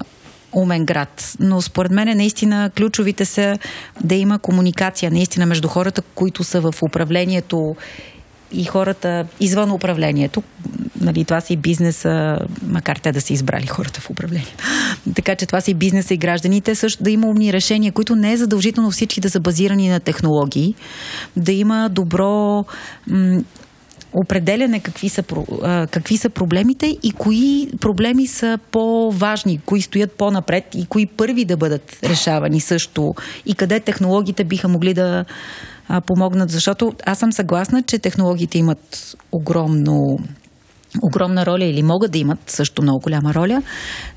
умен 0.52 0.86
град. 0.86 1.36
Но 1.40 1.62
според 1.62 1.92
мен 1.92 2.18
наистина 2.18 2.72
ключовите 2.78 3.26
са 3.26 3.58
да 4.04 4.16
има 4.16 4.40
комуникация 4.40 5.12
наистина 5.12 5.46
между 5.46 5.68
хората, 5.68 6.02
които 6.02 6.44
са 6.44 6.62
в 6.62 6.74
управлението 6.82 7.76
и 8.54 8.64
хората 8.64 9.26
извън 9.40 9.72
управлението. 9.72 10.44
Нали, 11.02 11.26
това 11.26 11.42
си 11.42 11.56
бизнеса, 11.56 12.40
макар 12.68 12.96
те 12.96 13.12
да 13.12 13.22
са 13.22 13.34
избрали 13.34 13.68
хората 13.68 14.02
в 14.02 14.10
управление. 14.10 14.56
Така 15.16 15.36
че 15.36 15.46
това 15.46 15.62
си 15.62 15.74
бизнеса 15.74 16.14
и 16.14 16.18
гражданите 16.18 16.76
също 16.76 17.04
да 17.04 17.12
има 17.12 17.28
умни 17.28 17.54
решения, 17.54 17.92
които 17.92 18.16
не 18.16 18.32
е 18.32 18.38
задължително 18.38 18.92
всички 18.92 19.22
да 19.22 19.30
са 19.30 19.40
базирани 19.40 19.90
на 19.90 20.00
технологии, 20.00 20.76
да 21.38 21.52
има 21.52 21.90
добро 21.90 22.66
м- 23.08 23.42
определяне 24.14 24.80
какви 24.80 25.10
са, 25.10 25.24
какви 25.92 26.18
са 26.18 26.30
проблемите 26.30 26.98
и 27.04 27.12
кои 27.12 27.70
проблеми 27.82 28.28
са 28.28 28.60
по-важни, 28.72 29.60
кои 29.66 29.82
стоят 29.82 30.12
по-напред 30.12 30.64
и 30.76 30.86
кои 30.86 31.06
първи 31.06 31.46
да 31.46 31.58
бъдат 31.58 31.98
решавани 32.04 32.62
също 32.62 33.16
и 33.46 33.54
къде 33.56 33.80
технологиите 33.80 34.44
биха 34.44 34.68
могли 34.68 34.94
да 34.94 35.26
а, 35.88 36.02
помогнат, 36.02 36.50
защото 36.50 36.94
аз 37.06 37.20
съм 37.20 37.32
съгласна, 37.32 37.84
че 37.84 38.00
технологиите 38.00 38.58
имат 38.58 39.16
огромно 39.32 40.20
огромна 41.02 41.46
роля 41.46 41.66
или 41.66 41.84
могат 41.84 42.12
да 42.12 42.18
имат 42.18 42.40
също 42.48 42.82
много 42.82 43.00
голяма 43.00 43.34
роля, 43.34 43.62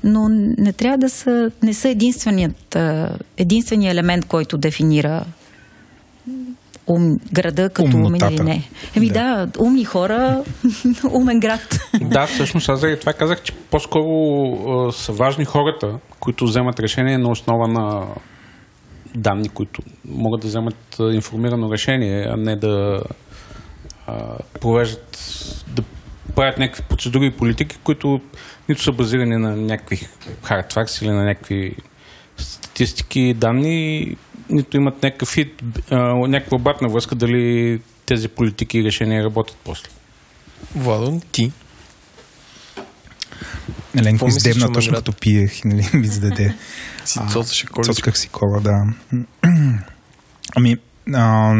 но 0.03 0.29
не 0.57 0.73
трябва 0.73 0.97
да 0.97 1.09
са, 1.09 1.51
не 1.63 1.73
са 1.73 1.89
единственият, 1.89 2.77
единственият 3.37 3.93
елемент, 3.93 4.25
който 4.25 4.57
дефинира 4.57 5.25
ум, 6.87 7.17
града 7.33 7.69
като 7.69 7.97
умен 7.97 8.21
или 8.31 8.43
не. 8.43 8.69
Еми 8.95 9.09
да, 9.09 9.45
да 9.45 9.63
умни 9.63 9.83
хора, 9.85 10.43
умен 11.11 11.39
град. 11.39 11.79
Да, 12.01 12.27
всъщност 12.27 12.69
аз 12.69 12.79
за 12.79 12.99
това 12.99 13.13
казах, 13.13 13.43
че 13.43 13.53
по-скоро 13.53 14.07
а, 14.69 14.91
са 14.91 15.11
важни 15.11 15.45
хората, 15.45 15.99
които 16.19 16.45
вземат 16.45 16.79
решение 16.79 17.17
на 17.17 17.29
основа 17.29 17.67
на 17.67 18.07
данни, 19.17 19.49
които 19.49 19.81
могат 20.05 20.41
да 20.41 20.47
вземат 20.47 20.97
информирано 20.99 21.71
решение, 21.71 22.27
а 22.29 22.37
не 22.37 22.55
да 22.55 23.01
а, 24.07 24.37
провеждат, 24.61 25.17
да 25.67 25.83
правят 26.35 26.57
някакви 26.57 26.83
процедури 26.89 27.25
и 27.25 27.31
политики, 27.31 27.77
които 27.83 28.21
нито 28.69 28.81
са 28.81 28.91
базирани 28.91 29.37
на 29.37 29.55
някакви 29.55 30.07
хардфакс 30.43 31.01
или 31.01 31.09
на 31.09 31.23
някакви 31.25 31.75
статистики, 32.37 33.33
данни, 33.33 34.15
нито 34.49 34.77
имат 34.77 35.03
някакъв 35.03 35.29
фит, 35.29 35.63
а, 35.91 35.97
някаква 36.27 36.55
обратна 36.55 36.89
връзка 36.89 37.15
дали 37.15 37.79
тези 38.05 38.27
политики 38.27 38.79
и 38.79 38.83
решения 38.83 39.23
работят 39.23 39.57
после. 39.63 39.89
Владо, 40.75 41.21
ти? 41.31 41.51
Еленко 43.97 44.27
издебна 44.27 44.73
точно 44.73 44.93
като 44.93 45.13
пиех 45.13 45.65
нали, 45.65 45.89
ми 45.93 46.07
зададе. 46.07 46.55
Си 47.05 47.19
цоцаше 47.31 47.67
кола. 47.67 47.83
Цоцках 47.83 48.17
си 48.17 48.29
кола, 48.29 48.59
да. 48.59 48.85
Ами, 50.55 50.77
а, 51.13 51.53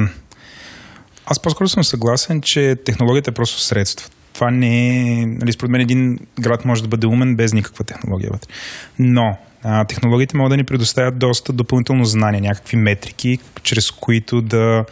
аз 1.25 1.41
по-скоро 1.41 1.69
съм 1.69 1.83
съгласен, 1.83 2.41
че 2.41 2.75
технологията 2.85 3.29
е 3.29 3.33
просто 3.33 3.61
средство. 3.61 4.09
Това 4.33 4.51
не 4.51 4.99
е... 4.99 5.25
Нали, 5.25 5.51
според 5.51 5.71
мен 5.71 5.81
един 5.81 6.19
град 6.39 6.65
може 6.65 6.81
да 6.81 6.87
бъде 6.87 7.07
умен 7.07 7.35
без 7.35 7.53
никаква 7.53 7.85
технология 7.85 8.29
вътре. 8.33 8.53
Но 8.99 9.37
а, 9.63 9.85
технологиите 9.85 10.37
могат 10.37 10.49
да 10.49 10.57
ни 10.57 10.63
предоставят 10.63 11.19
доста 11.19 11.53
допълнително 11.53 12.05
знания, 12.05 12.41
някакви 12.41 12.77
метрики, 12.77 13.39
чрез 13.63 13.91
които 13.91 14.41
да 14.41 14.85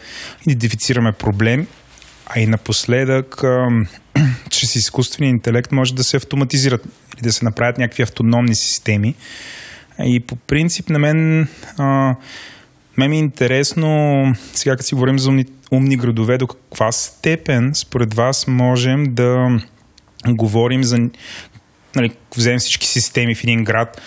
идентифицираме 0.46 1.12
проблем, 1.12 1.66
а 2.26 2.40
и 2.40 2.46
напоследък 2.46 3.42
чрез 4.50 4.76
изкуствения 4.76 5.30
интелект 5.30 5.72
може 5.72 5.94
да 5.94 6.04
се 6.04 6.16
автоматизират 6.16 6.84
или 7.14 7.22
да 7.22 7.32
се 7.32 7.44
направят 7.44 7.78
някакви 7.78 8.02
автономни 8.02 8.54
системи. 8.54 9.14
И 10.04 10.20
по 10.20 10.36
принцип 10.36 10.88
на 10.88 10.98
мен 10.98 11.48
а, 11.78 12.14
мен 12.96 13.10
ми 13.10 13.16
е 13.16 13.20
интересно, 13.20 14.24
сега 14.54 14.76
като 14.76 14.86
си 14.86 14.94
говорим 14.94 15.18
за 15.18 15.30
умни, 15.30 15.44
умни 15.72 15.96
градове, 15.96 16.38
до 16.38 16.46
каква 16.46 16.92
степен 16.92 17.74
според 17.74 18.14
вас 18.14 18.46
можем 18.46 19.04
да 19.14 19.60
говорим 20.28 20.84
за, 20.84 20.98
нали, 21.96 22.10
вземем 22.36 22.58
всички 22.58 22.86
системи 22.86 23.34
в 23.34 23.44
един 23.44 23.64
град, 23.64 24.00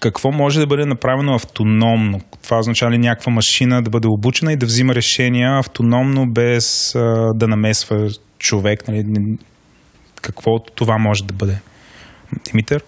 какво 0.00 0.32
може 0.32 0.60
да 0.60 0.66
бъде 0.66 0.86
направено 0.86 1.34
автономно? 1.34 2.20
Това 2.52 2.60
означава 2.60 2.92
ли 2.92 2.98
някаква 2.98 3.32
машина 3.32 3.82
да 3.82 3.90
бъде 3.90 4.08
обучена 4.08 4.52
и 4.52 4.56
да 4.56 4.66
взима 4.66 4.94
решения 4.94 5.58
автономно, 5.58 6.26
без 6.26 6.94
а, 6.94 7.30
да 7.34 7.48
намесва 7.48 8.08
човек? 8.38 8.88
Нали? 8.88 9.04
Какво 10.22 10.58
това 10.74 10.98
може 10.98 11.24
да 11.24 11.34
бъде? 11.34 11.58
Димитър? 12.44 12.82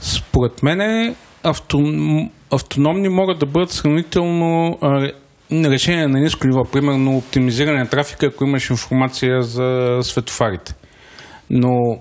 Според 0.00 0.62
мен 0.62 1.14
автом... 1.44 2.30
автономни 2.50 3.08
могат 3.08 3.38
да 3.38 3.46
бъдат 3.46 3.70
сравнително 3.70 4.78
а, 4.82 5.08
решения 5.52 6.08
на 6.08 6.20
ниско 6.20 6.46
ниво. 6.46 6.64
Примерно 6.64 7.16
оптимизиране 7.16 7.78
на 7.78 7.88
трафика, 7.88 8.26
ако 8.26 8.44
имаш 8.44 8.70
информация 8.70 9.42
за 9.42 9.98
светофарите. 10.02 10.74
Но 11.50 11.98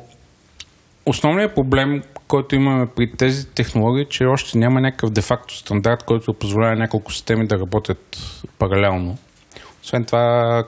основният 1.08 1.56
проблем, 1.56 2.04
който 2.28 2.56
имаме 2.56 2.88
при 2.96 3.12
тези 3.12 3.48
технологии, 3.48 4.06
че 4.10 4.26
още 4.26 4.58
няма 4.58 4.82
някакъв 4.82 5.10
де-факто 5.10 5.58
стандарт, 5.58 6.04
който 6.04 6.34
позволява 6.34 6.76
няколко 6.76 7.14
системи 7.14 7.48
да 7.48 7.60
работят 7.60 8.18
паралелно. 8.60 9.18
Освен 9.84 10.06
това, 10.06 10.64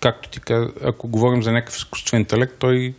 както 0.00 0.28
ти 0.28 0.40
каза, 0.40 0.70
ако 0.84 1.08
говорим 1.08 1.42
за 1.42 1.52
някакъв 1.52 1.76
изкуствен 1.76 2.20
интелект, 2.20 2.54
той 2.58 2.94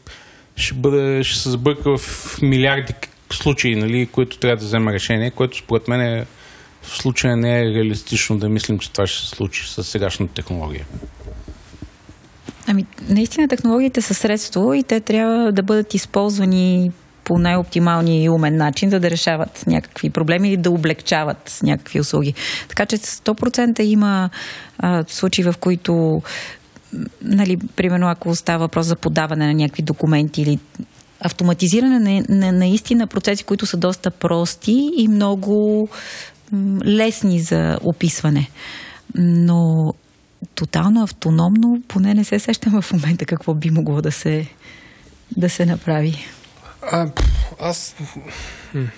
ще, 0.56 0.74
бъде, 0.74 1.24
ще 1.24 1.40
се 1.40 1.52
сбърка 1.52 1.98
в 1.98 2.38
милиарди 2.42 2.94
случаи, 3.32 3.76
нали, 3.76 4.06
които 4.12 4.38
трябва 4.38 4.58
да 4.58 4.66
вземе 4.66 4.94
решение, 4.94 5.32
което 5.32 5.58
според 5.58 5.88
мен 5.88 6.02
е, 6.02 6.26
в 6.82 6.98
случая 6.98 7.38
не 7.38 7.62
е 7.62 7.74
реалистично 7.74 8.40
да 8.40 8.50
мислим, 8.50 8.80
че 8.80 8.92
това 8.92 9.08
ще 9.08 9.28
се 9.28 9.36
случи 9.36 9.68
с 9.68 9.84
сегашната 9.84 10.34
технология. 10.34 10.86
Ами, 12.72 12.86
наистина 13.10 13.48
технологиите 13.48 14.02
са 14.02 14.14
средство 14.14 14.74
и 14.74 14.84
те 14.84 15.00
трябва 15.00 15.52
да 15.52 15.64
бъдат 15.64 15.94
използвани 15.94 16.92
по 17.24 17.38
най-оптималния 17.38 18.24
и 18.24 18.30
умен 18.30 18.58
начин, 18.58 18.90
за 18.90 19.00
да 19.00 19.10
решават 19.10 19.64
някакви 19.68 20.10
проблеми 20.10 20.50
или 20.50 20.58
да 20.58 20.72
облегчават 20.72 21.60
някакви 21.64 22.00
услуги. 22.00 22.34
Така 22.70 22.86
че 22.86 22.98
100% 22.98 23.82
има 23.82 24.30
а, 24.78 25.04
случаи, 25.08 25.44
в 25.44 25.56
които 25.60 26.22
нали, 27.22 27.58
примерно 27.76 28.08
ако 28.08 28.36
става 28.36 28.60
въпрос 28.60 28.86
за 28.86 28.96
подаване 28.96 29.48
на 29.48 29.54
някакви 29.54 29.84
документи 29.84 30.42
или 30.42 30.60
автоматизиране 31.20 32.00
на, 32.00 32.24
на 32.30 32.52
наистина 32.52 33.08
процеси, 33.08 33.44
които 33.44 33.66
са 33.66 33.78
доста 33.78 34.12
прости 34.12 34.90
и 34.98 35.08
много 35.08 35.88
лесни 36.86 37.40
за 37.40 37.78
описване. 37.84 38.50
Но 39.16 39.94
тотално 40.56 41.04
автономно, 41.04 41.82
поне 41.88 42.14
не 42.14 42.24
се 42.24 42.40
сещам 42.40 42.82
в 42.82 42.94
момента 42.94 43.26
какво 43.26 43.54
би 43.54 43.70
могло 43.70 44.02
да 44.02 44.12
се, 44.12 44.48
да 45.38 45.50
се 45.50 45.66
направи. 45.66 46.18
А, 46.82 47.08
аз... 47.62 47.96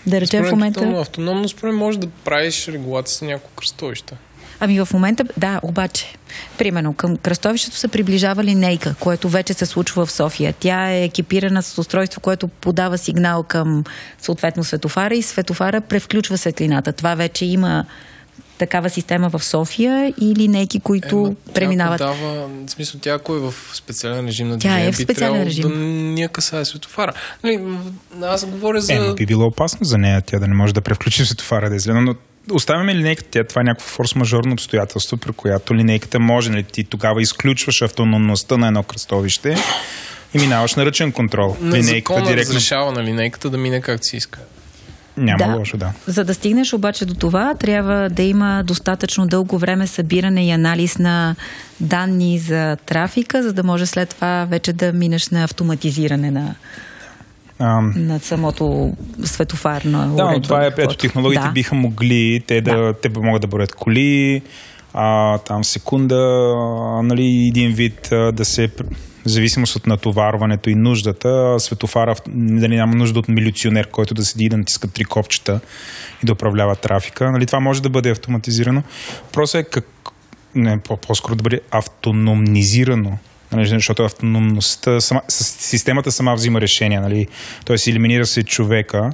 Да 0.08 0.22
речем 0.22 0.46
в 0.46 0.52
момента... 0.52 0.80
Автономно, 0.80 1.02
автономно 1.02 1.50
според 1.50 1.76
може 1.76 2.00
да 2.00 2.08
правиш 2.08 2.68
регулация 2.68 3.18
с 3.18 3.22
няколко 3.22 3.56
кръстовища. 3.56 4.18
Ами 4.64 4.80
в 4.80 4.88
момента, 4.94 5.24
да, 5.38 5.60
обаче, 5.64 6.16
примерно 6.58 6.94
към 6.94 7.18
кръстовището 7.18 7.78
се 7.78 7.88
приближава 7.88 8.44
линейка, 8.44 8.96
което 9.00 9.30
вече 9.30 9.54
се 9.54 9.66
случва 9.66 10.06
в 10.06 10.12
София. 10.12 10.54
Тя 10.60 10.92
е 10.92 11.04
екипирана 11.04 11.64
с 11.64 11.78
устройство, 11.78 12.22
което 12.22 12.48
подава 12.48 12.98
сигнал 12.98 13.44
към 13.44 13.84
съответно 14.22 14.64
светофара 14.64 15.16
и 15.16 15.22
светофара 15.22 15.82
превключва 15.82 16.38
светлината. 16.38 16.94
Това 16.94 17.16
вече 17.16 17.46
има 17.46 17.86
такава 18.62 18.90
система 18.90 19.30
в 19.30 19.44
София 19.44 20.14
и 20.22 20.36
линейки, 20.36 20.80
които 20.80 21.18
Ема, 21.18 21.54
преминават. 21.54 21.98
Тя 21.98 22.12
подава, 22.12 22.50
в 22.68 22.72
смисъл, 22.72 23.00
тя 23.04 23.14
ако 23.14 23.36
е 23.36 23.40
в 23.40 23.54
специален 23.74 24.28
режим 24.28 24.48
на 24.48 24.60
Тя 24.60 24.70
движение, 24.70 24.88
е 24.88 24.92
в 24.92 24.96
специален 24.96 25.40
би 25.40 25.46
режим. 25.46 25.62
трябвало 25.62 25.86
да 25.86 25.92
ни 25.92 26.22
я 26.22 26.30
касае 26.30 26.66
светофара. 26.66 27.14
Нали, 27.44 27.60
аз 28.22 28.46
говоря 28.46 28.82
за... 28.82 28.94
Е, 28.94 29.00
но 29.00 29.16
би 29.16 29.26
било 29.26 29.46
опасно 29.46 29.86
за 29.86 29.98
нея, 29.98 30.22
тя 30.22 30.40
да 30.40 30.48
не 30.48 30.54
може 30.54 30.74
да 30.74 30.82
превключи 30.82 31.26
светофара 31.26 31.70
да 31.70 31.76
е 31.76 31.80
зелено, 31.80 32.02
но 32.02 32.16
оставяме 32.56 32.96
линейката, 32.96 33.30
тя, 33.32 33.44
това 33.44 33.62
е 33.62 33.64
някакво 33.64 34.04
форс-мажорно 34.04 34.54
обстоятелство, 34.54 35.18
при 35.18 35.32
която 35.32 35.76
линейката 35.76 36.20
може, 36.20 36.50
нали, 36.50 36.64
ти 36.64 36.84
тогава 36.84 37.22
изключваш 37.22 37.82
автономността 37.82 38.58
на 38.58 38.68
едно 38.68 38.84
кръстовище 38.84 39.58
и 40.34 40.40
минаваш 40.40 40.76
на 40.76 40.86
ръчен 40.86 41.12
контрол. 41.12 41.58
на 41.62 41.78
линейката 41.78 42.22
директно 42.22 42.54
разрешава 42.54 42.92
на 42.92 43.04
линейката 43.04 43.50
да 43.50 43.58
мине 43.58 43.82
както 43.82 44.08
си 44.08 44.18
иска. 44.18 44.40
Няма 45.18 45.38
Да. 45.38 45.56
лошо, 45.60 45.78
да. 45.78 45.92
За 46.08 46.24
да 46.24 46.34
стигнеш 46.34 46.74
обаче 46.74 47.06
до 47.06 47.14
това, 47.14 47.54
трябва 47.56 48.10
да 48.10 48.24
има 48.24 48.64
достатъчно 48.66 49.28
дълго 49.28 49.58
време 49.58 49.88
събиране 49.88 50.48
и 50.48 50.52
анализ 50.52 50.98
на 51.00 51.36
данни 51.80 52.40
за 52.40 52.76
трафика, 52.86 53.44
за 53.44 53.54
да 53.54 53.64
може 53.64 53.86
след 53.86 54.10
това 54.10 54.46
вече 54.50 54.74
да 54.74 54.94
минеш 54.94 55.30
на 55.30 55.44
автоматизиране 55.44 56.32
на, 56.32 56.56
А, 57.60 57.82
на 57.96 58.20
самото 58.20 58.94
светофарно 59.24 60.16
Да, 60.16 60.32
но 60.32 60.42
това 60.42 60.66
е, 60.66 60.72
ето 60.78 60.96
технологиите 60.98 61.46
да. 61.48 61.52
биха 61.52 61.76
могли, 61.76 62.44
те 62.48 62.62
да, 62.62 62.78
Да. 62.78 62.94
те 62.94 63.10
могат 63.10 63.42
да 63.42 63.48
броят 63.48 63.76
коли, 63.76 64.42
а, 64.94 65.38
там 65.38 65.64
секунда, 65.64 66.54
нали, 67.04 67.48
един 67.48 67.72
вид 67.74 68.10
да 68.34 68.46
се, 68.46 68.70
в 69.26 69.30
зависимост 69.30 69.76
от 69.76 69.88
натоварването 69.88 70.70
и 70.70 70.76
нуждата, 70.76 71.56
светофара, 71.60 72.16
дали 72.28 72.76
няма 72.76 72.96
нужда 72.96 73.20
от 73.20 73.28
милиционер, 73.28 73.88
който 73.88 74.14
да 74.14 74.26
седи 74.26 74.46
и 74.46 74.50
да 74.50 74.58
натиска 74.58 74.88
три 74.88 75.04
копчета 75.04 75.60
и 76.24 76.26
да 76.26 76.34
управлява 76.34 76.76
трафика. 76.76 77.32
Нали, 77.32 77.46
това 77.46 77.60
може 77.60 77.82
да 77.82 77.90
бъде 77.90 78.10
автоматизирано. 78.10 78.84
Въпросът 79.26 79.56
е 79.56 79.70
как, 79.70 79.86
не, 80.56 80.80
по- 80.80 80.98
по-скоро 80.98 81.36
да 81.36 81.44
бъде 81.44 81.62
автономизирано. 81.72 83.18
Нали, 83.52 83.68
защото 83.68 84.04
автономността, 84.04 85.00
сама, 85.00 85.22
системата 85.28 86.12
сама 86.12 86.36
взима 86.36 86.62
решения, 86.62 87.02
нали? 87.02 87.28
т.е. 87.66 87.90
елиминира 87.90 88.26
се 88.26 88.44
човека. 88.44 89.14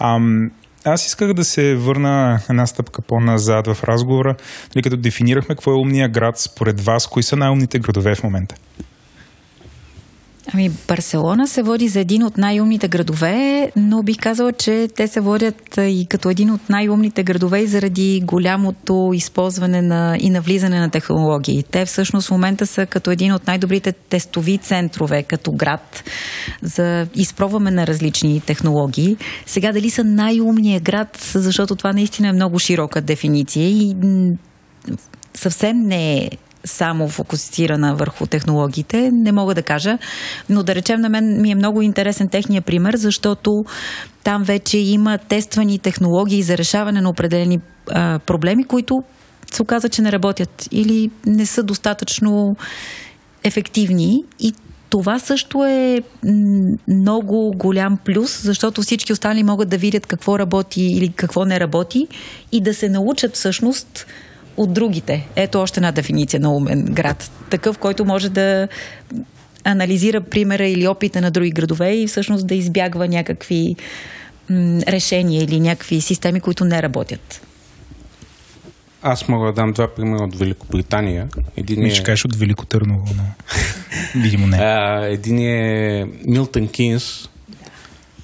Ам, 0.00 0.50
аз 0.84 1.06
исках 1.06 1.32
да 1.32 1.44
се 1.44 1.74
върна 1.74 2.40
една 2.50 2.66
стъпка 2.66 3.02
по-назад 3.02 3.66
в 3.66 3.84
разговора, 3.84 4.34
нали, 4.74 4.82
като 4.82 4.96
дефинирахме 4.96 5.54
какво 5.54 5.70
е 5.70 5.74
умния 5.74 6.08
град 6.08 6.38
според 6.38 6.80
вас, 6.80 7.06
кои 7.06 7.22
са 7.22 7.36
най-умните 7.36 7.78
градове 7.78 8.14
в 8.14 8.22
момента. 8.22 8.54
Ами, 10.54 10.70
Барселона 10.88 11.48
се 11.48 11.62
води 11.62 11.88
за 11.88 12.00
един 12.00 12.22
от 12.22 12.38
най-умните 12.38 12.88
градове, 12.88 13.70
но 13.76 14.02
бих 14.02 14.16
казала, 14.16 14.52
че 14.52 14.88
те 14.96 15.08
се 15.08 15.20
водят 15.20 15.76
и 15.78 16.06
като 16.10 16.30
един 16.30 16.50
от 16.50 16.68
най-умните 16.68 17.22
градове 17.22 17.66
заради 17.66 18.22
голямото 18.24 19.10
използване 19.14 19.82
на, 19.82 20.16
и 20.20 20.30
навлизане 20.30 20.80
на 20.80 20.90
технологии. 20.90 21.64
Те 21.70 21.84
всъщност 21.84 22.28
в 22.28 22.30
момента 22.30 22.66
са 22.66 22.86
като 22.86 23.10
един 23.10 23.32
от 23.32 23.46
най-добрите 23.46 23.92
тестови 23.92 24.58
центрове 24.58 25.22
като 25.22 25.52
град 25.52 26.04
за 26.62 27.06
изпробваме 27.14 27.70
на 27.70 27.86
различни 27.86 28.40
технологии. 28.40 29.16
Сега 29.46 29.72
дали 29.72 29.90
са 29.90 30.04
най-умният 30.04 30.82
град, 30.82 31.30
защото 31.34 31.76
това 31.76 31.92
наистина 31.92 32.28
е 32.28 32.32
много 32.32 32.58
широка 32.58 33.00
дефиниция 33.00 33.68
и 33.68 33.96
съвсем 35.34 35.78
не 35.78 36.16
е 36.16 36.30
само 36.64 37.08
фокусирана 37.08 37.94
върху 37.94 38.26
технологиите, 38.26 39.10
не 39.12 39.32
мога 39.32 39.54
да 39.54 39.62
кажа, 39.62 39.98
но 40.48 40.62
да 40.62 40.74
речем 40.74 41.00
на 41.00 41.08
мен 41.08 41.40
ми 41.40 41.50
е 41.50 41.54
много 41.54 41.82
интересен 41.82 42.28
техния 42.28 42.62
пример, 42.62 42.96
защото 42.96 43.64
там 44.24 44.42
вече 44.44 44.78
има 44.78 45.18
тествани 45.18 45.78
технологии 45.78 46.42
за 46.42 46.58
решаване 46.58 47.00
на 47.00 47.10
определени 47.10 47.60
а, 47.90 48.18
проблеми, 48.18 48.64
които 48.64 49.02
се 49.52 49.62
оказа, 49.62 49.88
че 49.88 50.02
не 50.02 50.12
работят 50.12 50.68
или 50.70 51.10
не 51.26 51.46
са 51.46 51.62
достатъчно 51.62 52.56
ефективни. 53.44 54.24
И 54.40 54.54
това 54.90 55.18
също 55.18 55.64
е 55.64 56.02
много 56.88 57.52
голям 57.56 57.98
плюс, 58.04 58.42
защото 58.42 58.82
всички 58.82 59.12
останали 59.12 59.42
могат 59.42 59.68
да 59.68 59.78
видят 59.78 60.06
какво 60.06 60.38
работи 60.38 60.82
или 60.82 61.08
какво 61.08 61.44
не 61.44 61.60
работи 61.60 62.08
и 62.52 62.60
да 62.60 62.74
се 62.74 62.88
научат 62.88 63.34
всъщност 63.34 64.06
от 64.58 64.72
другите. 64.72 65.26
Ето 65.36 65.60
още 65.60 65.80
една 65.80 65.92
дефиниция 65.92 66.40
на 66.40 66.54
умен 66.54 66.84
град. 66.84 67.30
Такъв, 67.50 67.78
който 67.78 68.04
може 68.04 68.28
да 68.28 68.68
анализира 69.64 70.20
примера 70.20 70.66
или 70.66 70.88
опита 70.88 71.20
на 71.20 71.30
други 71.30 71.50
градове 71.50 71.92
и 71.92 72.06
всъщност 72.06 72.46
да 72.46 72.54
избягва 72.54 73.08
някакви 73.08 73.76
м, 74.50 74.80
решения 74.88 75.42
или 75.42 75.60
някакви 75.60 76.00
системи, 76.00 76.40
които 76.40 76.64
не 76.64 76.82
работят. 76.82 77.40
Аз 79.02 79.28
мога 79.28 79.46
да 79.46 79.52
дам 79.52 79.72
два 79.72 79.94
примера 79.94 80.24
от 80.24 80.36
Великобритания. 80.38 81.28
Един 81.56 81.82
Ми 81.82 81.90
ще 81.90 82.02
кажеш 82.02 82.24
от 82.24 82.36
Велико 82.36 82.66
Търново, 82.66 83.06
но 83.16 83.22
видимо 84.22 84.46
не. 84.46 84.56
А, 84.56 85.06
един 85.06 85.38
е 85.38 86.06
Милтън 86.24 86.68
Кинс, 86.68 87.28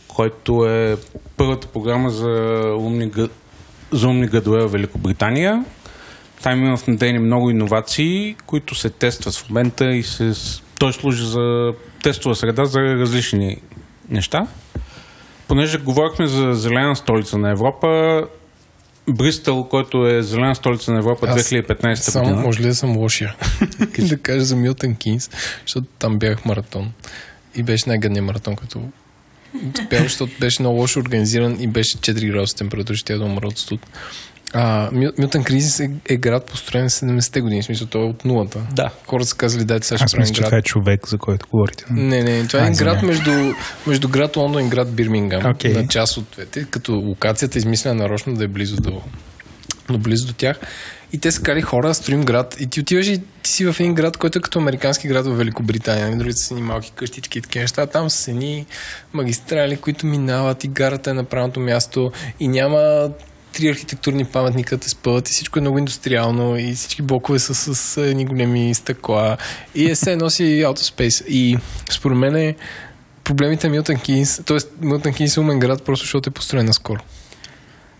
който 0.08 0.66
е 0.66 0.96
първата 1.36 1.66
програма 1.66 2.10
за 2.10 2.62
умни, 2.78 3.10
за 3.92 4.08
умни 4.08 4.26
градове 4.26 4.62
в 4.62 4.68
Великобритания. 4.68 5.64
Там 6.44 6.58
има 6.58 6.76
внедрени 6.76 7.18
много 7.18 7.50
иновации, 7.50 8.36
които 8.46 8.74
се 8.74 8.90
тестват 8.90 9.34
в 9.34 9.48
момента 9.48 9.90
и 9.90 10.02
се, 10.02 10.32
той 10.78 10.92
служи 10.92 11.26
за 11.26 11.72
тестова 12.02 12.34
среда 12.34 12.64
за 12.64 12.80
различни 12.80 13.56
неща. 14.08 14.46
Понеже 15.48 15.78
говорихме 15.78 16.26
за 16.26 16.54
зелена 16.54 16.96
столица 16.96 17.38
на 17.38 17.50
Европа, 17.50 18.22
Бристъл, 19.08 19.68
който 19.68 20.06
е 20.06 20.22
зелена 20.22 20.54
столица 20.54 20.92
на 20.92 20.98
Европа 20.98 21.26
Аз 21.28 21.42
2015 21.42 21.94
Само, 21.94 22.24
година. 22.24 22.42
може 22.42 22.60
ли 22.60 22.66
да 22.66 22.74
съм 22.74 22.96
лошия? 22.96 23.36
да 23.98 24.18
кажа 24.18 24.44
за 24.44 24.56
Милтън 24.56 24.94
Кинс, 24.94 25.30
защото 25.62 25.86
там 25.98 26.18
бях 26.18 26.44
маратон. 26.44 26.92
И 27.54 27.62
беше 27.62 27.84
най-гадният 27.88 28.26
маратон, 28.26 28.56
като 28.56 28.80
успях, 29.80 30.02
защото 30.02 30.32
беше 30.40 30.62
много 30.62 30.78
лошо 30.78 31.00
организиран 31.00 31.56
и 31.60 31.66
беше 31.66 31.98
4 31.98 32.32
градуса 32.32 32.56
температура, 32.56 32.96
ще 32.96 33.12
я 33.12 33.18
да 33.18 33.24
умра 33.24 33.46
от 33.46 33.58
студ. 33.58 33.80
А, 34.54 34.90
Милтън 34.92 35.44
Кризис 35.44 35.80
е, 35.80 35.90
е 36.08 36.16
град 36.16 36.46
построен 36.46 36.88
в 36.88 36.92
70-те 36.92 37.40
години, 37.40 37.62
в 37.62 37.64
смисъл 37.64 37.86
той 37.86 38.02
е 38.02 38.04
от 38.04 38.24
нулата. 38.24 38.60
Да. 38.72 38.90
Хората 39.06 39.28
са 39.28 39.36
казали, 39.36 39.64
дайте 39.64 39.86
сега 39.86 39.98
ще 39.98 40.16
правим 40.16 40.22
мисля, 40.22 40.40
град. 40.40 40.48
това 40.48 40.58
е 40.58 40.62
човек, 40.62 41.08
за 41.08 41.18
който 41.18 41.46
говорите. 41.52 41.84
Не, 41.90 42.22
не, 42.22 42.46
това 42.46 42.58
е 42.58 42.62
А, 42.62 42.66
един 42.66 42.78
град 42.78 43.02
между, 43.02 43.30
между 43.86 44.08
град 44.08 44.36
Лондон 44.36 44.66
и 44.66 44.68
град 44.68 44.92
Бирмингам. 44.92 45.50
Окей. 45.50 45.72
На 45.72 45.88
част 45.88 46.16
от 46.16 46.24
двете, 46.32 46.66
като 46.70 46.92
локацията 46.92 47.58
е 47.58 47.60
измислена 47.60 47.94
нарочно 47.94 48.34
да 48.34 48.44
е 48.44 48.48
близо 48.48 48.76
до, 48.76 49.02
до 49.88 49.98
близо 49.98 50.26
до 50.26 50.32
тях. 50.32 50.60
И 51.12 51.18
те 51.18 51.32
са 51.32 51.42
кали 51.42 51.62
хора, 51.62 51.94
строим 51.94 52.24
град. 52.24 52.56
И 52.60 52.66
ти 52.66 52.80
отиваш 52.80 53.06
и 53.06 53.20
ти 53.42 53.50
си 53.50 53.64
в 53.72 53.76
един 53.80 53.94
град, 53.94 54.16
който 54.16 54.38
е 54.38 54.42
като 54.42 54.58
американски 54.58 55.08
град 55.08 55.26
в 55.26 55.36
Великобритания. 55.36 56.06
Нали, 56.06 56.18
Другите 56.18 56.38
са 56.38 56.54
ни 56.54 56.62
малки 56.62 56.92
къщички 56.94 57.38
и 57.38 57.42
такива 57.42 57.62
неща. 57.62 57.86
Там 57.86 58.10
са 58.10 58.30
едни 58.30 58.66
магистрали, 59.12 59.76
които 59.76 60.06
минават 60.06 60.64
и 60.64 60.68
гарата 60.68 61.10
е 61.10 61.14
на 61.14 61.24
правилното 61.24 61.60
място 61.60 62.12
и 62.40 62.48
няма 62.48 63.10
три 63.54 63.68
архитектурни 63.68 64.24
паметника 64.24 64.78
те 64.78 64.88
спъват 64.88 65.28
и 65.28 65.32
всичко 65.32 65.58
е 65.58 65.62
много 65.62 65.78
индустриално 65.78 66.56
и 66.58 66.74
всички 66.74 67.02
блокове 67.02 67.38
са 67.38 67.54
с, 67.54 67.74
с 67.74 67.96
едни 68.00 68.24
големи 68.24 68.74
стъкла 68.74 69.36
и 69.74 69.90
е 69.90 69.94
се 69.94 70.16
носи 70.16 70.42
Autospace. 70.42 71.26
И 71.26 71.58
според 71.90 72.18
мен 72.18 72.36
е 72.36 72.56
проблемите 73.24 73.68
Милтън 73.68 73.96
Кинс, 73.96 74.40
т.е. 74.44 74.56
Милтън 74.80 75.12
Кинс 75.12 75.36
е 75.36 75.40
умен 75.40 75.58
град, 75.58 75.82
просто 75.82 76.04
защото 76.04 76.30
е 76.30 76.32
построен 76.32 76.66
наскоро. 76.66 77.00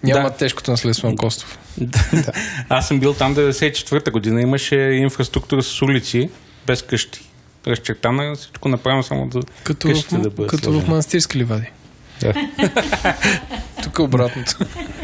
Няма 0.02 0.30
Да. 0.30 0.36
тежкото 0.36 0.70
наследство 0.70 1.10
на 1.10 1.16
Костов. 1.16 1.58
Да. 1.78 2.00
Аз 2.68 2.88
съм 2.88 3.00
бил 3.00 3.14
там 3.14 3.36
94-та 3.36 4.10
година. 4.10 4.40
Имаше 4.40 4.76
инфраструктура 4.76 5.62
с 5.62 5.82
улици 5.82 6.30
без 6.66 6.82
къщи. 6.82 7.20
разчертана, 7.66 8.34
всичко 8.36 8.68
направено 8.68 9.02
само 9.02 9.30
за 9.32 9.40
Като, 9.64 9.88
къщите 9.88 10.16
в, 10.16 10.20
да 10.20 10.30
бъде 10.30 10.48
като 10.48 10.60
в 10.60 10.64
сложено. 10.64 10.86
манастирски 10.88 11.38
ливади. 11.38 11.66
Да. 12.20 12.32
Тук 13.82 13.98
е 13.98 14.02
обратното. 14.02 14.56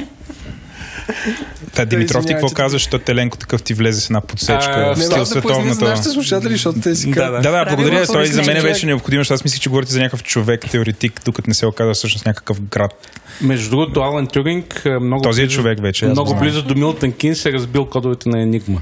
Та, 1.74 1.84
Димитров, 1.84 2.26
ти 2.26 2.32
какво 2.32 2.48
че- 2.48 2.54
казваш, 2.54 2.82
що 2.82 2.98
теленко 2.98 3.36
такъв 3.36 3.62
ти 3.62 3.74
влезе 3.74 4.00
с 4.00 4.06
една 4.06 4.20
подсечка 4.20 4.72
А, 4.76 4.94
в 4.94 5.02
стил 5.02 5.18
да 5.18 5.26
световната... 5.26 5.84
нашите 5.84 6.08
слушатели, 6.08 6.52
защото 6.52 6.80
те 6.80 6.96
си 6.96 7.10
Да. 7.10 7.30
Да, 7.30 7.50
да, 7.50 7.64
благодаря. 7.64 8.06
Това 8.06 8.22
и 8.22 8.26
за 8.26 8.42
мен 8.42 8.62
беше 8.62 8.86
необходимо, 8.86 9.20
защото 9.20 9.34
аз 9.34 9.44
мислих, 9.44 9.60
че 9.60 9.68
говорите 9.68 9.92
за 9.92 9.98
някакъв 9.98 10.22
човек, 10.22 10.70
теоретик, 10.70 11.20
докато 11.24 11.50
не 11.50 11.54
се 11.54 11.66
оказа 11.66 11.94
всъщност 11.94 12.26
някакъв 12.26 12.60
град. 12.60 13.18
Между 13.40 13.70
другото, 13.70 14.00
Алан 14.00 14.26
Тюринг 14.26 14.82
е 14.84 14.98
много 14.98 15.22
Този 15.22 15.42
е 15.42 15.44
близо, 15.44 15.56
човек 15.56 15.80
вече, 15.82 16.04
много 16.06 16.34
близо 16.34 16.62
до 16.62 16.74
Милтън 16.74 17.12
Кинс 17.12 17.46
е 17.46 17.52
разбил 17.52 17.86
кодовете 17.86 18.28
на 18.28 18.42
Енигма. 18.42 18.80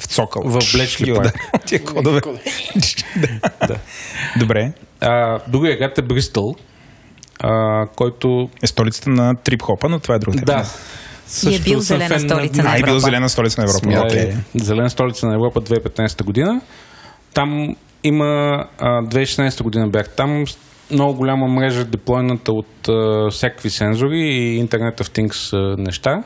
В 0.00 0.06
цокъл. 0.06 0.42
В 0.44 0.58
парк. 1.16 1.32
да. 1.52 1.58
Тия 1.66 1.84
кодове. 1.84 2.20
Да. 3.68 3.76
Добре. 4.38 4.72
Другия 5.48 5.78
град 5.78 5.98
е 5.98 6.02
Бристъл, 6.02 6.54
който 7.96 8.50
Е 8.62 8.66
столицата 8.66 9.10
на 9.10 9.34
трип-хопа, 9.34 9.88
но 9.88 9.98
това 9.98 10.14
е 10.14 10.18
друг 10.18 10.34
тема. 10.34 10.44
да, 10.46 10.64
И 11.28 11.48
е 11.48 11.52
също 11.52 11.64
бил 11.64 11.80
зелена 11.80 12.08
фен 12.08 12.20
столица 12.20 12.62
на 12.62 12.70
А, 12.70 12.78
и 12.78 12.82
бил 12.82 12.90
Европа. 12.90 13.00
зелена 13.00 13.28
столица 13.28 13.60
на 13.60 13.66
Европа. 13.66 14.06
Окей. 14.06 14.20
е 14.20 14.36
Зелена 14.54 14.90
столица 14.90 15.26
на 15.26 15.34
Европа 15.34 15.60
2015 15.60 16.22
година. 16.24 16.60
Там 17.34 17.76
има, 18.04 18.64
а, 18.78 19.02
2016 19.02 19.62
година 19.62 19.88
бях 19.88 20.08
там, 20.08 20.44
много 20.90 21.14
голяма 21.14 21.48
мрежа 21.48 21.84
деплойната 21.84 22.52
от 22.52 22.88
а, 22.88 23.28
всякакви 23.30 23.70
сензори 23.70 24.18
и 24.18 24.66
Internet 24.66 25.00
of 25.00 25.18
Things 25.18 25.56
а, 25.56 25.76
неща. 25.82 26.22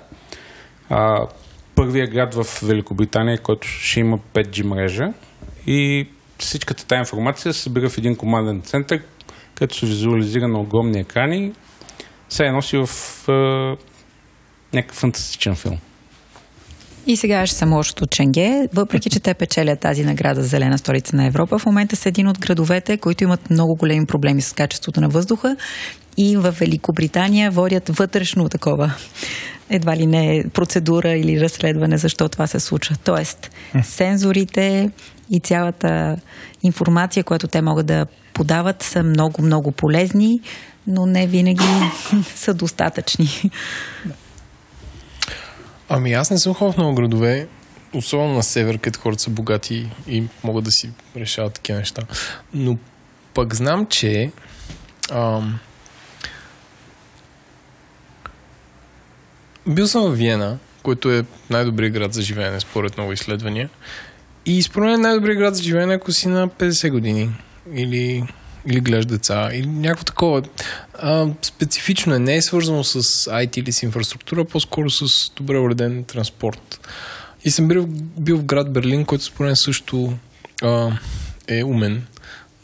А, 0.90 1.26
първият 1.74 2.10
град 2.10 2.34
в 2.34 2.46
Великобритания, 2.62 3.38
който 3.38 3.68
ще 3.68 4.00
има 4.00 4.18
5G 4.34 4.62
мрежа 4.64 5.08
и 5.66 6.08
всичката 6.38 6.86
тази 6.86 6.98
информация 6.98 7.52
се 7.52 7.60
събира 7.60 7.88
в 7.88 7.98
един 7.98 8.16
команден 8.16 8.62
център, 8.62 9.00
където 9.54 9.76
се 9.76 9.86
визуализира 9.86 10.48
на 10.48 10.60
огромни 10.60 11.00
екрани. 11.00 11.52
Се 12.28 12.44
е 12.44 12.52
носи 12.52 12.76
в 12.76 12.88
а, 13.28 13.76
някакъв 14.74 14.98
фантастичен 14.98 15.54
филм. 15.54 15.78
И 17.06 17.16
сега 17.16 17.46
ще 17.46 17.56
съм 17.56 17.72
лошото 17.72 18.06
Ченге, 18.06 18.68
въпреки 18.74 19.10
че 19.10 19.20
те 19.20 19.34
печелят 19.34 19.80
тази 19.80 20.04
награда 20.04 20.42
за 20.42 20.48
Зелена 20.48 20.78
столица 20.78 21.16
на 21.16 21.26
Европа, 21.26 21.58
в 21.58 21.66
момента 21.66 21.96
са 21.96 22.08
един 22.08 22.28
от 22.28 22.38
градовете, 22.38 22.96
които 22.96 23.24
имат 23.24 23.50
много 23.50 23.76
големи 23.76 24.06
проблеми 24.06 24.42
с 24.42 24.52
качеството 24.52 25.00
на 25.00 25.08
въздуха 25.08 25.56
и 26.16 26.36
в 26.36 26.50
Великобритания 26.50 27.50
водят 27.50 27.88
вътрешно 27.88 28.48
такова 28.48 28.94
едва 29.70 29.96
ли 29.96 30.06
не 30.06 30.44
процедура 30.54 31.12
или 31.12 31.40
разследване, 31.40 31.98
защо 31.98 32.28
това 32.28 32.46
се 32.46 32.60
случва. 32.60 32.96
Тоест, 33.04 33.50
сензорите 33.82 34.90
и 35.30 35.40
цялата 35.40 36.16
информация, 36.62 37.24
която 37.24 37.48
те 37.48 37.62
могат 37.62 37.86
да 37.86 38.06
подават, 38.34 38.82
са 38.82 39.02
много-много 39.02 39.72
полезни, 39.72 40.40
но 40.86 41.06
не 41.06 41.26
винаги 41.26 41.64
са 42.34 42.54
достатъчни. 42.54 43.28
Ами 45.94 46.12
аз 46.12 46.30
не 46.30 46.38
съм 46.38 46.54
ходил 46.54 46.72
в 46.72 46.76
много 46.76 46.94
градове, 46.94 47.48
особено 47.94 48.34
на 48.34 48.42
север, 48.42 48.78
където 48.78 49.00
хората 49.00 49.22
са 49.22 49.30
богати 49.30 49.90
и 50.06 50.24
могат 50.44 50.64
да 50.64 50.70
си 50.70 50.90
решават 51.16 51.54
такива 51.54 51.78
неща. 51.78 52.02
Но 52.54 52.78
пък 53.34 53.54
знам, 53.54 53.86
че 53.86 54.30
ам, 55.10 55.58
бил 59.66 59.86
съм 59.86 60.02
в 60.02 60.14
Виена, 60.14 60.58
който 60.82 61.10
е 61.10 61.24
най-добрият 61.50 61.92
град 61.92 62.14
за 62.14 62.22
живеене, 62.22 62.60
според 62.60 62.96
много 62.96 63.12
изследвания. 63.12 63.68
И 64.46 64.62
според 64.62 64.90
мен 64.90 65.00
най-добрият 65.00 65.38
град 65.38 65.56
за 65.56 65.62
живеене, 65.62 65.94
ако 65.94 66.12
си 66.12 66.28
на 66.28 66.48
50 66.48 66.90
години 66.90 67.30
или, 67.74 68.26
или 68.66 68.80
гледаш 68.80 69.06
деца, 69.06 69.50
или 69.52 69.66
някакво 69.66 70.04
такова. 70.04 70.42
А, 70.94 71.26
специфично 71.42 72.14
е, 72.14 72.18
не 72.18 72.36
е 72.36 72.42
свързано 72.42 72.84
с 72.84 73.02
IT 73.30 73.58
или 73.58 73.72
с 73.72 73.82
инфраструктура, 73.82 74.44
по-скоро 74.44 74.90
с 74.90 75.32
добре 75.36 75.58
уреден 75.58 76.04
транспорт. 76.04 76.88
И 77.44 77.50
съм 77.50 77.68
бил, 77.68 77.86
бил 78.18 78.38
в 78.38 78.44
град 78.44 78.72
Берлин, 78.72 79.04
който 79.04 79.24
според 79.24 79.46
мен 79.46 79.56
също 79.56 80.12
а, 80.62 80.98
е 81.48 81.64
умен, 81.64 82.06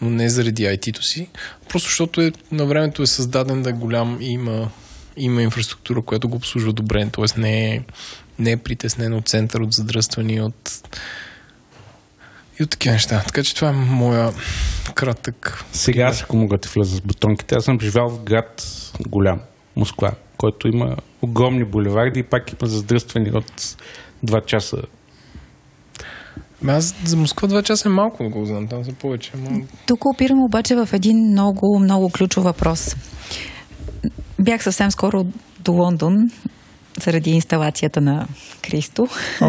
но 0.00 0.10
не 0.10 0.28
заради 0.28 0.64
IT-то 0.64 1.02
си, 1.02 1.28
просто 1.68 1.88
защото 1.88 2.20
е, 2.20 2.32
на 2.52 2.66
времето 2.66 3.02
е 3.02 3.06
създаден 3.06 3.62
да 3.62 3.70
е 3.70 3.72
голям 3.72 4.18
и 4.20 4.32
има, 4.32 4.70
има 5.16 5.42
инфраструктура, 5.42 6.02
която 6.02 6.28
го 6.28 6.36
обслужва 6.36 6.72
добре, 6.72 7.08
т.е. 7.12 7.40
не 7.40 7.74
е, 7.74 7.82
не 8.38 8.50
е 8.50 8.56
притеснен 8.56 9.14
от 9.14 9.28
център, 9.28 9.60
от 9.60 9.72
задръствания, 9.72 10.44
от 10.44 10.82
и 12.60 12.62
от 12.62 12.70
такива 12.70 12.92
неща. 12.92 13.22
Така 13.26 13.42
че 13.42 13.54
това 13.54 13.68
е 13.68 13.72
моя 13.72 14.32
кратък 14.94 15.64
Сега 15.72 16.02
аз, 16.02 16.22
ако 16.22 16.36
мога 16.36 16.58
да 16.58 16.68
вляза 16.68 16.96
с 16.96 17.00
бутонките, 17.00 17.54
аз 17.54 17.64
съм 17.64 17.80
живял 17.80 18.08
в 18.08 18.24
град 18.24 18.62
голям, 19.08 19.40
Москва, 19.76 20.12
който 20.36 20.68
има 20.68 20.96
огромни 21.22 21.64
булеварди 21.64 22.20
и 22.20 22.22
пак 22.22 22.52
има 22.52 22.68
задръствани 22.68 23.30
от 23.30 23.76
2 24.24 24.44
часа. 24.46 24.76
Ме 26.62 26.72
Аз 26.72 26.94
за 27.04 27.16
Москва 27.16 27.48
два 27.48 27.62
часа 27.62 27.88
е 27.88 27.92
малко, 27.92 28.22
да 28.22 28.28
го 28.28 28.44
знам. 28.44 28.68
Там 28.68 28.84
са 28.84 28.92
повече. 28.92 29.32
Ама... 29.34 29.60
Тук 29.86 30.06
опирам 30.06 30.38
обаче 30.42 30.74
в 30.74 30.88
един 30.92 31.16
много, 31.30 31.78
много 31.78 32.10
ключов 32.10 32.44
въпрос. 32.44 32.96
Бях 34.40 34.62
съвсем 34.62 34.90
скоро 34.90 35.26
до 35.60 35.72
Лондон 35.72 36.14
заради 37.02 37.30
инсталацията 37.30 38.00
на 38.00 38.26
Кристо. 38.62 39.08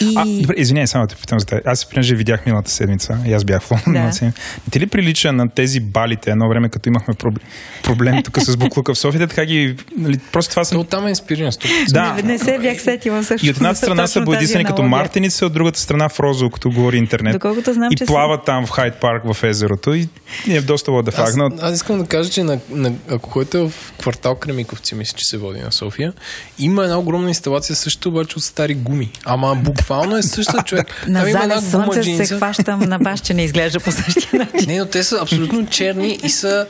и... 0.00 0.14
А, 0.16 0.24
добре, 0.26 0.54
извиняй, 0.56 0.86
само 0.86 1.06
да 1.06 1.14
те 1.14 1.20
питам 1.20 1.40
за 1.40 1.46
това. 1.46 1.60
Аз, 1.64 1.88
понеже 1.88 2.14
видях 2.14 2.46
миналата 2.46 2.70
седмица, 2.70 3.18
и 3.26 3.32
аз 3.32 3.44
бях 3.44 3.62
в 3.62 3.70
Лондон. 3.70 3.92
Да. 3.92 4.32
Ти 4.70 4.80
ли 4.80 4.86
прилича 4.86 5.32
на 5.32 5.48
тези 5.48 5.80
балите 5.80 6.30
едно 6.30 6.48
време, 6.48 6.68
като 6.68 6.88
имахме 6.88 7.14
проблем, 7.14 7.46
проблем 7.82 8.22
тук 8.22 8.38
с 8.42 8.56
буклука 8.56 8.94
в 8.94 8.98
София, 8.98 9.28
така 9.28 9.44
ги... 9.44 9.76
Нали, 9.96 10.18
просто 10.32 10.50
това 10.50 10.62
То 10.62 10.68
съм... 10.68 10.78
оттам 10.78 11.06
е 11.06 11.08
инспириран. 11.08 11.52
Стоп. 11.52 11.70
Да. 11.88 12.12
Не, 12.12 12.22
не 12.22 12.38
се 12.38 12.58
бях 12.58 12.80
сетила 12.80 13.22
всъщност. 13.22 13.44
И 13.44 13.50
от 13.50 13.56
едната 13.56 13.78
страна 13.78 14.06
са 14.06 14.20
боядисани 14.20 14.64
като 14.64 14.82
мартеница, 14.82 15.46
от 15.46 15.52
другата 15.52 15.80
страна 15.80 16.08
в 16.08 16.20
розово, 16.20 16.50
като 16.50 16.70
говори 16.70 16.96
интернет. 16.96 17.32
Доколкото 17.32 17.72
знам, 17.72 17.92
и 17.92 17.96
че 17.96 18.04
са- 18.04 18.12
плават 18.12 18.44
там 18.44 18.66
в 18.66 18.70
Хайд 18.70 18.94
парк 18.94 19.22
в 19.32 19.44
езерото 19.44 19.94
и 19.94 20.08
е 20.48 20.60
доста 20.60 20.90
the 20.90 21.12
fuck. 21.12 21.22
Аз, 21.22 21.36
Но 21.36 21.50
аз 21.60 21.74
искам 21.74 21.98
да 21.98 22.06
кажа, 22.06 22.30
че 22.30 22.42
на, 22.42 22.58
на, 22.70 22.92
ако 23.10 23.30
ходите 23.30 23.58
в 23.58 23.72
квартал 23.98 24.34
Кремиковци, 24.34 24.94
мисля, 24.94 25.16
че 25.18 25.24
се 25.26 25.38
води 25.38 25.60
на 25.60 25.72
София, 25.72 26.12
има 26.60 26.82
една 26.84 26.98
огромна 26.98 27.28
инсталация 27.28 27.76
също 27.76 28.08
обаче 28.08 28.36
от 28.36 28.44
стари 28.44 28.74
гуми. 28.74 29.10
Ама 29.24 29.54
буквално 29.54 30.16
е 30.16 30.22
същата 30.22 30.62
човек. 30.64 31.04
На 31.08 31.24
залез 31.30 31.70
слънце 31.70 32.26
се 32.26 32.36
хващам 32.36 32.80
на 32.80 32.98
баш, 32.98 33.20
че 33.20 33.34
не 33.34 33.42
изглежда 33.44 33.80
по 33.80 33.92
същия 33.92 34.28
начин. 34.54 34.68
Не, 34.68 34.78
но 34.78 34.86
те 34.86 35.04
са 35.04 35.18
абсолютно 35.22 35.66
черни 35.66 36.18
и 36.22 36.30
са 36.30 36.66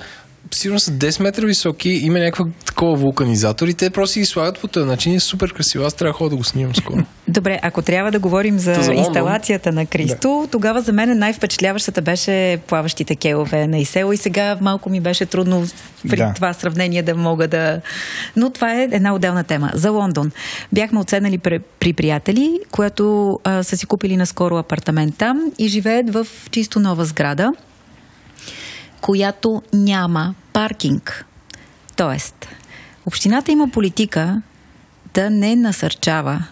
сигурно 0.55 0.81
са 0.81 0.91
10 0.91 1.23
метра 1.23 1.47
високи, 1.47 1.91
има 1.91 2.19
някаква 2.19 2.45
такова 2.67 2.97
вулканизатор 2.97 3.69
и 3.69 3.75
те 3.75 3.91
просто 3.91 4.19
ги 4.19 4.27
слагат 4.27 4.61
по 4.61 4.69
този 4.69 4.87
начин 4.87 5.15
е 5.15 5.21
супер 5.21 5.53
красиво. 5.53 5.85
Аз 5.85 5.95
трябва 5.95 6.29
да 6.29 6.31
да 6.31 6.37
го 6.37 6.45
снимам 6.45 6.75
скоро. 6.75 7.05
Добре, 7.29 7.59
ако 7.63 7.83
трябва 7.83 8.11
да 8.11 8.19
говорим 8.19 8.59
за, 8.59 8.75
за 8.75 8.93
инсталацията 8.93 9.73
на 9.73 9.87
Кристо, 9.87 10.49
тогава 10.51 10.81
за 10.81 10.93
мен 10.93 11.19
най-впечатляващата 11.19 12.03
беше 12.03 12.59
плаващите 12.67 13.17
кейове 13.17 13.67
на 13.67 13.79
Исело 13.79 14.13
и 14.13 14.17
сега 14.17 14.59
малко 14.61 14.91
ми 14.91 15.01
беше 15.01 15.27
трудно 15.27 15.67
при 16.09 16.17
Да. 16.17 16.33
това 16.35 16.53
сравнение 16.53 17.03
да 17.03 17.15
мога 17.15 17.49
да... 17.49 17.81
Но 18.37 18.51
това 18.51 18.75
е 18.75 18.89
една 18.93 19.15
отделна 19.15 19.45
тема. 19.45 19.71
За 19.75 19.91
Лондон. 19.91 20.31
Бяхме 20.73 21.01
отседнали 21.01 21.39
при, 21.39 21.59
при 21.81 21.93
приятели, 21.93 22.59
които 22.71 23.39
а, 23.45 23.63
са 23.63 23.77
си 23.77 23.87
купили 23.87 24.17
наскоро 24.17 24.57
апартамент 24.57 25.17
там 25.19 25.53
и 25.59 25.69
живеят 25.69 26.13
в 26.13 26.27
чисто 26.51 26.81
нова 26.81 27.05
сграда, 27.05 27.53
която 29.01 29.63
няма 29.73 30.35
паркинг. 30.53 31.25
Тоест, 31.97 32.49
общината 33.07 33.53
има 33.53 33.69
политика 33.69 34.43
да 35.15 35.31
не 35.31 35.57
насърчава 35.57 36.45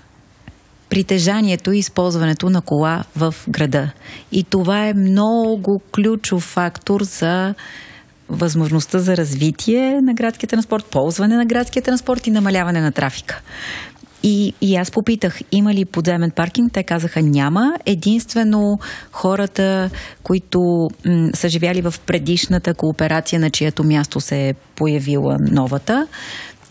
притежанието 0.89 1.73
и 1.73 1.79
използването 1.79 2.51
на 2.51 2.61
кола 2.61 3.05
в 3.17 3.35
града. 3.49 3.91
И 4.33 4.45
това 4.45 4.87
е 4.87 4.95
много 4.95 5.83
ключов 5.95 6.43
фактор 6.43 7.03
за 7.03 7.55
възможността 8.29 8.99
за 8.99 9.17
развитие 9.17 10.01
на 10.01 10.15
градския 10.15 10.49
транспорт, 10.49 10.85
ползване 10.85 11.37
на 11.37 11.47
градския 11.47 11.83
транспорт 11.83 12.27
и 12.27 12.31
намаляване 12.31 12.81
на 12.81 12.93
трафика. 12.93 13.43
И, 14.23 14.55
и 14.61 14.77
аз 14.77 14.91
попитах, 14.91 15.39
има 15.53 15.75
ли 15.75 15.85
подземен 15.85 16.31
паркинг? 16.31 16.73
Те 16.73 16.83
казаха 16.83 17.23
няма. 17.23 17.75
Единствено 17.87 18.79
хората, 19.13 19.91
които 20.23 20.89
м- 21.07 21.31
са 21.35 21.49
живяли 21.49 21.81
в 21.81 21.95
предишната 22.07 22.75
кооперация, 22.75 23.41
на 23.41 23.51
чието 23.51 23.85
място 23.85 24.21
се 24.21 24.49
е 24.49 24.55
появила 24.55 25.37
новата 25.41 26.07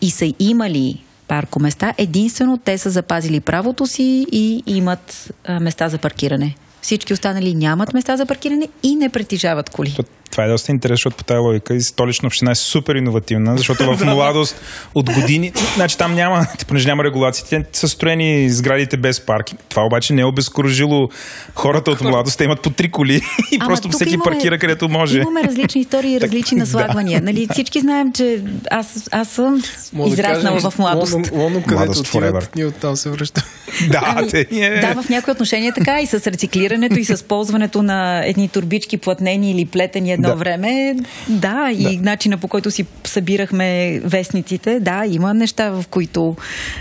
и 0.00 0.10
са 0.10 0.32
имали 0.38 1.04
паркоместа, 1.28 1.94
единствено 1.98 2.58
те 2.58 2.78
са 2.78 2.90
запазили 2.90 3.40
правото 3.40 3.86
си 3.86 4.26
и 4.32 4.62
имат 4.66 5.32
а, 5.44 5.60
места 5.60 5.88
за 5.88 5.98
паркиране. 5.98 6.54
Всички 6.82 7.12
останали 7.12 7.54
нямат 7.54 7.94
места 7.94 8.16
за 8.16 8.26
паркиране 8.26 8.68
и 8.82 8.96
не 8.96 9.08
притежават 9.08 9.70
коли. 9.70 9.96
Това 10.30 10.44
е 10.44 10.48
доста 10.48 10.72
интересно, 10.72 10.96
защото 10.96 11.16
по 11.16 11.24
тази 11.24 11.38
логика 11.38 11.74
и 11.74 11.80
столична 11.80 12.26
община 12.26 12.50
е 12.50 12.54
супер 12.54 12.94
иновативна, 12.94 13.56
защото 13.56 13.96
в 13.96 14.04
младост 14.04 14.60
от 14.94 15.10
години, 15.14 15.52
значи 15.76 15.98
там 15.98 16.14
няма, 16.14 16.46
понеже 16.68 16.88
няма 16.88 17.04
регулации, 17.04 17.44
те 17.50 17.64
са 17.72 17.88
строени 17.88 18.50
сградите 18.50 18.96
без 18.96 19.20
паркинг. 19.20 19.60
Това 19.68 19.82
обаче 19.84 20.12
не 20.12 20.22
е 20.22 20.24
обезкуражило 20.24 21.08
хората 21.54 21.90
от 21.90 22.00
младост, 22.00 22.38
те 22.38 22.44
имат 22.44 22.60
по 22.60 22.70
три 22.70 22.90
коли 22.90 23.14
и 23.52 23.58
Ама 23.60 23.68
просто 23.68 23.88
всеки 23.88 24.14
имаме- 24.14 24.24
паркира 24.24 24.58
където 24.58 24.88
може. 24.88 25.18
Имаме 25.18 25.42
различни 25.44 25.80
истории 25.80 26.12
и 26.14 26.20
различни 26.20 26.58
да. 26.58 26.60
наслагвания. 26.60 27.20
Нали? 27.22 27.48
Всички 27.52 27.80
знаем, 27.80 28.12
че 28.12 28.42
аз, 28.70 29.08
аз 29.12 29.28
съм 29.28 29.62
Мога 29.92 30.08
да 30.08 30.14
израснала 30.14 30.56
кажем, 30.56 30.70
в 30.70 30.78
младост. 30.78 31.12
Лондон, 31.12 31.40
Лондон 31.40 31.62
където 31.62 31.78
Младост 31.78 32.00
отиват, 32.00 32.34
forever. 32.34 32.56
ние 32.56 32.66
оттам 32.66 32.96
се 32.96 33.10
връщаме. 33.10 33.46
Да, 33.90 34.02
Ами, 34.04 34.28
те, 34.28 34.46
е. 34.52 34.80
да, 34.80 35.02
в 35.02 35.08
някои 35.08 35.32
отношения 35.32 35.74
така 35.74 36.00
и 36.00 36.06
с 36.06 36.26
рециклирането 36.26 36.98
и 36.98 37.04
с 37.04 37.24
ползването 37.24 37.82
на 37.82 38.26
едни 38.26 38.48
турбички 38.48 38.96
платнени 38.96 39.50
или 39.50 39.64
плетени 39.64 40.12
едно 40.18 40.28
Да. 40.28 40.34
време. 40.34 40.96
Да, 41.28 41.70
и 41.72 41.96
начина 41.96 42.38
по 42.38 42.48
който 42.48 42.70
си 42.70 42.86
събирахме 43.04 44.00
вестниците. 44.04 44.80
Да, 44.80 45.02
има 45.06 45.34
неща, 45.34 45.70
в 45.70 45.84
които 45.90 46.36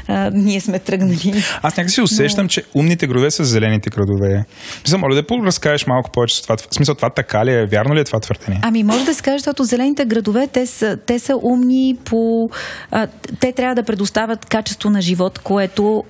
а, 0.08 0.32
ние 0.34 0.62
сме 0.62 0.80
тръгнали. 0.80 1.44
Аз 1.62 1.78
някакси 1.78 2.02
усещам, 2.02 2.48
че 2.48 2.64
умните 2.76 3.08
градове 3.08 3.32
са 3.32 3.46
зелените 3.46 3.90
градове. 3.90 4.44
Мисля, 4.84 4.98
моля 4.98 5.16
да 5.16 5.24
разкажеш 5.46 5.88
малко 5.88 6.12
повече 6.14 6.36
за 6.36 6.42
това. 6.42 6.58
В 6.58 6.76
смисъл, 6.76 6.96
това 6.96 7.10
така 7.10 7.46
ли 7.46 7.54
е? 7.54 7.66
Вярно 7.66 7.96
ли 7.96 8.00
е 8.00 8.04
това 8.04 8.20
твърдение? 8.20 8.60
Ами 8.64 8.84
може 8.84 9.06
да 9.06 9.14
се 9.14 9.24
каже, 9.24 9.38
защото 9.38 9.64
зелените 9.64 10.06
градове, 10.06 10.48
те 10.48 10.66
са, 10.66 10.98
те 11.06 11.20
са 11.20 11.34
умни 11.44 11.96
по... 12.06 12.50
А, 12.92 13.08
те 13.40 13.52
трябва 13.52 13.76
да 13.76 13.84
предоставят 13.84 14.46
качество 14.46 14.90
на 14.90 15.02
живот, 15.02 15.40
което 15.40 16.04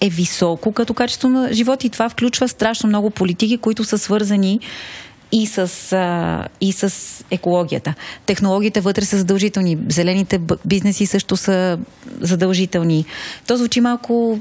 е 0.00 0.08
високо 0.08 0.72
като 0.72 0.94
качество 0.94 1.28
на 1.28 1.52
живот 1.52 1.84
и 1.84 1.90
това 1.90 2.08
включва 2.08 2.48
страшно 2.48 2.88
много 2.88 3.10
политики, 3.10 3.58
които 3.58 3.84
са 3.84 3.98
свързани 3.98 4.60
и 5.32 5.46
с, 5.46 5.92
а, 5.92 6.46
и 6.60 6.72
с 6.72 6.94
екологията. 7.30 7.94
Технологиите 8.26 8.80
вътре 8.80 9.04
са 9.04 9.18
задължителни. 9.18 9.78
Зелените 9.88 10.40
бизнеси 10.64 11.06
също 11.06 11.36
са 11.36 11.78
задължителни. 12.20 13.04
То 13.46 13.56
звучи 13.56 13.80
малко 13.80 14.40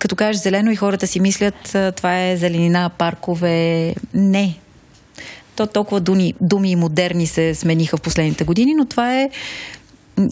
като 0.00 0.16
кажеш 0.16 0.42
зелено 0.42 0.70
и 0.70 0.76
хората 0.76 1.06
си 1.06 1.20
мислят, 1.20 1.76
това 1.96 2.26
е 2.26 2.36
зеленина, 2.36 2.90
паркове. 2.98 3.94
Не, 4.14 4.58
то 5.56 5.66
толкова 5.66 6.00
думи, 6.00 6.34
думи 6.40 6.70
и 6.70 6.76
модерни 6.76 7.26
се 7.26 7.54
смениха 7.54 7.96
в 7.96 8.00
последните 8.00 8.44
години, 8.44 8.74
но 8.74 8.84
това 8.84 9.20
е 9.20 9.30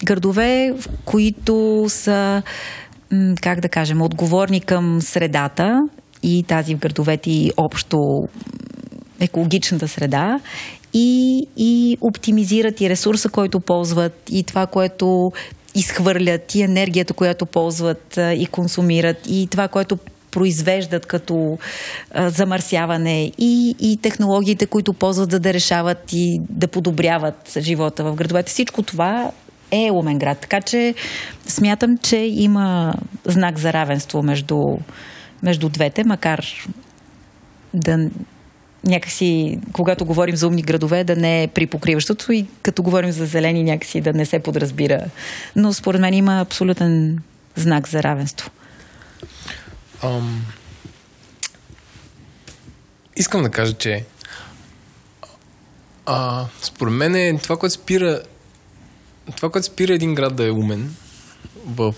градове, 0.05 0.75
в 0.79 0.85
които 1.05 1.87
са, 1.89 2.43
как 3.43 3.61
да 3.61 3.69
кажем, 3.69 4.03
отговорни 4.03 4.61
към 4.61 5.01
средата 5.01 5.81
и 6.23 6.43
тази 6.43 6.75
в 6.75 6.79
градовете 6.79 7.31
и 7.31 7.53
общо 7.57 8.29
екологичната 9.21 9.89
среда 9.89 10.41
и, 10.95 11.47
и 11.57 11.99
оптимизират 12.01 12.81
и 12.81 12.91
ресурса, 12.91 13.29
който 13.29 13.61
ползват 13.61 14.23
и 14.31 14.43
това, 14.43 14.67
което 14.67 15.33
изхвърлят 15.75 16.55
и 16.55 16.63
енергията, 16.63 17.15
която 17.15 17.47
ползват 17.47 18.17
и 18.17 18.47
консумират 18.51 19.17
и 19.29 19.49
това, 19.51 19.69
което 19.69 19.99
произвеждат 20.31 21.07
като 21.07 21.59
а, 22.11 22.31
замърсяване 22.31 23.33
и, 23.39 23.75
и 23.81 23.97
технологиите, 24.03 24.67
които 24.67 24.93
ползват 24.93 25.31
за 25.31 25.41
да 25.41 25.53
решават 25.55 26.13
и 26.13 26.41
да 26.49 26.69
подобряват 26.69 27.53
живота 27.59 28.05
в 28.05 28.15
градовете. 28.15 28.51
Всичко 28.51 28.83
това 28.83 29.31
е 29.71 29.91
умен 29.91 30.19
град. 30.19 30.39
Така 30.39 30.61
че 30.61 30.95
смятам, 31.47 31.99
че 31.99 32.17
има 32.17 32.95
знак 33.25 33.59
за 33.59 33.73
равенство 33.73 34.23
между, 34.23 34.79
между 35.43 35.69
двете, 35.69 36.05
макар 36.05 36.47
да 37.75 38.11
някакси, 38.85 39.59
когато 39.73 40.05
говорим 40.05 40.37
за 40.37 40.47
умни 40.47 40.63
градове, 40.63 41.05
да 41.05 41.17
не 41.17 41.43
е 41.43 41.49
при 41.49 41.67
покриващото 41.67 42.33
и 42.33 42.47
като 42.63 42.83
говорим 42.83 43.13
за 43.13 43.27
зелени, 43.27 43.63
някакси 43.63 44.01
да 44.01 44.13
не 44.13 44.27
се 44.27 44.39
подразбира. 44.39 45.05
Но 45.57 45.73
според 45.73 46.01
мен 46.01 46.15
има 46.15 46.41
абсолютен 46.41 47.23
знак 47.57 47.89
за 47.89 48.03
равенство. 48.03 48.51
Ам... 50.03 50.45
Искам 53.17 53.43
да 53.43 53.51
кажа, 53.51 53.73
че 53.73 54.05
а, 56.07 56.47
според 56.63 56.93
мен 56.93 57.15
е 57.15 57.39
това, 57.39 57.57
което 57.57 57.75
спира 57.75 58.23
това, 59.37 59.51
което 59.51 59.67
спира 59.67 59.95
един 59.95 60.15
град 60.15 60.37
да 60.37 60.47
е 60.47 60.51
умен 60.51 60.95
в, 61.67 61.95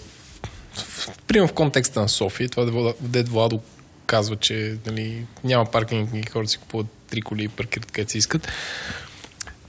в 0.74 1.08
примерно 1.26 1.48
в 1.48 1.52
контекста 1.52 2.00
на 2.00 2.08
София, 2.08 2.48
това 2.48 2.64
де- 2.64 2.94
дед 3.00 3.28
Владо 3.28 3.60
казва, 4.06 4.36
че 4.36 4.76
нали, 4.86 5.26
няма 5.44 5.64
паркинг 5.64 6.10
и 6.14 6.30
хората 6.30 6.50
си 6.50 6.58
купуват 6.58 6.86
три 7.10 7.22
коли 7.22 7.44
и 7.44 7.48
паркират 7.48 7.92
където 7.92 8.10
си 8.10 8.18
искат. 8.18 8.48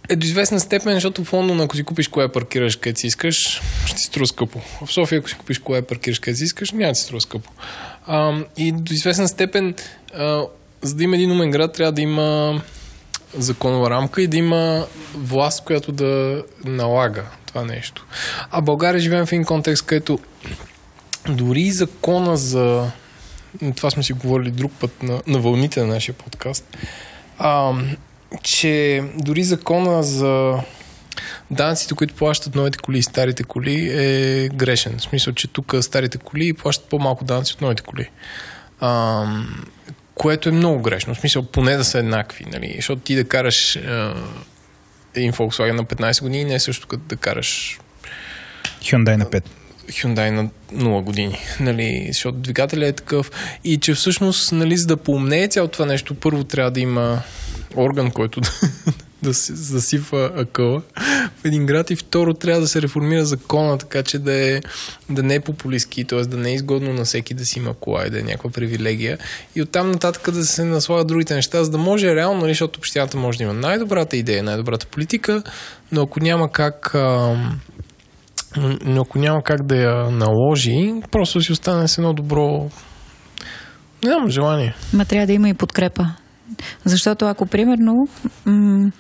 Е 0.10 0.16
до 0.16 0.26
известна 0.26 0.60
степен, 0.60 0.94
защото 0.94 1.24
в 1.24 1.34
Лондон, 1.34 1.62
ако 1.62 1.76
си 1.76 1.84
купиш 1.84 2.08
коя 2.08 2.30
паркираш 2.30 2.76
където 2.76 3.00
си 3.00 3.08
искаш, 3.08 3.62
ще 3.86 3.96
ти 3.96 4.04
струва 4.04 4.28
скъпо. 4.28 4.62
В 4.86 4.92
София, 4.94 5.20
ако 5.20 5.30
си 5.30 5.36
купиш 5.36 5.60
коя 5.60 5.82
паркираш 5.82 6.20
където 6.20 6.38
си 6.38 6.44
искаш, 6.44 6.72
няма 6.72 6.92
да 6.92 6.94
ти 6.94 7.00
струва 7.00 7.22
скъпо. 7.22 7.52
А, 8.06 8.44
и 8.58 8.72
до 8.72 8.94
известна 8.94 9.28
степен, 9.28 9.76
а, 10.14 10.44
за 10.82 10.96
да 10.96 11.04
има 11.04 11.16
един 11.16 11.32
умен 11.32 11.52
град, 11.52 11.74
трябва 11.74 11.92
да 11.92 12.02
има 12.02 12.62
законова 13.38 13.90
рамка 13.90 14.22
и 14.22 14.28
да 14.28 14.38
има 14.38 14.88
власт, 15.16 15.64
която 15.64 15.92
да 15.92 16.44
налага 16.66 17.24
това 17.46 17.66
нещо. 17.66 18.06
А 18.52 18.62
България 18.62 19.02
живеем 19.02 19.26
в 19.26 19.32
един 19.32 19.46
контекст, 19.46 19.86
където 19.86 20.20
дори 21.30 21.72
закона 21.72 22.38
за 22.38 22.92
това 23.76 23.90
сме 23.90 24.04
си 24.04 24.14
говорили 24.14 24.52
друг 24.52 24.72
път 24.80 25.04
на, 25.04 25.22
на 25.28 25.40
вълните 25.40 25.80
на 25.80 25.88
нашия 25.88 26.16
подкаст, 26.16 26.78
а, 27.38 27.74
че 28.44 29.04
дори 29.16 29.44
закона 29.44 30.04
за 30.04 30.60
данъците, 31.52 31.96
които 31.96 32.14
плащат 32.14 32.56
новите 32.56 32.78
коли 32.78 32.98
и 32.98 33.04
старите 33.04 33.44
коли 33.44 33.90
е 33.94 34.50
грешен. 34.50 34.98
В 34.98 35.02
смисъл, 35.02 35.34
че 35.34 35.48
тук 35.48 35.76
старите 35.82 36.18
коли 36.18 36.54
плащат 36.54 36.90
по-малко 36.90 37.26
данъци 37.26 37.54
от 37.54 37.62
новите 37.62 37.84
коли. 37.84 38.10
А, 38.80 39.26
което 40.16 40.50
е 40.50 40.52
много 40.52 40.82
грешно. 40.82 41.16
В 41.16 41.20
смисъл, 41.20 41.44
поне 41.44 41.76
да 41.76 41.84
са 41.84 42.00
еднакви. 42.00 42.46
Нали? 42.52 42.74
Защото 42.76 43.02
ти 43.02 43.16
да 43.16 43.24
караш 43.24 43.76
а, 43.76 44.14
един 45.16 45.34
Volkswagen 45.34 45.72
на 45.72 45.86
15 45.86 46.22
години 46.22 46.46
не 46.46 46.54
е 46.54 46.60
също 46.60 46.88
като 46.88 47.04
да 47.04 47.16
караш 47.16 47.80
Hyundai 48.82 49.16
на 49.16 49.26
5. 49.26 49.44
Hyundai 49.90 50.30
на 50.30 50.50
0 50.74 51.04
години, 51.04 51.40
нали, 51.60 52.06
защото 52.08 52.38
двигателят 52.38 52.90
е 52.90 52.94
такъв. 52.94 53.32
И 53.64 53.78
че 53.78 53.94
всъщност, 53.94 54.52
нали, 54.52 54.78
за 54.78 54.88
да 54.88 54.98
поумнее 54.98 55.48
цялото 55.48 55.74
това 55.74 55.86
нещо, 55.86 56.16
първо 56.16 56.44
трябва 56.44 56.72
да 56.72 56.80
има 56.80 57.22
орган, 57.76 58.12
който 58.12 58.42
да, 58.42 58.50
да 59.24 59.34
засипва 59.34 60.32
акъла 60.36 60.82
в 61.42 61.46
един 61.46 61.66
град. 61.66 61.92
И 61.92 61.96
второ 61.96 62.34
трябва 62.34 62.62
да 62.62 62.68
се 62.68 62.82
реформира 62.82 63.26
закона, 63.26 63.78
така 63.78 64.04
че 64.04 64.20
да, 64.20 64.34
е, 64.34 64.62
да 65.10 65.24
не 65.24 65.36
е 65.36 65.40
популистски, 65.40 66.06
т.е. 66.06 66.22
да 66.22 66.38
не 66.38 66.50
е 66.50 66.54
изгодно 66.54 66.94
на 66.94 67.06
всеки 67.06 67.34
да 67.34 67.46
си 67.46 67.60
има 67.60 67.74
кола 67.74 68.08
и 68.08 68.10
да 68.10 68.20
е 68.20 68.24
някаква 68.24 68.50
привилегия. 68.50 69.18
И 69.56 69.62
оттам 69.62 69.92
нататък 69.92 70.32
да 70.32 70.46
се 70.46 70.64
наслагат 70.64 71.08
другите 71.08 71.36
неща, 71.36 71.64
за 71.64 71.72
да 71.72 71.78
може 71.78 72.16
реално, 72.16 72.42
нали, 72.42 72.52
защото 72.52 72.80
общината 72.80 73.18
може 73.18 73.38
да 73.38 73.44
има 73.44 73.54
най-добрата 73.54 74.18
идея, 74.18 74.44
най-добрата 74.44 74.86
политика, 74.86 75.44
но 75.92 76.02
ако 76.02 76.20
няма 76.20 76.52
как 76.52 76.96
ам, 76.96 77.60
но 78.86 79.02
ако 79.02 79.20
няма 79.20 79.44
как 79.44 79.64
да 79.64 79.76
я 79.76 80.12
наложи, 80.12 80.94
просто 81.12 81.42
си 81.42 81.52
остане 81.52 81.88
с 81.88 81.98
едно 81.98 82.14
добро... 82.14 82.70
Нямам 84.04 84.30
желание. 84.30 84.76
Ма 84.94 85.06
трябва 85.06 85.28
да 85.28 85.34
има 85.34 85.50
и 85.50 85.54
подкрепа. 85.54 86.08
Защото 86.86 87.26
ако, 87.26 87.46
примерно... 87.46 88.08
М- 88.46 88.92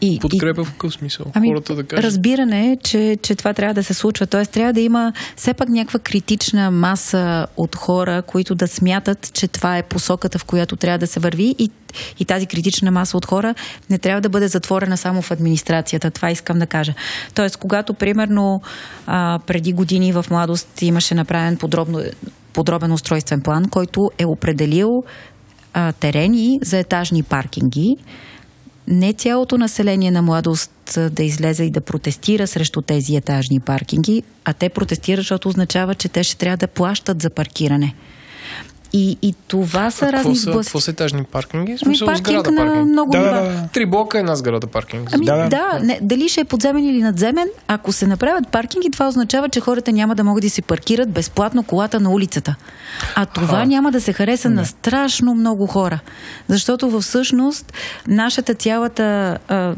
и, 0.00 0.18
Подкрепа 0.20 0.64
в 0.64 0.72
какъв 0.72 0.92
смисъл? 0.92 1.26
Ами, 1.34 1.48
Хората 1.48 1.74
да 1.74 1.84
кажат... 1.84 2.04
разбиране, 2.04 2.76
че, 2.84 3.18
че 3.22 3.34
това 3.34 3.54
трябва 3.54 3.74
да 3.74 3.84
се 3.84 3.94
случва. 3.94 4.26
Тоест, 4.26 4.50
трябва 4.50 4.72
да 4.72 4.80
има 4.80 5.12
все 5.36 5.54
пак 5.54 5.68
някаква 5.68 5.98
критична 5.98 6.70
маса 6.70 7.46
от 7.56 7.76
хора, 7.76 8.22
които 8.22 8.54
да 8.54 8.68
смятат, 8.68 9.32
че 9.32 9.48
това 9.48 9.78
е 9.78 9.82
посоката, 9.82 10.38
в 10.38 10.44
която 10.44 10.76
трябва 10.76 10.98
да 10.98 11.06
се 11.06 11.20
върви 11.20 11.54
и, 11.58 11.70
и 12.18 12.24
тази 12.24 12.46
критична 12.46 12.90
маса 12.90 13.16
от 13.16 13.24
хора 13.24 13.54
не 13.90 13.98
трябва 13.98 14.20
да 14.20 14.28
бъде 14.28 14.48
затворена 14.48 14.96
само 14.96 15.22
в 15.22 15.30
администрацията. 15.30 16.10
Това 16.10 16.30
искам 16.30 16.58
да 16.58 16.66
кажа. 16.66 16.94
Тоест, 17.34 17.56
когато, 17.56 17.94
примерно, 17.94 18.62
а, 19.06 19.38
преди 19.46 19.72
години 19.72 20.12
в 20.12 20.26
младост 20.30 20.82
имаше 20.82 21.14
направен 21.14 21.56
подробно, 21.56 22.00
подробен 22.52 22.92
устройствен 22.92 23.40
план, 23.40 23.68
който 23.70 24.10
е 24.18 24.26
определил 24.26 25.02
а, 25.72 25.92
терени 25.92 26.58
за 26.62 26.78
етажни 26.78 27.22
паркинги, 27.22 27.96
не 28.88 29.12
цялото 29.12 29.58
население 29.58 30.10
на 30.10 30.22
младост 30.22 30.98
да 31.10 31.22
излезе 31.22 31.64
и 31.64 31.70
да 31.70 31.80
протестира 31.80 32.46
срещу 32.46 32.82
тези 32.82 33.16
етажни 33.16 33.60
паркинги, 33.60 34.22
а 34.44 34.52
те 34.52 34.68
протестират, 34.68 35.20
защото 35.20 35.48
означава, 35.48 35.94
че 35.94 36.08
те 36.08 36.24
ще 36.24 36.36
трябва 36.36 36.56
да 36.56 36.66
плащат 36.66 37.22
за 37.22 37.30
паркиране. 37.30 37.94
И, 38.92 39.16
и 39.22 39.34
това 39.48 39.90
са 39.90 40.04
А 40.04 40.08
какво 40.08 40.18
разни 40.18 40.36
са, 40.36 40.42
сблъсъци. 40.42 40.66
какво 40.66 40.80
са 40.80 40.90
етажни 40.90 41.24
паркинги? 41.24 41.70
Ами 41.72 41.78
смисъл, 41.78 42.06
паркинг 42.06 42.26
сграда 42.28 42.50
на 42.50 42.66
паркинг. 42.66 42.86
много 42.86 43.12
Да, 43.12 43.18
нива. 43.18 43.30
да, 43.32 43.42
да. 43.42 43.68
Три 43.72 43.86
блока, 43.86 44.18
една 44.18 44.36
сграда 44.36 44.66
паркинг. 44.66 45.10
Ами 45.14 45.24
Да, 45.26 45.36
да, 45.36 45.48
да. 45.48 45.80
не, 45.82 45.98
дали 46.02 46.28
ще 46.28 46.40
е 46.40 46.44
подземен 46.44 46.84
или 46.84 47.02
надземен, 47.02 47.48
ако 47.68 47.92
се 47.92 48.06
направят 48.06 48.48
паркинги, 48.48 48.90
това 48.90 49.08
означава, 49.08 49.48
че 49.48 49.60
хората 49.60 49.92
няма 49.92 50.14
да 50.14 50.24
могат 50.24 50.42
да 50.42 50.50
си 50.50 50.62
паркират 50.62 51.10
безплатно 51.10 51.62
колата 51.62 52.00
на 52.00 52.10
улицата. 52.10 52.54
А 53.14 53.26
това 53.26 53.64
няма 53.64 53.90
да 53.92 54.00
се 54.00 54.12
хареса 54.12 54.50
на 54.50 54.64
страшно 54.64 55.34
много 55.34 55.66
хора. 55.66 56.00
Защото 56.48 57.00
всъщност 57.00 57.72
нашата 58.08 58.54
цялата 58.54 59.02
а, 59.48 59.74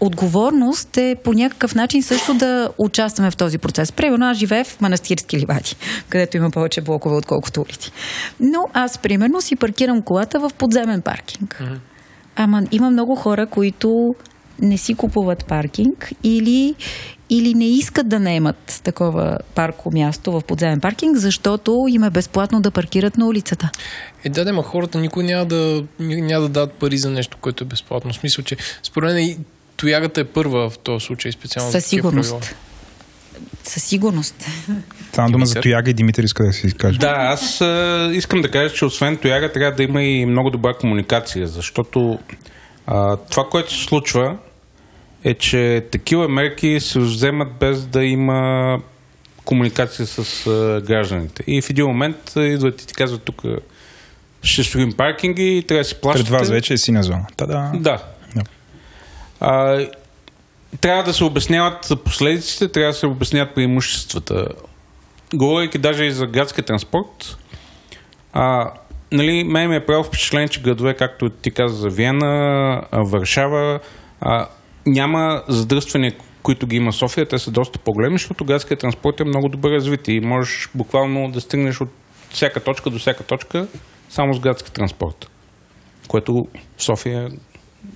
отговорност 0.00 0.96
е 0.96 1.16
по 1.24 1.32
някакъв 1.32 1.74
начин 1.74 2.02
също 2.02 2.34
да 2.34 2.68
участваме 2.78 3.30
в 3.30 3.36
този 3.36 3.58
процес. 3.58 3.92
Примерно 3.92 4.26
аз 4.26 4.36
живея 4.36 4.64
в 4.64 4.80
манастирски 4.80 5.38
ливади, 5.38 5.76
където 6.08 6.36
има 6.36 6.50
повече 6.50 6.80
блокове, 6.80 7.16
отколкото 7.16 7.60
улици. 7.60 7.92
Но 8.52 8.68
аз, 8.72 8.98
примерно, 8.98 9.40
си 9.40 9.56
паркирам 9.56 10.02
колата 10.02 10.40
в 10.40 10.50
подземен 10.58 11.02
паркинг. 11.02 11.62
Ама 12.36 12.62
има 12.72 12.90
много 12.90 13.14
хора, 13.14 13.46
които 13.46 14.14
не 14.60 14.78
си 14.78 14.94
купуват 14.94 15.44
паркинг 15.46 16.12
или, 16.24 16.74
или 17.30 17.54
не 17.54 17.68
искат 17.68 18.08
да 18.08 18.20
наемат 18.20 18.80
такова 18.84 19.38
парко 19.54 19.90
място 19.92 20.32
в 20.32 20.42
подземен 20.48 20.80
паркинг, 20.80 21.16
защото 21.16 21.86
им 21.88 22.04
е 22.04 22.10
безплатно 22.10 22.60
да 22.60 22.70
паркират 22.70 23.16
на 23.16 23.26
улицата. 23.26 23.70
Е, 24.24 24.28
да, 24.28 24.44
да, 24.44 24.52
ма 24.52 24.62
хората 24.62 25.00
никой 25.00 25.24
няма 25.24 25.44
да, 25.44 25.84
няма 25.98 26.42
да 26.42 26.48
дадат 26.48 26.72
пари 26.72 26.98
за 26.98 27.10
нещо, 27.10 27.36
което 27.40 27.64
е 27.64 27.66
безплатно. 27.66 28.12
В 28.12 28.16
смисъл, 28.16 28.44
че 28.44 28.56
според 28.82 29.14
мен 29.14 29.24
и 29.24 29.38
тоягата 29.76 30.20
е 30.20 30.24
първа 30.24 30.70
в 30.70 30.78
този 30.78 31.06
случай 31.06 31.32
специално. 31.32 31.72
Със 31.72 31.84
такива 31.84 32.10
правила. 32.10 32.40
Със 33.64 33.84
сигурност. 33.84 34.34
Стана 35.08 35.30
дума 35.30 35.46
за? 35.46 35.60
Тояга 35.60 35.90
и 35.90 35.94
Димитър 35.94 36.22
иска 36.22 36.44
да 36.44 36.52
си 36.52 36.72
каже. 36.72 36.98
Да, 36.98 37.14
аз 37.18 37.60
а, 37.60 38.10
искам 38.12 38.40
да 38.40 38.50
кажа, 38.50 38.74
че 38.74 38.84
освен 38.84 39.16
тояга 39.16 39.52
трябва 39.52 39.76
да 39.76 39.82
има 39.82 40.02
и 40.02 40.26
много 40.26 40.50
добра 40.50 40.74
комуникация, 40.74 41.46
защото 41.46 42.18
а, 42.86 43.16
това, 43.16 43.44
което 43.50 43.72
се 43.72 43.84
случва 43.84 44.36
е, 45.24 45.34
че 45.34 45.84
такива 45.92 46.28
мерки 46.28 46.80
се 46.80 46.98
вземат 46.98 47.48
без 47.60 47.86
да 47.86 48.04
има 48.04 48.78
комуникация 49.44 50.06
с 50.06 50.46
а, 50.46 50.80
гражданите. 50.86 51.44
И 51.46 51.62
в 51.62 51.70
един 51.70 51.86
момент 51.86 52.32
а, 52.36 52.42
идват 52.42 52.82
и 52.82 52.86
ти 52.86 52.94
казват 52.94 53.22
тук 53.22 53.42
ще 54.42 54.64
строим 54.64 54.92
паркинги 54.92 55.58
и 55.58 55.62
трябва 55.62 55.80
да 55.80 55.84
си 55.84 55.94
плащате. 55.94 56.30
Пред 56.30 56.38
вас 56.38 56.48
вече 56.48 56.72
е 56.74 56.78
синя 56.78 57.02
зона. 57.02 57.26
Та-да. 57.36 57.72
Да. 57.74 57.98
Да. 58.36 58.42
А, 59.40 59.86
трябва 60.80 61.02
да 61.02 61.12
се 61.12 61.24
обясняват 61.24 61.92
последиците, 62.04 62.68
трябва 62.68 62.92
да 62.92 62.98
се 62.98 63.06
обясняват 63.06 63.54
преимуществата. 63.54 64.48
Говорейки 65.34 65.78
даже 65.78 66.04
и 66.04 66.10
за 66.10 66.26
градския 66.26 66.64
транспорт, 66.64 67.36
а, 68.32 68.72
нали, 69.12 69.44
мен 69.44 69.70
ми 69.70 69.76
е 69.76 69.86
правило 69.86 70.04
впечатление, 70.04 70.48
че 70.48 70.62
градове, 70.62 70.94
както 70.94 71.30
ти 71.30 71.50
каза 71.50 71.74
за 71.74 71.88
Виена, 71.88 72.82
Варшава, 72.92 73.80
а, 74.20 74.48
няма 74.86 75.42
задръствания, 75.48 76.12
които 76.42 76.66
ги 76.66 76.76
има 76.76 76.92
София, 76.92 77.28
те 77.28 77.38
са 77.38 77.50
доста 77.50 77.78
по-големи, 77.78 78.14
защото 78.14 78.44
градският 78.44 78.80
транспорт 78.80 79.20
е 79.20 79.24
много 79.24 79.48
добре 79.48 79.70
развит 79.70 80.08
и 80.08 80.20
можеш 80.20 80.68
буквално 80.74 81.30
да 81.30 81.40
стигнеш 81.40 81.80
от 81.80 81.88
всяка 82.30 82.60
точка 82.60 82.90
до 82.90 82.98
всяка 82.98 83.24
точка 83.24 83.66
само 84.08 84.34
с 84.34 84.40
градски 84.40 84.72
транспорт, 84.72 85.30
което 86.08 86.32
в 86.76 86.82
София 86.82 87.28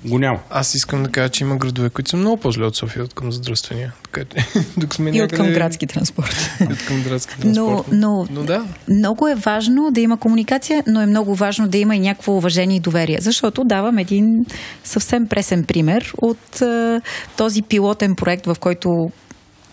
го 0.04 0.18
няма. 0.18 0.38
Аз 0.50 0.74
искам 0.74 1.02
да 1.02 1.10
кажа, 1.10 1.28
че 1.28 1.44
има 1.44 1.56
градове, 1.56 1.90
които 1.90 2.10
са 2.10 2.16
много 2.16 2.36
по-зле 2.36 2.64
от 2.64 2.76
София 2.76 3.04
от 3.04 3.14
към 3.14 3.32
задръствания. 3.32 3.92
Така 4.02 4.24
че, 4.24 4.46
тук 4.80 4.94
сме 4.94 5.10
И 5.10 5.22
от 5.22 5.32
към 5.32 5.52
градски 5.52 5.86
транспорт. 5.86 6.50
И 6.60 6.72
от 6.72 6.84
към 6.86 7.02
градски 7.02 7.34
Но, 7.44 7.52
транспорт. 7.52 7.86
но, 7.92 8.26
но 8.30 8.42
да. 8.42 8.64
много 8.88 9.28
е 9.28 9.34
важно 9.34 9.90
да 9.90 10.00
има 10.00 10.16
комуникация, 10.16 10.82
но 10.86 11.00
е 11.00 11.06
много 11.06 11.34
важно 11.34 11.68
да 11.68 11.78
има 11.78 11.96
и 11.96 12.00
някакво 12.00 12.36
уважение 12.36 12.76
и 12.76 12.80
доверие. 12.80 13.18
Защото 13.20 13.64
давам 13.64 13.98
един 13.98 14.46
съвсем 14.84 15.26
пресен 15.26 15.64
пример 15.64 16.12
от 16.18 16.62
а, 16.62 17.00
този 17.36 17.62
пилотен 17.62 18.14
проект, 18.14 18.46
в 18.46 18.56
който 18.60 19.10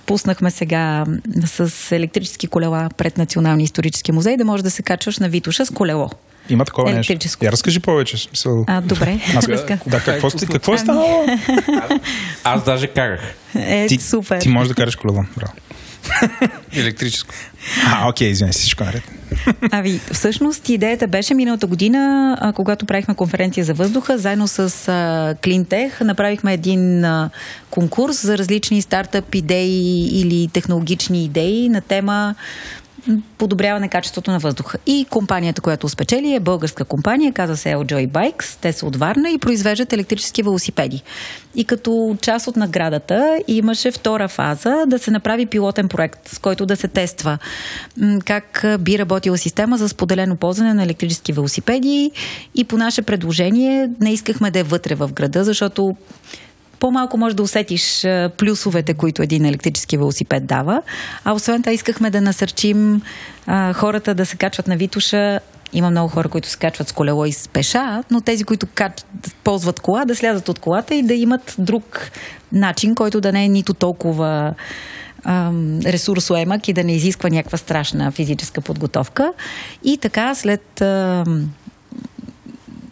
пуснахме 0.05 0.51
сега 0.51 1.05
с 1.45 1.91
електрически 1.95 2.47
колела 2.47 2.89
пред 2.97 3.17
Националния 3.17 3.63
исторически 3.63 4.11
музей, 4.11 4.37
да 4.37 4.45
може 4.45 4.63
да 4.63 4.71
се 4.71 4.83
качваш 4.83 5.19
на 5.19 5.29
Витуша 5.29 5.65
с 5.65 5.69
колело. 5.69 6.09
Има 6.49 6.65
такова 6.65 6.91
нещо. 6.91 7.17
Я 7.41 7.51
разкажи 7.51 7.79
повече. 7.79 8.17
Смисъл. 8.17 8.65
А, 8.67 8.81
добре. 8.81 9.19
Аз, 9.37 9.45
да, 9.87 9.99
какво, 10.05 10.29
сте, 10.29 10.45
какво 10.45 10.71
е 10.71 10.75
Ами. 10.75 10.83
станало? 10.83 11.25
Аз 12.43 12.63
даже 12.63 12.87
карах. 12.87 13.21
Е, 13.55 13.87
Ти, 13.87 13.97
супер. 13.97 14.41
ти 14.41 14.49
можеш 14.49 14.69
да 14.69 14.75
караш 14.75 14.95
колело. 14.95 15.23
Браво. 15.37 15.53
Електрическо. 16.73 17.33
А, 17.85 18.09
окей, 18.09 18.27
извиня 18.27 18.53
си, 18.53 18.59
всичко 18.59 18.83
наред. 18.83 19.03
Ави, 19.71 19.99
всъщност 20.11 20.69
идеята 20.69 21.07
беше 21.07 21.33
миналата 21.33 21.67
година, 21.67 22.37
а, 22.41 22.53
когато 22.53 22.85
правихме 22.85 23.15
конференция 23.15 23.65
за 23.65 23.73
въздуха, 23.73 24.17
заедно 24.17 24.47
с 24.47 24.87
а, 24.87 25.35
Клинтех, 25.43 26.01
направихме 26.01 26.53
един 26.53 27.05
а, 27.05 27.29
конкурс 27.69 28.21
за 28.21 28.37
различни 28.37 28.81
стартъп 28.81 29.35
идеи 29.35 30.09
или 30.19 30.47
технологични 30.53 31.25
идеи 31.25 31.69
на 31.69 31.81
тема 31.81 32.35
подобряване 33.37 33.89
качеството 33.89 34.31
на 34.31 34.39
въздуха. 34.39 34.77
И 34.85 35.05
компанията, 35.09 35.61
която 35.61 35.89
спечели 35.89 36.33
е 36.33 36.39
българска 36.39 36.85
компания, 36.85 37.33
казва 37.33 37.57
се 37.57 37.69
Joy 37.69 38.07
Bikes. 38.07 38.57
Те 38.61 38.73
са 38.73 38.85
от 38.85 38.95
Варна 38.95 39.29
и 39.29 39.37
произвеждат 39.37 39.93
електрически 39.93 40.43
велосипеди. 40.43 41.03
И 41.55 41.65
като 41.65 42.17
част 42.21 42.47
от 42.47 42.55
наградата 42.55 43.39
имаше 43.47 43.91
втора 43.91 44.27
фаза 44.27 44.75
да 44.87 44.99
се 44.99 45.11
направи 45.11 45.45
пилотен 45.45 45.87
проект, 45.87 46.29
с 46.29 46.39
който 46.39 46.65
да 46.65 46.75
се 46.75 46.87
тества 46.87 47.37
как 48.25 48.65
би 48.79 48.99
работила 48.99 49.37
система 49.37 49.77
за 49.77 49.89
споделено 49.89 50.35
ползване 50.35 50.73
на 50.73 50.83
електрически 50.83 51.33
велосипеди. 51.33 52.11
И 52.55 52.63
по 52.63 52.77
наше 52.77 53.01
предложение 53.01 53.89
не 53.99 54.13
искахме 54.13 54.51
да 54.51 54.59
е 54.59 54.63
вътре 54.63 54.95
в 54.95 55.09
града, 55.13 55.43
защото 55.43 55.95
по-малко 56.83 57.17
можеш 57.17 57.35
да 57.35 57.43
усетиш 57.43 58.01
плюсовете, 58.37 58.93
които 58.93 59.21
един 59.21 59.45
електрически 59.45 59.97
велосипед 59.97 60.45
дава. 60.45 60.81
А 61.23 61.33
освен 61.33 61.61
това 61.61 61.71
искахме 61.71 62.09
да 62.09 62.21
насърчим 62.21 63.01
а, 63.47 63.73
хората 63.73 64.15
да 64.15 64.25
се 64.25 64.37
качват 64.37 64.67
на 64.67 64.77
Витуша. 64.77 65.39
Има 65.73 65.91
много 65.91 66.09
хора, 66.09 66.29
които 66.29 66.49
се 66.49 66.57
качват 66.57 66.87
с 66.87 66.91
колело 66.91 67.25
и 67.25 67.31
с 67.31 67.47
пеша, 67.47 68.03
но 68.11 68.21
тези, 68.21 68.43
които 68.43 68.67
кач... 68.75 68.93
ползват 69.43 69.79
кола, 69.79 70.05
да 70.05 70.15
слязат 70.15 70.49
от 70.49 70.59
колата 70.59 70.95
и 70.95 71.03
да 71.03 71.13
имат 71.13 71.55
друг 71.57 72.11
начин, 72.51 72.95
който 72.95 73.21
да 73.21 73.31
не 73.31 73.45
е 73.45 73.49
нито 73.49 73.73
толкова 73.73 74.53
ам, 75.23 75.79
ресурсоемък 75.79 76.67
и 76.67 76.73
да 76.73 76.83
не 76.83 76.95
изисква 76.95 77.29
някаква 77.29 77.57
страшна 77.57 78.11
физическа 78.11 78.61
подготовка. 78.61 79.33
И 79.83 79.97
така, 79.97 80.35
след 80.35 80.81
ам, 80.81 81.49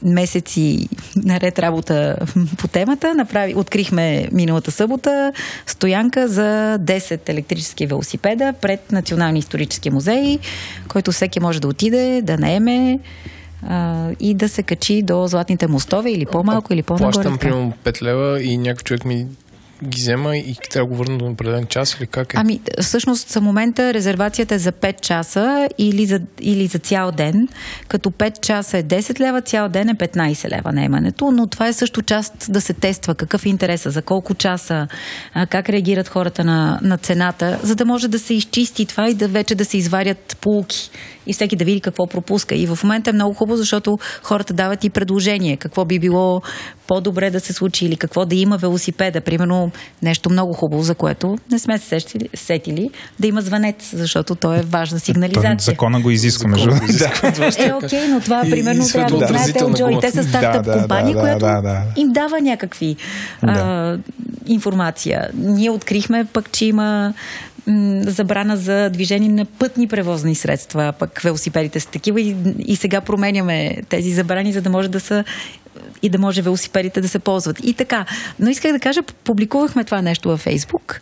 месеци 0.04 0.90
наред 1.16 1.60
работа 1.60 2.16
по 2.58 2.68
темата. 2.68 3.14
Направи, 3.16 3.56
открихме 3.56 4.30
миналата 4.32 4.72
събота 4.72 5.34
стоянка 5.66 6.28
за 6.28 6.78
10 6.80 7.30
електрически 7.30 7.86
велосипеда 7.86 8.54
пред 8.62 8.92
Националния 8.92 9.40
исторически 9.40 9.90
музей, 9.90 10.40
който 10.88 11.12
всеки 11.12 11.40
може 11.40 11.62
да 11.62 11.68
отиде, 11.68 12.22
да 12.24 12.38
наеме 12.38 13.00
а, 13.68 14.08
и 14.20 14.34
да 14.34 14.50
се 14.50 14.64
качи 14.64 15.02
до 15.02 15.28
златните 15.28 15.68
мостове 15.68 16.12
или 16.12 16.26
по-малко, 16.26 16.74
или 16.74 16.84
по-нагоре. 16.84 17.14
Плащам 17.14 17.38
примерно 17.38 17.74
5 17.86 18.02
лева 18.02 18.42
и 18.44 18.58
някой 18.58 18.84
човек 18.84 19.06
ми 19.06 19.28
ги 19.84 20.02
взема 20.02 20.38
и 20.38 20.56
трябва 20.70 20.88
да 20.88 20.92
го 20.92 20.96
върна 20.96 21.18
до 21.18 21.26
определен 21.26 21.66
час 21.66 21.96
или 22.00 22.08
как 22.08 22.34
е? 22.34 22.38
Ами, 22.38 22.62
всъщност, 22.82 23.30
за 23.30 23.42
момента 23.42 23.94
резервацията 23.94 24.56
е 24.56 24.60
за 24.60 24.72
5 24.72 25.02
часа 25.02 25.70
или 25.78 26.06
за, 26.06 26.20
или 26.42 26.68
за 26.68 26.80
цял 26.80 27.12
ден, 27.12 27.48
като 27.88 28.10
5 28.10 28.40
часа 28.40 28.78
е 28.78 28.84
10 28.84 29.20
лева, 29.20 29.42
цял 29.42 29.70
ден 29.70 29.90
е 29.90 29.96
15 29.96 30.50
лева 30.50 30.72
наемането, 30.72 31.32
но 31.32 31.48
това 31.48 31.68
е 31.68 31.74
също 31.74 32.02
част 32.02 32.34
да 32.50 32.62
се 32.62 32.74
тества 32.74 33.16
какъв 33.16 33.46
е 33.46 33.50
интереса, 33.50 33.90
за 33.90 34.02
колко 34.02 34.34
часа, 34.34 34.88
как 35.50 35.70
реагират 35.70 36.08
хората 36.08 36.44
на, 36.44 36.80
на 36.82 36.98
цената, 36.98 37.60
за 37.64 37.76
да 37.76 37.86
може 37.86 38.08
да 38.08 38.20
се 38.20 38.34
изчисти 38.34 38.86
това 38.86 39.10
и 39.10 39.14
да 39.14 39.28
вече 39.28 39.56
да 39.56 39.66
се 39.66 39.78
извадят 39.78 40.38
полуки 40.42 40.92
и 41.28 41.34
всеки 41.34 41.56
да 41.56 41.66
види 41.66 41.82
какво 41.82 42.08
пропуска. 42.08 42.56
И 42.56 42.68
в 42.68 42.80
момента 42.84 43.10
е 43.10 43.14
много 43.14 43.34
хубаво, 43.34 43.58
защото 43.58 44.00
хората 44.24 44.54
дават 44.54 44.84
и 44.84 44.90
предложение 44.90 45.58
какво 45.58 45.86
би 45.86 46.00
било 46.00 46.42
по-добре 46.88 47.30
да 47.30 47.40
се 47.40 47.54
случи 47.54 47.86
или 47.86 47.96
какво 47.96 48.26
да 48.26 48.36
има 48.36 48.58
велосипеда. 48.58 49.22
Примерно 49.22 49.72
нещо 50.02 50.30
много 50.30 50.54
хубаво, 50.54 50.84
за 50.84 50.96
което 50.96 51.38
не 51.52 51.60
сме 51.60 51.78
се 51.78 51.86
сетили, 52.00 52.30
сетили 52.34 52.90
да 53.20 53.28
има 53.28 53.42
звънец, 53.42 53.90
защото 53.94 54.36
то 54.36 54.54
е 54.54 54.62
важна 54.62 55.00
сигнализация. 55.00 55.60
закона 55.60 56.02
го 56.02 56.10
изисква, 56.12 56.50
между 56.50 56.72
ще 57.52 57.66
Е, 57.66 57.74
окей, 57.74 58.08
но 58.08 58.20
това 58.20 58.42
примерно 58.50 58.84
и 58.84 58.92
трябва 58.92 59.20
да 59.20 59.28
знаете 59.28 59.64
от 59.64 59.78
Джой. 59.78 59.90
гума. 59.90 60.02
Те 60.02 60.12
са 60.12 60.24
стартъп 60.24 60.66
Да, 60.66 60.72
да, 60.72 60.80
компания, 60.80 61.14
да, 61.14 61.20
която 61.20 61.46
да, 61.46 61.62
да. 61.62 61.84
им 61.96 62.10
дава 62.12 62.42
някакви 62.42 62.96
а, 63.42 63.98
информация. 64.48 65.30
Ние 65.34 65.70
открихме 65.70 66.26
пък, 66.34 66.52
че 66.52 66.66
има 66.66 67.14
забрана 68.02 68.58
за 68.58 68.90
движение 68.90 69.30
на 69.30 69.46
пътни 69.46 69.88
превозни 69.88 70.36
средства, 70.36 70.94
пък 71.00 71.20
велосипедите 71.20 71.80
са 71.80 71.90
такива 71.90 72.22
и, 72.22 72.36
и 72.60 72.76
сега 72.76 73.02
променяме 73.02 73.78
тези 73.90 74.12
забрани, 74.12 74.54
за 74.54 74.62
да 74.62 74.70
може 74.70 74.90
да 74.90 75.00
са 75.00 75.24
и 76.02 76.10
да 76.10 76.20
може 76.20 76.42
велосипедите 76.42 77.02
да 77.02 77.08
се 77.08 77.20
ползват. 77.20 77.60
И 77.64 77.74
така. 77.74 78.06
Но 78.40 78.50
исках 78.50 78.72
да 78.72 78.80
кажа, 78.80 79.02
публикувахме 79.24 79.84
това 79.84 80.02
нещо 80.02 80.30
във 80.30 80.40
Фейсбук 80.40 81.02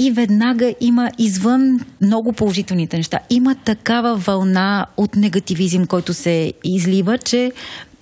и 0.00 0.10
веднага 0.10 0.74
има 0.80 1.10
извън 1.18 1.80
много 2.00 2.32
положителните 2.32 2.96
неща. 2.96 3.18
Има 3.30 3.54
такава 3.54 4.16
вълна 4.16 4.86
от 4.96 5.16
негативизъм, 5.16 5.86
който 5.86 6.14
се 6.14 6.52
излива, 6.64 7.18
че 7.18 7.52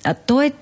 а, 0.04 0.14
той 0.14 0.46
е 0.46 0.52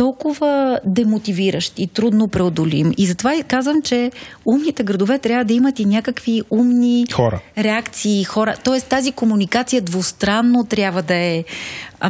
толкова 0.00 0.80
демотивиращ 0.84 1.78
и 1.78 1.86
трудно 1.86 2.28
преодолим. 2.28 2.92
И 2.96 3.06
затова 3.06 3.42
казвам, 3.48 3.82
че 3.82 4.10
умните 4.44 4.82
градове 4.82 5.18
трябва 5.18 5.44
да 5.44 5.54
имат 5.54 5.78
и 5.78 5.84
някакви 5.84 6.42
умни 6.50 7.06
Хора. 7.12 7.40
реакции, 7.58 8.24
хора. 8.24 8.54
Тоест 8.64 8.86
тази 8.86 9.12
комуникация 9.12 9.82
двустранно 9.82 10.64
трябва 10.64 11.02
да 11.02 11.14
е 11.14 11.44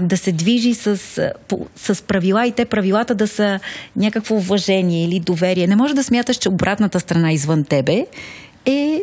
да 0.01 0.17
се 0.17 0.33
движи 0.33 0.75
с, 0.75 0.97
с 1.77 2.03
правила 2.03 2.47
и 2.47 2.53
те 2.53 2.65
правилата 2.65 3.15
да 3.15 3.29
са 3.29 3.61
някакво 3.97 4.35
уважение 4.35 5.05
или 5.05 5.21
доверие. 5.21 5.67
Не 5.67 5.77
може 5.77 5.95
да 5.95 6.05
смяташ, 6.05 6.37
че 6.37 6.49
обратната 6.49 7.01
страна 7.01 7.33
извън 7.33 7.65
тебе 7.65 8.07
е 8.67 9.03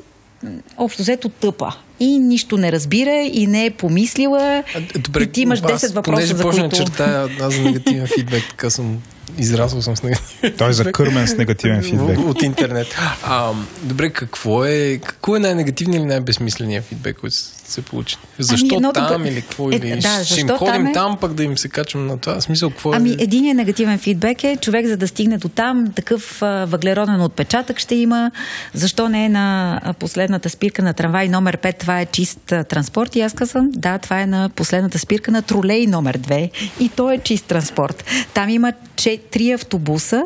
общо 0.77 1.01
взето 1.01 1.29
тъпа 1.29 1.75
и 1.99 2.19
нищо 2.19 2.57
не 2.57 2.71
разбира 2.71 3.15
и 3.33 3.47
не 3.47 3.65
е 3.65 3.69
помислила 3.69 4.63
Добре, 4.99 5.23
и 5.23 5.27
ти 5.27 5.41
имаш 5.41 5.61
10 5.61 5.73
аз, 5.73 5.93
въпроса, 5.93 6.03
понеже 6.03 6.35
за 6.35 6.43
които... 6.43 6.75
чертая, 6.75 7.29
аз 7.41 7.53
за 7.53 7.61
негативен 7.61 8.07
фидбек, 8.07 8.43
така 8.49 8.69
съм 8.69 9.01
израсъл 9.37 9.81
съм 9.81 9.97
с 9.97 10.03
негативен 10.03 10.53
Той 10.57 10.69
е 10.69 10.73
закърмен 10.73 11.27
с 11.27 11.37
негативен 11.37 11.83
фидбек. 11.83 12.19
От 12.19 12.41
интернет. 12.41 12.95
А, 13.23 13.51
добре, 13.83 14.09
какво 14.09 14.65
е, 14.65 14.99
какво 15.03 15.35
е 15.35 15.39
най-негативният 15.39 16.01
или 16.01 16.07
най-безсмисленият 16.07 16.85
фидбек, 16.85 17.17
който 17.17 17.35
се 17.35 17.81
получи? 17.81 18.17
Защо 18.39 18.75
едното 18.75 18.99
там 18.99 19.23
пък- 19.23 19.27
или 19.27 19.41
какво? 19.41 19.71
Е, 19.71 19.75
или 19.75 19.99
да, 19.99 20.23
ще 20.25 20.39
им 20.39 20.47
ходим 20.47 20.83
там 20.83 20.93
там, 20.93 21.13
е? 21.13 21.17
пък 21.21 21.33
да 21.33 21.43
им 21.43 21.57
се 21.57 21.69
качвам 21.69 22.07
на 22.07 22.17
това? 22.17 22.41
Смисъл, 22.41 22.69
какво 22.69 22.93
Ами, 22.93 23.09
е? 23.09 23.15
единият 23.19 23.57
негативен 23.57 23.99
фидбек 23.99 24.43
е 24.43 24.57
човек, 24.61 24.85
за 24.85 24.97
да 24.97 25.07
стигне 25.07 25.37
до 25.37 25.49
там, 25.49 25.91
такъв 25.95 26.41
а, 26.41 26.65
въглероден 26.65 27.21
отпечатък 27.21 27.79
ще 27.79 27.95
има. 27.95 28.31
Защо 28.73 29.09
не 29.09 29.25
е 29.25 29.29
на 29.29 29.79
а, 29.83 29.93
последната 29.93 30.49
спирка 30.49 30.83
на 30.83 30.93
трамвай 30.93 31.29
номер 31.29 31.57
5, 31.57 31.85
това 31.87 32.01
е 32.01 32.05
чист 32.05 32.39
транспорт? 32.45 33.15
И 33.15 33.21
аз 33.21 33.33
казвам, 33.33 33.69
да, 33.71 33.97
това 33.97 34.21
е 34.21 34.25
на 34.25 34.49
последната 34.49 34.99
спирка 34.99 35.31
на 35.31 35.41
тролей 35.41 35.87
номер 35.87 36.17
2 36.17 36.51
и 36.79 36.89
то 36.89 37.11
е 37.11 37.17
чист 37.17 37.45
транспорт. 37.45 38.03
Там 38.33 38.49
има 38.49 38.73
че, 38.95 39.17
три 39.31 39.51
автобуса, 39.51 40.23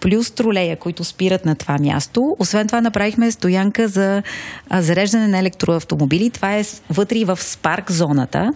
плюс 0.00 0.30
тролея, 0.30 0.76
които 0.76 1.04
спират 1.04 1.44
на 1.44 1.54
това 1.54 1.78
място. 1.78 2.36
Освен 2.38 2.66
това 2.66 2.80
направихме 2.80 3.30
стоянка 3.30 3.88
за 3.88 4.22
а, 4.68 4.82
зареждане 4.82 5.28
на 5.28 5.38
електроавтомобили. 5.38 6.30
Това 6.30 6.56
е 6.56 6.62
вътре 6.90 7.18
и 7.18 7.24
в 7.24 7.38
спарк 7.38 7.90
зоната. 7.90 8.52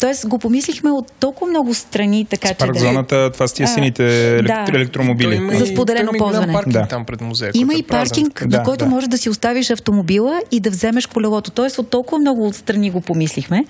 Тоест 0.00 0.28
го 0.28 0.38
помислихме 0.38 0.90
от 0.90 1.12
толкова 1.12 1.46
много 1.46 1.74
страни, 1.74 2.24
така 2.24 2.48
Парк 2.50 2.74
че 2.74 2.80
да... 2.80 2.86
зоната, 2.86 3.30
това 3.32 3.48
с 3.48 3.52
тия 3.52 3.64
А, 3.64 3.68
сините 3.68 4.02
електро- 4.42 4.66
да. 4.66 4.78
електромобили. 4.78 5.34
Има 5.34 5.54
За 5.54 5.64
и- 5.64 5.66
споделено 5.66 6.02
има 6.04 6.16
и 6.16 6.18
ползване. 6.18 6.52
паркинг 6.52 6.72
Да. 6.72 6.86
там 6.86 7.04
пред 7.04 7.20
музея. 7.20 7.50
Има 7.54 7.74
и 7.74 7.78
е 7.78 7.82
празен. 7.82 8.08
паркинг, 8.08 8.42
Да, 8.46 8.56
на 8.58 8.62
който 8.62 8.84
да. 8.84 8.90
можеш 8.90 9.08
да 9.08 9.18
си 9.18 9.30
оставиш 9.30 9.70
автомобила 9.70 10.40
и 10.50 10.60
да 10.60 10.70
вземеш 10.70 11.06
колелото. 11.06 11.50
Тоест 11.50 11.78
от 11.78 11.90
толкова 11.90 12.18
много 12.18 12.52
страни 12.52 12.90
го 12.90 13.00
помислихме. 13.00 13.64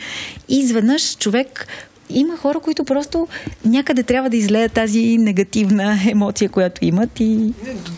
И 0.48 0.58
изведнъж 0.58 1.16
човек 1.16 1.66
има 2.10 2.36
хора, 2.36 2.60
които 2.60 2.84
просто 2.84 3.28
някъде 3.64 4.02
трябва 4.02 4.30
да 4.30 4.36
излеят 4.36 4.72
тази 4.72 5.18
негативна 5.18 5.98
емоция, 6.10 6.48
която 6.48 6.84
имат 6.84 7.20
и 7.20 7.24
Не, 7.24 7.52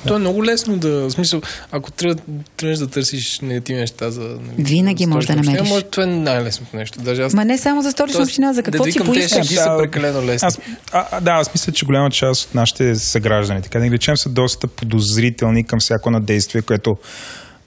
то 0.07 0.17
е 0.17 0.19
много 0.19 0.45
лесно 0.45 0.77
да... 0.77 0.91
В 0.91 1.11
смисъл, 1.11 1.41
ако 1.71 1.91
тръ- 1.91 2.21
тръгнеш 2.57 2.79
да 2.79 2.87
търсиш 2.87 3.41
негативни 3.41 3.81
неща 3.81 4.11
за... 4.11 4.39
Винаги 4.59 5.05
за 5.05 5.11
можеш 5.11 5.27
да 5.27 5.33
Столична 5.33 5.53
община, 5.53 5.57
намериш. 5.57 5.71
Може, 5.71 5.85
това 5.85 6.03
е 6.03 6.07
най-лесното 6.07 6.77
нещо. 6.77 7.01
Даже 7.01 7.23
аз... 7.23 7.35
Ма 7.35 7.45
не 7.45 7.59
само 7.59 7.83
за 7.83 7.91
столична 7.91 8.23
община, 8.23 8.53
за 8.53 8.63
какво 8.63 8.85
да 8.85 8.93
си 8.93 8.99
поискаш. 8.99 9.47
шеги 9.47 9.55
са 9.55 9.77
прекалено 9.79 10.27
лесни. 10.27 10.47
Аз, 10.47 10.59
а, 10.93 11.07
а, 11.11 11.21
да, 11.21 11.31
аз 11.31 11.55
мисля, 11.55 11.73
че 11.73 11.87
голяма 11.87 12.11
част 12.11 12.49
от 12.49 12.55
нашите 12.55 12.95
съграждани, 12.95 13.63
така 13.63 13.79
да 13.79 13.85
ги 13.85 13.93
речем, 13.93 14.17
са 14.17 14.29
доста 14.29 14.67
подозрителни 14.67 15.65
към 15.65 15.81
всяко 15.81 16.11
на 16.11 16.21
действие, 16.21 16.63
което 16.63 16.97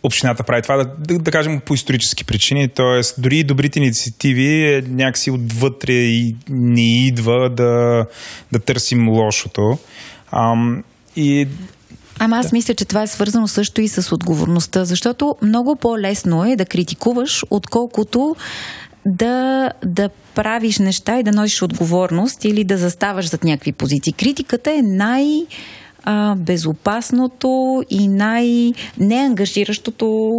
общината 0.04 0.44
прави 0.44 0.62
това, 0.62 0.78
да, 0.78 0.86
да, 1.00 1.20
да 1.20 1.32
кажем 1.32 1.62
по 1.66 1.74
исторически 1.74 2.26
причини, 2.26 2.68
т.е. 2.68 3.22
дори 3.22 3.44
добрите 3.44 3.80
инициативи 3.80 4.74
е, 4.74 4.84
някакси 4.88 5.32
отвътре 5.32 5.94
и 5.94 6.36
не 6.50 7.06
идва 7.08 7.50
да, 7.50 8.06
да 8.52 8.60
търсим 8.60 9.10
лошото. 9.10 9.78
Ам, 10.32 10.84
и 11.16 11.48
Ама 12.20 12.38
аз 12.38 12.52
мисля, 12.52 12.74
че 12.74 12.86
това 12.86 13.02
е 13.02 13.08
свързано 13.08 13.48
също 13.48 13.82
и 13.82 13.88
с 13.88 14.12
отговорността, 14.12 14.86
защото 14.86 15.36
много 15.42 15.76
по-лесно 15.76 16.46
е 16.46 16.56
да 16.56 16.66
критикуваш, 16.66 17.44
отколкото 17.50 18.36
да, 19.06 19.70
да 19.86 20.10
правиш 20.36 20.80
неща 20.80 21.20
и 21.20 21.24
да 21.24 21.32
носиш 21.32 21.62
отговорност 21.62 22.46
или 22.46 22.64
да 22.64 22.78
заставаш 22.78 23.30
зад 23.30 23.44
някакви 23.44 23.72
позиции. 23.72 24.14
Критиката 24.14 24.72
е 24.72 24.82
най- 24.82 25.46
а, 26.04 26.36
безопасното 26.36 27.84
и 27.90 28.08
най-неангажиращото 28.08 30.32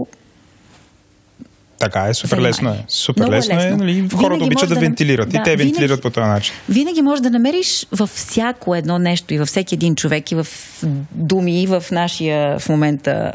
така 1.78 2.00
е, 2.00 2.14
супер 2.14 2.28
Занимание. 2.28 2.48
лесно 2.48 2.70
е. 2.70 2.84
Супер 2.88 3.20
Много 3.20 3.34
е 3.34 3.36
лесно, 3.36 3.60
е. 3.60 3.70
Нали, 3.70 3.92
Винаги 3.92 4.16
хората 4.16 4.44
обичат 4.44 4.68
да, 4.68 4.74
да- 4.74 4.80
вентилират. 4.80 5.28
да, 5.30 5.32
и 5.32 5.34
те 5.34 5.40
винаги- 5.50 5.62
вентилират 5.64 6.02
по 6.02 6.10
този 6.10 6.26
начин. 6.26 6.54
винаги 6.68 7.02
можеш 7.02 7.22
да 7.22 7.30
намериш 7.30 7.86
във 7.92 8.10
всяко 8.10 8.74
едно 8.74 8.98
нещо 8.98 9.34
и 9.34 9.38
във 9.38 9.48
всеки 9.48 9.74
един 9.74 9.94
човек 9.94 10.32
и 10.32 10.34
в 10.34 10.46
думи, 11.12 11.62
и 11.62 11.66
в 11.66 11.84
нашия 11.92 12.58
в 12.58 12.68
момента 12.68 13.32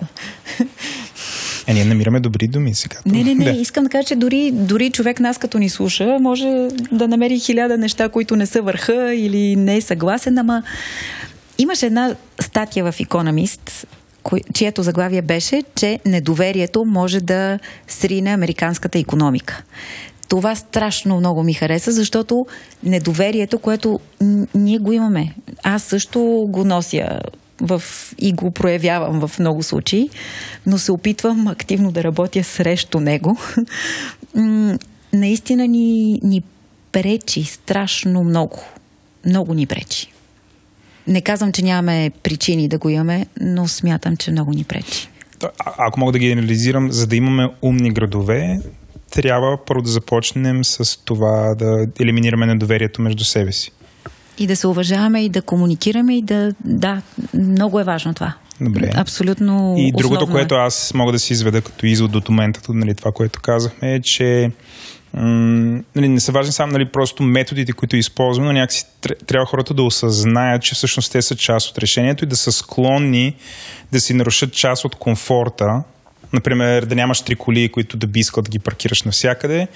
Е, 1.67 1.73
ние 1.73 1.85
намираме 1.85 2.19
добри 2.19 2.47
думи 2.47 2.75
сега. 2.75 2.97
Не, 3.05 3.23
не, 3.23 3.35
не. 3.35 3.45
Да. 3.45 3.51
Искам 3.51 3.83
да 3.83 3.89
кажа, 3.89 4.03
че 4.03 4.15
дори, 4.15 4.51
дори 4.53 4.89
човек 4.89 5.19
нас 5.19 5.37
като 5.37 5.57
ни 5.57 5.69
слуша, 5.69 6.17
може 6.21 6.47
да 6.91 7.07
намери 7.07 7.39
хиляда 7.39 7.77
неща, 7.77 8.09
които 8.09 8.35
не 8.35 8.45
са 8.45 8.61
върха 8.61 9.13
или 9.15 9.55
не 9.55 9.75
е 9.75 9.81
съгласен, 9.81 10.37
ама 10.37 10.63
имаше 11.57 11.85
една 11.85 12.15
статия 12.39 12.91
в 12.91 12.97
Economist, 12.97 13.85
чието 14.53 14.83
заглавие 14.83 15.21
беше, 15.21 15.63
че 15.75 15.99
недоверието 16.05 16.85
може 16.85 17.21
да 17.21 17.59
срине 17.87 18.29
американската 18.29 18.99
економика. 18.99 19.63
Това 20.29 20.55
страшно 20.55 21.17
много 21.17 21.43
ми 21.43 21.53
хареса, 21.53 21.91
защото 21.91 22.47
недоверието, 22.83 23.59
което 23.59 23.99
ние 24.55 24.77
го 24.77 24.91
имаме. 24.91 25.35
Аз 25.63 25.83
също 25.83 26.45
го 26.49 26.65
нося 26.65 27.19
в, 27.61 27.83
и 28.17 28.33
го 28.33 28.51
проявявам 28.51 29.27
в 29.27 29.39
много 29.39 29.63
случаи, 29.63 30.09
но 30.65 30.77
се 30.77 30.91
опитвам 30.91 31.47
активно 31.47 31.91
да 31.91 32.03
работя 32.03 32.43
срещу 32.43 32.99
него. 32.99 33.37
Наистина 35.13 35.67
ни, 35.67 36.19
ни 36.23 36.43
пречи 36.91 37.43
страшно 37.43 38.23
много. 38.23 38.59
Много 39.25 39.53
ни 39.53 39.65
пречи. 39.65 40.11
Не 41.07 41.21
казвам, 41.21 41.51
че 41.51 41.61
нямаме 41.61 42.11
причини 42.23 42.67
да 42.67 42.77
го 42.77 42.89
имаме, 42.89 43.25
но 43.41 43.67
смятам, 43.67 44.17
че 44.17 44.31
много 44.31 44.51
ни 44.51 44.63
пречи. 44.63 45.07
А- 45.43 45.49
ако 45.77 45.99
мога 45.99 46.11
да 46.11 46.19
ги 46.19 46.31
анализирам, 46.31 46.91
за 46.91 47.07
да 47.07 47.15
имаме 47.15 47.49
умни 47.61 47.91
градове, 47.93 48.59
трябва 49.11 49.57
първо 49.65 49.81
да 49.81 49.89
започнем 49.89 50.63
с 50.63 50.97
това 51.05 51.55
да 51.55 51.87
елиминираме 51.99 52.45
недоверието 52.45 53.01
между 53.01 53.23
себе 53.23 53.51
си. 53.51 53.71
И 54.39 54.47
да 54.47 54.55
се 54.55 54.67
уважаваме, 54.67 55.23
и 55.25 55.29
да 55.29 55.41
комуникираме, 55.41 56.17
и 56.17 56.21
да... 56.21 56.53
Да, 56.65 57.01
много 57.33 57.79
е 57.79 57.83
важно 57.83 58.13
това. 58.13 58.33
Добре. 58.61 58.91
Абсолютно 58.95 59.75
И 59.77 59.91
другото, 59.91 60.13
основно 60.13 60.33
което 60.33 60.55
е. 60.55 60.57
аз 60.57 60.93
мога 60.93 61.11
да 61.11 61.19
си 61.19 61.33
изведа 61.33 61.61
като 61.61 61.85
извод 61.85 62.15
от 62.15 62.29
момента, 62.29 62.61
нали, 62.69 62.95
това, 62.95 63.11
което 63.11 63.41
казахме, 63.41 63.93
е, 63.95 64.01
че 64.01 64.51
нали, 65.13 66.07
не 66.07 66.19
са 66.19 66.31
важни 66.31 66.51
само 66.51 66.71
нали, 66.71 66.85
просто 66.85 67.23
методите, 67.23 67.71
които 67.71 67.97
използваме, 67.97 68.47
но 68.47 68.53
някакси 68.53 68.85
тр- 69.01 69.25
трябва 69.25 69.45
хората 69.45 69.73
да 69.73 69.83
осъзнаят, 69.83 70.61
че 70.61 70.75
всъщност 70.75 71.11
те 71.11 71.21
са 71.21 71.35
част 71.35 71.69
от 71.69 71.77
решението 71.77 72.23
и 72.23 72.27
да 72.27 72.35
са 72.35 72.51
склонни 72.51 73.35
да 73.91 73.99
си 73.99 74.13
нарушат 74.13 74.53
част 74.53 74.85
от 74.85 74.95
комфорта. 74.95 75.83
Например, 76.33 76.85
да 76.85 76.95
нямаш 76.95 77.21
три 77.21 77.35
коли, 77.35 77.69
които 77.69 77.97
да 77.97 78.07
би 78.07 78.19
искал 78.19 78.43
да 78.43 78.49
ги 78.49 78.59
паркираш 78.59 79.03
навсякъде 79.03 79.67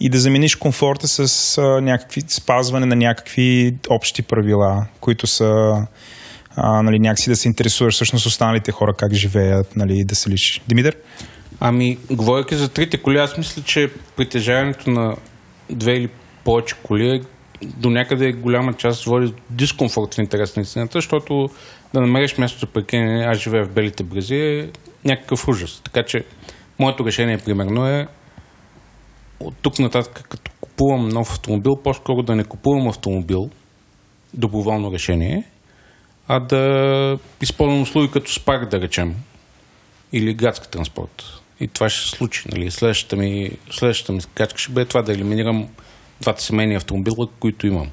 и 0.00 0.08
да 0.08 0.18
замениш 0.18 0.56
комфорта 0.56 1.08
с 1.08 1.58
а, 1.58 1.80
някакви, 1.80 2.22
спазване 2.28 2.86
на 2.86 2.96
някакви 2.96 3.74
общи 3.88 4.22
правила, 4.22 4.86
които 5.00 5.26
са 5.26 5.74
а, 6.56 6.82
нали, 6.82 6.98
някакси 6.98 7.30
да 7.30 7.36
се 7.36 7.48
интересуваш 7.48 7.94
всъщност 7.94 8.26
останалите 8.26 8.72
хора 8.72 8.94
как 8.94 9.12
живеят, 9.12 9.76
нали, 9.76 10.04
да 10.04 10.14
се 10.14 10.30
личиш. 10.30 10.62
Димитър? 10.68 10.96
Ами, 11.64 11.98
говоряки 12.10 12.54
за 12.54 12.68
трите 12.68 12.98
коли, 12.98 13.18
аз 13.18 13.38
мисля, 13.38 13.62
че 13.62 13.90
притежаването 14.16 14.90
на 14.90 15.16
две 15.70 15.92
или 15.92 16.08
повече 16.44 16.74
коли 16.82 17.08
е 17.08 17.20
до 17.66 17.90
някъде 17.90 18.32
голяма 18.32 18.72
част 18.72 19.04
води 19.04 19.26
до 19.26 19.34
дискомфорт 19.50 20.14
в 20.14 20.18
интерес 20.18 20.56
на 20.56 20.62
истината, 20.62 20.98
защото 20.98 21.48
да 21.94 22.00
намериш 22.00 22.38
място 22.38 22.58
за 22.58 22.66
паркиране, 22.66 23.24
аз 23.24 23.38
живея 23.38 23.64
в 23.64 23.72
Белите 23.72 24.04
брези, 24.04 24.34
е 24.34 24.70
някакъв 25.04 25.48
ужас. 25.48 25.80
Така 25.84 26.02
че, 26.02 26.24
моето 26.78 27.06
решение, 27.06 27.38
примерно, 27.38 27.86
е 27.86 28.06
от 29.40 29.54
тук 29.62 29.78
нататък, 29.78 30.26
като 30.28 30.50
купувам 30.60 31.08
нов 31.08 31.30
автомобил, 31.30 31.72
по-скоро 31.84 32.22
да 32.22 32.36
не 32.36 32.44
купувам 32.44 32.88
автомобил, 32.88 33.50
доброволно 34.34 34.92
решение, 34.92 35.44
а 36.28 36.40
да 36.40 37.18
използвам 37.42 37.82
услуги 37.82 38.10
като 38.12 38.32
спарк, 38.32 38.70
да 38.70 38.80
речем, 38.80 39.14
или 40.12 40.34
градски 40.34 40.70
транспорт. 40.70 41.41
И 41.62 41.68
това 41.68 41.88
ще 41.88 42.02
се 42.02 42.16
случи. 42.16 42.42
Нали? 42.52 42.70
Следващата, 42.70 43.16
ми, 43.16 43.50
следващата 43.70 44.12
ми 44.12 44.20
качка 44.34 44.58
ще 44.58 44.72
бъде 44.72 44.86
това 44.86 45.02
да 45.02 45.12
елиминирам 45.12 45.68
двата 46.20 46.42
семейни 46.42 46.74
автомобила, 46.74 47.28
които 47.40 47.66
имам. 47.66 47.90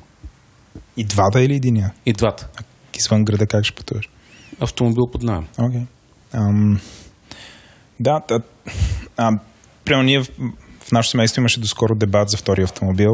И 0.98 1.04
двата 1.04 1.41
или 1.41 1.56
единия? 1.56 1.94
И 2.06 2.14
двата. 2.14 2.48
Извън 2.98 3.26
града 3.26 3.48
как 3.48 3.66
ще 3.66 3.76
пътуваш? 3.76 4.10
Автомобил 4.60 5.08
под 5.12 5.24
найем. 5.24 5.48
Окей. 5.60 5.82
Ам, 6.34 6.80
Да, 8.00 8.22
да 8.28 8.40
а, 9.18 9.32
примерно 9.86 10.04
ние 10.04 10.20
в, 10.20 10.28
в 10.80 10.91
нашото 10.91 11.12
семейство 11.12 11.40
имаше 11.41 11.60
доскоро 11.60 11.96
дебат 11.96 12.30
за 12.30 12.38
втори 12.38 12.64
автомобил. 12.64 13.12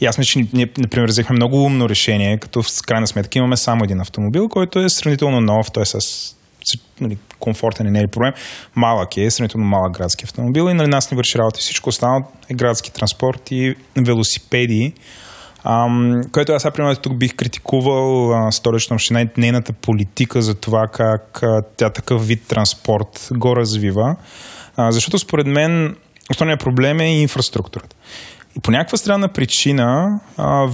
Мисля, 0.00 0.24
че 0.24 0.46
ние, 0.52 0.70
например, 0.78 1.08
взехме 1.08 1.36
много 1.36 1.64
умно 1.64 1.88
решение, 1.88 2.38
като 2.38 2.62
в 2.62 2.66
крайна 2.86 3.06
сметка 3.06 3.38
имаме 3.38 3.56
само 3.56 3.84
един 3.84 4.00
автомобил, 4.00 4.48
който 4.48 4.78
е 4.78 4.88
сравнително 4.88 5.40
нов, 5.40 5.72
той 5.72 5.82
е 5.82 5.86
с 5.86 5.98
нали, 7.00 7.18
комфортен 7.38 7.92
не 7.92 8.00
е 8.00 8.06
проблем. 8.06 8.32
Малък 8.74 9.16
е, 9.16 9.30
сравнително 9.30 9.66
малък 9.66 9.92
градски 9.92 10.24
автомобил 10.24 10.70
и 10.70 10.74
нали, 10.74 10.88
нас 10.88 11.10
не 11.10 11.16
върши 11.16 11.38
работа. 11.38 11.60
Всичко 11.60 11.88
останало 11.88 12.24
е 12.48 12.54
градски 12.54 12.92
транспорт 12.92 13.50
и 13.50 13.74
велосипеди. 13.96 14.92
Ам, 15.64 16.20
което 16.32 16.52
аз 16.52 16.72
примерно, 16.74 16.96
тук 16.96 17.18
бих 17.18 17.34
критикувал 17.34 18.32
а, 18.32 18.52
столична 18.52 18.94
община 18.94 19.22
и 19.22 19.28
нейната 19.36 19.72
политика 19.72 20.42
за 20.42 20.54
това 20.54 20.86
как 20.92 21.42
а, 21.42 21.62
тя 21.76 21.90
такъв 21.90 22.26
вид 22.26 22.42
транспорт 22.48 23.28
го 23.32 23.56
развива. 23.56 24.16
А, 24.76 24.92
защото 24.92 25.18
според 25.18 25.46
мен 25.46 25.96
основният 26.30 26.60
проблем 26.60 27.00
е 27.00 27.20
инфраструктурата. 27.20 27.96
И 28.56 28.60
по 28.60 28.70
някаква 28.70 28.98
странна 28.98 29.28
причина 29.28 30.20
а, 30.36 30.66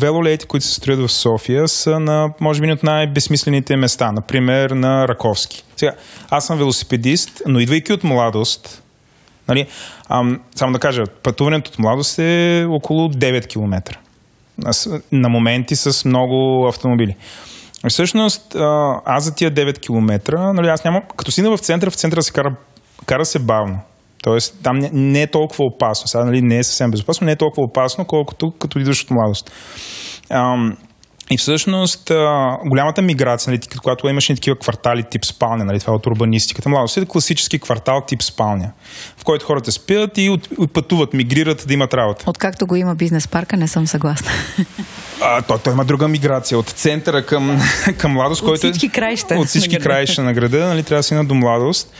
които 0.46 0.66
се 0.66 0.74
строят 0.74 1.00
в 1.00 1.12
София, 1.12 1.68
са 1.68 2.00
на, 2.00 2.32
може 2.40 2.60
би, 2.60 2.72
от 2.72 2.82
най-безсмислените 2.82 3.76
места. 3.76 4.12
Например, 4.12 4.70
на 4.70 5.08
Раковски. 5.08 5.64
Сега, 5.76 5.94
аз 6.30 6.46
съм 6.46 6.58
велосипедист, 6.58 7.42
но 7.46 7.60
идвайки 7.60 7.92
от 7.92 8.04
младост, 8.04 8.82
нали, 9.48 9.66
ам, 10.08 10.40
само 10.54 10.72
да 10.72 10.78
кажа, 10.78 11.04
пътуването 11.22 11.70
от 11.70 11.78
младост 11.78 12.18
е 12.18 12.66
около 12.70 13.08
9 13.08 13.46
км. 13.46 13.98
На 15.12 15.28
моменти 15.28 15.76
с 15.76 16.04
много 16.04 16.66
автомобили. 16.68 17.16
Всъщност, 17.88 18.56
аз 19.04 19.24
за 19.24 19.34
тия 19.34 19.52
9 19.52 19.80
км, 19.80 20.52
нали, 20.54 20.68
аз 20.68 20.84
нямам, 20.84 21.02
като 21.16 21.30
си 21.30 21.42
в 21.42 21.58
центъра, 21.58 21.90
в 21.90 21.94
центъра 21.94 22.22
се 22.22 22.32
кара, 22.32 22.54
кара 23.06 23.24
се 23.24 23.38
бавно. 23.38 23.80
Тоест, 24.22 24.54
там 24.62 24.78
не, 24.92 25.22
е 25.22 25.26
толкова 25.26 25.64
опасно. 25.64 26.08
Сега, 26.08 26.24
нали, 26.24 26.42
не 26.42 26.58
е 26.58 26.64
съвсем 26.64 26.90
безопасно, 26.90 27.24
не 27.24 27.32
е 27.32 27.36
толкова 27.36 27.64
опасно, 27.64 28.04
колкото 28.04 28.52
като 28.58 28.78
идваш 28.78 29.02
от 29.02 29.10
младост. 29.10 29.50
Ам, 30.30 30.76
и 31.32 31.38
всъщност 31.38 32.10
а, 32.10 32.56
голямата 32.66 33.02
миграция, 33.02 33.50
нали, 33.50 33.60
когато 33.82 34.08
имаше 34.08 34.34
такива 34.34 34.56
квартали 34.56 35.04
тип 35.10 35.24
спалня, 35.24 35.64
нали, 35.64 35.80
това 35.80 35.92
е 35.92 35.96
от 35.96 36.06
урбанистиката, 36.06 36.68
младост 36.68 36.96
е 36.96 37.06
класически 37.06 37.58
квартал 37.58 38.02
тип 38.06 38.22
спалня, 38.22 38.72
в 39.16 39.24
който 39.24 39.46
хората 39.46 39.72
спят 39.72 40.18
и, 40.18 40.30
от, 40.30 40.48
и 40.62 40.66
пътуват, 40.66 41.14
мигрират 41.14 41.64
да 41.68 41.74
имат 41.74 41.94
работа. 41.94 42.24
Откакто 42.26 42.66
го 42.66 42.76
има 42.76 42.94
бизнес 42.94 43.28
парка, 43.28 43.56
не 43.56 43.68
съм 43.68 43.86
съгласна. 43.86 44.30
А, 45.22 45.42
той, 45.42 45.58
той 45.58 45.72
има 45.72 45.84
друга 45.84 46.08
миграция 46.08 46.58
от 46.58 46.66
центъра 46.66 47.26
към, 47.26 47.60
към 47.98 48.12
младост, 48.12 48.42
от 48.42 48.48
който 48.48 48.60
всички 48.60 48.88
краища. 48.88 49.34
От 49.34 49.48
всички 49.48 49.74
на 49.74 49.80
краища 49.80 50.22
на 50.22 50.32
града, 50.32 50.66
нали, 50.66 50.82
трябва 50.82 50.98
да 50.98 51.02
си 51.02 51.26
до 51.26 51.34
младост. 51.34 51.92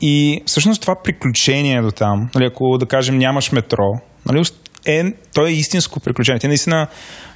И 0.00 0.42
всъщност 0.46 0.80
това 0.82 0.94
приключение 1.04 1.82
до 1.82 1.90
там, 1.90 2.28
нали, 2.34 2.44
ако 2.44 2.78
да 2.78 2.86
кажем 2.86 3.18
нямаш 3.18 3.52
метро, 3.52 3.86
нали, 4.26 4.42
е, 4.86 5.04
то 5.34 5.46
е 5.46 5.50
истинско 5.50 6.00
приключение. 6.00 6.38
Те 6.38 6.48
наистина, 6.48 6.86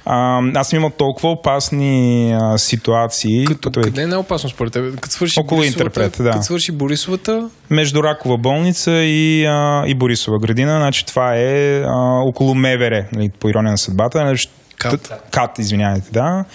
а, 0.05 0.41
аз 0.55 0.69
съм 0.69 0.77
имал 0.79 0.89
толкова 0.89 1.31
опасни 1.31 2.33
а, 2.41 2.57
ситуации. 2.57 3.45
Като, 3.45 3.59
като 3.59 3.81
къде 3.81 4.01
е 4.01 4.07
най-опасно 4.07 4.49
според 4.49 4.73
теб? 4.73 4.99
Като 4.99 5.15
свърши 5.15 5.39
Около 5.39 5.63
Интерпрет, 5.63 6.17
да. 6.19 6.31
Като 6.31 6.43
свърши 6.43 6.71
Борисовата, 6.71 7.49
Между 7.69 8.03
Ракова 8.03 8.37
болница 8.37 8.91
и, 8.91 9.45
а, 9.45 9.83
и 9.87 9.95
Борисова 9.95 10.39
градина, 10.39 10.77
значи 10.77 11.05
това 11.05 11.35
е 11.35 11.79
а, 11.79 12.21
около 12.29 12.55
МВР, 12.55 13.05
нали, 13.11 13.29
по 13.39 13.49
ирония 13.49 13.71
на 13.71 13.77
съдбата. 13.77 14.23
Нали, 14.23 14.37
Кат. 14.77 15.13
Кат, 15.31 15.59
извинявайте, 15.59 16.11
да. 16.11 16.45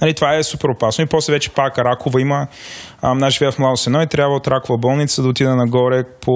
Нали, 0.00 0.14
това 0.14 0.34
е 0.34 0.42
супер 0.42 0.68
опасно. 0.68 1.04
И 1.04 1.06
после 1.06 1.32
вече 1.32 1.50
пак 1.50 1.78
Ракова 1.78 2.20
има. 2.20 2.46
А, 3.02 3.26
аз 3.26 3.34
живея 3.34 3.52
в 3.52 3.58
Младост 3.58 3.86
едно 3.86 4.02
и 4.02 4.06
трябва 4.06 4.36
от 4.36 4.48
Ракова 4.48 4.78
болница 4.78 5.22
да 5.22 5.28
отида 5.28 5.56
нагоре 5.56 6.04
по 6.20 6.32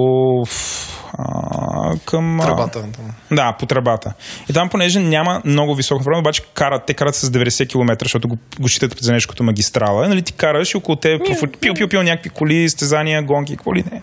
а, 1.17 1.93
към... 2.05 2.39
а, 2.39 2.43
тръбата. 2.43 2.81
там. 2.81 2.91
Да, 3.31 3.55
по 3.59 3.65
тръбата. 3.65 4.13
И 4.49 4.53
там, 4.53 4.69
понеже 4.69 4.99
няма 4.99 5.41
много 5.45 5.75
високо 5.75 6.03
време, 6.03 6.19
обаче 6.19 6.41
карат, 6.53 6.83
те 6.87 6.93
карат 6.93 7.15
с 7.15 7.29
90 7.29 7.69
км, 7.69 8.05
защото 8.05 8.27
го, 8.27 8.37
го 8.59 8.69
считат 8.69 8.95
за 8.99 9.13
нещо 9.13 9.29
като 9.29 9.43
магистрала. 9.43 10.09
Нали, 10.09 10.21
ти 10.21 10.33
караш 10.33 10.73
и 10.73 10.77
около 10.77 10.95
те 10.95 11.19
пил, 11.61 11.73
пил, 11.73 11.87
пил 11.87 12.03
някакви 12.03 12.29
коли, 12.29 12.69
стезания, 12.69 13.23
гонки, 13.23 13.55
какво 13.55 13.75
ли 13.75 13.83
не. 13.91 14.01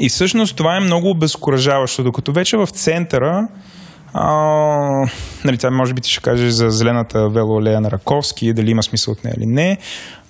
И 0.00 0.08
всъщност 0.08 0.56
това 0.56 0.76
е 0.76 0.80
много 0.80 1.10
обезкуражаващо, 1.10 2.02
докато 2.02 2.32
вече 2.32 2.56
в 2.56 2.66
центъра 2.66 3.48
а, 4.16 4.26
нали, 5.44 5.58
тя 5.58 5.70
може 5.70 5.94
би 5.94 6.00
ти 6.00 6.10
ще 6.10 6.20
кажеш 6.20 6.50
за 6.50 6.70
зелената 6.70 7.28
велоалея 7.28 7.80
на 7.80 7.90
Раковски, 7.90 8.52
дали 8.52 8.70
има 8.70 8.82
смисъл 8.82 9.12
от 9.12 9.24
нея 9.24 9.34
или 9.38 9.46
не. 9.46 9.78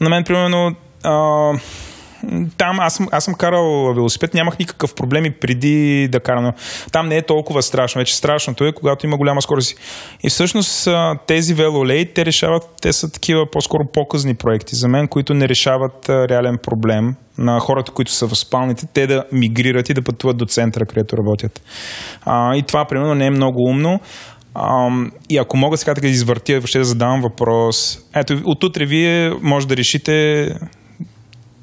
На 0.01 0.11
мен, 0.11 0.25
примерно, 0.25 0.75
а, 1.05 1.53
там 2.59 2.81
аз 2.81 2.95
съм, 2.95 3.09
аз 3.13 3.25
съм 3.25 3.35
карал 3.35 3.93
велосипед, 3.95 4.35
нямах 4.35 4.59
никакъв 4.59 4.95
проблем 4.95 5.25
и 5.25 5.31
преди 5.31 6.09
да 6.13 6.21
карам. 6.21 6.53
Там 6.93 7.09
не 7.09 7.17
е 7.17 7.23
толкова 7.23 7.63
страшно. 7.63 7.99
Вече 7.99 8.17
страшното 8.17 8.65
е, 8.65 8.73
когато 8.73 9.07
има 9.07 9.17
голяма 9.17 9.43
скорост. 9.43 9.79
И 10.23 10.31
всъщност 10.31 10.89
тези 11.27 11.55
велолеи, 11.55 12.13
те 12.15 12.27
решават, 12.27 12.63
те 12.83 12.93
са 12.93 13.13
такива 13.13 13.51
по-скоро 13.53 13.85
по-късни 13.93 14.35
проекти 14.35 14.77
за 14.77 14.89
мен, 14.89 15.09
които 15.09 15.35
не 15.35 15.49
решават 15.49 16.09
реален 16.09 16.59
проблем 16.63 17.17
на 17.39 17.61
хората, 17.61 17.93
които 17.93 18.13
са 18.13 18.27
в 18.29 18.35
спалните, 18.35 18.87
те 18.95 19.07
да 19.07 19.25
мигрират 19.33 19.89
и 19.89 19.95
да 19.95 20.03
пътуват 20.03 20.37
до 20.37 20.45
центъра, 20.45 20.87
където 20.87 21.17
работят. 21.17 21.63
А, 22.23 22.57
и 22.57 22.63
това, 22.63 22.85
примерно, 22.85 23.15
не 23.15 23.27
е 23.27 23.31
много 23.31 23.63
умно. 23.63 24.01
Ам, 24.55 25.13
и 25.29 25.39
ако 25.39 25.57
мога 25.57 25.77
сега 25.77 25.95
така 25.95 26.07
да 26.07 26.11
извъртя, 26.11 26.53
въобще 26.53 26.79
да 26.79 26.85
задавам 26.85 27.21
въпрос. 27.21 27.99
Ето, 28.15 28.41
от 28.45 28.65
утре 28.65 28.87
вие 28.87 29.33
може 29.43 29.69
да 29.69 29.77
решите 29.77 30.49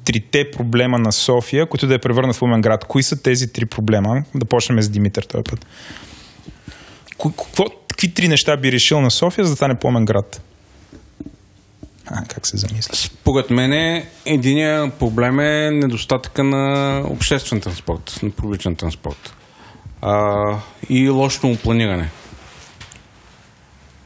трите 0.04 0.50
проблема 0.50 0.98
на 0.98 1.12
София, 1.12 1.66
които 1.66 1.86
да 1.86 1.92
я 1.92 1.98
превърнат 1.98 2.36
в 2.36 2.42
умен 2.42 2.60
град. 2.60 2.84
Кои 2.84 3.02
са 3.02 3.22
тези 3.22 3.52
три 3.52 3.66
проблема? 3.66 4.24
Да 4.34 4.44
почнем 4.44 4.82
с 4.82 4.88
Димитър 4.88 5.22
този 5.22 5.44
път. 5.44 5.66
Какво, 7.22 7.64
какви 7.88 8.14
три 8.14 8.28
неща 8.28 8.56
би 8.56 8.72
решил 8.72 9.00
на 9.00 9.10
София, 9.10 9.44
за 9.44 9.50
да 9.50 9.56
стане 9.56 9.78
по-умен 9.78 10.04
град? 10.04 10.42
А, 12.06 12.24
как 12.24 12.46
се 12.46 12.56
замисля? 12.56 12.96
Според 12.96 13.50
мен 13.50 14.02
единия 14.26 14.90
проблем 14.90 15.40
е 15.40 15.70
недостатъка 15.70 16.44
на 16.44 16.98
обществен 17.10 17.60
транспорт, 17.60 18.20
на 18.22 18.30
публичен 18.30 18.76
транспорт. 18.76 19.34
А, 20.02 20.56
и 20.88 21.08
лошото 21.08 21.46
му 21.46 21.56
планиране. 21.56 22.10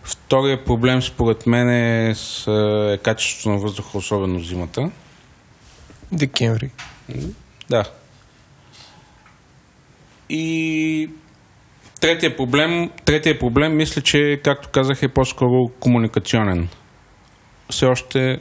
Втория 0.02 0.64
проблем 0.64 1.02
според 1.02 1.46
мен 1.46 1.70
е, 1.70 2.14
с, 2.14 2.46
е 2.94 2.98
качеството 3.02 3.48
на 3.48 3.58
въздуха, 3.58 3.98
особено 3.98 4.40
зимата. 4.40 4.90
Декември. 6.12 6.70
Да. 7.70 7.84
И 10.30 11.10
третия 12.00 12.36
проблем, 12.36 12.90
третия 13.04 13.38
проблем, 13.38 13.76
мисля, 13.76 14.02
че, 14.02 14.40
както 14.44 14.68
казах, 14.68 15.02
е 15.02 15.08
по-скоро 15.08 15.68
комуникационен. 15.80 16.68
Все 17.70 17.86
още 17.86 18.40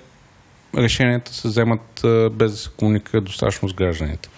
решенията 0.78 1.34
се 1.34 1.48
вземат 1.48 2.02
без 2.32 2.52
да 2.52 2.58
се 2.58 2.70
комуникира 2.78 3.22
достатъчно 3.22 3.70
с 3.70 3.74
гражданите. 3.74 4.30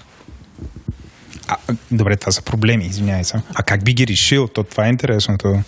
А, 1.48 1.58
добре, 1.92 2.18
това 2.18 2.32
са 2.32 2.42
проблеми, 2.42 2.86
извинявай 2.86 3.24
се. 3.24 3.42
А 3.56 3.64
как 3.64 3.84
би 3.84 3.94
ги 3.94 4.08
решил? 4.08 4.48
То, 4.48 4.64
това 4.64 4.86
е 4.86 4.90
интересното. 4.90 5.60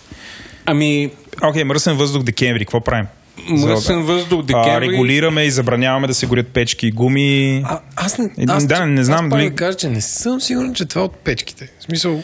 Ами, 0.66 1.10
Окей, 1.42 1.64
мръсен 1.64 1.96
въздух 1.96 2.22
декември, 2.22 2.64
какво 2.64 2.80
правим? 2.80 3.06
Мръсен 3.48 4.02
въздух, 4.02 4.40
А, 4.40 4.42
декември... 4.44 4.88
регулираме 4.88 5.42
и 5.42 5.50
забраняваме 5.50 6.06
да 6.06 6.14
се 6.14 6.26
горят 6.26 6.48
печки 6.48 6.86
и 6.86 6.90
гуми. 6.90 7.62
А, 7.64 7.80
аз 7.96 8.18
не, 8.18 8.24
Е, 8.38 8.44
аз, 8.48 8.66
да, 8.66 8.86
не 8.86 9.04
знам 9.04 9.16
аз 9.16 9.22
дали- 9.22 9.30
дали... 9.32 9.50
да 9.50 9.56
кажа, 9.56 9.74
че 9.74 9.88
не 9.88 10.00
съм 10.00 10.40
сигурен, 10.40 10.74
че 10.74 10.84
това 10.84 11.00
е 11.00 11.04
от 11.04 11.14
печките. 11.14 11.68
В 11.80 11.82
смисъл, 11.82 12.22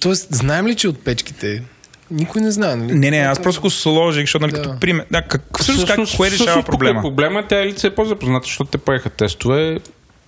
тоест, 0.00 0.28
знаем 0.30 0.66
ли, 0.66 0.74
че 0.74 0.86
е 0.86 0.90
от 0.90 0.98
печките? 0.98 1.62
Никой 2.10 2.42
не 2.42 2.50
знае, 2.50 2.76
нали? 2.76 2.94
Не, 2.94 3.10
не, 3.10 3.18
аз 3.18 3.40
просто 3.40 3.60
го 3.60 3.70
сложих, 3.70 4.22
защото 4.22 4.42
нали, 4.42 4.52
Да. 4.52 4.62
като 4.62 4.80
пример. 4.80 5.04
Да, 5.10 5.22
как, 5.22 5.42
всъщност, 5.54 5.80
как, 5.80 5.86
Всъщност- 5.88 6.16
кое 6.16 6.26
решава 6.26 6.36
всъщност 6.36 6.60
тук 6.60 6.66
проблема? 6.72 6.98
Е 6.98 7.02
проблема 7.02 7.42
тя 7.48 7.60
е 7.60 7.66
лице 7.66 7.86
е 7.86 7.90
по-запозната, 7.90 8.44
защото 8.44 8.66
те 8.66 8.78
правиха 8.78 9.10
тестове. 9.10 9.78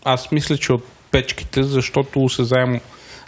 Аз 0.04 0.32
мисля, 0.32 0.56
че 0.56 0.72
от 0.72 0.84
печките, 1.10 1.62
защото 1.62 2.24
осезаемо... 2.24 2.80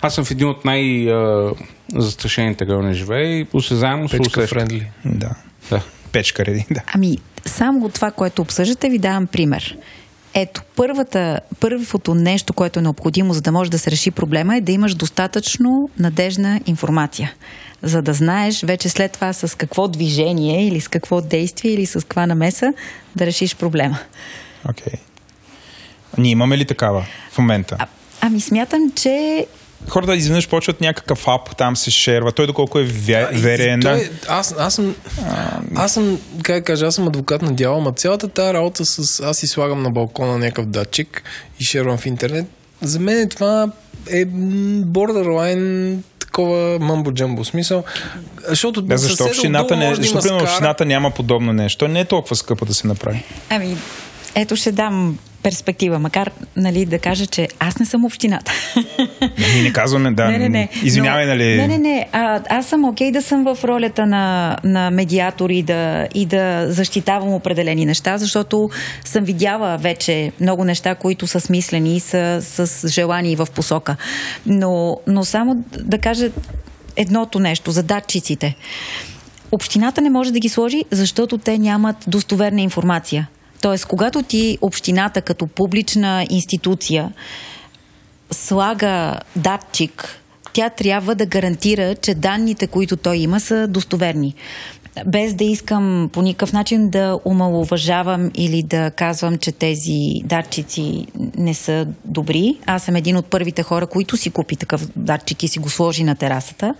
Аз 0.02 0.14
съм 0.14 0.24
в 0.24 0.30
един 0.30 0.48
от 0.48 0.64
най-застрашените 0.64 2.66
райони 2.66 2.94
живея 2.94 3.30
и 3.30 3.46
осезаемо 3.52 4.08
се 4.08 4.18
Печка 4.18 4.28
усеща. 4.30 4.46
френдли. 4.48 4.90
Да. 5.04 5.30
Да. 5.70 5.80
Печка 6.12 6.44
реди, 6.44 6.66
да. 6.70 6.80
Ами, 6.94 7.18
само 7.46 7.86
от 7.86 7.94
това, 7.94 8.10
което 8.10 8.42
обсъждате, 8.42 8.88
ви 8.88 8.98
давам 8.98 9.26
пример. 9.26 9.76
Ето, 10.34 10.62
първата, 10.76 11.40
първото 11.60 12.14
нещо, 12.14 12.52
което 12.52 12.78
е 12.78 12.82
необходимо, 12.82 13.32
за 13.32 13.40
да 13.40 13.52
може 13.52 13.70
да 13.70 13.78
се 13.78 13.90
реши 13.90 14.10
проблема, 14.10 14.56
е 14.56 14.60
да 14.60 14.72
имаш 14.72 14.94
достатъчно 14.94 15.90
надежна 15.98 16.60
информация. 16.66 17.34
За 17.82 18.02
да 18.02 18.12
знаеш 18.12 18.62
вече 18.62 18.88
след 18.88 19.12
това 19.12 19.32
с 19.32 19.56
какво 19.56 19.88
движение 19.88 20.66
или 20.66 20.80
с 20.80 20.88
какво 20.88 21.20
действие 21.20 21.72
или 21.72 21.86
с 21.86 22.00
каква 22.00 22.26
намеса 22.26 22.72
да 23.16 23.26
решиш 23.26 23.56
проблема. 23.56 23.98
Окей. 24.70 24.92
Ние 26.18 26.30
имаме 26.30 26.58
ли 26.58 26.64
такава 26.64 27.06
в 27.30 27.38
момента? 27.38 27.76
А, 27.78 27.86
ами 28.20 28.40
смятам, 28.40 28.92
че 28.96 29.46
Хората 29.88 30.16
изведнъж 30.16 30.48
почват 30.48 30.80
някакъв 30.80 31.28
ап, 31.28 31.56
там 31.56 31.76
се 31.76 31.90
шерва. 31.90 32.32
Той 32.32 32.46
доколко 32.46 32.78
е 32.78 32.84
вя... 32.84 33.28
верен. 33.32 33.80
Той, 33.80 33.92
Да. 33.92 34.00
е- 34.00 34.10
аз, 34.28 34.54
аз 34.58 34.74
съм, 34.74 34.94
аз 35.74 35.92
съм, 35.92 36.18
как 36.42 36.64
кажа, 36.64 36.86
аз 36.86 36.94
съм 36.94 37.06
адвокат 37.08 37.42
на 37.42 37.52
дяло, 37.52 37.78
ама 37.78 37.92
цялата 37.92 38.28
тази 38.28 38.54
работа 38.54 38.84
с, 38.84 39.20
аз 39.20 39.36
си 39.38 39.46
слагам 39.46 39.82
на 39.82 39.90
балкона 39.90 40.38
някакъв 40.38 40.66
датчик 40.66 41.22
и 41.60 41.64
шервам 41.64 41.98
в 41.98 42.06
интернет, 42.06 42.46
за 42.82 43.00
мен 43.00 43.28
това 43.28 43.68
е 44.10 44.26
borderline 44.26 45.96
такова 46.18 46.78
мамбо-джамбо. 46.78 47.42
Смисъл, 47.44 47.84
защото 48.48 48.82
Да, 48.82 48.98
защо 48.98 49.24
общината, 49.24 49.76
не, 49.76 49.94
защо 49.94 50.20
примерно 50.20 50.42
общината 50.44 50.84
няма 50.84 51.10
подобно 51.10 51.52
нещо? 51.52 51.88
Не 51.88 52.00
е 52.00 52.04
толкова 52.04 52.36
скъпо 52.36 52.64
да 52.64 52.74
се 52.74 52.86
направи. 52.86 53.24
Ами, 53.50 53.76
ето 54.34 54.56
ще 54.56 54.72
дам 54.72 55.18
перспектива, 55.42 55.98
макар 55.98 56.30
нали, 56.56 56.84
да 56.84 56.98
кажа, 56.98 57.26
че 57.26 57.48
аз 57.58 57.78
не 57.78 57.86
съм 57.86 58.04
общината. 58.04 58.52
Ние 59.38 59.62
не 59.62 59.72
казваме, 59.72 60.12
да. 60.12 60.28
не, 60.28 60.38
не, 60.38 60.48
не. 60.48 60.68
Извинявай, 60.82 61.24
Но- 61.24 61.32
нали? 61.32 61.56
Не, 61.56 61.68
не, 61.68 61.78
не. 61.78 62.08
А, 62.12 62.40
аз 62.48 62.66
съм 62.66 62.84
окей 62.84 63.12
да 63.12 63.22
съм 63.22 63.44
в 63.44 63.64
ролята 63.64 64.06
на, 64.06 64.56
на 64.64 64.90
медиатор 64.90 65.50
и 65.50 65.62
да, 65.62 66.08
и 66.14 66.26
да 66.26 66.66
защитавам 66.68 67.34
определени 67.34 67.84
неща, 67.84 68.18
защото 68.18 68.70
съм 69.04 69.24
видяла 69.24 69.76
вече 69.76 70.32
много 70.40 70.64
неща, 70.64 70.94
които 70.94 71.26
са 71.26 71.40
смислени 71.40 71.96
и 71.96 72.00
са 72.00 72.38
с 72.42 72.88
желание 72.88 73.36
в 73.36 73.48
посока. 73.54 73.96
Но, 74.46 74.98
но 75.06 75.24
само 75.24 75.64
да 75.78 75.98
кажа 75.98 76.30
едното 76.96 77.38
нещо 77.38 77.70
за 77.70 77.82
датчиците. 77.82 78.54
Общината 79.52 80.00
не 80.00 80.10
може 80.10 80.32
да 80.32 80.38
ги 80.38 80.48
сложи, 80.48 80.84
защото 80.90 81.38
те 81.38 81.58
нямат 81.58 81.96
достоверна 82.06 82.60
информация. 82.60 83.28
Тоест, 83.62 83.86
когато 83.86 84.22
ти 84.22 84.58
общината 84.60 85.22
като 85.22 85.46
публична 85.46 86.26
институция 86.30 87.12
слага 88.30 89.20
датчик, 89.36 90.20
тя 90.52 90.70
трябва 90.70 91.14
да 91.14 91.26
гарантира, 91.26 91.94
че 91.94 92.14
данните, 92.14 92.66
които 92.66 92.96
той 92.96 93.16
има, 93.16 93.40
са 93.40 93.68
достоверни. 93.68 94.34
Без 95.06 95.34
да 95.34 95.44
искам 95.44 96.10
по 96.12 96.22
никакъв 96.22 96.52
начин 96.52 96.90
да 96.90 97.18
омалуважавам 97.24 98.30
или 98.34 98.62
да 98.62 98.90
казвам, 98.90 99.38
че 99.38 99.52
тези 99.52 100.20
датчици 100.24 101.06
не 101.36 101.54
са 101.54 101.86
добри. 102.04 102.56
Аз 102.66 102.82
съм 102.82 102.96
един 102.96 103.16
от 103.16 103.26
първите 103.26 103.62
хора, 103.62 103.86
които 103.86 104.16
си 104.16 104.30
купи 104.30 104.56
такъв 104.56 104.88
датчик 104.96 105.42
и 105.42 105.48
си 105.48 105.58
го 105.58 105.70
сложи 105.70 106.04
на 106.04 106.14
терасата. 106.14 106.74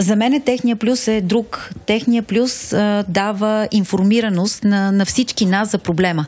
За 0.00 0.16
мен 0.16 0.42
техния 0.42 0.76
плюс 0.76 1.08
е 1.08 1.20
друг. 1.20 1.70
Техния 1.86 2.22
плюс 2.22 2.72
а, 2.72 3.04
дава 3.08 3.68
информираност 3.70 4.64
на, 4.64 4.92
на 4.92 5.04
всички 5.04 5.46
нас 5.46 5.70
за 5.70 5.78
проблема. 5.78 6.26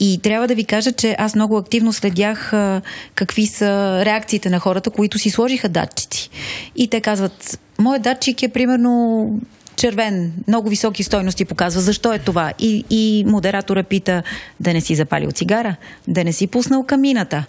И 0.00 0.20
трябва 0.22 0.48
да 0.48 0.54
ви 0.54 0.64
кажа, 0.64 0.92
че 0.92 1.16
аз 1.18 1.34
много 1.34 1.56
активно 1.56 1.92
следях 1.92 2.52
а, 2.52 2.82
какви 3.14 3.46
са 3.46 4.02
реакциите 4.04 4.50
на 4.50 4.58
хората, 4.58 4.90
които 4.90 5.18
си 5.18 5.30
сложиха 5.30 5.68
датчици. 5.68 6.30
И 6.76 6.88
те 6.88 7.00
казват, 7.00 7.60
моят 7.78 8.02
датчик 8.02 8.42
е 8.42 8.48
примерно 8.48 9.30
червен, 9.76 10.32
много 10.48 10.68
високи 10.68 11.02
стойности 11.02 11.44
показва. 11.44 11.80
Защо 11.80 12.12
е 12.12 12.18
това? 12.18 12.52
И, 12.58 12.84
и 12.90 13.24
модератора 13.26 13.82
пита 13.82 14.22
да 14.60 14.72
не 14.72 14.80
си 14.80 14.94
запалил 14.94 15.30
цигара, 15.30 15.76
да 16.08 16.24
не 16.24 16.32
си 16.32 16.46
пуснал 16.46 16.84
камината, 16.84 17.44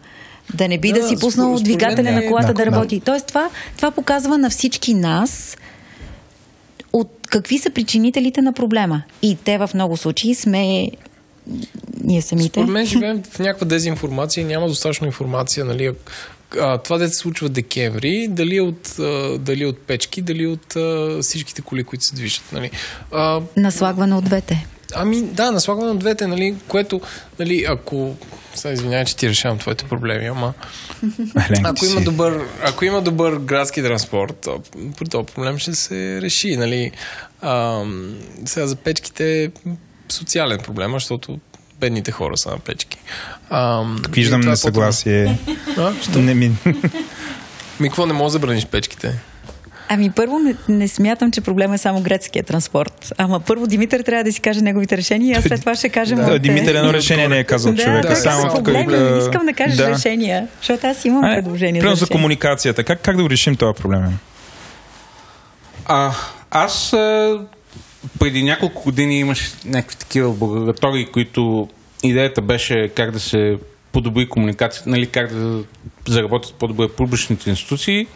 да 0.53 0.67
не 0.67 0.77
би 0.77 0.91
да, 0.93 0.99
Да, 1.01 1.07
си 1.07 1.15
пуснал 1.19 1.57
според 1.57 1.63
двигателя 1.63 2.11
на 2.11 2.23
е- 2.25 2.27
колата 2.27 2.47
да, 2.47 2.53
да, 2.53 2.65
да. 2.65 2.71
работи. 2.71 2.99
Тоест 3.05 3.27
това, 3.27 3.49
това 3.77 3.91
показва 3.91 4.37
на 4.37 4.49
всички 4.49 4.93
нас 4.93 5.57
от 6.93 7.11
какви 7.29 7.57
са 7.57 7.69
причинителите 7.69 8.41
на 8.41 8.53
проблема. 8.53 9.03
И 9.21 9.37
те 9.43 9.57
в 9.57 9.69
много 9.73 9.97
случаи 9.97 10.35
сме 10.35 10.89
ние 12.03 12.21
самите. 12.21 12.49
Според 12.49 12.69
мен 12.69 12.85
живеем 12.95 13.23
в 13.31 13.39
някаква 13.39 13.67
дезинформация 13.67 14.45
няма 14.45 14.67
достатъчно 14.67 15.07
информация, 15.07 15.65
нали, 15.65 15.91
а, 16.59 16.77
това 16.77 16.97
де 16.97 17.07
се 17.07 17.15
случва 17.15 17.49
декември, 17.49 18.27
дали 18.29 18.57
е 18.57 18.61
от, 18.61 18.99
а, 18.99 19.37
дали 19.39 19.63
е 19.63 19.67
от 19.67 19.79
печки, 19.79 20.21
дали 20.21 20.43
е 20.43 20.47
от 20.47 20.75
а, 20.75 21.17
всичките 21.21 21.61
коли, 21.61 21.83
които 21.83 22.03
се 22.05 22.15
движат. 22.15 22.43
Нали. 22.51 22.71
А, 23.11 23.41
Наслагване 23.57 24.15
от 24.15 24.23
двете. 24.23 24.67
Ами 24.95 25.21
да, 25.21 25.51
наслагване 25.51 25.91
от 25.91 25.99
двете, 25.99 26.27
нали, 26.27 26.55
което, 26.67 27.01
нали, 27.39 27.65
ако... 27.69 28.15
Сега 28.55 28.73
извинявай, 28.73 29.05
че 29.05 29.15
ти 29.15 29.29
решавам 29.29 29.57
твоите 29.57 29.85
проблеми, 29.85 30.25
ама... 30.25 30.53
Ако 31.63 31.85
има, 31.85 32.01
добър, 32.01 32.47
ако 32.63 32.85
има 32.85 33.01
добър 33.01 33.35
градски 33.35 33.81
транспорт, 33.81 34.35
то, 34.43 34.61
този 35.11 35.25
проблем 35.25 35.57
ще 35.57 35.75
се 35.75 36.21
реши. 36.21 36.57
Нали? 36.57 36.91
А, 37.41 37.83
сега 38.45 38.67
за 38.67 38.75
печките 38.75 39.43
е 39.43 39.49
социален 40.09 40.59
проблем, 40.59 40.93
защото 40.93 41.39
бедните 41.79 42.11
хора 42.11 42.37
са 42.37 42.49
на 42.49 42.59
печки. 42.59 42.97
А, 43.49 43.83
Виждам 44.09 44.39
и 44.39 44.43
това 44.43 44.49
е 44.49 44.53
несъгласие. 44.53 45.37
Не 46.15 46.33
ми... 46.33 46.51
Ми, 47.79 47.87
какво 47.87 48.05
не 48.05 48.13
може 48.13 48.25
да 48.25 48.29
забраниш 48.29 48.65
печките? 48.65 49.19
Ами 49.89 50.11
първо 50.11 50.39
не, 50.39 50.55
не 50.69 50.87
смятам, 50.87 51.31
че 51.31 51.41
проблема 51.41 51.75
е 51.75 51.77
само 51.77 52.01
грецкия 52.01 52.43
транспорт. 52.43 53.13
Ама 53.17 53.39
първо 53.39 53.67
Димитър 53.67 53.99
трябва 53.99 54.23
да 54.23 54.31
си 54.31 54.41
каже 54.41 54.61
неговите 54.61 54.97
решения 54.97 55.29
и 55.29 55.33
аз 55.33 55.43
след 55.43 55.59
това 55.59 55.75
ще 55.75 55.89
кажа 55.89 56.15
Да. 56.15 56.39
Димитър 56.39 56.75
едно 56.75 56.93
решение 56.93 57.27
не 57.27 57.39
е 57.39 57.43
казал 57.43 57.73
Да, 57.73 57.83
човек. 57.83 58.07
да, 58.07 58.15
Само 58.15 58.43
тук, 58.43 58.55
проблеми. 58.55 58.93
а, 58.93 58.99
Не 59.11 59.17
искам 59.19 59.45
да 59.45 59.53
кажеш 59.53 59.77
да. 59.77 59.89
решения, 59.89 60.47
защото 60.61 60.87
аз 60.87 61.05
имам 61.05 61.23
Ай, 61.23 61.35
предложение 61.43 61.79
Примерно 61.81 61.95
за 61.95 62.05
за 62.05 62.11
комуникацията. 62.11 62.83
Как, 62.83 63.01
как 63.01 63.17
да 63.17 63.23
го 63.23 63.29
решим 63.29 63.55
този 63.55 63.81
проблем? 63.81 64.03
А, 65.85 66.11
аз 66.51 66.93
а, 66.93 67.39
преди 68.19 68.43
няколко 68.43 68.83
години 68.83 69.19
имаш 69.19 69.51
някакви 69.65 69.97
такива 69.97 70.27
лаборатории, 70.27 71.05
които 71.05 71.67
идеята 72.03 72.41
беше 72.41 72.91
как 72.95 73.11
да 73.11 73.19
се 73.19 73.57
подобри 73.91 74.29
комуникацията, 74.29 74.89
нали, 74.89 75.05
как 75.07 75.33
да 75.33 75.59
заработят 76.07 76.53
по-добре 76.53 76.87
публичните 76.87 77.49
институции. 77.49 78.07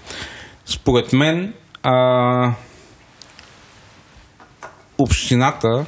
Според 0.66 1.14
мен, 1.14 1.54
а, 1.84 2.54
общината, 4.98 5.86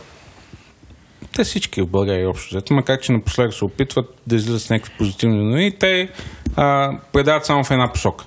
те 1.35 1.43
всички 1.43 1.81
в 1.81 1.87
България 1.87 2.29
общо 2.29 2.55
взето, 2.55 2.73
макар 2.73 2.99
че 2.99 3.11
напоследък 3.11 3.53
се 3.53 3.65
опитват 3.65 4.21
да 4.27 4.35
излизат 4.35 4.61
с 4.61 4.69
някакви 4.69 4.93
позитивни 4.97 5.43
новини, 5.43 5.77
те 5.79 6.09
а, 6.55 6.97
предават 7.13 7.45
само 7.45 7.63
в 7.63 7.71
една 7.71 7.91
посока 7.91 8.25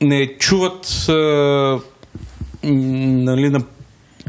не 0.00 0.36
чуват 0.38 1.06
а, 1.08 1.80
нали, 2.64 3.50
на, 3.50 3.60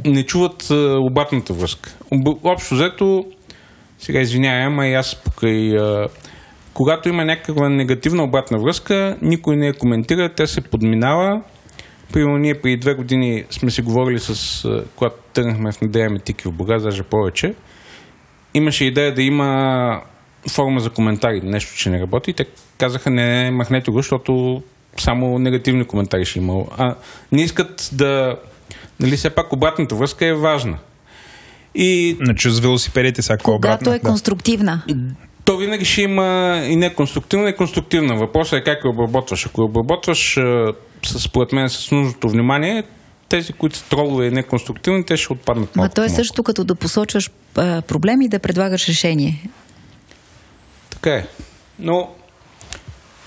не 0.05 0.23
чуват 0.25 0.71
а, 0.71 0.97
обратната 0.99 1.53
връзка. 1.53 1.95
Об, 2.11 2.45
общо 2.45 2.75
взето, 2.75 3.25
сега 3.99 4.19
извинявай, 4.19 4.63
ама 4.63 4.87
и 4.87 4.93
аз 4.93 5.15
покрай 5.15 5.77
а, 5.77 6.07
когато 6.73 7.09
има 7.09 7.25
някаква 7.25 7.69
негативна 7.69 8.23
обратна 8.23 8.59
връзка, 8.59 9.17
никой 9.21 9.55
не 9.55 9.67
я 9.67 9.73
коментира, 9.73 10.33
тя 10.35 10.47
се 10.47 10.61
подминава. 10.61 11.41
Примерно 12.13 12.37
ние 12.37 12.61
преди 12.61 12.77
две 12.77 12.93
години 12.93 13.43
сме 13.49 13.71
си 13.71 13.81
говорили 13.81 14.19
с, 14.19 14.63
когато 14.95 15.15
тръгнахме 15.33 15.71
в 15.71 15.81
Надеяме 15.81 16.19
Тики 16.19 16.47
в 16.47 16.51
Бургас, 16.51 16.83
даже 16.83 17.03
повече, 17.03 17.53
имаше 18.53 18.85
идея 18.85 19.13
да 19.13 19.21
има 19.21 20.01
форма 20.49 20.79
за 20.79 20.89
коментари, 20.89 21.41
нещо, 21.43 21.77
че 21.77 21.89
не 21.89 21.99
работи. 22.01 22.33
Те 22.33 22.45
казаха, 22.77 23.09
не, 23.09 23.43
не, 23.43 23.51
махнете 23.51 23.91
го, 23.91 23.97
защото 23.97 24.63
само 24.97 25.39
негативни 25.39 25.85
коментари 25.85 26.25
ще 26.25 26.39
има. 26.39 26.63
А 26.77 26.95
не 27.31 27.41
искат 27.41 27.89
да... 27.93 28.35
Нали, 28.99 29.17
все 29.17 29.29
пак 29.29 29.53
обратната 29.53 29.95
връзка 29.95 30.25
е 30.25 30.33
важна. 30.33 30.77
И 31.75 32.17
Значи 32.23 32.49
с 32.49 32.59
велосипедите 32.59 33.21
всяко 33.21 33.43
Когато 33.43 33.67
обратно. 33.83 33.93
е 33.93 33.99
конструктивна. 33.99 34.81
то 35.45 35.57
винаги 35.57 35.85
ще 35.85 36.01
има 36.01 36.61
и 36.67 36.75
неконструктивна, 36.75 37.49
и 37.49 37.55
конструктивна. 37.55 38.15
Въпросът 38.15 38.59
е 38.59 38.63
как 38.63 38.83
я 38.85 38.91
обработваш. 38.91 39.45
Ако 39.45 39.61
я 39.61 39.65
обработваш 39.65 40.37
с, 41.05 41.19
според 41.19 41.51
мен 41.51 41.69
с 41.69 41.91
нужното 41.91 42.29
внимание, 42.29 42.83
тези, 43.29 43.53
които 43.53 43.77
са 43.77 43.89
тролове 43.89 44.27
и 44.27 44.31
неконструктивни, 44.31 45.05
те 45.05 45.17
ще 45.17 45.33
отпаднат 45.33 45.75
Ма 45.75 45.81
малко. 45.81 45.95
то 45.95 46.03
е 46.03 46.09
също 46.09 46.43
като 46.43 46.63
да 46.63 46.75
посочваш 46.75 47.31
а, 47.55 47.81
проблеми 47.81 48.25
и 48.25 48.29
да 48.29 48.39
предлагаш 48.39 48.89
решение. 48.89 49.49
Така 50.89 51.13
е. 51.15 51.27
Но, 51.79 52.09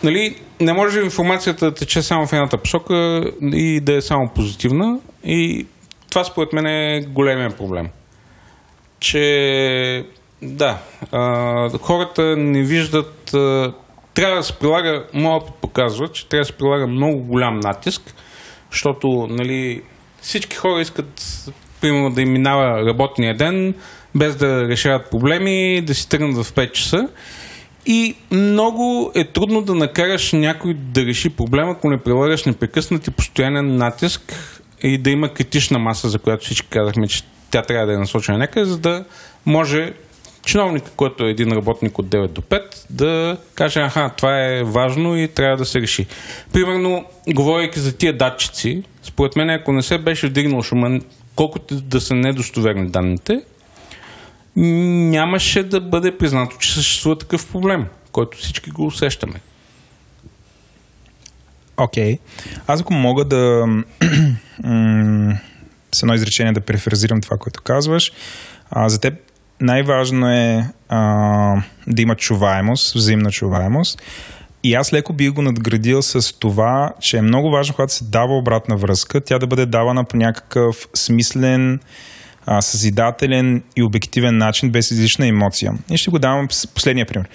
нали, 0.05 0.37
не 0.61 0.73
може 0.73 1.01
информацията 1.01 1.65
да 1.65 1.75
тече 1.75 2.03
само 2.03 2.27
в 2.27 2.33
едната 2.33 2.59
посока 2.59 3.25
и 3.43 3.81
да 3.81 3.97
е 3.97 4.01
само 4.01 4.29
позитивна. 4.29 4.99
И 5.25 5.67
това 6.11 6.25
според 6.25 6.53
мен 6.53 6.67
е 6.67 7.01
големия 7.09 7.57
проблем. 7.57 7.89
Че, 9.01 10.05
да, 10.43 10.79
а, 11.13 11.79
хората 11.79 12.37
не 12.37 12.63
виждат. 12.63 13.35
А, 13.35 13.73
трябва 14.15 14.37
да 14.37 14.43
се 14.43 14.53
прилага, 14.53 15.05
моят 15.15 15.43
опит 15.43 15.55
показва, 15.55 16.09
че 16.09 16.29
трябва 16.29 16.41
да 16.41 16.45
се 16.45 16.53
прилага 16.53 16.87
много 16.87 17.19
голям 17.19 17.61
натиск, 17.61 18.15
защото, 18.71 19.27
нали, 19.31 19.83
всички 20.21 20.57
хора 20.57 20.81
искат, 20.81 21.23
примерно, 21.81 22.11
да 22.11 22.23
им 22.23 22.33
минава 22.33 22.87
работния 22.87 23.37
ден, 23.37 23.75
без 24.15 24.37
да 24.37 24.69
решават 24.69 25.11
проблеми, 25.11 25.83
да 25.83 25.95
си 25.95 26.09
тръгнат 26.09 26.47
в 26.47 26.53
5 26.53 26.73
часа. 26.73 27.09
И 27.87 28.15
много 28.31 29.13
е 29.15 29.25
трудно 29.25 29.63
да 29.63 29.75
накараш 29.75 30.33
някой 30.33 30.75
да 30.75 31.07
реши 31.07 31.31
проблема, 31.31 31.73
ако 31.73 31.91
не 31.91 32.03
прилагаш 32.03 32.45
непрекъснат 32.45 33.07
и 33.07 33.11
постоянен 33.11 33.77
натиск 33.77 34.35
и 34.83 34.99
да 34.99 35.11
има 35.11 35.29
критична 35.29 35.79
маса, 35.79 36.09
за 36.09 36.19
която 36.19 36.45
всички 36.45 36.69
казахме, 36.69 37.09
че 37.09 37.23
тя 37.51 37.63
трябва 37.63 37.87
да 37.87 37.93
е 37.93 37.97
насочена 37.97 38.39
някъде, 38.39 38.67
за 38.67 38.79
да 38.79 39.05
може 39.47 39.93
чиновника, 40.45 40.91
който 40.97 41.25
е 41.25 41.31
един 41.31 41.53
работник 41.53 41.99
от 41.99 42.07
9 42.07 42.29
до 42.29 42.41
5, 42.41 42.63
да 42.91 43.37
каже, 43.55 43.81
аха, 43.81 44.11
това 44.17 44.47
е 44.47 44.63
важно 44.63 45.17
и 45.17 45.29
трябва 45.29 45.57
да 45.57 45.65
се 45.65 45.81
реши. 45.81 46.07
Примерно, 46.53 47.05
говорейки 47.29 47.81
за 47.81 47.97
тия 47.97 48.17
датчици, 48.17 48.83
според 49.03 49.37
мен, 49.37 49.51
ако 49.51 49.73
не 49.73 49.83
се 49.83 49.99
беше 49.99 50.27
вдигнал 50.27 50.63
шума, 50.63 51.01
колкото 51.35 51.81
да 51.81 52.01
са 52.01 52.15
недостоверни 52.15 52.91
данните, 52.91 53.43
нямаше 54.57 55.63
да 55.63 55.81
бъде 55.81 56.19
признато, 56.19 56.57
че 56.59 56.75
съществува 56.75 57.19
такъв 57.19 57.53
проблем. 57.53 57.87
който 58.13 58.39
всички 58.39 58.71
го 58.71 58.87
усещаме. 58.87 59.41
Окей. 61.77 62.15
Okay. 62.15 62.19
Аз 62.67 62.81
ако 62.81 62.95
мога 62.95 63.25
да 63.25 63.67
с 65.93 66.03
едно 66.03 66.15
изречение 66.15 66.53
да 66.53 66.61
префразирам 66.61 67.21
това, 67.21 67.37
което 67.37 67.63
казваш, 67.63 68.13
а, 68.71 68.89
за 68.89 69.01
теб 69.01 69.15
най-важно 69.61 70.31
е 70.31 70.71
а, 70.89 71.63
да 71.87 72.03
има 72.03 72.15
чуваемост, 72.15 72.95
взаимна 72.95 73.31
чуваемост. 73.31 74.03
И 74.65 74.75
аз 74.75 74.93
леко 74.93 75.13
бих 75.13 75.31
го 75.31 75.43
надградил 75.43 76.03
с 76.03 76.39
това, 76.39 76.93
че 77.01 77.17
е 77.17 77.23
много 77.23 77.51
важно, 77.51 77.75
когато 77.75 77.93
се 77.93 78.05
дава 78.05 78.39
обратна 78.39 78.77
връзка, 78.77 79.21
тя 79.21 79.39
да 79.39 79.47
бъде 79.47 79.67
давана 79.67 80.05
по 80.05 80.17
някакъв 80.17 80.89
смислен, 80.95 81.81
а, 82.47 82.63
съзидателен 82.63 83.63
и 83.77 83.83
обективен 83.83 84.39
начин, 84.39 84.71
без 84.71 84.91
излишна 84.91 85.27
емоция. 85.27 85.73
И 85.91 85.97
ще 85.97 86.11
го 86.11 86.19
давам 86.19 86.49
последния 86.75 87.07
пример. 87.07 87.29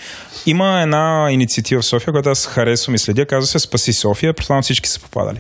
Има 0.46 0.82
една 0.82 1.28
инициатива 1.32 1.82
в 1.82 1.86
София, 1.86 2.12
която 2.12 2.30
аз 2.30 2.46
харесвам 2.46 2.96
и 2.96 2.98
следя, 2.98 3.26
казва 3.26 3.48
се 3.48 3.60
Спаси 3.60 3.94
София, 3.94 4.34
предполагам 4.34 4.64
всички 4.64 4.90
са 4.90 5.00
попадали. 5.00 5.40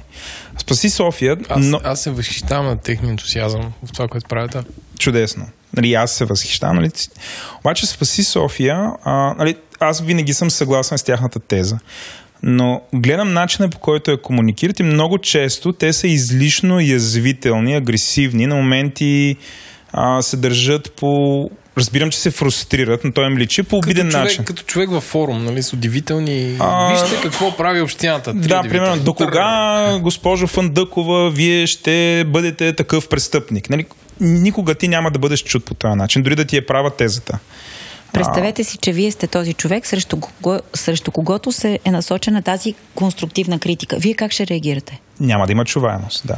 Спаси 0.57 0.89
София... 0.89 1.37
Аз, 1.49 1.65
но... 1.65 1.79
аз 1.83 2.01
се 2.01 2.11
възхищавам 2.11 2.65
на 2.65 2.77
техния 2.77 3.11
ентусиазъм 3.11 3.73
в 3.85 3.91
това, 3.91 4.07
което 4.07 4.27
правят. 4.27 4.57
Чудесно. 4.99 5.47
Нали, 5.77 5.93
аз 5.93 6.11
се 6.11 6.25
възхищавам. 6.25 6.75
Нали. 6.75 6.91
Обаче 7.59 7.85
Спаси 7.85 8.23
София, 8.23 8.91
а, 9.03 9.33
нали, 9.37 9.55
аз 9.79 10.01
винаги 10.01 10.33
съм 10.33 10.51
съгласен 10.51 10.97
с 10.97 11.03
тяхната 11.03 11.39
теза. 11.39 11.77
Но 12.43 12.81
гледам 12.95 13.33
начина 13.33 13.69
по 13.69 13.79
който 13.79 14.11
я 14.11 14.21
комуникират 14.21 14.79
и 14.79 14.83
много 14.83 15.17
често 15.17 15.73
те 15.73 15.93
са 15.93 16.07
излишно 16.07 16.79
язвителни, 16.79 17.75
агресивни, 17.75 18.47
на 18.47 18.55
моменти 18.55 19.35
а, 19.93 20.21
се 20.21 20.37
държат 20.37 20.91
по 20.95 21.09
Разбирам, 21.77 22.11
че 22.11 22.19
се 22.19 22.31
фрустрират, 22.31 23.03
но 23.03 23.11
той 23.11 23.27
им 23.27 23.37
личи 23.37 23.63
по 23.63 23.77
обиден 23.77 24.05
като 24.05 24.11
човек, 24.11 24.25
начин. 24.25 24.45
Като 24.45 24.63
човек 24.63 24.89
във 24.89 25.03
форум, 25.03 25.45
нали, 25.45 25.63
с 25.63 25.73
удивителни... 25.73 26.57
А... 26.59 26.91
Вижте 26.91 27.21
какво 27.21 27.57
прави 27.57 27.81
общината. 27.81 28.31
Три 28.33 28.47
Да, 28.47 28.61
примерно, 28.61 29.03
до 29.03 29.13
кога, 29.13 29.99
госпожо 30.01 30.47
Фандъкова, 30.47 31.31
вие 31.31 31.67
ще 31.67 32.25
бъдете 32.27 32.73
такъв 32.73 33.09
престъпник? 33.09 33.69
Нали? 33.69 33.85
Никога 34.19 34.75
ти 34.75 34.87
няма 34.87 35.11
да 35.11 35.19
бъдеш 35.19 35.43
чут 35.43 35.65
по 35.65 35.73
този 35.73 35.95
начин, 35.95 36.23
дори 36.23 36.35
да 36.35 36.45
ти 36.45 36.57
е 36.57 36.65
права 36.65 36.91
тезата. 36.91 37.39
Представете 38.13 38.63
си, 38.63 38.77
че 38.77 38.91
вие 38.91 39.11
сте 39.11 39.27
този 39.27 39.53
човек, 39.53 39.87
срещу, 39.87 40.19
кого, 40.19 40.59
срещу 40.73 41.11
когото 41.11 41.51
се 41.51 41.79
е 41.85 41.91
насочена 41.91 42.41
тази 42.41 42.75
конструктивна 42.95 43.59
критика. 43.59 43.97
Вие 43.99 44.13
как 44.13 44.31
ще 44.31 44.47
реагирате? 44.47 45.01
Няма 45.19 45.45
да 45.45 45.51
има 45.51 45.65
чуваемост, 45.65 46.27
да. 46.27 46.35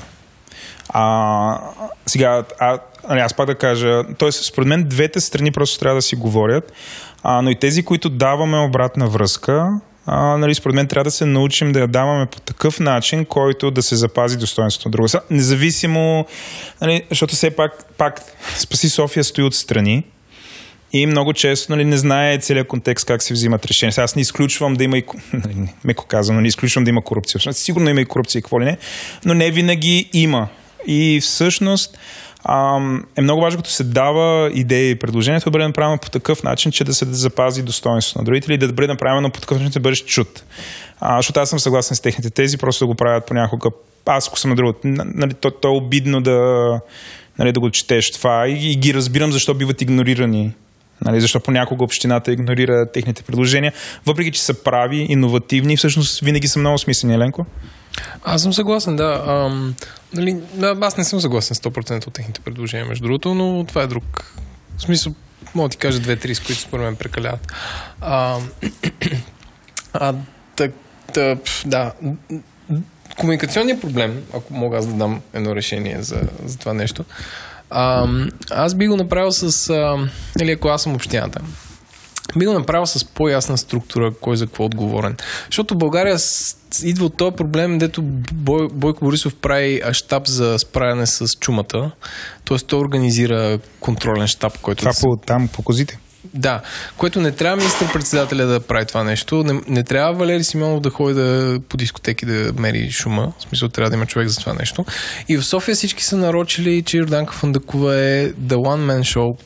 А, 0.89 1.59
сега, 2.05 2.43
а, 2.59 2.79
нали, 3.09 3.19
аз 3.19 3.33
пак 3.33 3.45
да 3.45 3.55
кажа, 3.55 4.03
т.е. 4.19 4.31
според 4.31 4.67
мен 4.67 4.83
двете 4.83 5.21
страни 5.21 5.51
просто 5.51 5.79
трябва 5.79 5.95
да 5.95 6.01
си 6.01 6.15
говорят, 6.15 6.71
а, 7.23 7.41
но 7.41 7.49
и 7.49 7.59
тези, 7.59 7.83
които 7.83 8.09
даваме 8.09 8.57
обратна 8.57 9.07
връзка, 9.07 9.79
а, 10.09 10.37
нали, 10.37 10.55
според 10.55 10.75
мен 10.75 10.87
трябва 10.87 11.03
да 11.03 11.11
се 11.11 11.25
научим 11.25 11.71
да 11.71 11.79
я 11.79 11.87
даваме 11.87 12.25
по 12.25 12.39
такъв 12.39 12.79
начин, 12.79 13.25
който 13.25 13.71
да 13.71 13.83
се 13.83 13.95
запази 13.95 14.37
достоинството 14.37 14.87
на 14.87 14.91
друга. 14.91 15.09
Независимо, 15.29 16.25
нали, 16.81 17.03
защото 17.09 17.35
все 17.35 17.49
пак, 17.49 17.85
пак 17.97 18.21
Спаси 18.57 18.89
София 18.89 19.23
стои 19.23 19.43
от 19.43 19.55
страни, 19.55 20.03
и 20.93 21.05
много 21.05 21.33
често 21.33 21.71
нали, 21.71 21.85
не 21.85 21.97
знае 21.97 22.37
целият 22.37 22.67
контекст 22.67 23.05
как 23.05 23.23
се 23.23 23.33
взимат 23.33 23.65
решения. 23.65 23.93
Аз 23.97 24.15
не 24.15 24.21
изключвам 24.21 24.73
да 24.73 24.83
има 24.83 24.97
и, 24.97 25.03
нали, 25.33 25.55
меко 25.83 26.05
казано, 26.05 26.41
не 26.41 26.47
изключвам 26.47 26.83
да 26.83 26.89
има 26.89 27.03
корупция. 27.03 27.53
Сигурно 27.53 27.89
има 27.89 28.01
и 28.01 28.05
корупция 28.05 28.39
и 28.39 28.41
какво 28.41 28.61
ли 28.61 28.65
не, 28.65 28.77
но 29.25 29.33
не 29.33 29.51
винаги 29.51 30.09
има. 30.13 30.47
И 30.87 31.19
всъщност 31.21 31.97
е 33.17 33.21
много 33.21 33.41
важно, 33.41 33.59
като 33.59 33.69
се 33.69 33.83
дава 33.83 34.51
идеи 34.53 34.91
и 34.91 34.95
предложението, 34.95 35.45
да 35.45 35.51
бъде 35.51 35.67
направено 35.67 35.97
по 35.97 36.09
такъв 36.09 36.43
начин, 36.43 36.71
че 36.71 36.83
да 36.83 36.93
се 36.93 37.05
запази 37.05 37.63
достоинството 37.63 38.19
на 38.19 38.25
другите 38.25 38.53
или 38.53 38.57
да 38.57 38.73
бъде 38.73 38.87
направено 38.87 39.29
по 39.29 39.39
такъв 39.39 39.57
начин, 39.57 39.71
да 39.71 39.79
бъдеш 39.79 40.05
чут. 40.05 40.43
А, 40.99 41.17
защото 41.17 41.39
аз 41.39 41.49
съм 41.49 41.59
съгласен 41.59 41.95
с 41.95 42.01
техните 42.01 42.29
тези, 42.29 42.57
просто 42.57 42.85
да 42.85 42.87
го 42.87 42.95
правят 42.95 43.25
понякога. 43.27 43.69
Аз, 44.05 44.27
ако 44.27 44.39
съм 44.39 44.49
на 44.49 44.55
друго, 44.55 44.73
нали, 44.83 45.33
то, 45.33 45.51
то 45.51 45.67
е 45.67 45.77
обидно 45.77 46.21
да, 46.21 46.69
нали, 47.39 47.51
да 47.51 47.59
го 47.59 47.69
четеш 47.69 48.11
това 48.11 48.47
и, 48.47 48.71
и 48.71 48.75
ги 48.75 48.93
разбирам 48.93 49.31
защо 49.31 49.53
биват 49.53 49.81
игнорирани 49.81 50.53
Нали, 51.05 51.21
защо 51.21 51.39
понякога 51.39 51.83
общината 51.83 52.31
игнорира 52.31 52.91
техните 52.91 53.23
предложения, 53.23 53.73
въпреки 54.05 54.31
че 54.31 54.41
са 54.41 54.63
прави, 54.63 55.05
иновативни 55.09 55.73
и 55.73 55.77
всъщност 55.77 56.19
винаги 56.19 56.47
са 56.47 56.59
много 56.59 56.77
смислени, 56.77 57.13
Еленко? 57.13 57.45
Аз 58.23 58.41
съм 58.41 58.53
съгласен, 58.53 58.95
да. 58.95 59.23
Ам, 59.27 59.75
нали, 60.13 60.37
аз 60.81 60.97
не 60.97 61.03
съм 61.03 61.21
съгласен 61.21 61.55
с 61.55 61.59
100% 61.59 62.07
от 62.07 62.13
техните 62.13 62.41
предложения, 62.41 62.85
между 62.85 63.03
другото, 63.03 63.33
но 63.33 63.65
това 63.67 63.81
е 63.81 63.87
друг. 63.87 64.33
В 64.77 64.81
смисъл, 64.81 65.13
мога 65.55 65.69
да 65.69 65.71
ти 65.71 65.77
кажа 65.77 65.99
две-три, 65.99 66.35
с 66.35 66.39
които 66.39 66.61
според 66.61 66.85
мен 66.85 66.95
прекаляват. 66.95 67.51
А, 68.01 68.39
а 69.93 70.13
так, 70.55 70.71
так, 71.13 71.39
да. 71.65 71.93
Комуникационният 73.19 73.81
проблем, 73.81 74.23
ако 74.33 74.53
мога 74.53 74.77
аз 74.77 74.87
да 74.87 74.93
дам 74.93 75.21
едно 75.33 75.55
решение 75.55 76.01
за, 76.01 76.21
за 76.45 76.57
това 76.57 76.73
нещо, 76.73 77.05
а, 77.69 78.07
аз 78.51 78.75
би 78.75 78.87
го 78.87 78.97
направил 78.97 79.31
с... 79.31 79.69
А, 79.69 80.09
или 80.41 80.51
ако 80.51 80.67
аз 80.67 80.81
съм 80.83 80.95
общината, 80.95 81.39
би 82.37 82.45
го 82.45 82.53
направил 82.53 82.85
с 82.85 83.05
по-ясна 83.05 83.57
структура, 83.57 84.13
кой 84.21 84.37
за 84.37 84.45
какво 84.45 84.63
е 84.63 84.65
отговорен. 84.65 85.17
Защото 85.45 85.75
България 85.75 86.19
идва 86.83 87.05
от 87.05 87.17
този 87.17 87.35
проблем, 87.35 87.77
дето 87.77 88.01
Бой, 88.33 88.67
Бойко 88.73 89.05
Борисов 89.05 89.35
прави 89.35 89.81
щаб 89.91 90.27
за 90.27 90.59
справяне 90.59 91.05
с 91.05 91.27
чумата. 91.39 91.91
Тоест 92.45 92.67
той 92.67 92.79
организира 92.79 93.59
контролен 93.79 94.27
щаб, 94.27 94.57
който... 94.61 94.79
Това 94.79 94.91
по, 95.01 95.17
там 95.25 95.47
по 95.47 95.61
козите. 95.61 95.99
Да, 96.33 96.61
което 96.97 97.21
не 97.21 97.31
трябва 97.31 97.57
министър-председателя 97.57 98.45
да 98.45 98.59
прави 98.59 98.85
това 98.85 99.03
нещо. 99.03 99.43
Не, 99.43 99.61
не 99.67 99.83
трябва 99.83 100.13
Валери 100.13 100.43
Симеонов 100.43 100.81
да 100.81 100.89
ходи 100.89 101.13
да, 101.13 101.59
по 101.69 101.77
дискотеки 101.77 102.25
да 102.25 102.53
мери 102.57 102.91
шума. 102.91 103.33
В 103.39 103.41
смисъл 103.41 103.69
трябва 103.69 103.89
да 103.89 103.95
има 103.95 104.05
човек 104.05 104.27
за 104.27 104.39
това 104.39 104.53
нещо. 104.53 104.85
И 105.29 105.37
в 105.37 105.45
София 105.45 105.75
всички 105.75 106.03
са 106.03 106.17
нарочили, 106.17 106.83
че 106.83 106.97
Йорданка 106.97 107.33
Фандакова 107.33 107.95
е 107.95 108.29
The 108.29 108.55
One 108.55 108.91
Man 108.91 108.99
Show, 108.99 109.37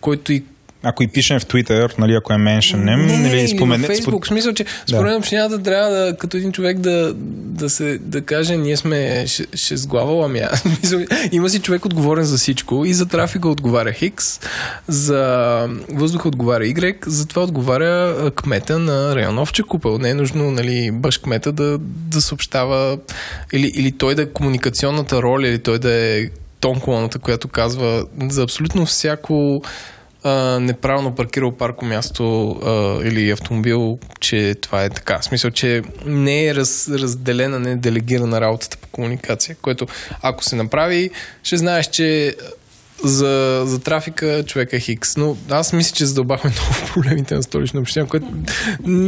който 0.00 0.32
и 0.32 0.44
ако 0.82 1.02
и 1.02 1.08
пишем 1.08 1.40
в 1.40 1.46
Twitter, 1.46 1.98
нали, 1.98 2.14
ако 2.14 2.32
е 2.32 2.36
меншен, 2.36 2.84
не, 2.84 2.96
нали, 2.96 3.48
спомене... 3.48 3.86
В 3.86 3.90
Facebook, 3.90 4.24
в 4.24 4.28
смисъл, 4.28 4.52
че 4.52 4.64
според 4.86 5.12
да. 5.12 5.18
общината 5.18 5.62
трябва 5.62 5.90
да, 5.90 6.16
като 6.16 6.36
един 6.36 6.52
човек 6.52 6.78
да, 6.78 7.12
да, 7.16 7.70
се, 7.70 7.98
да 7.98 8.20
каже, 8.20 8.56
ние 8.56 8.76
сме 8.76 9.24
ще 9.54 9.76
с 9.76 9.86
глава 9.86 10.12
ламя. 10.12 10.48
Има 11.32 11.50
си 11.50 11.60
човек 11.60 11.84
отговорен 11.84 12.24
за 12.24 12.36
всичко 12.36 12.84
и 12.84 12.94
за 12.94 13.06
трафика 13.06 13.48
отговаря 13.48 13.92
Хикс, 13.92 14.40
за 14.88 15.68
въздуха 15.92 16.28
отговаря 16.28 16.64
Y, 16.64 17.08
за 17.08 17.26
това 17.26 17.42
отговаря 17.42 18.30
кмета 18.30 18.78
на 18.78 19.16
район 19.16 19.38
Овче 19.38 19.62
Купел. 19.62 19.98
Не 19.98 20.10
е 20.10 20.14
нужно, 20.14 20.50
нали, 20.50 20.90
баш 20.90 21.18
кмета 21.18 21.52
да, 21.52 21.78
да 21.82 22.20
съобщава 22.20 22.98
или, 23.52 23.72
или 23.74 23.92
той 23.92 24.14
да 24.14 24.22
е 24.22 24.26
комуникационната 24.26 25.22
роля, 25.22 25.48
или 25.48 25.58
той 25.58 25.78
да 25.78 25.92
е 25.92 26.28
тонколоната, 26.60 27.18
която 27.18 27.48
казва 27.48 28.06
за 28.30 28.42
абсолютно 28.42 28.86
всяко 28.86 29.62
а, 30.24 30.60
неправилно 30.60 31.14
паркирал 31.14 31.52
парко 31.52 31.84
място 31.84 32.50
а, 32.50 33.06
или 33.08 33.30
автомобил, 33.30 33.98
че 34.20 34.54
това 34.60 34.84
е 34.84 34.90
така. 34.90 35.18
В 35.18 35.24
смисъл, 35.24 35.50
че 35.50 35.82
не 36.06 36.46
е 36.46 36.54
раз, 36.54 36.88
разделена, 36.88 37.58
не 37.58 37.70
е 37.70 37.76
делегирана 37.76 38.40
работата 38.40 38.76
по 38.76 38.88
комуникация, 38.88 39.56
което 39.62 39.86
ако 40.22 40.44
се 40.44 40.56
направи, 40.56 41.10
ще 41.42 41.56
знаеш, 41.56 41.86
че 41.86 42.34
за, 43.04 43.62
за 43.66 43.80
трафика 43.80 44.44
човек 44.46 44.72
е 44.72 44.80
хикс. 44.80 45.16
Но 45.16 45.36
аз 45.50 45.72
мисля, 45.72 45.96
че 45.96 46.06
задълбахме 46.06 46.50
много 46.70 46.92
проблемите 46.92 47.34
на 47.34 47.42
столична 47.42 47.80
община, 47.80 48.06
което 48.06 48.26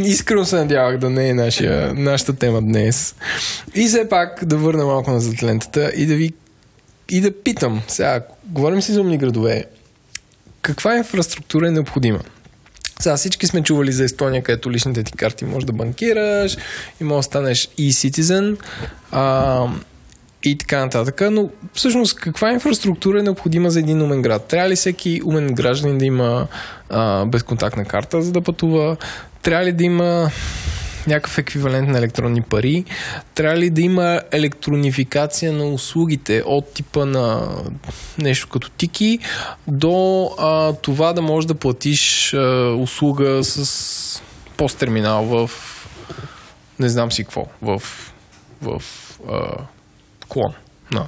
искрено 0.05 0.45
се 0.45 0.57
надявах 0.57 0.99
да 0.99 1.11
не 1.11 1.29
е 1.29 1.35
нашия, 1.35 1.95
нашата 1.95 2.33
тема 2.33 2.63
днес. 2.63 3.15
И 3.75 3.87
все 3.87 4.09
пак 4.09 4.45
да 4.45 4.57
върна 4.57 4.85
малко 4.87 5.11
на 5.11 5.21
лентата 5.43 5.93
и 5.97 6.07
да 6.07 6.15
ви 6.15 6.33
и 7.09 7.21
да 7.21 7.43
питам. 7.43 7.83
Сега, 7.89 8.21
говорим 8.45 8.83
си 8.83 8.93
за 8.93 9.01
умни 9.01 9.19
градове 9.19 9.65
каква 10.63 10.97
инфраструктура 10.97 11.69
е 11.69 11.71
необходима? 11.71 12.21
Сега 13.01 13.17
всички 13.17 13.47
сме 13.47 13.63
чували 13.63 13.93
за 13.93 14.05
Естония, 14.05 14.43
където 14.43 14.71
личните 14.71 15.03
ти 15.03 15.13
карти 15.13 15.45
може 15.45 15.67
да 15.67 15.73
банкираш 15.73 16.57
и 17.01 17.05
може 17.05 17.19
да 17.19 17.23
станеш 17.23 17.69
e-citizen 17.69 18.57
а, 19.13 19.67
и 20.45 20.59
така 20.59 20.79
нататък. 20.79 21.21
Но 21.31 21.51
всъщност 21.75 22.17
каква 22.17 22.53
инфраструктура 22.53 23.21
е 23.21 23.23
необходима 23.23 23.71
за 23.71 23.79
един 23.79 24.03
умен 24.03 24.23
град? 24.23 24.45
Трябва 24.45 24.69
ли 24.69 24.77
всеки 24.77 25.21
умен 25.25 25.55
гражданин 25.55 25.99
да 25.99 26.05
има 26.05 26.47
а, 26.91 27.25
безконтактна 27.25 27.85
карта, 27.85 28.23
за 28.23 28.33
да 28.33 28.41
пътува? 28.41 28.97
Трябва 29.43 29.65
ли 29.65 29.73
да 29.73 29.85
има 29.85 30.31
някакъв 31.07 31.39
еквивалент 31.39 31.89
на 31.89 31.99
електронни 31.99 32.43
пари. 32.43 32.85
Трябва 33.35 33.57
ли 33.57 33.71
да 33.71 33.81
има 33.81 34.21
електронификация 34.33 35.53
на 35.53 35.65
услугите 35.65 36.43
от 36.47 36.73
типа 36.75 37.05
на 37.05 37.49
нещо 38.19 38.49
като 38.49 38.71
тики 38.71 39.19
до 39.69 40.31
а, 40.39 40.73
това 40.73 41.13
да 41.13 41.23
можеш 41.23 41.47
да 41.47 41.55
платиш 41.55 42.35
а, 42.35 42.75
услуга 42.79 43.45
с 43.45 44.23
посттерминал 44.57 45.25
в 45.25 45.51
не 46.79 46.89
знам 46.89 47.13
си 47.13 47.25
какво, 47.25 47.47
в, 47.63 47.83
в 48.63 48.83
а, 49.29 49.57
клон. 50.29 50.53
No. 50.93 51.07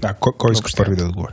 Да, 0.00 0.14
кой, 0.20 0.32
кой 0.38 0.52
иска 0.52 0.70
първи 0.76 0.96
да 0.96 1.04
отговори? 1.04 1.32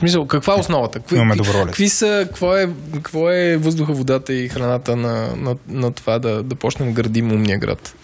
Смисъл, 0.00 0.26
каква 0.26 0.54
е 0.54 0.56
основата? 0.56 0.98
Какви, 0.98 1.16
Имаме 1.16 1.36
добро 1.36 1.52
лето. 1.58 1.66
какви 1.66 1.88
са, 1.88 2.26
какво 2.28 2.56
е, 2.56 2.68
какво 2.94 3.30
е 3.30 3.56
въздуха, 3.56 3.92
водата 3.92 4.32
и 4.32 4.48
храната 4.48 4.96
на, 4.96 5.36
на, 5.36 5.56
на 5.68 5.92
това 5.92 6.18
да, 6.18 6.42
да 6.42 6.54
почнем 6.54 6.88
да 6.88 6.94
градим 6.94 7.32
умния 7.32 7.58
град? 7.58 7.94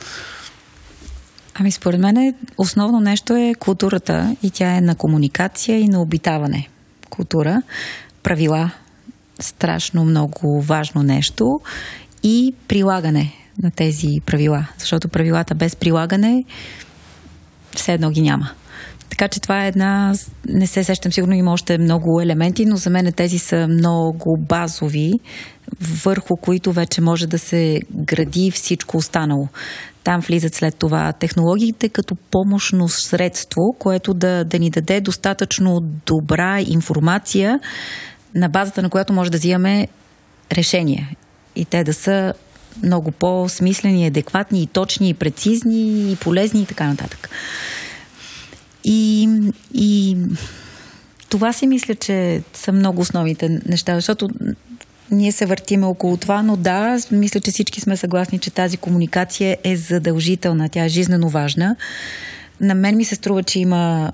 Ами 1.55 1.71
според 1.71 2.01
мен 2.01 2.17
е, 2.17 2.35
основно 2.59 3.01
нещо 3.01 3.37
е 3.37 3.55
културата 3.59 4.37
и 4.43 4.51
тя 4.51 4.77
е 4.77 4.81
на 4.81 4.95
комуникация 4.95 5.79
и 5.79 5.89
на 5.89 6.03
обитаване. 6.03 6.69
Култура, 7.11 7.63
правила, 8.23 8.71
страшно 9.41 10.05
много 10.05 10.63
важно 10.63 11.03
нещо 11.03 11.61
и 12.23 12.55
прилагане 12.69 13.33
на 13.63 13.71
тези 13.71 14.09
правила. 14.27 14.67
Защото 14.79 15.09
правилата 15.09 15.55
без 15.55 15.77
прилагане 15.77 16.45
все 17.77 17.93
едно 17.93 18.11
ги 18.11 18.23
няма. 18.23 18.51
Така 19.19 19.29
че 19.29 19.41
това 19.41 19.65
е 19.65 19.69
една, 19.69 20.15
не 20.49 20.67
се 20.67 20.85
сещам, 20.85 21.13
сигурно 21.13 21.35
има 21.35 21.53
още 21.53 21.79
много 21.79 22.21
елементи, 22.21 22.67
но 22.67 22.77
за 22.77 22.91
мен 22.91 23.13
тези 23.13 23.39
са 23.39 23.69
много 23.69 24.37
базови, 24.49 25.13
върху 25.81 26.37
които 26.37 26.73
вече 26.73 27.01
може 27.01 27.27
да 27.27 27.39
се 27.39 27.81
гради 27.91 28.51
всичко 28.51 28.97
останало. 28.97 29.49
Там 30.05 30.21
влизат 30.21 30.55
след 30.55 30.77
това 30.77 31.13
технологиите 31.13 31.89
като 31.89 32.17
помощно 32.31 32.89
средство, 32.89 33.63
което 33.79 34.15
да, 34.15 34.45
да 34.45 34.59
ни 34.59 34.71
даде 34.71 35.01
достатъчно 35.01 35.81
добра 36.07 36.61
информация, 36.61 37.61
на 38.35 38.49
базата 38.49 38.83
на 38.83 38.91
която 38.91 39.13
може 39.13 39.31
да 39.31 39.39
взимаме 39.39 39.89
решения. 40.53 41.09
И 41.57 41.65
те 41.65 41.85
да 41.85 41.95
са 41.95 42.35
много 42.83 43.11
по-смислени, 43.11 44.07
адекватни, 44.07 44.63
и 44.63 44.67
точни, 44.67 45.09
и 45.09 45.15
прецизни, 45.15 46.13
и 46.13 46.17
полезни 46.17 46.63
и 46.63 46.67
така 46.67 46.87
нататък. 46.87 47.31
И, 48.89 49.29
и 49.75 50.17
това 51.29 51.53
си 51.53 51.67
мисля, 51.67 51.95
че 51.95 52.43
са 52.55 52.73
много 52.73 53.01
основните 53.01 53.61
неща, 53.67 53.95
защото 53.95 54.29
ние 55.11 55.33
се 55.33 55.47
въртиме 55.47 55.87
около 55.87 56.17
това, 56.17 56.43
но 56.43 56.57
да, 56.57 56.99
мисля, 57.11 57.41
че 57.41 57.51
всички 57.51 57.81
сме 57.81 57.97
съгласни, 57.97 58.39
че 58.39 58.51
тази 58.51 58.77
комуникация 58.77 59.57
е 59.65 59.77
задължителна, 59.77 60.69
тя 60.69 60.85
е 60.85 60.89
жизненно 60.89 61.29
важна. 61.29 61.77
На 62.61 62.75
мен 62.75 62.97
ми 62.97 63.05
се 63.05 63.15
струва, 63.15 63.43
че 63.43 63.59
има 63.59 64.13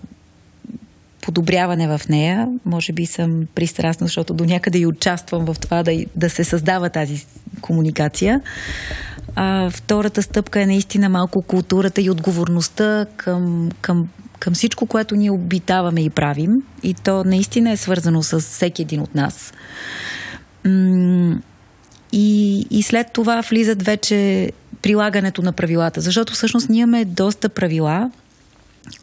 подобряване 1.23 1.89
в 1.89 2.01
нея. 2.09 2.49
Може 2.65 2.93
би 2.93 3.07
съм 3.07 3.47
пристрастна, 3.55 4.07
защото 4.07 4.35
до 4.35 4.45
някъде 4.45 4.79
и 4.79 4.87
участвам 4.87 5.45
в 5.45 5.57
това 5.61 5.83
да, 5.83 6.05
да 6.17 6.31
се 6.31 6.45
създава 6.45 6.89
тази 6.89 7.27
комуникация. 7.61 8.41
А, 9.35 9.71
втората 9.71 10.23
стъпка 10.23 10.61
е 10.61 10.67
наистина 10.67 11.09
малко 11.09 11.43
културата 11.43 12.01
и 12.01 12.11
отговорността 12.11 13.07
към, 13.17 13.71
към, 13.81 14.09
към 14.43 14.55
всичко, 14.55 14.87
което 14.87 15.17
ние 15.17 15.31
обитаваме 15.31 16.01
и 16.01 16.11
правим. 16.11 16.63
И 16.83 16.95
то 16.95 17.25
наистина 17.25 17.71
е 17.71 17.77
свързано 17.77 18.23
с 18.23 18.41
всеки 18.41 18.83
един 18.83 19.01
от 19.01 19.15
нас. 19.15 19.53
И, 22.13 22.67
и 22.71 22.83
след 22.83 23.07
това 23.13 23.41
влизат 23.41 23.83
вече 23.83 24.51
прилагането 24.83 25.43
на 25.43 25.53
правилата, 25.53 26.01
защото 26.01 26.33
всъщност 26.33 26.69
ние 26.69 26.83
имаме 26.83 27.05
доста 27.05 27.49
правила, 27.49 28.11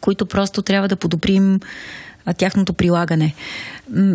които 0.00 0.26
просто 0.26 0.62
трябва 0.62 0.88
да 0.88 0.96
подобрим 0.96 1.60
тяхното 2.36 2.72
прилагане. 2.72 3.34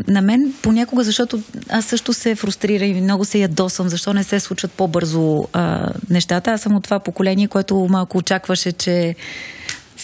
На 0.08 0.22
мен 0.22 0.54
понякога, 0.62 1.04
защото 1.04 1.42
аз 1.70 1.86
също 1.86 2.14
се 2.14 2.36
фрустрира 2.36 2.86
и 2.86 3.02
много 3.02 3.26
се 3.26 3.40
ядосвам, 3.40 3.90
защо 3.90 4.14
не 4.14 4.24
се 4.24 4.40
случват 4.40 4.72
по-бързо 4.72 5.48
а, 5.54 5.92
нещата. 6.10 6.52
Аз 6.52 6.62
съм 6.62 6.76
от 6.76 6.84
това 6.84 7.00
поколение, 7.00 7.48
което 7.48 7.88
малко 7.90 8.18
очакваше, 8.18 8.72
че 8.72 9.16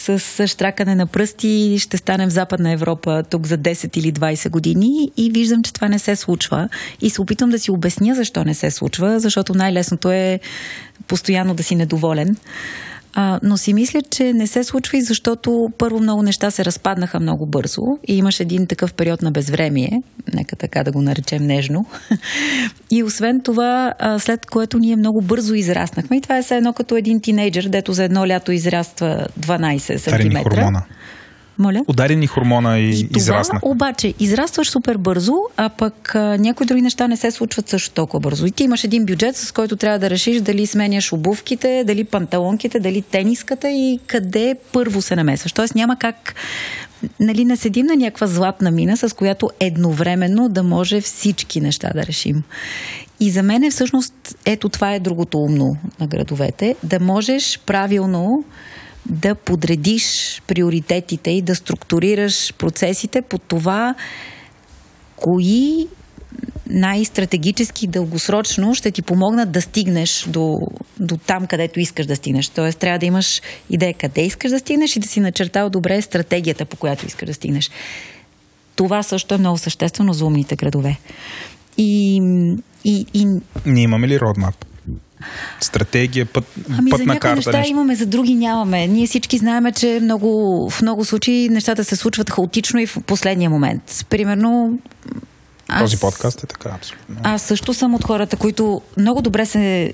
с, 0.02 0.48
штракане 0.48 0.96
на 0.96 1.08
пръсти 1.08 1.80
ще 1.80 1.98
станем 1.98 2.30
в 2.30 2.34
Западна 2.34 2.72
Европа 2.72 3.24
тук 3.30 3.48
за 3.48 3.58
10 3.58 3.98
или 3.98 4.14
20 4.14 4.50
години 4.50 5.12
и 5.18 5.32
виждам, 5.32 5.64
че 5.64 5.74
това 5.74 5.90
не 5.90 6.00
се 6.00 6.16
случва. 6.16 6.70
И 7.02 7.10
се 7.10 7.22
опитвам 7.22 7.50
да 7.50 7.60
си 7.60 7.72
обясня 7.72 8.16
защо 8.16 8.44
не 8.44 8.54
се 8.54 8.72
случва, 8.72 9.20
защото 9.20 9.54
най-лесното 9.54 10.12
е 10.12 10.40
постоянно 11.08 11.54
да 11.54 11.64
си 11.64 11.76
недоволен. 11.76 12.36
А, 13.14 13.40
но 13.44 13.58
си 13.58 13.74
мисля, 13.74 14.02
че 14.02 14.34
не 14.34 14.48
се 14.48 14.64
случва 14.64 14.98
и 14.98 15.02
защото 15.02 15.72
първо 15.78 16.00
много 16.00 16.24
неща 16.24 16.52
се 16.52 16.66
разпаднаха 16.66 17.20
много 17.20 17.46
бързо 17.46 17.82
и 18.08 18.18
имаше 18.18 18.44
един 18.44 18.68
такъв 18.68 18.94
период 18.94 19.22
на 19.22 19.32
безвремие, 19.32 20.02
нека 20.34 20.56
така 20.56 20.84
да 20.84 20.92
го 20.92 21.02
наречем 21.02 21.44
нежно. 21.44 21.86
И 22.92 23.04
освен 23.04 23.42
това, 23.42 23.94
след 24.20 24.46
което 24.46 24.80
ние 24.80 24.96
много 24.96 25.22
бързо 25.22 25.54
израснахме 25.54 26.18
и 26.18 26.22
това 26.22 26.38
е 26.38 26.42
все 26.42 26.56
едно 26.56 26.74
като 26.74 26.98
един 26.98 27.22
тинейджър, 27.22 27.70
дето 27.70 27.94
за 27.94 28.04
едно 28.04 28.28
лято 28.28 28.52
израства 28.52 29.28
12 29.40 30.10
Дарени 30.10 30.36
см. 30.36 30.38
хормона. 30.38 30.84
Моля? 31.58 31.84
Ударени 31.88 32.28
хормона 32.28 32.80
и, 32.80 32.90
И 32.90 33.08
това 33.08 33.18
израсна. 33.18 33.60
обаче 33.62 34.14
израстваш 34.20 34.70
супер 34.70 34.98
бързо, 34.98 35.34
а 35.58 35.70
пък 35.70 36.16
а, 36.16 36.38
някои 36.38 36.66
други 36.66 36.82
неща 36.82 37.08
не 37.08 37.18
се 37.18 37.32
случват 37.32 37.70
също 37.70 37.92
толкова 37.92 38.20
бързо. 38.20 38.46
И 38.46 38.52
ти 38.52 38.64
имаш 38.64 38.84
един 38.84 39.06
бюджет, 39.06 39.38
с 39.38 39.52
който 39.52 39.76
трябва 39.76 40.00
да 40.00 40.10
решиш 40.10 40.42
дали 40.42 40.68
сменяш 40.68 41.14
обувките, 41.14 41.84
дали 41.88 42.04
панталонките, 42.04 42.80
дали 42.80 43.02
тениската 43.02 43.70
и 43.70 44.00
къде 44.08 44.56
първо 44.74 45.02
се 45.02 45.16
намесваш. 45.16 45.52
Тоест 45.52 45.76
няма 45.76 45.96
как 46.00 46.36
нали, 47.20 47.46
не 47.46 47.58
седим 47.58 47.86
на 47.86 47.96
някаква 47.96 48.28
златна 48.28 48.72
мина, 48.72 48.98
с 48.98 49.16
която 49.16 49.50
едновременно 49.60 50.50
да 50.50 50.64
може 50.64 51.02
всички 51.02 51.62
неща 51.62 51.92
да 51.96 52.06
решим. 52.06 52.44
И 53.20 53.30
за 53.30 53.44
мен 53.44 53.64
е 53.64 53.72
всъщност, 53.72 54.14
ето 54.46 54.70
това 54.70 54.94
е 54.94 55.00
другото 55.00 55.38
умно 55.40 55.78
на 56.00 56.08
градовете, 56.08 56.76
да 56.84 57.00
можеш 57.00 57.60
правилно 57.66 58.44
да 59.06 59.36
подредиш 59.36 60.42
приоритетите 60.48 61.32
и 61.32 61.42
да 61.42 61.56
структурираш 61.56 62.54
процесите 62.54 63.22
по 63.22 63.38
това, 63.38 63.96
кои 65.16 65.88
най-стратегически 66.70 67.88
дългосрочно 67.88 68.76
ще 68.76 68.92
ти 68.92 69.02
помогнат 69.02 69.52
да 69.52 69.62
стигнеш 69.62 70.26
до, 70.28 70.58
до 71.00 71.18
там, 71.18 71.48
където 71.48 71.80
искаш 71.80 72.06
да 72.06 72.16
стигнеш. 72.16 72.50
Тоест, 72.50 72.80
трябва 72.80 73.00
да 73.00 73.06
имаш 73.06 73.42
идея 73.70 73.94
къде 73.94 74.22
искаш 74.22 74.52
да 74.52 74.60
стигнеш 74.60 74.96
и 74.96 75.00
да 75.00 75.08
си 75.08 75.20
начертал 75.20 75.70
добре 75.70 76.02
стратегията, 76.02 76.66
по 76.66 76.78
която 76.78 77.06
искаш 77.06 77.28
да 77.28 77.34
стигнеш. 77.34 77.70
Това 78.76 79.04
също 79.04 79.36
е 79.36 79.38
много 79.38 79.58
съществено 79.58 80.14
за 80.14 80.26
умните 80.26 80.56
градове. 80.56 80.98
И, 81.78 82.22
и, 82.86 83.06
и 83.14 83.26
Ние 83.66 83.84
имаме 83.84 84.08
ли 84.08 84.20
родмап? 84.20 84.66
Стратегия, 85.60 86.26
път, 86.26 86.46
Ами 86.70 86.90
за 86.90 86.98
пътна 86.98 87.06
някои 87.06 87.20
карта, 87.20 87.36
неща 87.36 87.52
нещо. 87.58 87.72
имаме, 87.72 87.96
за 87.96 88.06
други 88.06 88.36
нямаме. 88.36 88.88
Ние 88.88 89.08
всички 89.08 89.38
знаем, 89.38 89.74
че 89.74 90.00
много, 90.02 90.70
в 90.70 90.82
много 90.82 91.06
случаи 91.06 91.50
нещата 91.50 91.84
се 91.84 91.96
случват 91.96 92.30
хаотично 92.30 92.80
и 92.80 92.86
в 92.86 92.98
последния 93.06 93.50
момент. 93.50 94.06
Примерно... 94.10 94.80
Аз, 95.68 95.82
Този 95.82 95.98
подкаст 95.98 96.44
е 96.44 96.48
така, 96.48 96.70
абсолютно. 96.70 97.16
Аз 97.24 97.42
също 97.42 97.74
съм 97.74 97.96
от 97.96 98.04
хората, 98.04 98.38
които 98.38 98.82
много 98.98 99.22
добре 99.22 99.46
се 99.46 99.94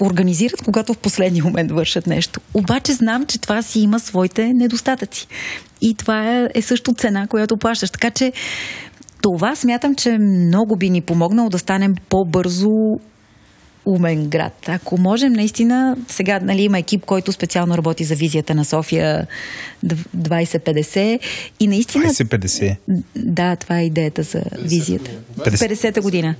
организират, 0.00 0.62
когато 0.64 0.94
в 0.94 0.98
последния 0.98 1.44
момент 1.44 1.72
вършат 1.72 2.06
нещо. 2.06 2.40
Обаче 2.54 2.92
знам, 2.92 3.26
че 3.26 3.40
това 3.40 3.62
си 3.62 3.80
има 3.80 4.00
своите 4.00 4.52
недостатъци. 4.54 5.26
И 5.80 5.94
това 5.94 6.30
е, 6.30 6.48
е 6.54 6.62
също 6.62 6.94
цена, 6.94 7.26
която 7.26 7.56
плащаш. 7.56 7.90
Така 7.90 8.10
че 8.10 8.32
това 9.22 9.56
смятам, 9.56 9.94
че 9.94 10.18
много 10.18 10.76
би 10.76 10.90
ни 10.90 11.00
помогнало 11.00 11.48
да 11.48 11.58
станем 11.58 11.94
по-бързо 12.08 12.70
умен 13.86 14.28
град. 14.28 14.52
Ако 14.66 15.00
можем 15.00 15.32
наистина, 15.32 15.96
сега 16.08 16.40
нали, 16.42 16.62
има 16.62 16.78
екип, 16.78 17.04
който 17.04 17.32
специално 17.32 17.76
работи 17.76 18.04
за 18.04 18.14
визията 18.14 18.54
на 18.54 18.64
София 18.64 19.26
2050 19.86 21.18
и 21.60 21.66
наистина... 21.66 22.04
2050. 22.04 22.76
Да, 23.16 23.56
това 23.56 23.78
е 23.78 23.84
идеята 23.84 24.22
за 24.22 24.42
визията. 24.58 25.10
50. 25.38 25.74
50-та 25.74 26.00
година. 26.00 26.34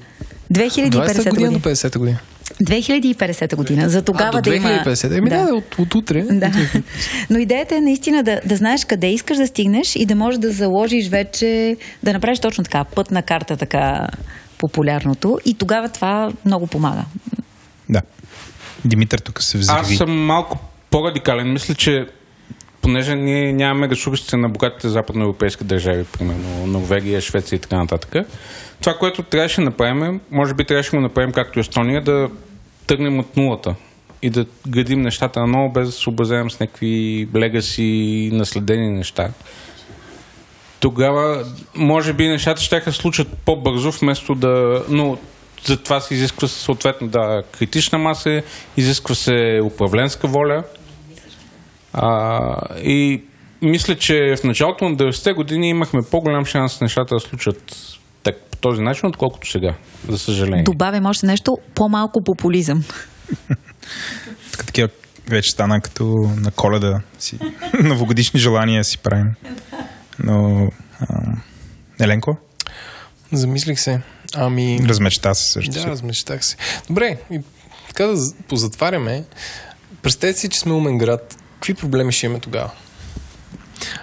20 0.52 0.90
2050 0.90 1.30
година 1.30 1.46
година. 1.46 1.52
до 1.52 1.68
50-та 1.68 1.98
година. 1.98 2.18
2050 2.62 3.56
година. 3.56 3.88
За 3.88 4.02
тогава 4.02 4.38
а, 4.38 4.42
до 4.42 4.50
да 4.50 4.56
има... 4.56 4.68
2050. 4.68 5.18
Еми 5.18 5.30
да, 5.30 5.46
да, 5.46 5.54
от, 5.54 5.78
от 5.78 5.94
утре. 5.94 6.22
Да. 6.22 6.52
Но 7.30 7.38
идеята 7.38 7.76
е 7.76 7.80
наистина 7.80 8.22
да, 8.22 8.40
да 8.46 8.56
знаеш 8.56 8.84
къде 8.84 9.06
искаш 9.06 9.36
да 9.36 9.46
стигнеш 9.46 9.96
и 9.96 10.06
да 10.06 10.14
можеш 10.14 10.38
да 10.38 10.50
заложиш 10.50 11.08
вече, 11.08 11.76
да 12.02 12.12
направиш 12.12 12.38
точно 12.38 12.64
така, 12.64 12.84
пътна 12.84 13.22
карта, 13.22 13.56
така 13.56 14.08
популярното. 14.58 15.38
И 15.44 15.54
тогава 15.54 15.88
това 15.88 16.32
много 16.44 16.66
помага. 16.66 17.04
Да. 17.88 18.02
Димитър 18.84 19.18
тук 19.18 19.42
се 19.42 19.58
взриви. 19.58 19.80
Аз 19.80 19.88
съм 19.88 20.26
малко 20.26 20.58
по-радикален. 20.90 21.52
Мисля, 21.52 21.74
че 21.74 22.06
понеже 22.82 23.14
ние 23.16 23.52
нямаме 23.52 23.88
ресурсите 23.88 24.36
на 24.36 24.48
богатите 24.48 24.88
западноевропейски 24.88 25.64
държави, 25.64 26.04
примерно 26.04 26.66
Норвегия, 26.66 27.20
Швеция 27.20 27.56
и 27.56 27.60
така 27.60 27.76
нататък, 27.76 28.26
това, 28.80 28.94
което 28.98 29.22
трябваше 29.22 29.60
да 29.60 29.64
направим, 29.64 30.20
може 30.30 30.54
би 30.54 30.64
трябваше 30.64 30.90
да 30.90 30.96
го 30.96 31.00
направим 31.00 31.32
както 31.32 31.60
Естония, 31.60 32.02
да 32.02 32.28
тръгнем 32.86 33.18
от 33.18 33.36
нулата 33.36 33.74
и 34.22 34.30
да 34.30 34.46
градим 34.68 35.00
нещата 35.00 35.40
наново, 35.40 35.72
без 35.72 35.86
да 35.88 35.92
се 35.92 36.10
образявам 36.10 36.50
с 36.50 36.60
някакви 36.60 37.28
легаси, 37.36 38.30
наследени 38.32 38.90
неща. 38.90 39.28
Тогава, 40.80 41.44
може 41.74 42.12
би, 42.12 42.28
нещата 42.28 42.62
ще 42.62 42.80
се 42.80 42.92
случат 42.92 43.28
по-бързо, 43.44 43.90
вместо 43.90 44.34
да... 44.34 44.84
Но 44.88 45.18
за 45.64 45.76
това 45.76 46.00
се 46.00 46.14
изисква 46.14 46.48
съответно 46.48 47.08
да 47.08 47.42
критична 47.52 47.98
маса, 47.98 48.42
изисква 48.76 49.14
се 49.14 49.60
управленска 49.64 50.28
воля. 50.28 50.64
А, 51.92 52.40
и 52.82 53.22
мисля, 53.62 53.96
че 53.96 54.34
в 54.40 54.44
началото 54.44 54.88
на 54.88 54.96
90-те 54.96 55.32
години 55.32 55.68
имахме 55.68 56.00
по-голям 56.10 56.44
шанс 56.44 56.80
нещата 56.80 57.14
да 57.14 57.20
случат 57.20 57.76
так, 58.22 58.36
по 58.50 58.56
този 58.56 58.82
начин, 58.82 59.08
отколкото 59.08 59.50
сега, 59.50 59.74
за 60.08 60.18
съжаление. 60.18 60.64
Добавям 60.64 61.06
още 61.06 61.26
нещо, 61.26 61.56
по-малко 61.74 62.20
популизъм. 62.24 62.84
Така, 64.50 64.66
такива 64.66 64.88
вече 65.28 65.50
стана 65.50 65.80
като 65.80 66.04
на 66.36 66.50
коледа 66.50 67.00
си. 67.18 67.38
Новогодишни 67.82 68.40
желания 68.40 68.84
си 68.84 68.98
правим. 68.98 69.34
Но... 70.18 70.70
А, 71.00 71.06
Еленко? 72.00 72.36
Замислих 73.32 73.80
се. 73.80 74.00
Ами... 74.34 74.80
Размечта 74.88 75.34
се 75.34 75.52
също. 75.52 75.72
Да, 75.72 75.86
размечтах 75.86 76.44
се. 76.44 76.56
Добре, 76.88 77.18
и 77.30 77.40
така 77.88 78.06
да 78.06 78.16
позатваряме. 78.48 79.24
Представете 80.02 80.38
си, 80.38 80.48
че 80.48 80.58
сме 80.58 80.72
умен 80.72 80.98
град. 80.98 81.36
Какви 81.54 81.74
проблеми 81.74 82.12
ще 82.12 82.26
имаме 82.26 82.40
тогава? 82.40 82.70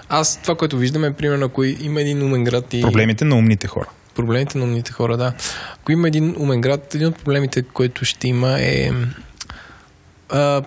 Аз 0.10 0.42
това, 0.42 0.56
което 0.56 0.78
виждам 0.78 1.04
е, 1.04 1.14
примерно, 1.14 1.46
ако 1.46 1.64
има 1.64 2.02
един 2.02 2.24
умен 2.24 2.44
град 2.44 2.74
и... 2.74 2.82
Проблемите 2.82 3.26
на 3.26 3.36
умните 3.36 3.68
хора. 3.68 3.90
Проблемите 4.16 4.58
на 4.58 4.64
умните 4.64 4.92
хора, 4.92 5.18
да. 5.18 5.34
Ако 5.82 5.92
има 5.92 6.08
един 6.08 6.36
умен 6.38 6.62
град, 6.62 6.96
един 6.96 7.08
от 7.08 7.18
проблемите, 7.18 7.64
който 7.64 8.06
ще 8.06 8.28
има 8.28 8.60
е 8.60 8.92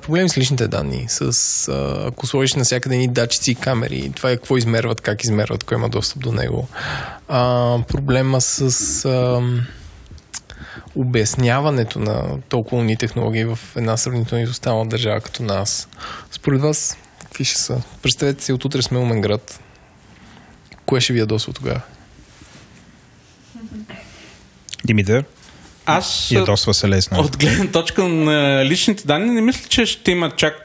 проблеми 0.03 0.29
с 0.29 0.39
личните 0.39 0.69
данни. 0.69 1.07
С, 1.09 1.69
а, 1.69 2.07
ако 2.07 2.27
сложиш 2.27 2.55
навсякъде 2.55 2.95
едни 2.95 3.09
датчици 3.09 3.51
и 3.51 3.55
камери, 3.55 4.13
това 4.17 4.31
е 4.31 4.37
какво 4.37 4.57
измерват, 4.57 5.01
как 5.01 5.25
измерват, 5.25 5.65
кой 5.65 5.79
има 5.79 5.89
достъп 5.89 6.23
до 6.23 6.33
него. 6.33 6.69
А, 7.29 7.79
проблема 7.89 8.41
с 8.41 9.05
а, 9.05 9.43
обясняването 10.95 11.99
на 11.99 12.39
толкова 12.49 12.77
умни 12.77 12.97
технологии 12.97 13.45
в 13.45 13.59
една 13.77 13.97
сравнително 13.97 14.45
изостанала 14.45 14.85
държава 14.85 15.21
като 15.21 15.43
нас. 15.43 15.89
Според 16.31 16.61
вас, 16.61 16.97
какви 17.21 17.45
ще 17.45 17.61
са? 17.61 17.83
Представете 18.03 18.45
си, 18.45 18.53
от 18.53 18.65
утре 18.65 18.83
сме 18.83 18.99
умен 18.99 19.21
град. 19.21 19.61
Кое 20.87 21.01
ще 21.01 21.13
ви 21.13 21.19
ядосва 21.19 21.53
тогава? 21.53 21.81
Димитър? 24.85 25.25
Аз 25.87 26.31
Ядосва 26.31 26.75
се 26.75 26.89
лесно. 26.89 27.21
от 27.21 27.37
гледна 27.37 27.67
точка 27.67 28.05
на 28.05 28.65
личните 28.65 29.07
данни 29.07 29.31
не 29.31 29.41
мисля, 29.41 29.69
че 29.69 29.87
ще 29.87 30.11
има 30.11 30.31
чак 30.31 30.63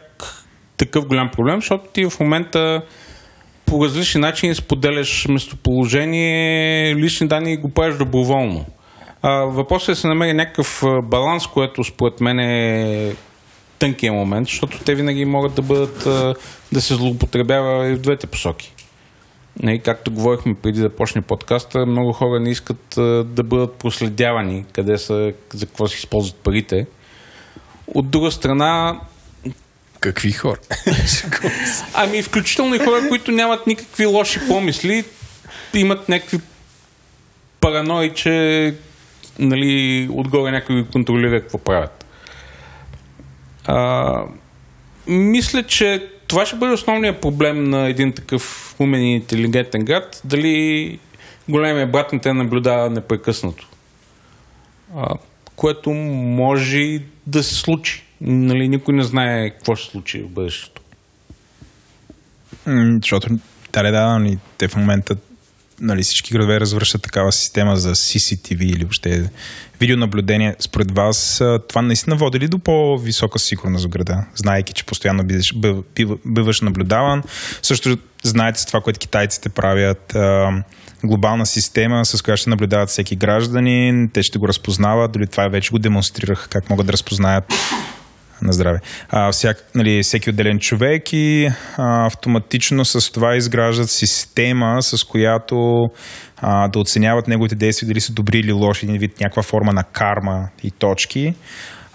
такъв 0.78 1.06
голям 1.06 1.30
проблем, 1.32 1.56
защото 1.56 1.84
ти 1.94 2.06
в 2.06 2.20
момента 2.20 2.82
по 3.66 3.86
различни 3.86 4.22
начини 4.22 4.56
споделяш 4.56 5.28
местоположение, 5.28 6.96
лични 6.96 7.28
данни 7.28 7.54
и 7.54 7.58
го 7.58 7.70
правиш 7.70 7.96
доброволно. 7.98 8.66
Въпросът 9.48 9.90
е 9.90 9.92
да 9.92 9.96
се 9.96 10.08
намери 10.08 10.34
някакъв 10.34 10.84
баланс, 11.04 11.48
което 11.48 11.84
според 11.84 12.22
мен 12.22 12.40
е 12.40 13.16
тънкият 13.80 14.16
момент, 14.16 14.48
защото 14.48 14.80
те 14.80 14.96
винаги 14.96 15.26
могат 15.26 15.56
да 15.56 15.62
бъдат 15.62 16.04
да 16.72 16.82
се 16.82 16.96
злоупотребява 16.96 17.88
и 17.88 17.96
в 17.96 18.00
двете 18.00 18.28
посоки. 18.28 18.74
Не, 19.60 19.80
както 19.80 20.12
говорихме 20.12 20.54
преди 20.54 20.82
да 20.82 20.96
почне 20.96 21.22
подкаста, 21.22 21.86
много 21.86 22.14
хора 22.14 22.40
не 22.40 22.52
искат 22.52 22.98
а, 22.98 23.24
да 23.24 23.44
бъдат 23.44 23.74
проследявани 23.74 24.66
къде 24.74 24.98
са, 24.98 25.34
за 25.54 25.66
какво 25.66 25.88
се 25.88 25.98
използват 25.98 26.36
парите. 26.36 26.88
От 27.88 28.10
друга 28.10 28.32
страна, 28.32 29.00
Какви 30.02 30.32
хора? 30.32 30.60
ами 31.94 32.24
включително 32.24 32.76
и 32.76 32.80
хора, 32.80 33.10
които 33.10 33.32
нямат 33.32 33.68
никакви 33.68 34.06
лоши 34.06 34.40
помисли, 34.48 35.04
имат 35.74 36.10
някакви 36.10 36.40
паранои, 37.60 38.14
че 38.14 38.76
нали, 39.40 40.08
отгоре 40.12 40.52
някой 40.52 40.88
контролира 40.92 41.42
какво 41.42 41.58
правят. 41.58 42.06
А, 43.66 44.24
мисля, 45.08 45.64
че 45.64 46.11
това 46.32 46.46
ще 46.46 46.56
бъде 46.56 46.74
основният 46.74 47.22
проблем 47.22 47.64
на 47.64 47.88
един 47.90 48.14
такъв 48.14 48.76
умен 48.80 49.02
и 49.02 49.16
интелигентен 49.16 49.86
град. 49.86 50.22
Дали 50.26 51.00
големия 51.50 51.88
брат 51.88 52.14
не 52.14 52.20
те 52.20 52.34
наблюдава 52.34 52.90
непрекъснато. 52.90 53.68
А, 54.96 55.16
което 55.56 55.90
може 55.92 57.02
да 57.28 57.44
се 57.44 57.56
случи. 57.56 58.04
Нали, 58.22 58.68
никой 58.68 58.94
не 58.94 59.04
знае 59.04 59.50
какво 59.50 59.76
ще 59.76 59.92
случи 59.92 60.22
в 60.22 60.30
бъдещето. 60.30 60.82
М, 62.66 63.00
Защото, 63.02 63.28
да, 63.74 63.84
да, 63.84 63.92
да, 63.92 64.36
те 64.58 64.68
в 64.68 64.76
момента 64.76 65.16
нали, 65.82 66.04
всички 66.04 66.34
градове 66.34 66.60
развършат 66.60 67.02
такава 67.02 67.32
система 67.32 67.78
за 67.78 67.96
CCTV 67.96 68.62
или 68.62 68.84
въобще 68.84 69.30
видеонаблюдение. 69.80 70.56
Според 70.60 70.92
вас 70.92 71.44
това 71.70 71.82
наистина 71.82 72.16
води 72.16 72.40
ли 72.40 72.48
до 72.48 72.60
по-висока 72.60 73.40
сигурност 73.40 73.86
в 73.86 73.90
града, 73.90 74.26
знаеки, 74.36 74.74
че 74.74 74.86
постоянно 74.86 75.24
бидеш, 75.24 75.54
биваш 76.26 76.62
наблюдаван? 76.62 77.24
Също 77.62 77.98
знаете 78.24 78.60
с 78.62 78.66
това, 78.66 78.82
което 78.82 79.00
китайците 79.00 79.50
правят, 79.50 80.16
глобална 81.04 81.46
система, 81.46 82.06
с 82.06 82.22
която 82.22 82.42
ще 82.42 82.50
наблюдават 82.50 82.90
всеки 82.90 83.16
гражданин, 83.16 84.10
те 84.14 84.24
ще 84.24 84.40
го 84.40 84.48
разпознават, 84.48 85.12
дори 85.12 85.28
това 85.28 85.48
вече 85.48 85.72
го 85.72 85.80
демонстрирах, 85.80 86.48
как 86.50 86.70
могат 86.70 86.86
да 86.86 86.94
разпознаят 86.94 87.54
на 88.42 88.54
здраве. 88.54 88.80
А, 89.10 89.32
всяк, 89.32 89.58
нали, 89.76 90.04
всеки 90.04 90.30
отделен 90.30 90.60
човек 90.60 91.14
и 91.14 91.50
а, 91.78 92.06
автоматично 92.06 92.86
с 92.86 93.12
това 93.12 93.36
изграждат 93.36 93.90
система, 93.90 94.82
с 94.82 95.04
която 95.04 95.90
а, 96.38 96.68
да 96.68 96.80
оценяват 96.80 97.28
неговите 97.28 97.56
действия, 97.56 97.88
дали 97.88 98.02
са 98.02 98.14
добри 98.14 98.40
или 98.40 98.52
лоши, 98.52 98.86
един 98.86 98.98
вид 98.98 99.20
някаква 99.20 99.44
форма 99.44 99.74
на 99.74 99.84
карма 99.84 100.50
и 100.64 100.72
точки. 100.72 101.34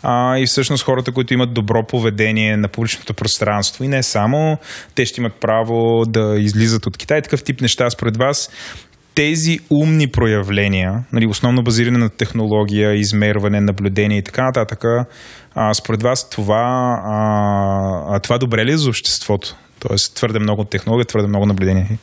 А, 0.02 0.38
и 0.38 0.46
всъщност 0.46 0.84
хората, 0.84 1.12
които 1.12 1.34
имат 1.34 1.54
добро 1.54 1.86
поведение 1.86 2.56
на 2.56 2.68
публичното 2.68 3.14
пространство 3.14 3.84
и 3.84 3.88
не 3.88 4.02
само, 4.02 4.58
те 4.94 5.06
ще 5.06 5.20
имат 5.20 5.34
право 5.40 6.04
да 6.06 6.36
излизат 6.38 6.86
от 6.86 6.96
Китай. 6.96 7.22
Такъв 7.22 7.42
тип 7.42 7.60
неща, 7.60 7.90
според 7.90 8.16
вас, 8.16 8.50
тези 9.16 9.58
умни 9.70 10.06
проявления, 10.06 11.04
нали, 11.12 11.26
основно 11.26 11.62
базиране 11.62 11.98
на 11.98 12.08
технология, 12.08 12.94
измерване, 12.94 13.60
наблюдение 13.60 14.18
и 14.18 14.22
така 14.22 14.44
нататък, 14.44 14.84
а, 15.54 15.74
според 15.74 16.02
вас 16.02 16.30
това, 16.30 16.64
а, 17.04 18.20
това 18.20 18.38
добре 18.38 18.64
ли 18.64 18.72
е 18.72 18.76
за 18.76 18.88
обществото? 18.88 19.56
Тоест 19.78 20.14
твърде 20.14 20.38
много 20.38 20.64
технология, 20.64 21.06
твърде 21.06 21.28
много 21.28 21.46
наблюдение. 21.46 21.98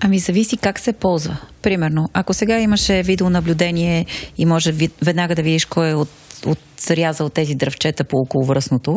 Ами 0.00 0.18
зависи 0.18 0.56
как 0.56 0.78
се 0.78 0.92
ползва. 0.92 1.36
Примерно, 1.62 2.08
ако 2.12 2.34
сега 2.34 2.58
имаше 2.58 3.02
видеонаблюдение 3.02 4.06
и 4.38 4.46
може 4.46 4.72
веднага 5.02 5.34
да 5.34 5.42
видиш 5.42 5.64
кой 5.64 5.90
е 5.90 5.94
от, 5.94 6.08
отрязал 6.46 7.28
тези 7.28 7.54
дръвчета 7.54 8.04
по 8.04 8.16
околовръстното, 8.16 8.94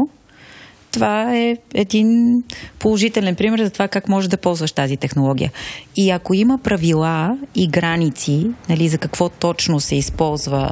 това 0.91 1.35
е 1.35 1.57
един 1.73 2.43
положителен 2.79 3.35
пример 3.35 3.63
за 3.63 3.69
това 3.69 3.87
как 3.87 4.09
можеш 4.09 4.27
да 4.27 4.37
ползваш 4.37 4.71
тази 4.71 4.97
технология. 4.97 5.51
И 5.95 6.09
ако 6.09 6.33
има 6.33 6.57
правила 6.57 7.37
и 7.55 7.67
граници, 7.67 8.47
нали, 8.69 8.87
за 8.87 8.97
какво 8.97 9.29
точно 9.29 9.79
се 9.79 9.95
използва 9.95 10.71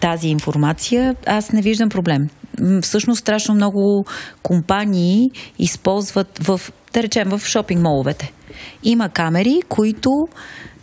тази 0.00 0.28
информация, 0.28 1.16
аз 1.26 1.52
не 1.52 1.62
виждам 1.62 1.88
проблем. 1.88 2.28
Всъщност 2.82 3.20
страшно 3.20 3.54
много 3.54 4.04
компании 4.42 5.30
използват 5.58 6.38
в, 6.38 6.60
да 6.92 7.02
речем, 7.02 7.28
в 7.28 7.46
шопинг 7.46 7.82
моловете. 7.82 8.32
Има 8.84 9.08
камери, 9.08 9.60
които 9.68 10.28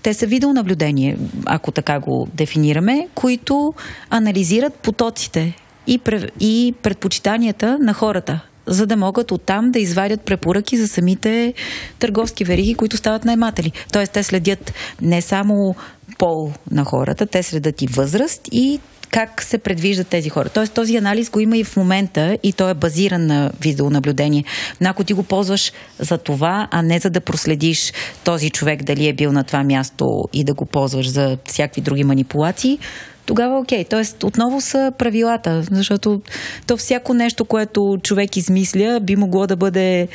те 0.04 0.14
са 0.14 0.26
видеонаблюдение, 0.26 1.18
ако 1.46 1.72
така 1.72 2.00
го 2.00 2.28
дефинираме, 2.34 3.08
които 3.16 3.74
анализират 4.10 4.74
потоците 4.74 5.56
и, 5.88 6.00
и 6.40 6.74
предпочитанията 6.84 7.78
на 7.82 7.94
хората, 7.94 8.40
за 8.68 8.88
да 8.88 8.98
могат 8.98 9.32
оттам 9.32 9.72
да 9.72 9.80
извадят 9.80 10.22
препоръки 10.22 10.78
за 10.78 10.88
самите 10.88 11.54
търговски 12.00 12.44
вериги, 12.44 12.76
които 12.76 12.98
стават 12.98 13.26
найматели. 13.26 13.72
Тоест, 13.92 14.12
те 14.12 14.24
следят 14.24 14.74
не 15.02 15.22
само 15.22 15.76
пол 16.18 16.52
на 16.72 16.84
хората, 16.84 17.26
те 17.26 17.44
следят 17.44 17.82
и 17.82 17.88
възраст 17.88 18.42
и 18.52 18.80
как 19.12 19.44
се 19.44 19.58
предвиждат 19.58 20.08
тези 20.08 20.30
хора. 20.30 20.50
Тоест 20.50 20.74
този 20.74 20.96
анализ 20.98 21.30
го 21.30 21.40
има 21.40 21.58
и 21.58 21.64
в 21.64 21.78
момента 21.78 22.38
и 22.44 22.54
той 22.54 22.72
е 22.72 22.74
базиран 22.74 23.26
на 23.26 23.52
видеонаблюдение. 23.62 24.44
Но 24.82 24.90
ако 24.90 25.04
ти 25.04 25.14
го 25.14 25.24
ползваш 25.24 25.72
за 26.00 26.18
това, 26.18 26.68
а 26.72 26.82
не 26.82 27.00
за 27.00 27.10
да 27.10 27.22
проследиш 27.22 27.94
този 28.24 28.50
човек 28.50 28.84
дали 28.84 29.08
е 29.08 29.14
бил 29.14 29.32
на 29.32 29.44
това 29.44 29.64
място 29.64 30.06
и 30.34 30.44
да 30.44 30.54
го 30.54 30.66
ползваш 30.66 31.10
за 31.10 31.38
всякакви 31.46 31.82
други 31.82 32.04
манипулации, 32.04 32.80
тогава 33.28 33.60
окей. 33.60 33.86
Тоест 33.86 34.24
отново 34.24 34.62
са 34.62 34.92
правилата, 34.98 35.64
защото 35.72 36.22
то 36.68 36.78
всяко 36.78 37.14
нещо, 37.14 37.46
което 37.46 38.00
човек 38.04 38.38
измисля, 38.38 39.00
би 39.02 39.16
могло 39.16 39.48
да 39.48 39.56
бъде 39.56 40.08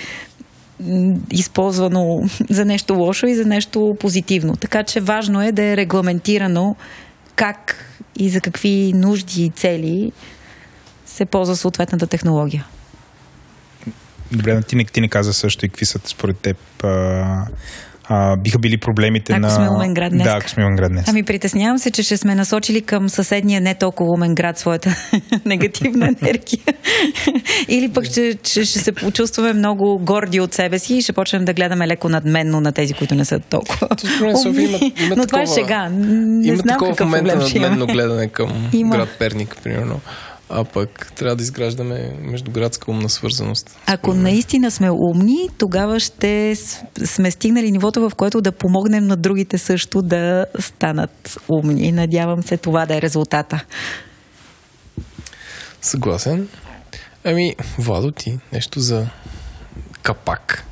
използвано 1.31 2.23
за 2.51 2.65
нещо 2.65 2.95
лошо 2.95 3.27
и 3.27 3.35
за 3.35 3.45
нещо 3.45 3.97
позитивно. 4.01 4.57
Така 4.57 4.83
че 4.83 5.01
важно 5.01 5.43
е 5.43 5.53
да 5.53 5.63
е 5.63 5.77
регламентирано 5.77 6.77
как 7.37 7.77
и 8.17 8.29
за 8.29 8.41
какви 8.41 8.93
нужди 8.93 9.45
и 9.45 9.51
цели 9.51 10.13
се 11.07 11.25
ползва 11.25 11.57
съответната 11.57 12.07
технология. 12.07 12.67
Добре, 14.33 14.55
но 14.55 14.63
ти 14.63 14.77
не, 14.77 14.85
ти 14.85 15.01
не 15.01 15.09
каза 15.09 15.35
също 15.35 15.67
и 15.67 15.69
какви 15.69 15.87
са 15.87 16.01
според 16.05 16.39
теб 16.39 16.85
а, 16.85 17.47
а, 18.13 18.37
биха 18.37 18.59
били 18.59 18.79
проблемите 18.79 19.33
Ако 19.33 19.41
на... 19.41 19.51
сме 19.51 19.69
умен 19.69 19.95
град 19.95 20.13
днес. 20.13 20.25
Да, 20.25 20.37
ако 20.41 20.51
сме 20.51 20.65
умен 20.65 20.77
град 20.77 20.93
днес. 20.93 21.09
Ами 21.09 21.23
притеснявам 21.23 21.79
се, 21.79 21.91
че 21.91 22.03
ще 22.03 22.17
сме 22.17 22.35
насочили 22.35 22.83
към 22.83 23.09
съседния 23.09 23.61
не 23.61 23.75
толкова 23.75 24.11
умен 24.11 24.35
град 24.35 24.59
своята 24.59 24.97
негативна 25.45 26.07
енергия. 26.07 26.61
Или 27.69 27.89
пък 27.89 28.05
ще, 28.05 28.39
ще, 28.45 28.65
ще 28.65 28.79
се 28.79 28.93
почувстваме 28.93 29.53
много 29.53 29.99
горди 30.03 30.41
от 30.41 30.55
себе 30.55 30.79
си 30.79 30.95
и 30.95 31.03
ще 31.03 31.13
почнем 31.13 31.45
да 31.45 31.53
гледаме 31.53 31.89
леко 31.89 32.09
надменно 32.09 32.61
на 32.61 32.73
тези, 32.73 32.95
които 32.95 33.15
не 33.15 33.25
са 33.25 33.41
толкова 33.41 33.89
София 34.43 34.69
има, 34.69 34.79
има 35.07 35.17
Но 35.17 35.27
това 35.27 35.41
е 35.41 35.45
такова, 35.45 35.61
шега. 35.61 35.89
Не 35.89 36.47
има 36.47 36.57
знам 36.57 36.75
такова 36.75 36.93
в 36.93 36.97
какъв 36.97 37.07
момента 37.07 37.37
надменно 37.37 37.87
гледане 37.87 38.29
към 38.29 38.71
Има. 38.73 38.97
град 38.97 39.09
Перник, 39.19 39.57
примерно. 39.63 40.01
А 40.49 40.65
пък 40.65 41.13
трябва 41.17 41.37
да 41.37 41.43
изграждаме 41.43 42.13
междуградска 42.21 42.91
умна 42.91 43.09
свързаност. 43.09 43.79
Ако 43.87 44.15
наистина 44.15 44.71
сме 44.71 44.91
умни, 44.91 45.49
тогава 45.59 46.01
ще 46.01 46.57
сме 47.05 47.31
стигнали 47.31 47.71
нивото, 47.71 48.09
в 48.09 48.15
което 48.15 48.41
да 48.41 48.53
помогнем 48.53 49.07
на 49.07 49.17
другите 49.17 49.59
също 49.59 50.03
да 50.03 50.47
станат 50.61 51.39
умни. 51.49 51.93
Надявам 51.93 52.43
се 52.43 52.57
това 52.57 52.87
да 52.87 52.97
е 52.97 53.03
резултата. 53.03 53.65
Съгласен. 55.83 56.49
Ами, 57.25 57.57
Владо, 57.79 58.11
ти 58.11 58.39
нещо 58.53 58.81
за 58.81 59.07
капак. 60.03 60.65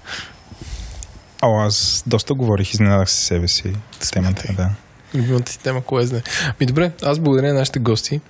О, 1.42 1.60
аз 1.66 2.05
доста 2.06 2.34
говорих, 2.34 2.74
изненадах 2.74 3.10
се 3.10 3.24
себе 3.24 3.48
си 3.48 3.72
с 4.01 4.10
темата. 4.10 4.52
Да. 4.56 4.70
Любимата 5.14 5.52
си 5.52 5.59
тема, 5.59 5.82
кое 5.82 6.06
знае. 6.06 6.22
Ми 6.60 6.66
добре, 6.66 6.92
аз 7.02 7.18
благодаря 7.18 7.48
на 7.48 7.59
нашите 7.59 7.78
гости. 7.78 8.20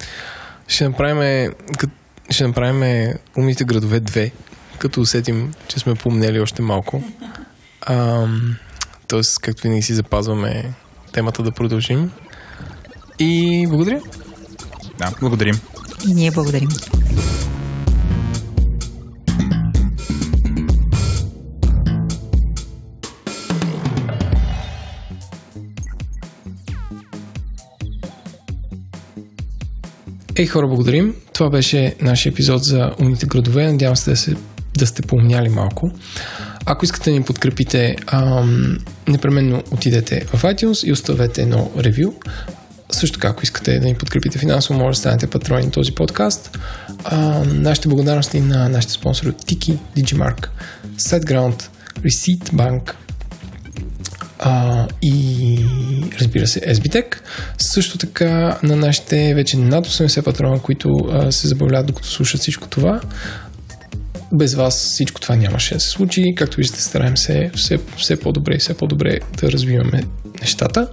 Ще 0.70 0.88
направим, 0.88 1.52
кът, 1.78 1.90
ще 2.30 2.46
направим 2.46 3.12
умните 3.36 3.64
градове 3.64 4.00
2, 4.00 4.32
като 4.78 5.00
усетим, 5.00 5.54
че 5.68 5.78
сме 5.78 5.94
помнели 5.94 6.40
още 6.40 6.62
малко. 6.62 7.02
Ам, 7.86 8.56
тоест, 9.08 9.38
както 9.38 9.62
винаги 9.62 9.82
си 9.82 9.94
запазваме 9.94 10.74
темата 11.12 11.42
да 11.42 11.52
продължим. 11.52 12.10
И 13.18 13.66
благодаря. 13.68 14.00
да, 14.98 15.12
благодарим. 15.20 15.60
И 16.08 16.14
ние 16.14 16.30
благодарим. 16.30 16.68
Ей 30.40 30.46
хора, 30.46 30.66
благодарим. 30.66 31.14
Това 31.32 31.50
беше 31.50 31.94
нашия 32.00 32.30
епизод 32.30 32.64
за 32.64 32.90
умните 33.00 33.26
градове. 33.26 33.66
Надявам 33.66 33.96
се 33.96 34.10
да, 34.10 34.16
се, 34.16 34.36
да 34.76 34.86
сте 34.86 35.02
помняли 35.02 35.48
малко. 35.48 35.90
Ако 36.66 36.84
искате 36.84 37.10
да 37.10 37.16
ни 37.16 37.22
подкрепите, 37.22 37.96
ам, 38.06 38.78
непременно 39.08 39.62
отидете 39.70 40.24
в 40.24 40.42
iTunes 40.42 40.86
и 40.86 40.92
оставете 40.92 41.42
едно 41.42 41.70
ревю. 41.78 42.12
Също 42.90 43.18
така, 43.18 43.28
ако 43.28 43.42
искате 43.42 43.78
да 43.78 43.86
ни 43.86 43.94
подкрепите 43.94 44.38
финансово, 44.38 44.78
може 44.78 44.96
да 44.96 45.00
станете 45.00 45.26
патрони 45.26 45.64
на 45.64 45.70
този 45.70 45.92
подкаст. 45.92 46.58
А, 47.04 47.44
нашите 47.44 47.88
благодарности 47.88 48.40
на 48.40 48.68
нашите 48.68 48.92
спонсори 48.92 49.32
Tiki, 49.32 49.78
Digimark, 49.96 50.48
SiteGround, 50.96 51.62
Receipt 52.02 52.52
Bank, 52.52 52.92
а, 54.42 54.86
и 55.02 55.58
разбира 56.20 56.46
се 56.46 56.60
SBTech. 56.60 57.16
Също 57.58 57.98
така 57.98 58.58
на 58.62 58.76
нашите 58.76 59.34
вече 59.34 59.56
над 59.56 59.86
80 59.86 60.24
патрона, 60.24 60.62
които 60.62 60.88
а, 61.12 61.32
се 61.32 61.48
забавляват 61.48 61.86
докато 61.86 62.08
слушат 62.08 62.40
всичко 62.40 62.68
това. 62.68 63.00
Без 64.32 64.54
вас 64.54 64.74
всичко 64.74 65.20
това 65.20 65.36
нямаше 65.36 65.74
да 65.74 65.80
се 65.80 65.88
случи. 65.88 66.24
Както 66.36 66.56
виждате, 66.56 66.82
стараем 66.82 67.16
се 67.16 67.50
все, 67.54 67.78
все 67.96 68.20
по-добре 68.20 68.54
и 68.54 68.58
все 68.58 68.74
по-добре 68.74 69.18
да 69.40 69.52
развиваме 69.52 70.02
нещата. 70.40 70.88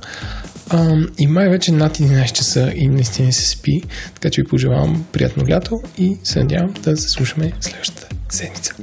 А, 0.70 0.96
и 1.18 1.28
май 1.28 1.50
вече 1.50 1.72
над 1.72 1.98
11 1.98 2.32
часа 2.32 2.72
и 2.76 2.88
наистина 2.88 3.34
се 3.34 3.50
спи, 3.50 3.82
така 4.14 4.30
че 4.30 4.42
ви 4.42 4.48
пожелавам 4.48 5.06
приятно 5.12 5.48
лято 5.50 5.82
и 5.98 6.18
се 6.24 6.40
надявам 6.40 6.74
да 6.84 6.98
се 6.98 7.10
слушаме 7.10 7.52
следващата 7.62 8.08
седмица. 8.30 8.74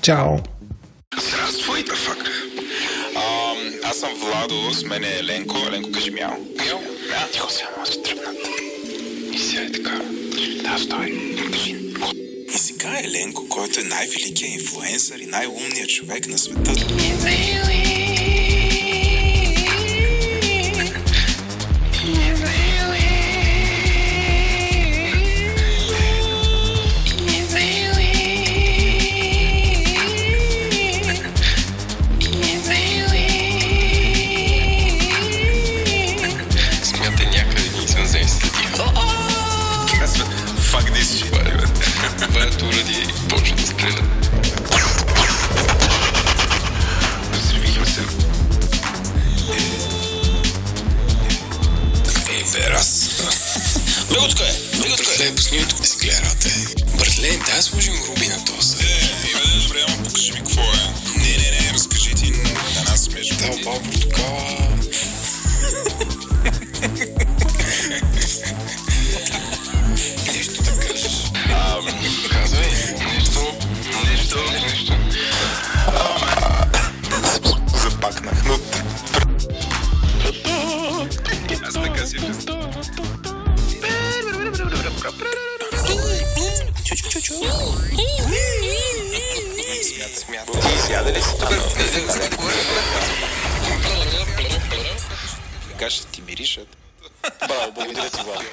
Чао! 0.00 0.38
Здравствуй, 1.28 1.84
фак. 1.96 2.23
Аз 3.94 4.00
съм 4.00 4.14
Владо, 4.14 4.74
с 4.74 4.84
мен 4.84 5.04
е 5.04 5.18
Еленко. 5.18 5.58
Еленко, 5.68 5.92
кажи 5.92 6.10
мяу. 6.10 6.30
Мяу. 6.30 6.80
Мяу. 7.10 7.28
Тихо 7.32 7.52
сега, 7.52 7.68
аз 7.82 7.88
се 7.88 8.02
тръпнат. 8.02 8.36
И 9.32 9.38
сега 9.38 9.62
е 9.62 9.72
така. 9.72 10.00
Да, 10.62 10.78
стой. 10.78 11.34
Кажи. 11.52 11.76
И 12.54 12.58
сега 12.58 13.00
Еленко, 13.04 13.48
който 13.48 13.80
е 13.80 13.82
най-великият 13.82 14.52
инфлуенсър 14.54 15.18
и 15.18 15.26
най-умният 15.26 15.88
човек 15.88 16.28
на 16.28 16.38
света. 16.38 16.72
Меготка 54.24 54.44
е! 54.44 54.78
Меготка 54.78 55.12
е! 55.12 55.16
Братле, 55.18 55.34
пусни 55.34 55.58
да 55.58 55.86
си 55.86 55.98
гледа 55.98 56.22
работа. 56.22 56.48
Братле, 56.98 57.38
дай 57.46 57.62
сложим 57.62 57.94
Руби 58.08 58.28
на 58.28 58.44
този. 58.44 58.76
Е, 58.76 59.10
и 59.28 59.62
добре, 59.62 59.84
ама 59.88 60.04
покажи 60.04 60.32
ми 60.32 60.38
какво 60.38 60.60
е. 60.60 60.64
Не, 61.16 61.28
не, 61.28 61.50
не, 61.50 61.72
разкажи 61.74 62.14
ти 62.14 62.30
на 62.30 62.90
нас 62.90 63.08
между. 63.10 63.36
Да, 63.36 63.46
опал 63.46 63.82
портокала. 63.82 64.68
Нещо 70.26 70.62
да 70.62 70.80
кажеш. 70.80 71.32
Казвай, 72.30 72.70
нещо, 73.14 73.40
нещо, 74.10 74.38
нещо. 74.62 74.92
Запакнах, 77.82 78.44
но... 78.44 78.58
Аз 81.66 81.74
така 81.74 82.06
си 82.06 82.16
Сяда 90.86 91.12
ли 91.12 91.22
си? 91.22 91.34
Така 95.70 95.90
ще 95.90 96.06
ти 96.06 96.22
миришат. 96.22 96.68
Браво, 97.48 97.72
благодаря 97.72 98.10
ти, 98.10 98.22
Владо. 98.24 98.44